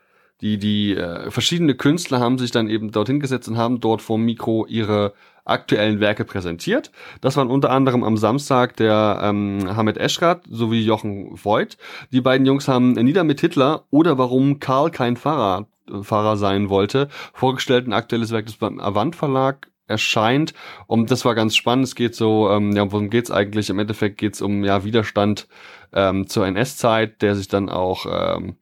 die, 0.41 0.59
die 0.59 0.95
äh, 0.95 1.33
verschiedene 1.33 1.74
Künstler 1.74 2.20
haben 2.20 2.39
sich 2.39 2.53
dann 2.53 2.70
eben 2.70 2.93
dorthin 2.93 3.18
gesetzt 3.18 3.49
und 3.49 3.59
haben 3.59 3.80
dort 3.80 4.03
vor 4.03 4.18
Mikro 4.18 4.66
ihre 4.66 5.14
aktuellen 5.45 5.99
Werke 5.99 6.24
präsentiert. 6.24 6.93
Das 7.20 7.37
waren 7.37 7.51
unter 7.51 7.70
anderem 7.70 8.05
am 8.05 8.16
Samstag 8.16 8.76
der 8.76 9.18
ähm, 9.20 9.68
Hamed 9.76 9.99
Eschrat 9.99 10.43
sowie 10.49 10.83
Jochen 10.83 11.33
Voigt. 11.43 11.76
Die 12.12 12.20
beiden 12.20 12.47
Jungs 12.47 12.68
haben 12.68 12.93
Nieder 12.93 13.24
mit 13.24 13.41
Hitler 13.41 13.85
oder 13.91 14.18
warum 14.18 14.61
Karl 14.61 14.93
kein 14.93 15.16
Fahrer, 15.16 15.66
Fahrer 16.03 16.37
sein 16.37 16.68
wollte, 16.68 17.09
vorgestellt 17.33 17.87
ein 17.87 17.93
aktuelles 17.93 18.30
Werk, 18.30 18.47
das 18.47 18.57
beim 18.57 18.80
Avant 18.80 19.16
Verlag 19.16 19.70
erscheint. 19.87 20.55
Und 20.87 21.11
das 21.11 21.24
war 21.24 21.35
ganz 21.35 21.57
spannend. 21.57 21.87
Es 21.87 21.95
geht 21.95 22.14
so, 22.14 22.51
ähm, 22.51 22.72
ja, 22.72 22.91
worum 22.91 23.11
geht's 23.11 23.30
eigentlich? 23.30 23.70
Im 23.70 23.78
Endeffekt 23.78 24.18
geht's 24.18 24.41
um 24.41 24.64
ja 24.64 24.85
Widerstand 24.85 25.49
ähm, 25.93 26.26
zur 26.26 26.47
NS-Zeit, 26.47 27.22
der 27.22 27.35
sich 27.35 27.49
dann 27.49 27.68
auch 27.68 28.07
ähm, 28.09 28.57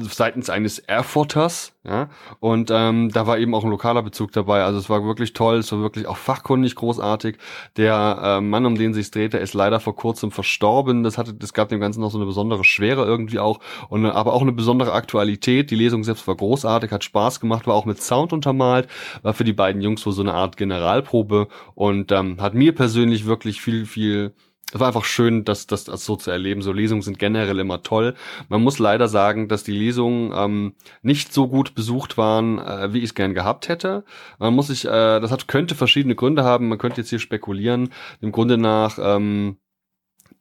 seitens 0.00 0.50
eines 0.50 0.78
Erfurters, 0.78 1.72
ja, 1.84 2.08
und 2.38 2.70
ähm, 2.72 3.10
da 3.10 3.26
war 3.26 3.38
eben 3.38 3.54
auch 3.54 3.64
ein 3.64 3.70
lokaler 3.70 4.02
Bezug 4.02 4.32
dabei, 4.32 4.62
also 4.62 4.78
es 4.78 4.88
war 4.88 5.04
wirklich 5.04 5.32
toll, 5.32 5.58
es 5.58 5.72
war 5.72 5.80
wirklich 5.80 6.06
auch 6.06 6.16
fachkundig 6.16 6.76
großartig. 6.76 7.38
Der 7.76 8.18
äh, 8.22 8.40
Mann, 8.40 8.66
um 8.66 8.76
den 8.76 8.94
sich 8.94 9.10
drehte, 9.10 9.38
ist 9.38 9.54
leider 9.54 9.80
vor 9.80 9.96
kurzem 9.96 10.30
verstorben, 10.30 11.02
das 11.02 11.18
hatte, 11.18 11.34
das 11.34 11.52
gab 11.52 11.68
dem 11.70 11.80
Ganzen 11.80 12.00
noch 12.00 12.10
so 12.10 12.18
eine 12.18 12.26
besondere 12.26 12.64
Schwere 12.64 13.04
irgendwie 13.04 13.38
auch, 13.38 13.60
und 13.88 14.06
aber 14.06 14.32
auch 14.32 14.42
eine 14.42 14.52
besondere 14.52 14.92
Aktualität, 14.92 15.70
die 15.70 15.76
Lesung 15.76 16.04
selbst 16.04 16.26
war 16.28 16.36
großartig, 16.36 16.92
hat 16.92 17.04
Spaß 17.04 17.40
gemacht, 17.40 17.66
war 17.66 17.74
auch 17.74 17.86
mit 17.86 18.00
Sound 18.00 18.32
untermalt, 18.32 18.88
war 19.22 19.34
für 19.34 19.44
die 19.44 19.52
beiden 19.52 19.82
Jungs 19.82 20.02
so 20.02 20.20
eine 20.20 20.34
Art 20.34 20.56
Generalprobe 20.56 21.48
und 21.74 22.12
ähm, 22.12 22.40
hat 22.40 22.54
mir 22.54 22.74
persönlich 22.74 23.26
wirklich 23.26 23.60
viel, 23.60 23.84
viel 23.86 24.34
es 24.72 24.78
war 24.78 24.88
einfach 24.88 25.04
schön, 25.04 25.44
das, 25.44 25.66
das, 25.66 25.84
das 25.84 26.04
so 26.04 26.16
zu 26.16 26.30
erleben. 26.30 26.60
So 26.60 26.72
Lesungen 26.72 27.00
sind 27.00 27.18
generell 27.18 27.58
immer 27.58 27.82
toll. 27.82 28.14
Man 28.48 28.62
muss 28.62 28.78
leider 28.78 29.08
sagen, 29.08 29.48
dass 29.48 29.64
die 29.64 29.72
Lesungen 29.72 30.32
ähm, 30.34 30.74
nicht 31.00 31.32
so 31.32 31.48
gut 31.48 31.74
besucht 31.74 32.18
waren, 32.18 32.58
äh, 32.58 32.92
wie 32.92 32.98
ich 32.98 33.04
es 33.04 33.14
gern 33.14 33.32
gehabt 33.32 33.68
hätte. 33.68 34.04
Man 34.38 34.54
muss 34.54 34.66
sich, 34.66 34.84
äh, 34.84 35.20
das 35.20 35.30
hat, 35.30 35.48
könnte 35.48 35.74
verschiedene 35.74 36.14
Gründe 36.14 36.44
haben. 36.44 36.68
Man 36.68 36.76
könnte 36.76 37.00
jetzt 37.00 37.08
hier 37.10 37.18
spekulieren. 37.18 37.90
Im 38.20 38.30
Grunde 38.30 38.58
nach 38.58 38.98
ähm, 39.00 39.56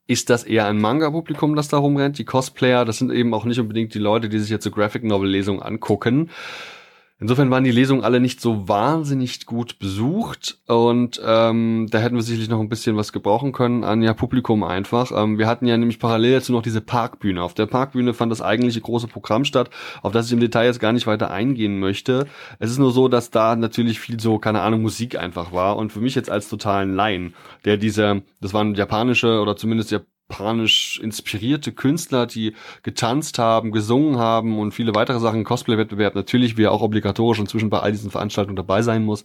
ist 0.07 0.30
das 0.30 0.43
eher 0.43 0.65
ein 0.65 0.80
Manga-Publikum, 0.80 1.55
das 1.55 1.69
da 1.69 1.78
rumrennt. 1.78 2.17
Die 2.17 2.25
Cosplayer, 2.25 2.84
das 2.84 2.97
sind 2.97 3.11
eben 3.13 3.34
auch 3.34 3.45
nicht 3.45 3.59
unbedingt 3.59 3.93
die 3.93 3.99
Leute, 3.99 4.28
die 4.28 4.39
sich 4.39 4.49
jetzt 4.49 4.65
so 4.65 4.71
Graphic 4.71 5.03
Novel-Lesungen 5.03 5.61
angucken. 5.61 6.32
Insofern 7.20 7.49
waren 7.49 7.63
die 7.63 7.72
Lesungen 7.72 8.03
alle 8.03 8.20
nicht 8.20 8.39
so 8.39 8.68
wahnsinnig 8.68 9.47
gut 9.47 9.80
besucht 9.80 10.59
und 10.68 11.20
ähm, 11.26 11.88
da 11.89 11.97
hätten 11.97 12.15
wir 12.15 12.22
sicherlich 12.22 12.47
noch 12.47 12.59
ein 12.59 12.70
bisschen 12.70 12.95
was 12.95 13.11
gebrauchen 13.11 13.53
können 13.53 13.84
an 13.84 14.03
ja 14.03 14.13
Publikum 14.13 14.63
einfach. 14.63 15.11
Ähm, 15.11 15.39
wir 15.39 15.47
hatten 15.47 15.65
ja 15.65 15.76
nämlich 15.78 15.97
parallel 15.97 16.34
dazu 16.34 16.51
noch 16.51 16.61
diese 16.61 16.80
Parkbühne. 16.80 17.41
Auf 17.41 17.55
der 17.55 17.65
Parkbühne 17.65 18.13
fand 18.13 18.32
das 18.32 18.43
eigentliche 18.43 18.82
große 18.82 19.07
Programm 19.07 19.45
statt, 19.45 19.72
auf 20.03 20.11
das 20.11 20.28
ich 20.28 20.34
im 20.34 20.39
Detail 20.39 20.65
jetzt 20.65 20.80
gar 20.80 20.93
nicht 20.93 21.07
weiter 21.07 21.32
eingehen 21.32 21.80
möchte. 21.80 22.28
Es 22.59 22.70
ist 22.70 22.78
nur 22.78 22.91
so, 22.91 23.07
dass 23.07 23.32
da 23.32 23.55
natürlich 23.55 23.99
viel 23.99 24.20
so, 24.20 24.38
keine 24.38 24.61
Ahnung, 24.61 24.84
Musik 24.84 25.18
einfach 25.18 25.51
war 25.51 25.78
und 25.78 25.91
für 25.91 26.01
mich 26.01 26.13
jetzt 26.13 26.30
als 26.30 26.49
totalen 26.49 26.93
Laien, 26.93 27.34
der 27.65 27.78
diese, 27.78 28.22
das 28.41 28.53
waren 28.53 28.76
japanische 28.76 29.41
oder 29.41 29.55
zumindest 29.55 29.89
ja 29.89 30.01
japanisch 30.30 30.99
inspirierte 31.01 31.71
Künstler, 31.71 32.25
die 32.25 32.53
getanzt 32.84 33.39
haben, 33.39 33.71
gesungen 33.71 34.17
haben 34.17 34.59
und 34.59 34.73
viele 34.73 34.93
weitere 34.93 35.19
Sachen. 35.19 35.43
Cosplay-Wettbewerb 35.43 36.15
natürlich, 36.15 36.57
wie 36.57 36.63
er 36.63 36.71
auch 36.71 36.82
obligatorisch 36.82 37.39
inzwischen 37.39 37.69
bei 37.69 37.80
all 37.80 37.91
diesen 37.91 38.11
Veranstaltungen 38.11 38.55
dabei 38.55 38.82
sein 38.82 39.05
muss. 39.05 39.23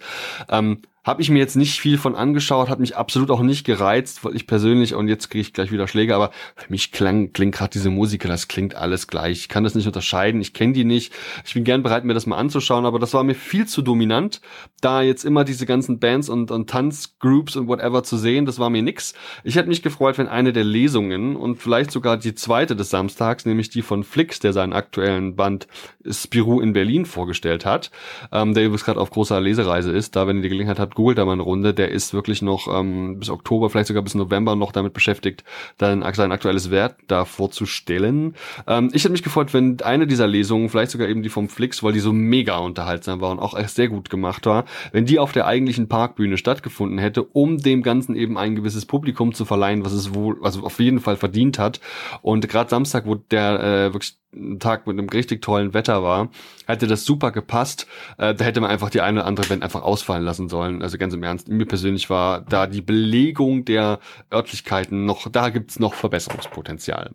Ähm, 0.48 0.82
habe 1.04 1.20
ich 1.20 1.30
mir 1.30 1.38
jetzt 1.38 1.56
nicht 1.56 1.80
viel 1.80 1.98
von 1.98 2.14
angeschaut, 2.14 2.68
hat 2.68 2.78
mich 2.78 2.96
absolut 2.96 3.30
auch 3.30 3.42
nicht 3.42 3.64
gereizt, 3.64 4.24
weil 4.24 4.36
ich 4.36 4.46
persönlich, 4.46 4.94
und 4.94 5.08
jetzt 5.08 5.30
kriege 5.30 5.40
ich 5.40 5.52
gleich 5.52 5.72
wieder 5.72 5.88
Schläge, 5.88 6.14
aber 6.14 6.30
für 6.54 6.70
mich 6.70 6.92
klang, 6.92 7.32
klingt 7.32 7.56
gerade 7.56 7.72
diese 7.72 7.90
Musiker, 7.90 8.28
das 8.28 8.46
klingt 8.46 8.76
alles 8.76 9.08
gleich. 9.08 9.38
Ich 9.38 9.48
kann 9.48 9.64
das 9.64 9.74
nicht 9.74 9.86
unterscheiden, 9.86 10.40
ich 10.40 10.54
kenne 10.54 10.74
die 10.74 10.84
nicht. 10.84 11.12
Ich 11.44 11.54
bin 11.54 11.64
gern 11.64 11.82
bereit, 11.82 12.04
mir 12.04 12.14
das 12.14 12.26
mal 12.26 12.36
anzuschauen, 12.36 12.86
aber 12.86 13.00
das 13.00 13.14
war 13.14 13.24
mir 13.24 13.34
viel 13.34 13.66
zu 13.66 13.82
dominant, 13.82 14.40
da 14.80 15.02
jetzt 15.02 15.24
immer 15.24 15.44
diese 15.44 15.66
ganzen 15.66 15.98
Bands 15.98 16.28
und, 16.28 16.52
und 16.52 16.70
Tanzgroups 16.70 17.56
und 17.56 17.66
whatever 17.66 18.04
zu 18.04 18.16
sehen, 18.16 18.46
das 18.46 18.60
war 18.60 18.70
mir 18.70 18.82
nix. 18.82 19.14
Ich 19.42 19.56
hätte 19.56 19.68
mich 19.68 19.82
gefreut, 19.82 20.18
wenn 20.18 20.28
eine 20.28 20.52
der 20.52 20.64
Lesungen 20.64 21.34
und 21.34 21.56
vielleicht 21.56 21.90
sogar 21.90 22.16
die 22.16 22.34
zweite 22.34 22.76
des 22.76 22.90
Samstags, 22.90 23.44
nämlich 23.44 23.70
die 23.70 23.82
von 23.82 24.04
Flix, 24.04 24.38
der 24.38 24.52
seinen 24.52 24.72
aktuellen 24.72 25.34
Band 25.34 25.66
Spirou 26.08 26.60
in 26.60 26.72
Berlin 26.72 27.06
vorgestellt 27.06 27.66
hat, 27.66 27.90
ähm, 28.30 28.54
der 28.54 28.64
übrigens 28.64 28.84
gerade 28.84 29.00
auf 29.00 29.10
großer 29.10 29.40
Lesereise 29.40 29.90
ist, 29.90 30.14
da 30.14 30.28
wenn 30.28 30.36
ihr 30.36 30.42
die 30.42 30.48
Gelegenheit 30.48 30.78
habt, 30.78 30.91
googelt 30.94 31.18
da 31.18 31.24
mal 31.24 31.32
eine 31.32 31.42
Runde. 31.42 31.74
Der 31.74 31.90
ist 31.90 32.14
wirklich 32.14 32.42
noch 32.42 32.68
ähm, 32.68 33.18
bis 33.18 33.30
Oktober, 33.30 33.70
vielleicht 33.70 33.88
sogar 33.88 34.02
bis 34.02 34.14
November 34.14 34.56
noch 34.56 34.72
damit 34.72 34.92
beschäftigt, 34.92 35.44
dann 35.78 36.02
sein 36.14 36.32
aktuelles 36.32 36.70
Wert 36.70 36.96
da 37.08 37.24
vorzustellen. 37.24 38.34
Ähm, 38.66 38.90
ich 38.92 39.04
hätte 39.04 39.12
mich 39.12 39.22
gefreut, 39.22 39.54
wenn 39.54 39.80
eine 39.80 40.06
dieser 40.06 40.26
Lesungen, 40.26 40.68
vielleicht 40.68 40.92
sogar 40.92 41.08
eben 41.08 41.22
die 41.22 41.28
vom 41.28 41.48
Flix, 41.48 41.82
weil 41.82 41.92
die 41.92 42.00
so 42.00 42.12
mega 42.12 42.58
unterhaltsam 42.58 43.20
war 43.20 43.30
und 43.30 43.38
auch 43.38 43.54
echt 43.54 43.70
sehr 43.70 43.88
gut 43.88 44.10
gemacht 44.10 44.46
war, 44.46 44.64
wenn 44.92 45.06
die 45.06 45.18
auf 45.18 45.32
der 45.32 45.46
eigentlichen 45.46 45.88
Parkbühne 45.88 46.36
stattgefunden 46.36 46.98
hätte, 46.98 47.22
um 47.22 47.58
dem 47.58 47.82
Ganzen 47.82 48.14
eben 48.14 48.38
ein 48.38 48.54
gewisses 48.54 48.86
Publikum 48.86 49.34
zu 49.34 49.44
verleihen, 49.44 49.84
was 49.84 49.92
es 49.92 50.14
wohl, 50.14 50.38
also 50.42 50.62
auf 50.62 50.78
jeden 50.80 51.00
Fall 51.00 51.16
verdient 51.16 51.58
hat. 51.58 51.80
Und 52.22 52.48
gerade 52.48 52.70
Samstag, 52.70 53.06
wo 53.06 53.14
der 53.14 53.60
äh, 53.60 53.92
wirklich 53.92 54.21
ein 54.34 54.58
Tag 54.58 54.86
mit 54.86 54.98
einem 54.98 55.08
richtig 55.08 55.42
tollen 55.42 55.74
Wetter 55.74 56.02
war, 56.02 56.30
hätte 56.66 56.86
das 56.86 57.04
super 57.04 57.30
gepasst. 57.32 57.86
Äh, 58.18 58.34
da 58.34 58.44
hätte 58.44 58.60
man 58.60 58.70
einfach 58.70 58.90
die 58.90 59.00
eine 59.00 59.20
oder 59.20 59.26
andere 59.26 59.46
Band 59.46 59.62
einfach 59.62 59.82
ausfallen 59.82 60.24
lassen 60.24 60.48
sollen. 60.48 60.82
Also 60.82 60.98
ganz 60.98 61.14
im 61.14 61.22
Ernst, 61.22 61.48
mir 61.48 61.66
persönlich 61.66 62.10
war 62.10 62.40
da 62.40 62.66
die 62.66 62.82
Belegung 62.82 63.64
der 63.64 63.98
Örtlichkeiten 64.32 65.04
noch, 65.04 65.28
da 65.30 65.50
gibt's 65.50 65.78
noch 65.78 65.94
Verbesserungspotenzial. 65.94 67.10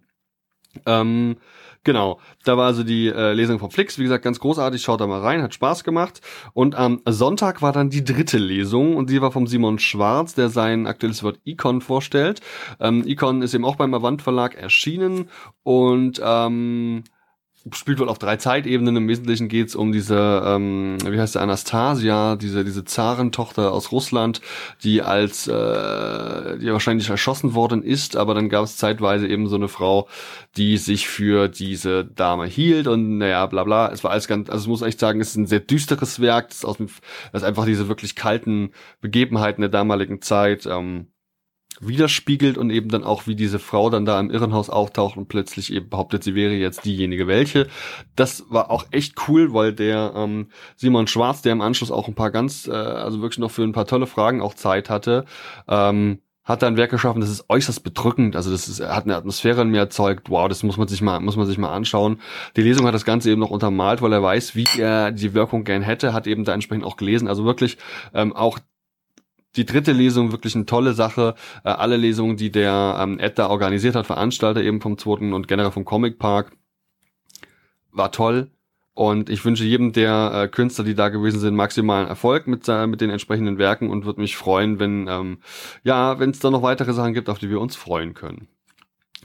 Ähm, 0.85 1.37
Genau, 1.87 2.19
da 2.43 2.57
war 2.57 2.65
also 2.65 2.83
die 2.83 3.07
äh, 3.07 3.31
Lesung 3.31 3.59
von 3.59 3.71
Flix, 3.71 3.97
wie 3.97 4.03
gesagt, 4.03 4.21
ganz 4.21 4.41
großartig, 4.41 4.81
schaut 4.81 4.99
da 4.99 5.07
mal 5.07 5.21
rein, 5.21 5.41
hat 5.41 5.53
Spaß 5.53 5.85
gemacht. 5.85 6.19
Und 6.51 6.75
am 6.75 6.99
Sonntag 7.05 7.61
war 7.61 7.71
dann 7.71 7.89
die 7.89 8.03
dritte 8.03 8.39
Lesung. 8.39 8.97
Und 8.97 9.09
die 9.09 9.21
war 9.21 9.31
vom 9.31 9.47
Simon 9.47 9.79
Schwarz, 9.79 10.35
der 10.35 10.49
sein 10.49 10.85
aktuelles 10.85 11.23
Wort 11.23 11.39
Icon 11.45 11.79
vorstellt. 11.79 12.41
Ähm, 12.81 13.07
Icon 13.07 13.41
ist 13.41 13.53
eben 13.53 13.63
auch 13.63 13.77
beim 13.77 13.93
Avant 13.93 14.21
Verlag 14.21 14.55
erschienen. 14.55 15.29
Und 15.63 16.19
ähm, 16.21 17.05
spielt 17.73 17.99
wohl 17.99 18.09
auf 18.09 18.19
drei 18.19 18.37
Zeitebenen. 18.37 18.95
Im 18.95 19.07
Wesentlichen 19.07 19.47
geht's 19.47 19.75
um 19.75 19.91
diese, 19.91 20.43
ähm, 20.45 20.97
wie 21.05 21.19
heißt 21.19 21.33
sie, 21.33 21.41
Anastasia, 21.41 22.35
diese, 22.35 22.63
diese 22.63 22.83
Zarentochter 22.83 23.71
aus 23.71 23.91
Russland, 23.91 24.41
die 24.83 25.01
als, 25.01 25.47
äh, 25.47 26.57
die 26.59 26.71
wahrscheinlich 26.71 27.09
erschossen 27.09 27.53
worden 27.53 27.83
ist, 27.83 28.15
aber 28.15 28.33
dann 28.33 28.49
gab 28.49 28.63
es 28.63 28.77
zeitweise 28.77 29.27
eben 29.27 29.47
so 29.47 29.55
eine 29.55 29.67
Frau, 29.67 30.07
die 30.55 30.77
sich 30.77 31.07
für 31.07 31.47
diese 31.47 32.05
Dame 32.05 32.45
hielt 32.45 32.87
und 32.87 33.17
naja, 33.17 33.45
bla 33.45 33.63
bla. 33.63 33.91
Es 33.91 34.03
war 34.03 34.11
alles 34.11 34.27
ganz, 34.27 34.49
also 34.49 34.63
ich 34.63 34.69
muss 34.69 34.81
echt 34.81 34.99
sagen, 34.99 35.21
es 35.21 35.29
ist 35.29 35.37
ein 35.37 35.47
sehr 35.47 35.59
düsteres 35.59 36.19
Werk, 36.19 36.49
das, 36.49 36.65
aus 36.65 36.77
dem, 36.77 36.87
das 37.31 37.43
einfach 37.43 37.65
diese 37.65 37.87
wirklich 37.87 38.15
kalten 38.15 38.71
Begebenheiten 39.01 39.61
der 39.61 39.69
damaligen 39.69 40.21
Zeit 40.21 40.65
ähm, 40.65 41.07
widerspiegelt 41.79 42.57
und 42.57 42.69
eben 42.69 42.89
dann 42.89 43.03
auch, 43.03 43.27
wie 43.27 43.35
diese 43.35 43.59
Frau 43.59 43.89
dann 43.89 44.05
da 44.05 44.19
im 44.19 44.29
Irrenhaus 44.29 44.69
auftaucht 44.69 45.17
und 45.17 45.27
plötzlich 45.27 45.71
eben 45.73 45.89
behauptet, 45.89 46.23
sie 46.23 46.35
wäre 46.35 46.53
jetzt 46.53 46.85
diejenige 46.85 47.27
welche. 47.27 47.67
Das 48.15 48.45
war 48.49 48.71
auch 48.71 48.85
echt 48.91 49.15
cool, 49.27 49.53
weil 49.53 49.73
der 49.73 50.13
ähm, 50.15 50.47
Simon 50.75 51.07
Schwarz, 51.07 51.41
der 51.41 51.53
im 51.53 51.61
Anschluss 51.61 51.91
auch 51.91 52.07
ein 52.07 52.15
paar 52.15 52.31
ganz, 52.31 52.67
äh, 52.67 52.71
also 52.71 53.21
wirklich 53.21 53.39
noch 53.39 53.51
für 53.51 53.63
ein 53.63 53.73
paar 53.73 53.85
tolle 53.85 54.07
Fragen 54.07 54.41
auch 54.41 54.53
Zeit 54.53 54.89
hatte, 54.89 55.25
ähm, 55.67 56.19
hat 56.47 56.61
da 56.61 56.67
ein 56.67 56.77
Werk 56.77 56.91
geschaffen, 56.91 57.19
das 57.19 57.29
ist 57.29 57.49
äußerst 57.49 57.83
bedrückend. 57.83 58.37
Also 58.37 58.51
das 58.51 58.69
ist, 58.69 58.79
hat 58.81 59.03
eine 59.03 59.17
Atmosphäre 59.17 59.61
in 59.63 59.69
mir 59.69 59.79
erzeugt. 59.79 60.29
Wow, 60.29 60.47
das 60.47 60.63
muss 60.63 60.77
man 60.77 60.87
sich 60.87 61.01
mal, 61.01 61.19
muss 61.19 61.35
man 61.35 61.45
sich 61.45 61.57
mal 61.57 61.73
anschauen. 61.73 62.21
Die 62.55 62.61
Lesung 62.61 62.87
hat 62.87 62.93
das 62.93 63.03
Ganze 63.03 63.29
eben 63.29 63.41
noch 63.41 63.49
untermalt, 63.49 64.01
weil 64.01 64.13
er 64.13 64.23
weiß, 64.23 64.55
wie 64.55 64.65
er 64.77 65.11
die 65.11 65.33
Wirkung 65.33 65.65
gern 65.65 65.81
hätte, 65.81 66.13
hat 66.13 66.25
eben 66.25 66.45
da 66.45 66.53
entsprechend 66.53 66.85
auch 66.85 66.95
gelesen. 66.95 67.27
Also 67.27 67.43
wirklich 67.43 67.77
ähm, 68.13 68.33
auch 68.33 68.59
die 69.55 69.65
dritte 69.65 69.91
Lesung 69.91 70.31
wirklich 70.31 70.55
eine 70.55 70.65
tolle 70.65 70.93
Sache. 70.93 71.35
Äh, 71.63 71.69
alle 71.69 71.97
Lesungen, 71.97 72.37
die 72.37 72.51
der 72.51 72.97
ähm, 72.99 73.19
Ed 73.19 73.39
da 73.39 73.49
organisiert 73.49 73.95
hat, 73.95 74.05
Veranstalter 74.05 74.61
eben 74.61 74.81
vom 74.81 74.97
zweiten 74.97 75.33
und 75.33 75.47
generell 75.47 75.71
vom 75.71 75.85
Comic 75.85 76.19
Park, 76.19 76.51
war 77.91 78.11
toll. 78.11 78.51
Und 78.93 79.29
ich 79.29 79.45
wünsche 79.45 79.63
jedem 79.63 79.93
der 79.93 80.31
äh, 80.33 80.47
Künstler, 80.47 80.83
die 80.83 80.95
da 80.95 81.09
gewesen 81.09 81.39
sind, 81.39 81.55
maximalen 81.55 82.07
Erfolg 82.07 82.47
mit, 82.47 82.67
äh, 82.67 82.87
mit 82.87 82.99
den 82.99 83.11
entsprechenden 83.11 83.59
Werken 83.59 83.91
und 83.91 84.05
würde 84.05 84.21
mich 84.21 84.35
freuen, 84.35 84.79
wenn 84.79 85.07
ähm, 85.07 85.37
ja, 85.83 86.19
wenn 86.19 86.31
es 86.31 86.39
da 86.39 86.49
noch 86.49 86.63
weitere 86.63 86.93
Sachen 86.93 87.13
gibt, 87.13 87.29
auf 87.29 87.37
die 87.37 87.49
wir 87.49 87.61
uns 87.61 87.75
freuen 87.75 88.15
können. 88.15 88.47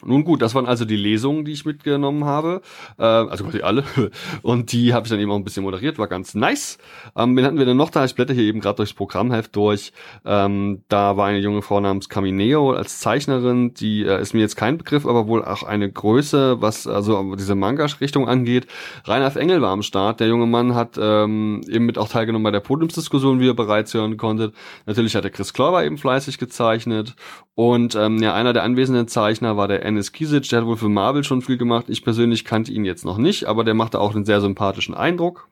Nun 0.04 0.24
gut, 0.24 0.42
das 0.42 0.54
waren 0.54 0.66
also 0.66 0.84
die 0.84 0.96
Lesungen, 0.96 1.44
die 1.44 1.52
ich 1.52 1.64
mitgenommen 1.64 2.24
habe. 2.24 2.62
Äh, 2.98 3.04
also 3.04 3.44
quasi 3.44 3.62
alle. 3.62 3.84
Und 4.42 4.72
die 4.72 4.92
habe 4.94 5.06
ich 5.06 5.10
dann 5.10 5.20
eben 5.20 5.30
auch 5.30 5.36
ein 5.36 5.44
bisschen 5.44 5.62
moderiert, 5.62 5.98
war 5.98 6.08
ganz 6.08 6.34
nice. 6.34 6.78
Ähm, 7.16 7.36
wen 7.36 7.44
hatten 7.44 7.58
wir 7.58 7.66
denn 7.66 7.76
noch 7.76 7.90
da? 7.90 8.04
Ich 8.04 8.14
blätter 8.14 8.34
hier 8.34 8.44
eben 8.44 8.60
gerade 8.60 8.76
durchs 8.76 8.94
Programmheft 8.94 9.54
durch. 9.56 9.92
Ähm, 10.24 10.82
da 10.88 11.16
war 11.16 11.26
eine 11.28 11.38
junge 11.38 11.62
Frau 11.62 11.80
namens 11.80 12.08
Camineo 12.08 12.72
als 12.72 13.00
Zeichnerin, 13.00 13.74
die 13.74 14.02
äh, 14.02 14.20
ist 14.20 14.34
mir 14.34 14.40
jetzt 14.40 14.56
kein 14.56 14.78
Begriff, 14.78 15.06
aber 15.06 15.26
wohl 15.28 15.44
auch 15.44 15.62
eine 15.62 15.90
Größe, 15.90 16.60
was 16.60 16.86
also 16.86 17.34
diese 17.36 17.54
Manga-Richtung 17.54 18.28
angeht. 18.28 18.66
Reinhard 19.04 19.36
Engel 19.36 19.62
war 19.62 19.70
am 19.70 19.82
Start. 19.82 20.20
Der 20.20 20.28
junge 20.28 20.46
Mann 20.46 20.74
hat 20.74 20.98
ähm, 21.00 21.60
eben 21.68 21.86
mit 21.86 21.98
auch 21.98 22.08
teilgenommen 22.08 22.44
bei 22.44 22.50
der 22.50 22.60
Podiumsdiskussion, 22.60 23.40
wie 23.40 23.46
ihr 23.46 23.54
bereits 23.54 23.94
hören 23.94 24.16
konntet. 24.16 24.54
Natürlich 24.86 25.14
hat 25.14 25.24
der 25.24 25.30
Chris 25.30 25.52
Kläuber 25.52 25.84
eben 25.84 25.98
fleißig 25.98 26.38
gezeichnet. 26.38 27.14
Und 27.54 27.94
ähm, 27.94 28.18
ja, 28.18 28.34
einer 28.34 28.52
der 28.52 28.62
anwesenden 28.62 29.08
Zeichner 29.08 29.56
war 29.56 29.68
der 29.68 29.84
Ennis 29.93 30.12
Kisic, 30.12 30.48
der 30.48 30.60
hat 30.60 30.66
wohl 30.66 30.77
für 30.77 30.89
Marvel 30.89 31.24
schon 31.24 31.43
viel 31.43 31.56
gemacht. 31.56 31.86
Ich 31.89 32.05
persönlich 32.05 32.44
kannte 32.44 32.73
ihn 32.73 32.85
jetzt 32.85 33.05
noch 33.05 33.19
nicht, 33.19 33.44
aber 33.44 33.64
der 33.64 33.74
machte 33.74 34.01
auch 34.01 34.14
einen 34.14 34.24
sehr 34.24 34.40
sympathischen 34.40 34.94
Eindruck. 34.94 35.48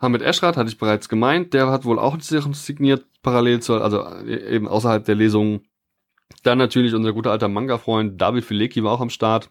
Hamid 0.00 0.22
Eschrat 0.22 0.56
hatte 0.56 0.68
ich 0.68 0.78
bereits 0.78 1.08
gemeint, 1.08 1.54
der 1.54 1.68
hat 1.70 1.84
wohl 1.84 1.98
auch 1.98 2.16
signiert 2.20 3.04
parallel 3.22 3.60
zur, 3.60 3.82
also 3.82 4.06
eben 4.26 4.68
außerhalb 4.68 5.04
der 5.04 5.16
Lesung. 5.16 5.62
Dann 6.44 6.58
natürlich 6.58 6.94
unser 6.94 7.12
guter 7.12 7.32
alter 7.32 7.48
Manga-Freund 7.48 8.20
David 8.20 8.44
Fileki 8.44 8.84
war 8.84 8.92
auch 8.92 9.00
am 9.00 9.10
Start 9.10 9.48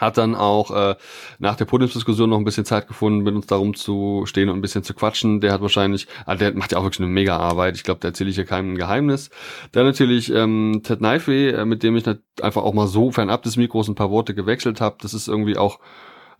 hat 0.00 0.16
dann 0.16 0.34
auch 0.34 0.70
äh, 0.70 0.94
nach 1.38 1.56
der 1.56 1.64
Podiumsdiskussion 1.64 2.30
noch 2.30 2.38
ein 2.38 2.44
bisschen 2.44 2.64
Zeit 2.64 2.88
gefunden, 2.88 3.22
mit 3.22 3.34
uns 3.34 3.46
darum 3.46 3.74
zu 3.74 4.22
stehen 4.26 4.48
und 4.48 4.56
ein 4.56 4.62
bisschen 4.62 4.84
zu 4.84 4.94
quatschen. 4.94 5.40
Der 5.40 5.52
hat 5.52 5.60
wahrscheinlich, 5.60 6.06
ah, 6.24 6.36
der 6.36 6.54
macht 6.54 6.72
ja 6.72 6.78
auch 6.78 6.84
wirklich 6.84 7.00
eine 7.00 7.08
mega 7.08 7.36
Arbeit. 7.36 7.76
Ich 7.76 7.84
glaube, 7.84 8.00
da 8.00 8.08
erzähle 8.08 8.30
ich 8.30 8.36
hier 8.36 8.44
keinem 8.44 8.76
Geheimnis. 8.76 9.30
Dann 9.72 9.84
natürlich 9.84 10.32
ähm, 10.32 10.80
Ted 10.84 11.00
Neife, 11.00 11.52
äh, 11.52 11.64
mit 11.64 11.82
dem 11.82 11.96
ich 11.96 12.04
einfach 12.40 12.62
auch 12.62 12.74
mal 12.74 12.86
so 12.86 13.10
fernab 13.10 13.42
des 13.42 13.56
Mikros 13.56 13.88
ein 13.88 13.94
paar 13.94 14.10
Worte 14.10 14.34
gewechselt 14.34 14.80
habe. 14.80 14.96
Das 15.00 15.14
ist 15.14 15.28
irgendwie 15.28 15.56
auch, 15.56 15.80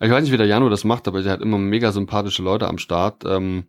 ich 0.01 0.11
weiß 0.11 0.23
nicht, 0.23 0.33
wie 0.33 0.39
der 0.39 0.47
Jano 0.47 0.69
das 0.69 0.85
macht, 0.85 1.09
aber 1.09 1.23
der 1.23 1.33
hat 1.33 1.43
immer 1.43 1.59
mega 1.59 1.91
sympathische 1.91 2.43
Leute 2.43 2.69
am 2.69 2.79
Start. 2.79 3.25
Ähm, 3.27 3.65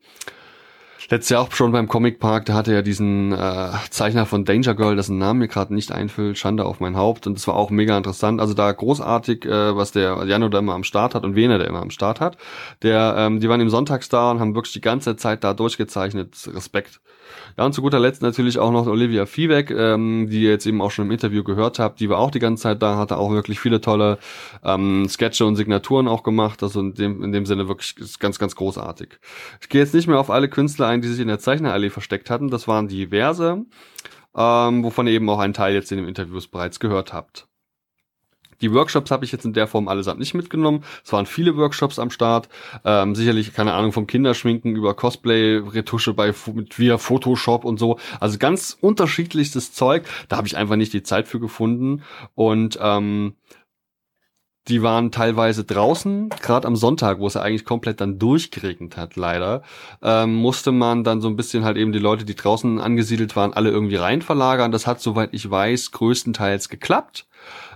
letztes 1.10 1.30
Jahr 1.30 1.42
auch 1.42 1.52
schon 1.52 1.72
beim 1.72 1.88
Comic 1.88 2.20
Park, 2.20 2.46
da 2.46 2.54
hatte 2.54 2.74
er 2.74 2.82
diesen 2.82 3.32
äh, 3.32 3.72
Zeichner 3.90 4.26
von 4.26 4.46
Danger 4.46 4.76
Girl, 4.76 4.96
dessen 4.96 5.18
Namen 5.18 5.40
mir 5.40 5.48
gerade 5.48 5.74
nicht 5.74 5.92
einfüllt, 5.92 6.38
Schande 6.38 6.66
auf 6.66 6.80
mein 6.80 6.98
Haupt. 6.98 7.28
Und 7.28 7.36
das 7.36 7.48
war 7.48 7.56
auch 7.56 7.70
mega 7.70 7.98
interessant. 7.98 8.42
Also 8.42 8.54
da 8.54 8.72
großartig, 8.72 9.46
äh, 9.46 9.76
was 9.76 9.92
der 9.92 10.26
Jano 10.26 10.50
da 10.50 10.60
immer 10.60 10.74
am 10.74 10.84
Start 10.84 11.16
hat 11.16 11.24
und 11.24 11.36
wen 11.36 11.52
er 11.52 11.60
da 11.60 11.66
immer 11.66 11.82
am 11.82 11.92
Start 11.92 12.20
hat. 12.20 12.38
Der, 12.82 13.16
ähm, 13.18 13.40
die 13.40 13.50
waren 13.50 13.62
im 13.62 13.70
Sonntags 13.70 14.10
da 14.10 14.32
und 14.32 14.40
haben 14.40 14.56
wirklich 14.56 14.74
die 14.74 14.82
ganze 14.82 15.16
Zeit 15.16 15.44
da 15.44 15.54
durchgezeichnet. 15.54 16.50
Respekt. 16.54 17.00
Ja, 17.58 17.66
und 17.66 17.74
zu 17.74 17.82
guter 17.82 18.00
Letzt 18.00 18.22
natürlich 18.22 18.60
auch 18.60 18.72
noch 18.72 18.88
Olivia 18.88 19.26
Viehweg, 19.26 19.72
ähm, 19.72 20.28
die 20.30 20.44
ihr 20.44 20.50
jetzt 20.52 20.66
eben 20.66 20.82
auch 20.82 20.92
schon 20.92 21.06
im 21.06 21.12
Interview 21.12 21.44
gehört 21.44 21.80
habt. 21.80 22.00
Die 22.00 22.10
war 22.10 22.20
auch 22.20 22.32
die 22.32 22.40
ganze 22.40 22.64
Zeit 22.64 22.82
da, 22.82 22.98
hatte 22.98 23.18
auch 23.18 23.32
wirklich 23.32 23.60
viele 23.60 23.82
tolle 23.82 24.18
ähm, 24.64 25.08
Sketche 25.10 25.46
und 25.46 25.56
Signaturen 25.56 26.08
auch 26.08 26.24
gemacht. 26.24 26.64
Also 26.64 26.80
in 26.80 26.94
dem, 26.94 27.24
in 27.24 27.32
dem 27.32 27.46
Sinne 27.46 27.68
wirklich 27.68 27.96
ganz, 28.20 28.40
ganz 28.40 28.56
großartig. 28.56 29.20
Ich 29.62 29.70
gehe 29.70 29.82
jetzt 29.82 29.94
nicht 29.94 30.08
mehr 30.08 30.20
auf 30.20 30.30
alle 30.30 30.50
Künstler 30.50 30.88
ein, 30.88 31.02
die 31.02 31.08
sich 31.08 31.20
in 31.20 31.28
der 31.28 31.40
Zeichnerallee 31.40 31.90
versteckt 31.90 32.30
hatten. 32.30 32.50
Das 32.50 32.68
waren 32.68 32.88
diverse, 32.88 33.66
ähm, 34.36 34.84
wovon 34.84 35.08
ihr 35.08 35.14
eben 35.14 35.30
auch 35.30 35.40
einen 35.40 35.54
Teil 35.54 35.74
jetzt 35.74 35.92
in 35.92 35.98
den 35.98 36.08
Interviews 36.08 36.48
bereits 36.48 36.80
gehört 36.80 37.14
habt. 37.14 37.49
Die 38.62 38.74
Workshops 38.74 39.12
habe 39.12 39.26
ich 39.26 39.32
jetzt 39.32 39.46
in 39.46 39.54
der 39.54 39.68
Form 39.68 39.88
allesamt 39.88 40.20
nicht 40.20 40.34
mitgenommen. 40.34 40.84
Es 41.04 41.14
waren 41.14 41.26
viele 41.26 41.56
Workshops 41.58 42.00
am 42.00 42.12
Start. 42.12 42.50
Ähm, 42.84 43.16
sicherlich, 43.16 43.54
keine 43.54 43.74
Ahnung, 43.74 43.92
vom 43.92 44.08
Kinderschminken 44.08 44.76
über 44.76 44.94
Cosplay, 44.94 45.58
Retusche 45.58 46.14
bei 46.14 46.34
mit 46.54 46.78
via 46.78 46.98
Photoshop 46.98 47.66
und 47.66 47.80
so. 47.80 48.00
Also 48.20 48.38
ganz 48.38 48.78
unterschiedlichstes 48.80 49.74
Zeug. 49.74 50.06
Da 50.28 50.38
habe 50.38 50.48
ich 50.48 50.58
einfach 50.58 50.76
nicht 50.76 50.94
die 50.94 51.04
Zeit 51.04 51.28
für 51.28 51.40
gefunden. 51.40 52.04
Und 52.36 52.78
ähm, 52.82 53.36
die 54.68 54.84
waren 54.84 55.12
teilweise 55.12 55.64
draußen, 55.64 56.30
gerade 56.42 56.68
am 56.68 56.76
Sonntag, 56.76 57.20
wo 57.20 57.28
es 57.28 57.34
ja 57.34 57.42
eigentlich 57.42 57.66
komplett 57.66 58.02
dann 58.02 58.20
durchgeregnet 58.20 58.98
hat, 58.98 59.16
leider, 59.16 59.64
ähm, 60.04 60.36
musste 60.36 60.72
man 60.72 61.04
dann 61.04 61.22
so 61.22 61.28
ein 61.28 61.36
bisschen 61.36 61.64
halt 61.64 61.76
eben 61.76 61.92
die 61.92 62.00
Leute, 62.00 62.24
die 62.24 62.36
draußen 62.36 62.80
angesiedelt 62.80 63.36
waren, 63.36 63.54
alle 63.54 63.72
irgendwie 63.72 63.96
rein 63.96 64.22
verlagern. 64.22 64.72
Das 64.72 64.86
hat, 64.86 65.02
soweit 65.02 65.30
ich 65.34 65.50
weiß, 65.50 65.92
größtenteils 65.92 66.70
geklappt 66.70 67.26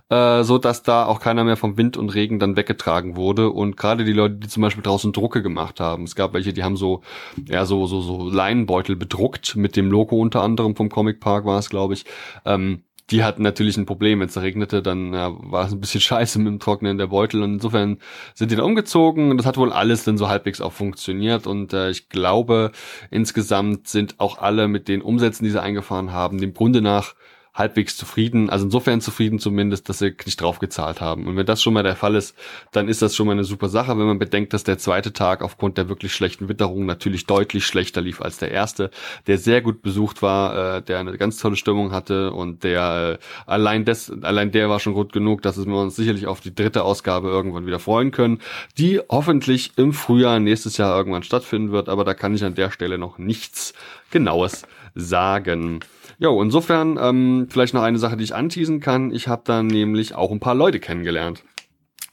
äh, 0.09 0.43
so 0.43 0.57
dass 0.57 0.83
da 0.83 1.05
auch 1.05 1.19
keiner 1.19 1.43
mehr 1.43 1.57
vom 1.57 1.77
Wind 1.77 1.97
und 1.97 2.13
Regen 2.13 2.39
dann 2.39 2.55
weggetragen 2.55 3.15
wurde. 3.15 3.49
Und 3.49 3.77
gerade 3.77 4.05
die 4.05 4.13
Leute, 4.13 4.35
die 4.35 4.47
zum 4.47 4.61
Beispiel 4.61 4.83
draußen 4.83 5.13
Drucke 5.13 5.41
gemacht 5.41 5.79
haben, 5.79 6.03
es 6.03 6.15
gab 6.15 6.33
welche, 6.33 6.53
die 6.53 6.63
haben 6.63 6.77
so 6.77 7.01
ja 7.47 7.65
so 7.65 7.87
so 7.87 8.01
so 8.01 8.29
Leinenbeutel 8.29 8.95
bedruckt. 8.95 9.55
Mit 9.55 9.75
dem 9.75 9.89
Logo 9.89 10.17
unter 10.17 10.41
anderem 10.41 10.75
vom 10.75 10.89
Comic 10.89 11.19
Park 11.19 11.45
war 11.45 11.59
es, 11.59 11.69
glaube 11.69 11.93
ich. 11.93 12.05
Ähm, 12.45 12.83
die 13.09 13.23
hatten 13.23 13.43
natürlich 13.43 13.77
ein 13.77 13.85
Problem, 13.85 14.21
wenn 14.21 14.29
es 14.29 14.41
regnete, 14.41 14.81
dann 14.81 15.13
ja, 15.13 15.31
war 15.33 15.65
es 15.67 15.73
ein 15.73 15.81
bisschen 15.81 16.01
scheiße 16.01 16.39
mit 16.39 16.47
dem 16.47 16.59
Trocknen 16.59 16.97
der 16.97 17.07
Beutel. 17.07 17.43
Und 17.43 17.53
insofern 17.55 17.99
sind 18.33 18.51
die 18.51 18.55
dann 18.55 18.65
umgezogen. 18.65 19.29
Und 19.29 19.37
das 19.37 19.45
hat 19.45 19.57
wohl 19.57 19.71
alles 19.73 20.03
dann 20.03 20.17
so 20.17 20.29
halbwegs 20.29 20.61
auch 20.61 20.73
funktioniert. 20.73 21.47
Und 21.47 21.73
äh, 21.73 21.89
ich 21.89 22.09
glaube 22.09 22.71
insgesamt 23.11 23.87
sind 23.87 24.19
auch 24.19 24.37
alle 24.39 24.67
mit 24.67 24.87
den 24.87 25.01
Umsätzen, 25.01 25.43
die 25.45 25.51
sie 25.51 25.61
eingefahren 25.61 26.11
haben, 26.11 26.39
dem 26.39 26.53
Grunde 26.53 26.81
nach 26.81 27.15
halbwegs 27.53 27.95
zufrieden, 27.95 28.49
also 28.49 28.65
insofern 28.65 28.99
zufrieden 28.99 29.37
zumindest, 29.37 29.87
dass 29.87 29.99
sie 29.99 30.15
nicht 30.25 30.41
draufgezahlt 30.41 31.01
haben. 31.01 31.27
Und 31.27 31.37
wenn 31.37 31.45
das 31.45 31.61
schon 31.61 31.73
mal 31.73 31.83
der 31.83 31.95
Fall 31.95 32.15
ist, 32.15 32.35
dann 32.71 32.87
ist 32.87 33.03
das 33.03 33.15
schon 33.15 33.27
mal 33.27 33.33
eine 33.33 33.43
super 33.43 33.69
Sache, 33.69 33.97
wenn 33.97 34.07
man 34.07 34.17
bedenkt, 34.17 34.53
dass 34.53 34.63
der 34.63 34.79
zweite 34.79 35.13
Tag 35.13 35.43
aufgrund 35.43 35.77
der 35.77 35.87
wirklich 35.87 36.13
schlechten 36.15 36.49
Witterung 36.49 36.87
natürlich 36.87 37.27
deutlich 37.27 37.67
schlechter 37.67 38.01
lief 38.01 38.21
als 38.21 38.37
der 38.39 38.49
erste, 38.49 38.89
der 39.27 39.37
sehr 39.37 39.61
gut 39.61 39.83
besucht 39.83 40.23
war, 40.23 40.77
äh, 40.77 40.81
der 40.81 40.97
eine 40.97 41.15
ganz 41.17 41.37
tolle 41.37 41.55
Stimmung 41.55 41.91
hatte 41.91 42.31
und 42.31 42.63
der 42.63 43.19
äh, 43.19 43.23
allein 43.45 43.85
des, 43.85 44.11
allein 44.23 44.51
der 44.51 44.69
war 44.69 44.79
schon 44.79 44.95
gut 44.95 45.13
genug, 45.13 45.43
dass 45.43 45.63
wir 45.63 45.75
uns 45.75 45.95
sicherlich 45.95 46.25
auf 46.25 46.41
die 46.41 46.55
dritte 46.55 46.83
Ausgabe 46.83 47.27
irgendwann 47.27 47.67
wieder 47.67 47.79
freuen 47.79 48.09
können, 48.09 48.39
die 48.79 48.99
hoffentlich 49.09 49.73
im 49.75 49.93
Frühjahr 49.93 50.39
nächstes 50.39 50.77
Jahr 50.77 50.97
irgendwann 50.97 51.23
stattfinden 51.23 51.71
wird, 51.71 51.87
aber 51.87 52.03
da 52.03 52.15
kann 52.15 52.33
ich 52.33 52.43
an 52.43 52.55
der 52.55 52.71
Stelle 52.71 52.97
noch 52.97 53.19
nichts 53.19 53.73
Genaues 54.09 54.63
sagen. 54.95 55.81
Jo, 56.19 56.41
insofern 56.41 56.97
ähm, 57.01 57.47
vielleicht 57.49 57.73
noch 57.73 57.83
eine 57.83 57.97
Sache, 57.97 58.17
die 58.17 58.23
ich 58.23 58.35
anteasen 58.35 58.79
kann. 58.79 59.11
Ich 59.11 59.27
habe 59.27 59.43
dann 59.45 59.67
nämlich 59.67 60.15
auch 60.15 60.31
ein 60.31 60.39
paar 60.39 60.55
Leute 60.55 60.79
kennengelernt. 60.79 61.43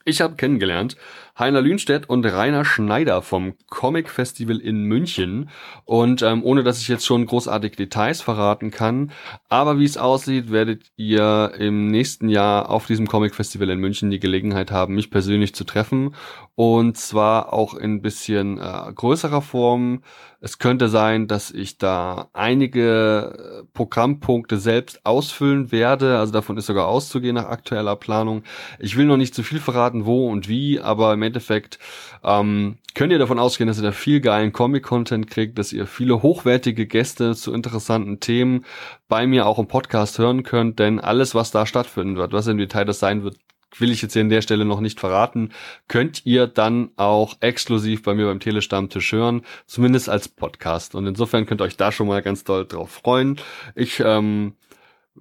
Ich 0.04 0.20
habe 0.20 0.34
kennengelernt 0.36 0.96
Heiner 1.38 1.62
Lühnstedt 1.62 2.08
und 2.08 2.26
Rainer 2.26 2.66
Schneider 2.66 3.22
vom 3.22 3.54
Comic 3.68 4.10
Festival 4.10 4.58
in 4.58 4.84
München. 4.84 5.48
Und 5.86 6.20
ähm, 6.20 6.44
ohne 6.44 6.62
dass 6.62 6.82
ich 6.82 6.88
jetzt 6.88 7.06
schon 7.06 7.24
großartig 7.24 7.76
Details 7.76 8.20
verraten 8.20 8.70
kann, 8.70 9.10
aber 9.48 9.78
wie 9.78 9.86
es 9.86 9.96
aussieht, 9.96 10.50
werdet 10.50 10.90
ihr 10.96 11.52
im 11.58 11.86
nächsten 11.86 12.28
Jahr 12.28 12.68
auf 12.68 12.86
diesem 12.86 13.06
Comic 13.06 13.34
Festival 13.34 13.70
in 13.70 13.78
München 13.78 14.10
die 14.10 14.20
Gelegenheit 14.20 14.70
haben, 14.70 14.94
mich 14.94 15.10
persönlich 15.10 15.54
zu 15.54 15.64
treffen. 15.64 16.14
Und 16.54 16.98
zwar 16.98 17.54
auch 17.54 17.72
in 17.74 18.02
bisschen 18.02 18.58
äh, 18.58 18.92
größerer 18.94 19.40
Form. 19.40 20.02
Es 20.42 20.58
könnte 20.58 20.88
sein, 20.88 21.28
dass 21.28 21.50
ich 21.50 21.76
da 21.76 22.30
einige 22.32 23.62
äh, 23.62 23.66
Programmpunkte 23.74 24.56
selbst 24.56 25.04
ausfüllen 25.04 25.70
werde. 25.70 26.18
Also 26.18 26.32
davon 26.32 26.56
ist 26.56 26.66
sogar 26.66 26.88
auszugehen 26.88 27.34
nach 27.34 27.44
aktueller 27.44 27.94
Planung. 27.96 28.42
Ich 28.78 28.96
will 28.96 29.04
noch 29.04 29.18
nicht 29.18 29.34
zu 29.34 29.42
viel 29.42 29.60
verraten, 29.60 30.06
wo 30.06 30.30
und 30.30 30.48
wie, 30.48 30.80
aber 30.80 31.12
im 31.12 31.20
Endeffekt 31.22 31.78
ähm, 32.24 32.78
könnt 32.94 33.12
ihr 33.12 33.18
davon 33.18 33.38
ausgehen, 33.38 33.68
dass 33.68 33.78
ihr 33.78 33.82
da 33.82 33.92
viel 33.92 34.20
geilen 34.20 34.52
Comic-Content 34.52 35.26
kriegt, 35.28 35.58
dass 35.58 35.74
ihr 35.74 35.86
viele 35.86 36.22
hochwertige 36.22 36.86
Gäste 36.86 37.34
zu 37.34 37.52
interessanten 37.52 38.20
Themen 38.20 38.64
bei 39.08 39.26
mir 39.26 39.46
auch 39.46 39.58
im 39.58 39.68
Podcast 39.68 40.18
hören 40.18 40.42
könnt, 40.42 40.78
denn 40.78 41.00
alles, 41.00 41.34
was 41.34 41.50
da 41.50 41.66
stattfinden 41.66 42.16
wird, 42.16 42.32
was 42.32 42.46
im 42.46 42.56
Detail 42.56 42.84
das 42.86 42.98
sein 42.98 43.24
wird, 43.24 43.36
will 43.78 43.90
ich 43.90 44.02
jetzt 44.02 44.12
hier 44.14 44.22
an 44.22 44.28
der 44.28 44.42
Stelle 44.42 44.64
noch 44.64 44.80
nicht 44.80 45.00
verraten, 45.00 45.50
könnt 45.88 46.26
ihr 46.26 46.46
dann 46.46 46.90
auch 46.96 47.36
exklusiv 47.40 48.02
bei 48.02 48.14
mir 48.14 48.26
beim 48.26 48.40
Telestammtisch 48.40 49.12
hören, 49.12 49.42
zumindest 49.66 50.08
als 50.08 50.28
Podcast. 50.28 50.94
Und 50.94 51.06
insofern 51.06 51.46
könnt 51.46 51.60
ihr 51.60 51.64
euch 51.64 51.76
da 51.76 51.92
schon 51.92 52.08
mal 52.08 52.22
ganz 52.22 52.44
doll 52.44 52.66
drauf 52.66 52.90
freuen. 52.90 53.36
Ich 53.74 54.00
ähm, 54.00 54.54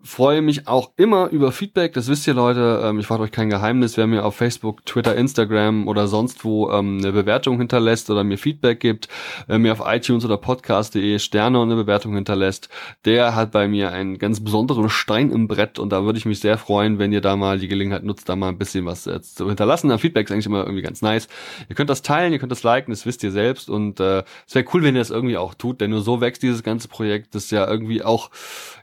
Freue 0.01 0.41
mich 0.41 0.65
auch 0.65 0.91
immer 0.95 1.27
über 1.29 1.51
Feedback, 1.51 1.91
das 1.91 2.07
wisst 2.07 2.25
ihr 2.25 2.33
Leute. 2.33 2.81
Ähm, 2.85 2.99
ich 2.99 3.07
verrate 3.07 3.23
euch 3.25 3.31
kein 3.31 3.49
Geheimnis, 3.49 3.97
wer 3.97 4.07
mir 4.07 4.23
auf 4.23 4.33
Facebook, 4.33 4.85
Twitter, 4.85 5.13
Instagram 5.13 5.89
oder 5.89 6.07
sonst 6.07 6.45
wo 6.45 6.71
ähm, 6.71 6.99
eine 6.99 7.11
Bewertung 7.11 7.57
hinterlässt 7.57 8.09
oder 8.09 8.23
mir 8.23 8.37
Feedback 8.37 8.79
gibt, 8.79 9.09
wer 9.47 9.59
mir 9.59 9.73
auf 9.73 9.81
iTunes 9.85 10.23
oder 10.23 10.37
podcast.de 10.37 11.19
Sterne 11.19 11.59
und 11.59 11.69
eine 11.69 11.81
Bewertung 11.81 12.15
hinterlässt, 12.15 12.69
der 13.03 13.35
hat 13.35 13.51
bei 13.51 13.67
mir 13.67 13.91
einen 13.91 14.19
ganz 14.19 14.41
besonderen 14.41 14.89
Stein 14.89 15.31
im 15.31 15.49
Brett 15.49 15.79
und 15.79 15.89
da 15.91 16.05
würde 16.05 16.17
ich 16.17 16.25
mich 16.25 16.39
sehr 16.39 16.57
freuen, 16.57 16.97
wenn 16.97 17.11
ihr 17.11 17.21
da 17.21 17.35
mal 17.35 17.59
die 17.59 17.67
Gelegenheit 17.67 18.05
nutzt, 18.05 18.29
da 18.29 18.37
mal 18.37 18.47
ein 18.47 18.57
bisschen 18.57 18.85
was 18.85 19.05
äh, 19.05 19.21
zu 19.21 19.49
hinterlassen. 19.49 19.97
Feedback 19.99 20.27
ist 20.27 20.31
eigentlich 20.31 20.45
immer 20.45 20.63
irgendwie 20.63 20.81
ganz 20.81 21.01
nice. 21.01 21.27
Ihr 21.67 21.75
könnt 21.75 21.89
das 21.89 22.03
teilen, 22.03 22.31
ihr 22.31 22.39
könnt 22.39 22.53
das 22.53 22.63
liken, 22.63 22.91
das 22.91 23.05
wisst 23.05 23.21
ihr 23.23 23.31
selbst 23.31 23.69
und 23.69 23.99
äh, 23.99 24.23
es 24.47 24.55
wäre 24.55 24.65
cool, 24.73 24.81
wenn 24.81 24.95
ihr 24.95 25.01
das 25.01 25.09
irgendwie 25.09 25.37
auch 25.37 25.55
tut, 25.55 25.81
denn 25.81 25.89
nur 25.89 26.01
so 26.01 26.21
wächst 26.21 26.41
dieses 26.41 26.63
ganze 26.63 26.87
Projekt. 26.87 27.35
Das 27.35 27.45
ist 27.45 27.51
ja 27.51 27.67
irgendwie 27.69 28.01
auch, 28.01 28.29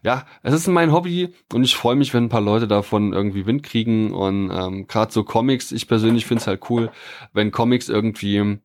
ja, 0.02 0.26
es 0.42 0.52
ist 0.52 0.66
mein 0.66 0.92
Hobby 0.92 1.05
Hobby 1.06 1.32
und 1.52 1.64
ich 1.64 1.76
freue 1.76 1.96
mich, 1.96 2.12
wenn 2.12 2.24
ein 2.24 2.28
paar 2.28 2.40
Leute 2.40 2.66
davon 2.66 3.12
irgendwie 3.12 3.46
Wind 3.46 3.62
kriegen 3.62 4.12
und 4.12 4.50
ähm, 4.50 4.86
gerade 4.86 5.12
so 5.12 5.22
Comics, 5.24 5.72
ich 5.72 5.86
persönlich 5.86 6.26
finde 6.26 6.40
es 6.40 6.46
halt 6.46 6.68
cool, 6.70 6.90
wenn 7.32 7.52
Comics 7.52 7.88
irgendwie 7.88 8.58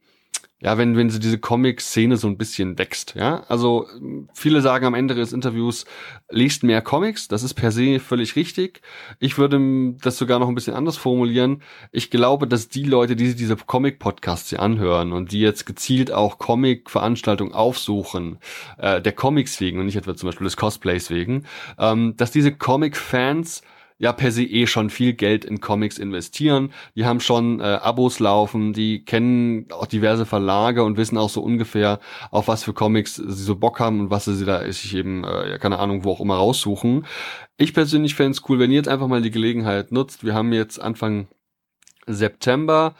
ja, 0.61 0.77
wenn, 0.77 0.95
wenn 0.95 1.09
sie 1.09 1.19
diese 1.19 1.39
Comic-Szene 1.39 2.17
so 2.17 2.27
ein 2.27 2.37
bisschen 2.37 2.77
wächst, 2.77 3.15
ja. 3.15 3.43
Also, 3.47 3.87
viele 4.33 4.61
sagen 4.61 4.85
am 4.85 4.93
Ende 4.93 5.15
des 5.15 5.33
Interviews, 5.33 5.85
liest 6.29 6.63
mehr 6.63 6.81
Comics, 6.81 7.27
das 7.27 7.41
ist 7.41 7.55
per 7.55 7.71
se 7.71 7.99
völlig 7.99 8.35
richtig. 8.35 8.81
Ich 9.19 9.39
würde 9.39 9.59
das 10.01 10.17
sogar 10.17 10.37
noch 10.37 10.47
ein 10.47 10.55
bisschen 10.55 10.75
anders 10.75 10.97
formulieren. 10.97 11.63
Ich 11.91 12.11
glaube, 12.11 12.47
dass 12.47 12.69
die 12.69 12.83
Leute, 12.83 13.15
die 13.15 13.27
sich 13.27 13.35
diese 13.35 13.55
Comic-Podcasts 13.55 14.49
hier 14.49 14.61
anhören 14.61 15.13
und 15.13 15.31
die 15.31 15.39
jetzt 15.39 15.65
gezielt 15.65 16.11
auch 16.11 16.37
Comic-Veranstaltungen 16.37 17.53
aufsuchen, 17.53 18.37
äh, 18.77 19.01
der 19.01 19.13
Comics 19.13 19.59
wegen 19.59 19.79
und 19.79 19.87
nicht 19.87 19.97
etwa 19.97 20.15
zum 20.15 20.29
Beispiel 20.29 20.45
des 20.45 20.57
Cosplays 20.57 21.09
wegen, 21.09 21.45
ähm, 21.79 22.15
dass 22.17 22.31
diese 22.31 22.51
Comic-Fans 22.51 23.63
ja 24.01 24.11
per 24.13 24.31
se 24.31 24.43
eh 24.43 24.65
schon 24.65 24.89
viel 24.89 25.13
Geld 25.13 25.45
in 25.45 25.61
Comics 25.61 25.99
investieren. 25.99 26.73
Die 26.95 27.05
haben 27.05 27.19
schon 27.19 27.59
äh, 27.59 27.63
Abos 27.63 28.19
laufen, 28.19 28.73
die 28.73 29.05
kennen 29.05 29.67
auch 29.71 29.85
diverse 29.85 30.25
Verlage 30.25 30.83
und 30.83 30.97
wissen 30.97 31.19
auch 31.19 31.29
so 31.29 31.41
ungefähr, 31.41 31.99
auf 32.31 32.47
was 32.47 32.63
für 32.63 32.73
Comics 32.73 33.15
sie 33.15 33.43
so 33.43 33.55
Bock 33.55 33.79
haben 33.79 33.99
und 33.99 34.09
was 34.09 34.25
sie 34.25 34.43
da 34.43 34.63
sich 34.71 34.95
eben, 34.95 35.23
äh, 35.23 35.51
ja, 35.51 35.57
keine 35.59 35.77
Ahnung, 35.77 36.03
wo 36.03 36.11
auch 36.13 36.19
immer 36.19 36.35
raussuchen. 36.35 37.05
Ich 37.57 37.75
persönlich 37.75 38.15
fände 38.15 38.31
es 38.31 38.49
cool, 38.49 38.57
wenn 38.57 38.71
ihr 38.71 38.77
jetzt 38.77 38.89
einfach 38.89 39.07
mal 39.07 39.21
die 39.21 39.29
Gelegenheit 39.29 39.91
nutzt. 39.91 40.25
Wir 40.25 40.33
haben 40.33 40.51
jetzt 40.51 40.81
Anfang 40.81 41.27
September 42.07 42.95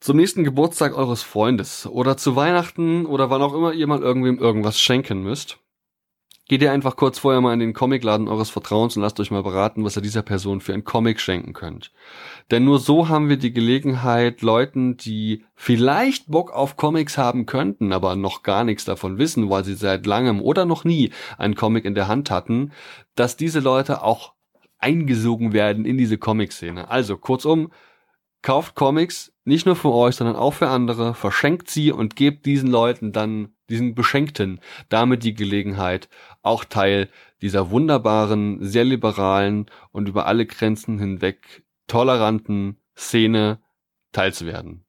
zum 0.00 0.16
nächsten 0.16 0.44
Geburtstag 0.44 0.96
eures 0.96 1.22
Freundes 1.22 1.86
oder 1.86 2.16
zu 2.16 2.36
Weihnachten 2.36 3.04
oder 3.04 3.28
wann 3.28 3.42
auch 3.42 3.52
immer 3.52 3.74
ihr 3.74 3.86
mal 3.86 4.00
irgendwem 4.00 4.38
irgendwas 4.38 4.80
schenken 4.80 5.22
müsst 5.22 5.58
Geht 6.50 6.62
ihr 6.62 6.72
einfach 6.72 6.96
kurz 6.96 7.20
vorher 7.20 7.40
mal 7.40 7.54
in 7.54 7.60
den 7.60 7.74
Comicladen 7.74 8.26
eures 8.26 8.50
Vertrauens 8.50 8.96
und 8.96 9.02
lasst 9.02 9.20
euch 9.20 9.30
mal 9.30 9.44
beraten, 9.44 9.84
was 9.84 9.94
ihr 9.94 10.02
dieser 10.02 10.22
Person 10.22 10.60
für 10.60 10.74
ein 10.74 10.82
Comic 10.82 11.20
schenken 11.20 11.52
könnt. 11.52 11.92
Denn 12.50 12.64
nur 12.64 12.80
so 12.80 13.08
haben 13.08 13.28
wir 13.28 13.36
die 13.36 13.52
Gelegenheit, 13.52 14.42
Leuten, 14.42 14.96
die 14.96 15.44
vielleicht 15.54 16.28
Bock 16.28 16.50
auf 16.50 16.76
Comics 16.76 17.16
haben 17.16 17.46
könnten, 17.46 17.92
aber 17.92 18.16
noch 18.16 18.42
gar 18.42 18.64
nichts 18.64 18.84
davon 18.84 19.16
wissen, 19.16 19.48
weil 19.48 19.62
sie 19.62 19.74
seit 19.74 20.06
langem 20.06 20.42
oder 20.42 20.64
noch 20.64 20.82
nie 20.82 21.12
einen 21.38 21.54
Comic 21.54 21.84
in 21.84 21.94
der 21.94 22.08
Hand 22.08 22.32
hatten, 22.32 22.72
dass 23.14 23.36
diese 23.36 23.60
Leute 23.60 24.02
auch 24.02 24.32
eingesogen 24.80 25.52
werden 25.52 25.84
in 25.84 25.98
diese 25.98 26.18
Comic-Szene. 26.18 26.90
Also 26.90 27.16
kurzum, 27.16 27.70
kauft 28.42 28.74
Comics 28.74 29.32
nicht 29.44 29.66
nur 29.66 29.76
für 29.76 29.92
euch, 29.92 30.16
sondern 30.16 30.36
auch 30.36 30.54
für 30.54 30.68
andere, 30.68 31.14
verschenkt 31.14 31.70
sie 31.70 31.92
und 31.92 32.16
gebt 32.16 32.46
diesen 32.46 32.70
Leuten 32.70 33.12
dann 33.12 33.52
diesen 33.68 33.94
Beschenkten 33.94 34.60
damit 34.88 35.22
die 35.24 35.34
Gelegenheit, 35.34 36.08
auch 36.42 36.64
Teil 36.64 37.08
dieser 37.40 37.70
wunderbaren, 37.70 38.62
sehr 38.62 38.84
liberalen 38.84 39.66
und 39.92 40.08
über 40.08 40.26
alle 40.26 40.46
Grenzen 40.46 40.98
hinweg 40.98 41.62
toleranten 41.86 42.76
Szene 42.96 43.60
teilzuwerden. 44.12 44.84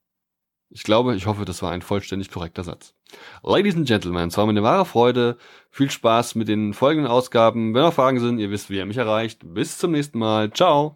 Ich 0.70 0.84
glaube, 0.84 1.16
ich 1.16 1.26
hoffe, 1.26 1.46
das 1.46 1.62
war 1.62 1.72
ein 1.72 1.82
vollständig 1.82 2.32
korrekter 2.32 2.64
Satz. 2.64 2.96
Ladies 3.44 3.76
and 3.76 3.88
Gentlemen, 3.88 4.30
es 4.30 4.38
war 4.38 4.46
mir 4.46 4.52
eine 4.52 4.64
wahre 4.64 4.86
Freude. 4.86 5.38
Viel 5.70 5.92
Spaß 5.92 6.36
mit 6.36 6.48
den 6.48 6.74
folgenden 6.74 7.12
Ausgaben. 7.12 7.74
Wenn 7.74 7.82
noch 7.82 7.94
Fragen 7.94 8.22
sind, 8.22 8.40
ihr 8.40 8.52
wisst, 8.52 8.70
wie 8.70 8.78
ihr 8.78 8.86
mich 8.86 8.98
erreicht. 8.98 9.42
Bis 9.44 9.78
zum 9.78 9.92
nächsten 9.92 10.20
Mal. 10.20 10.52
Ciao. 10.52 10.90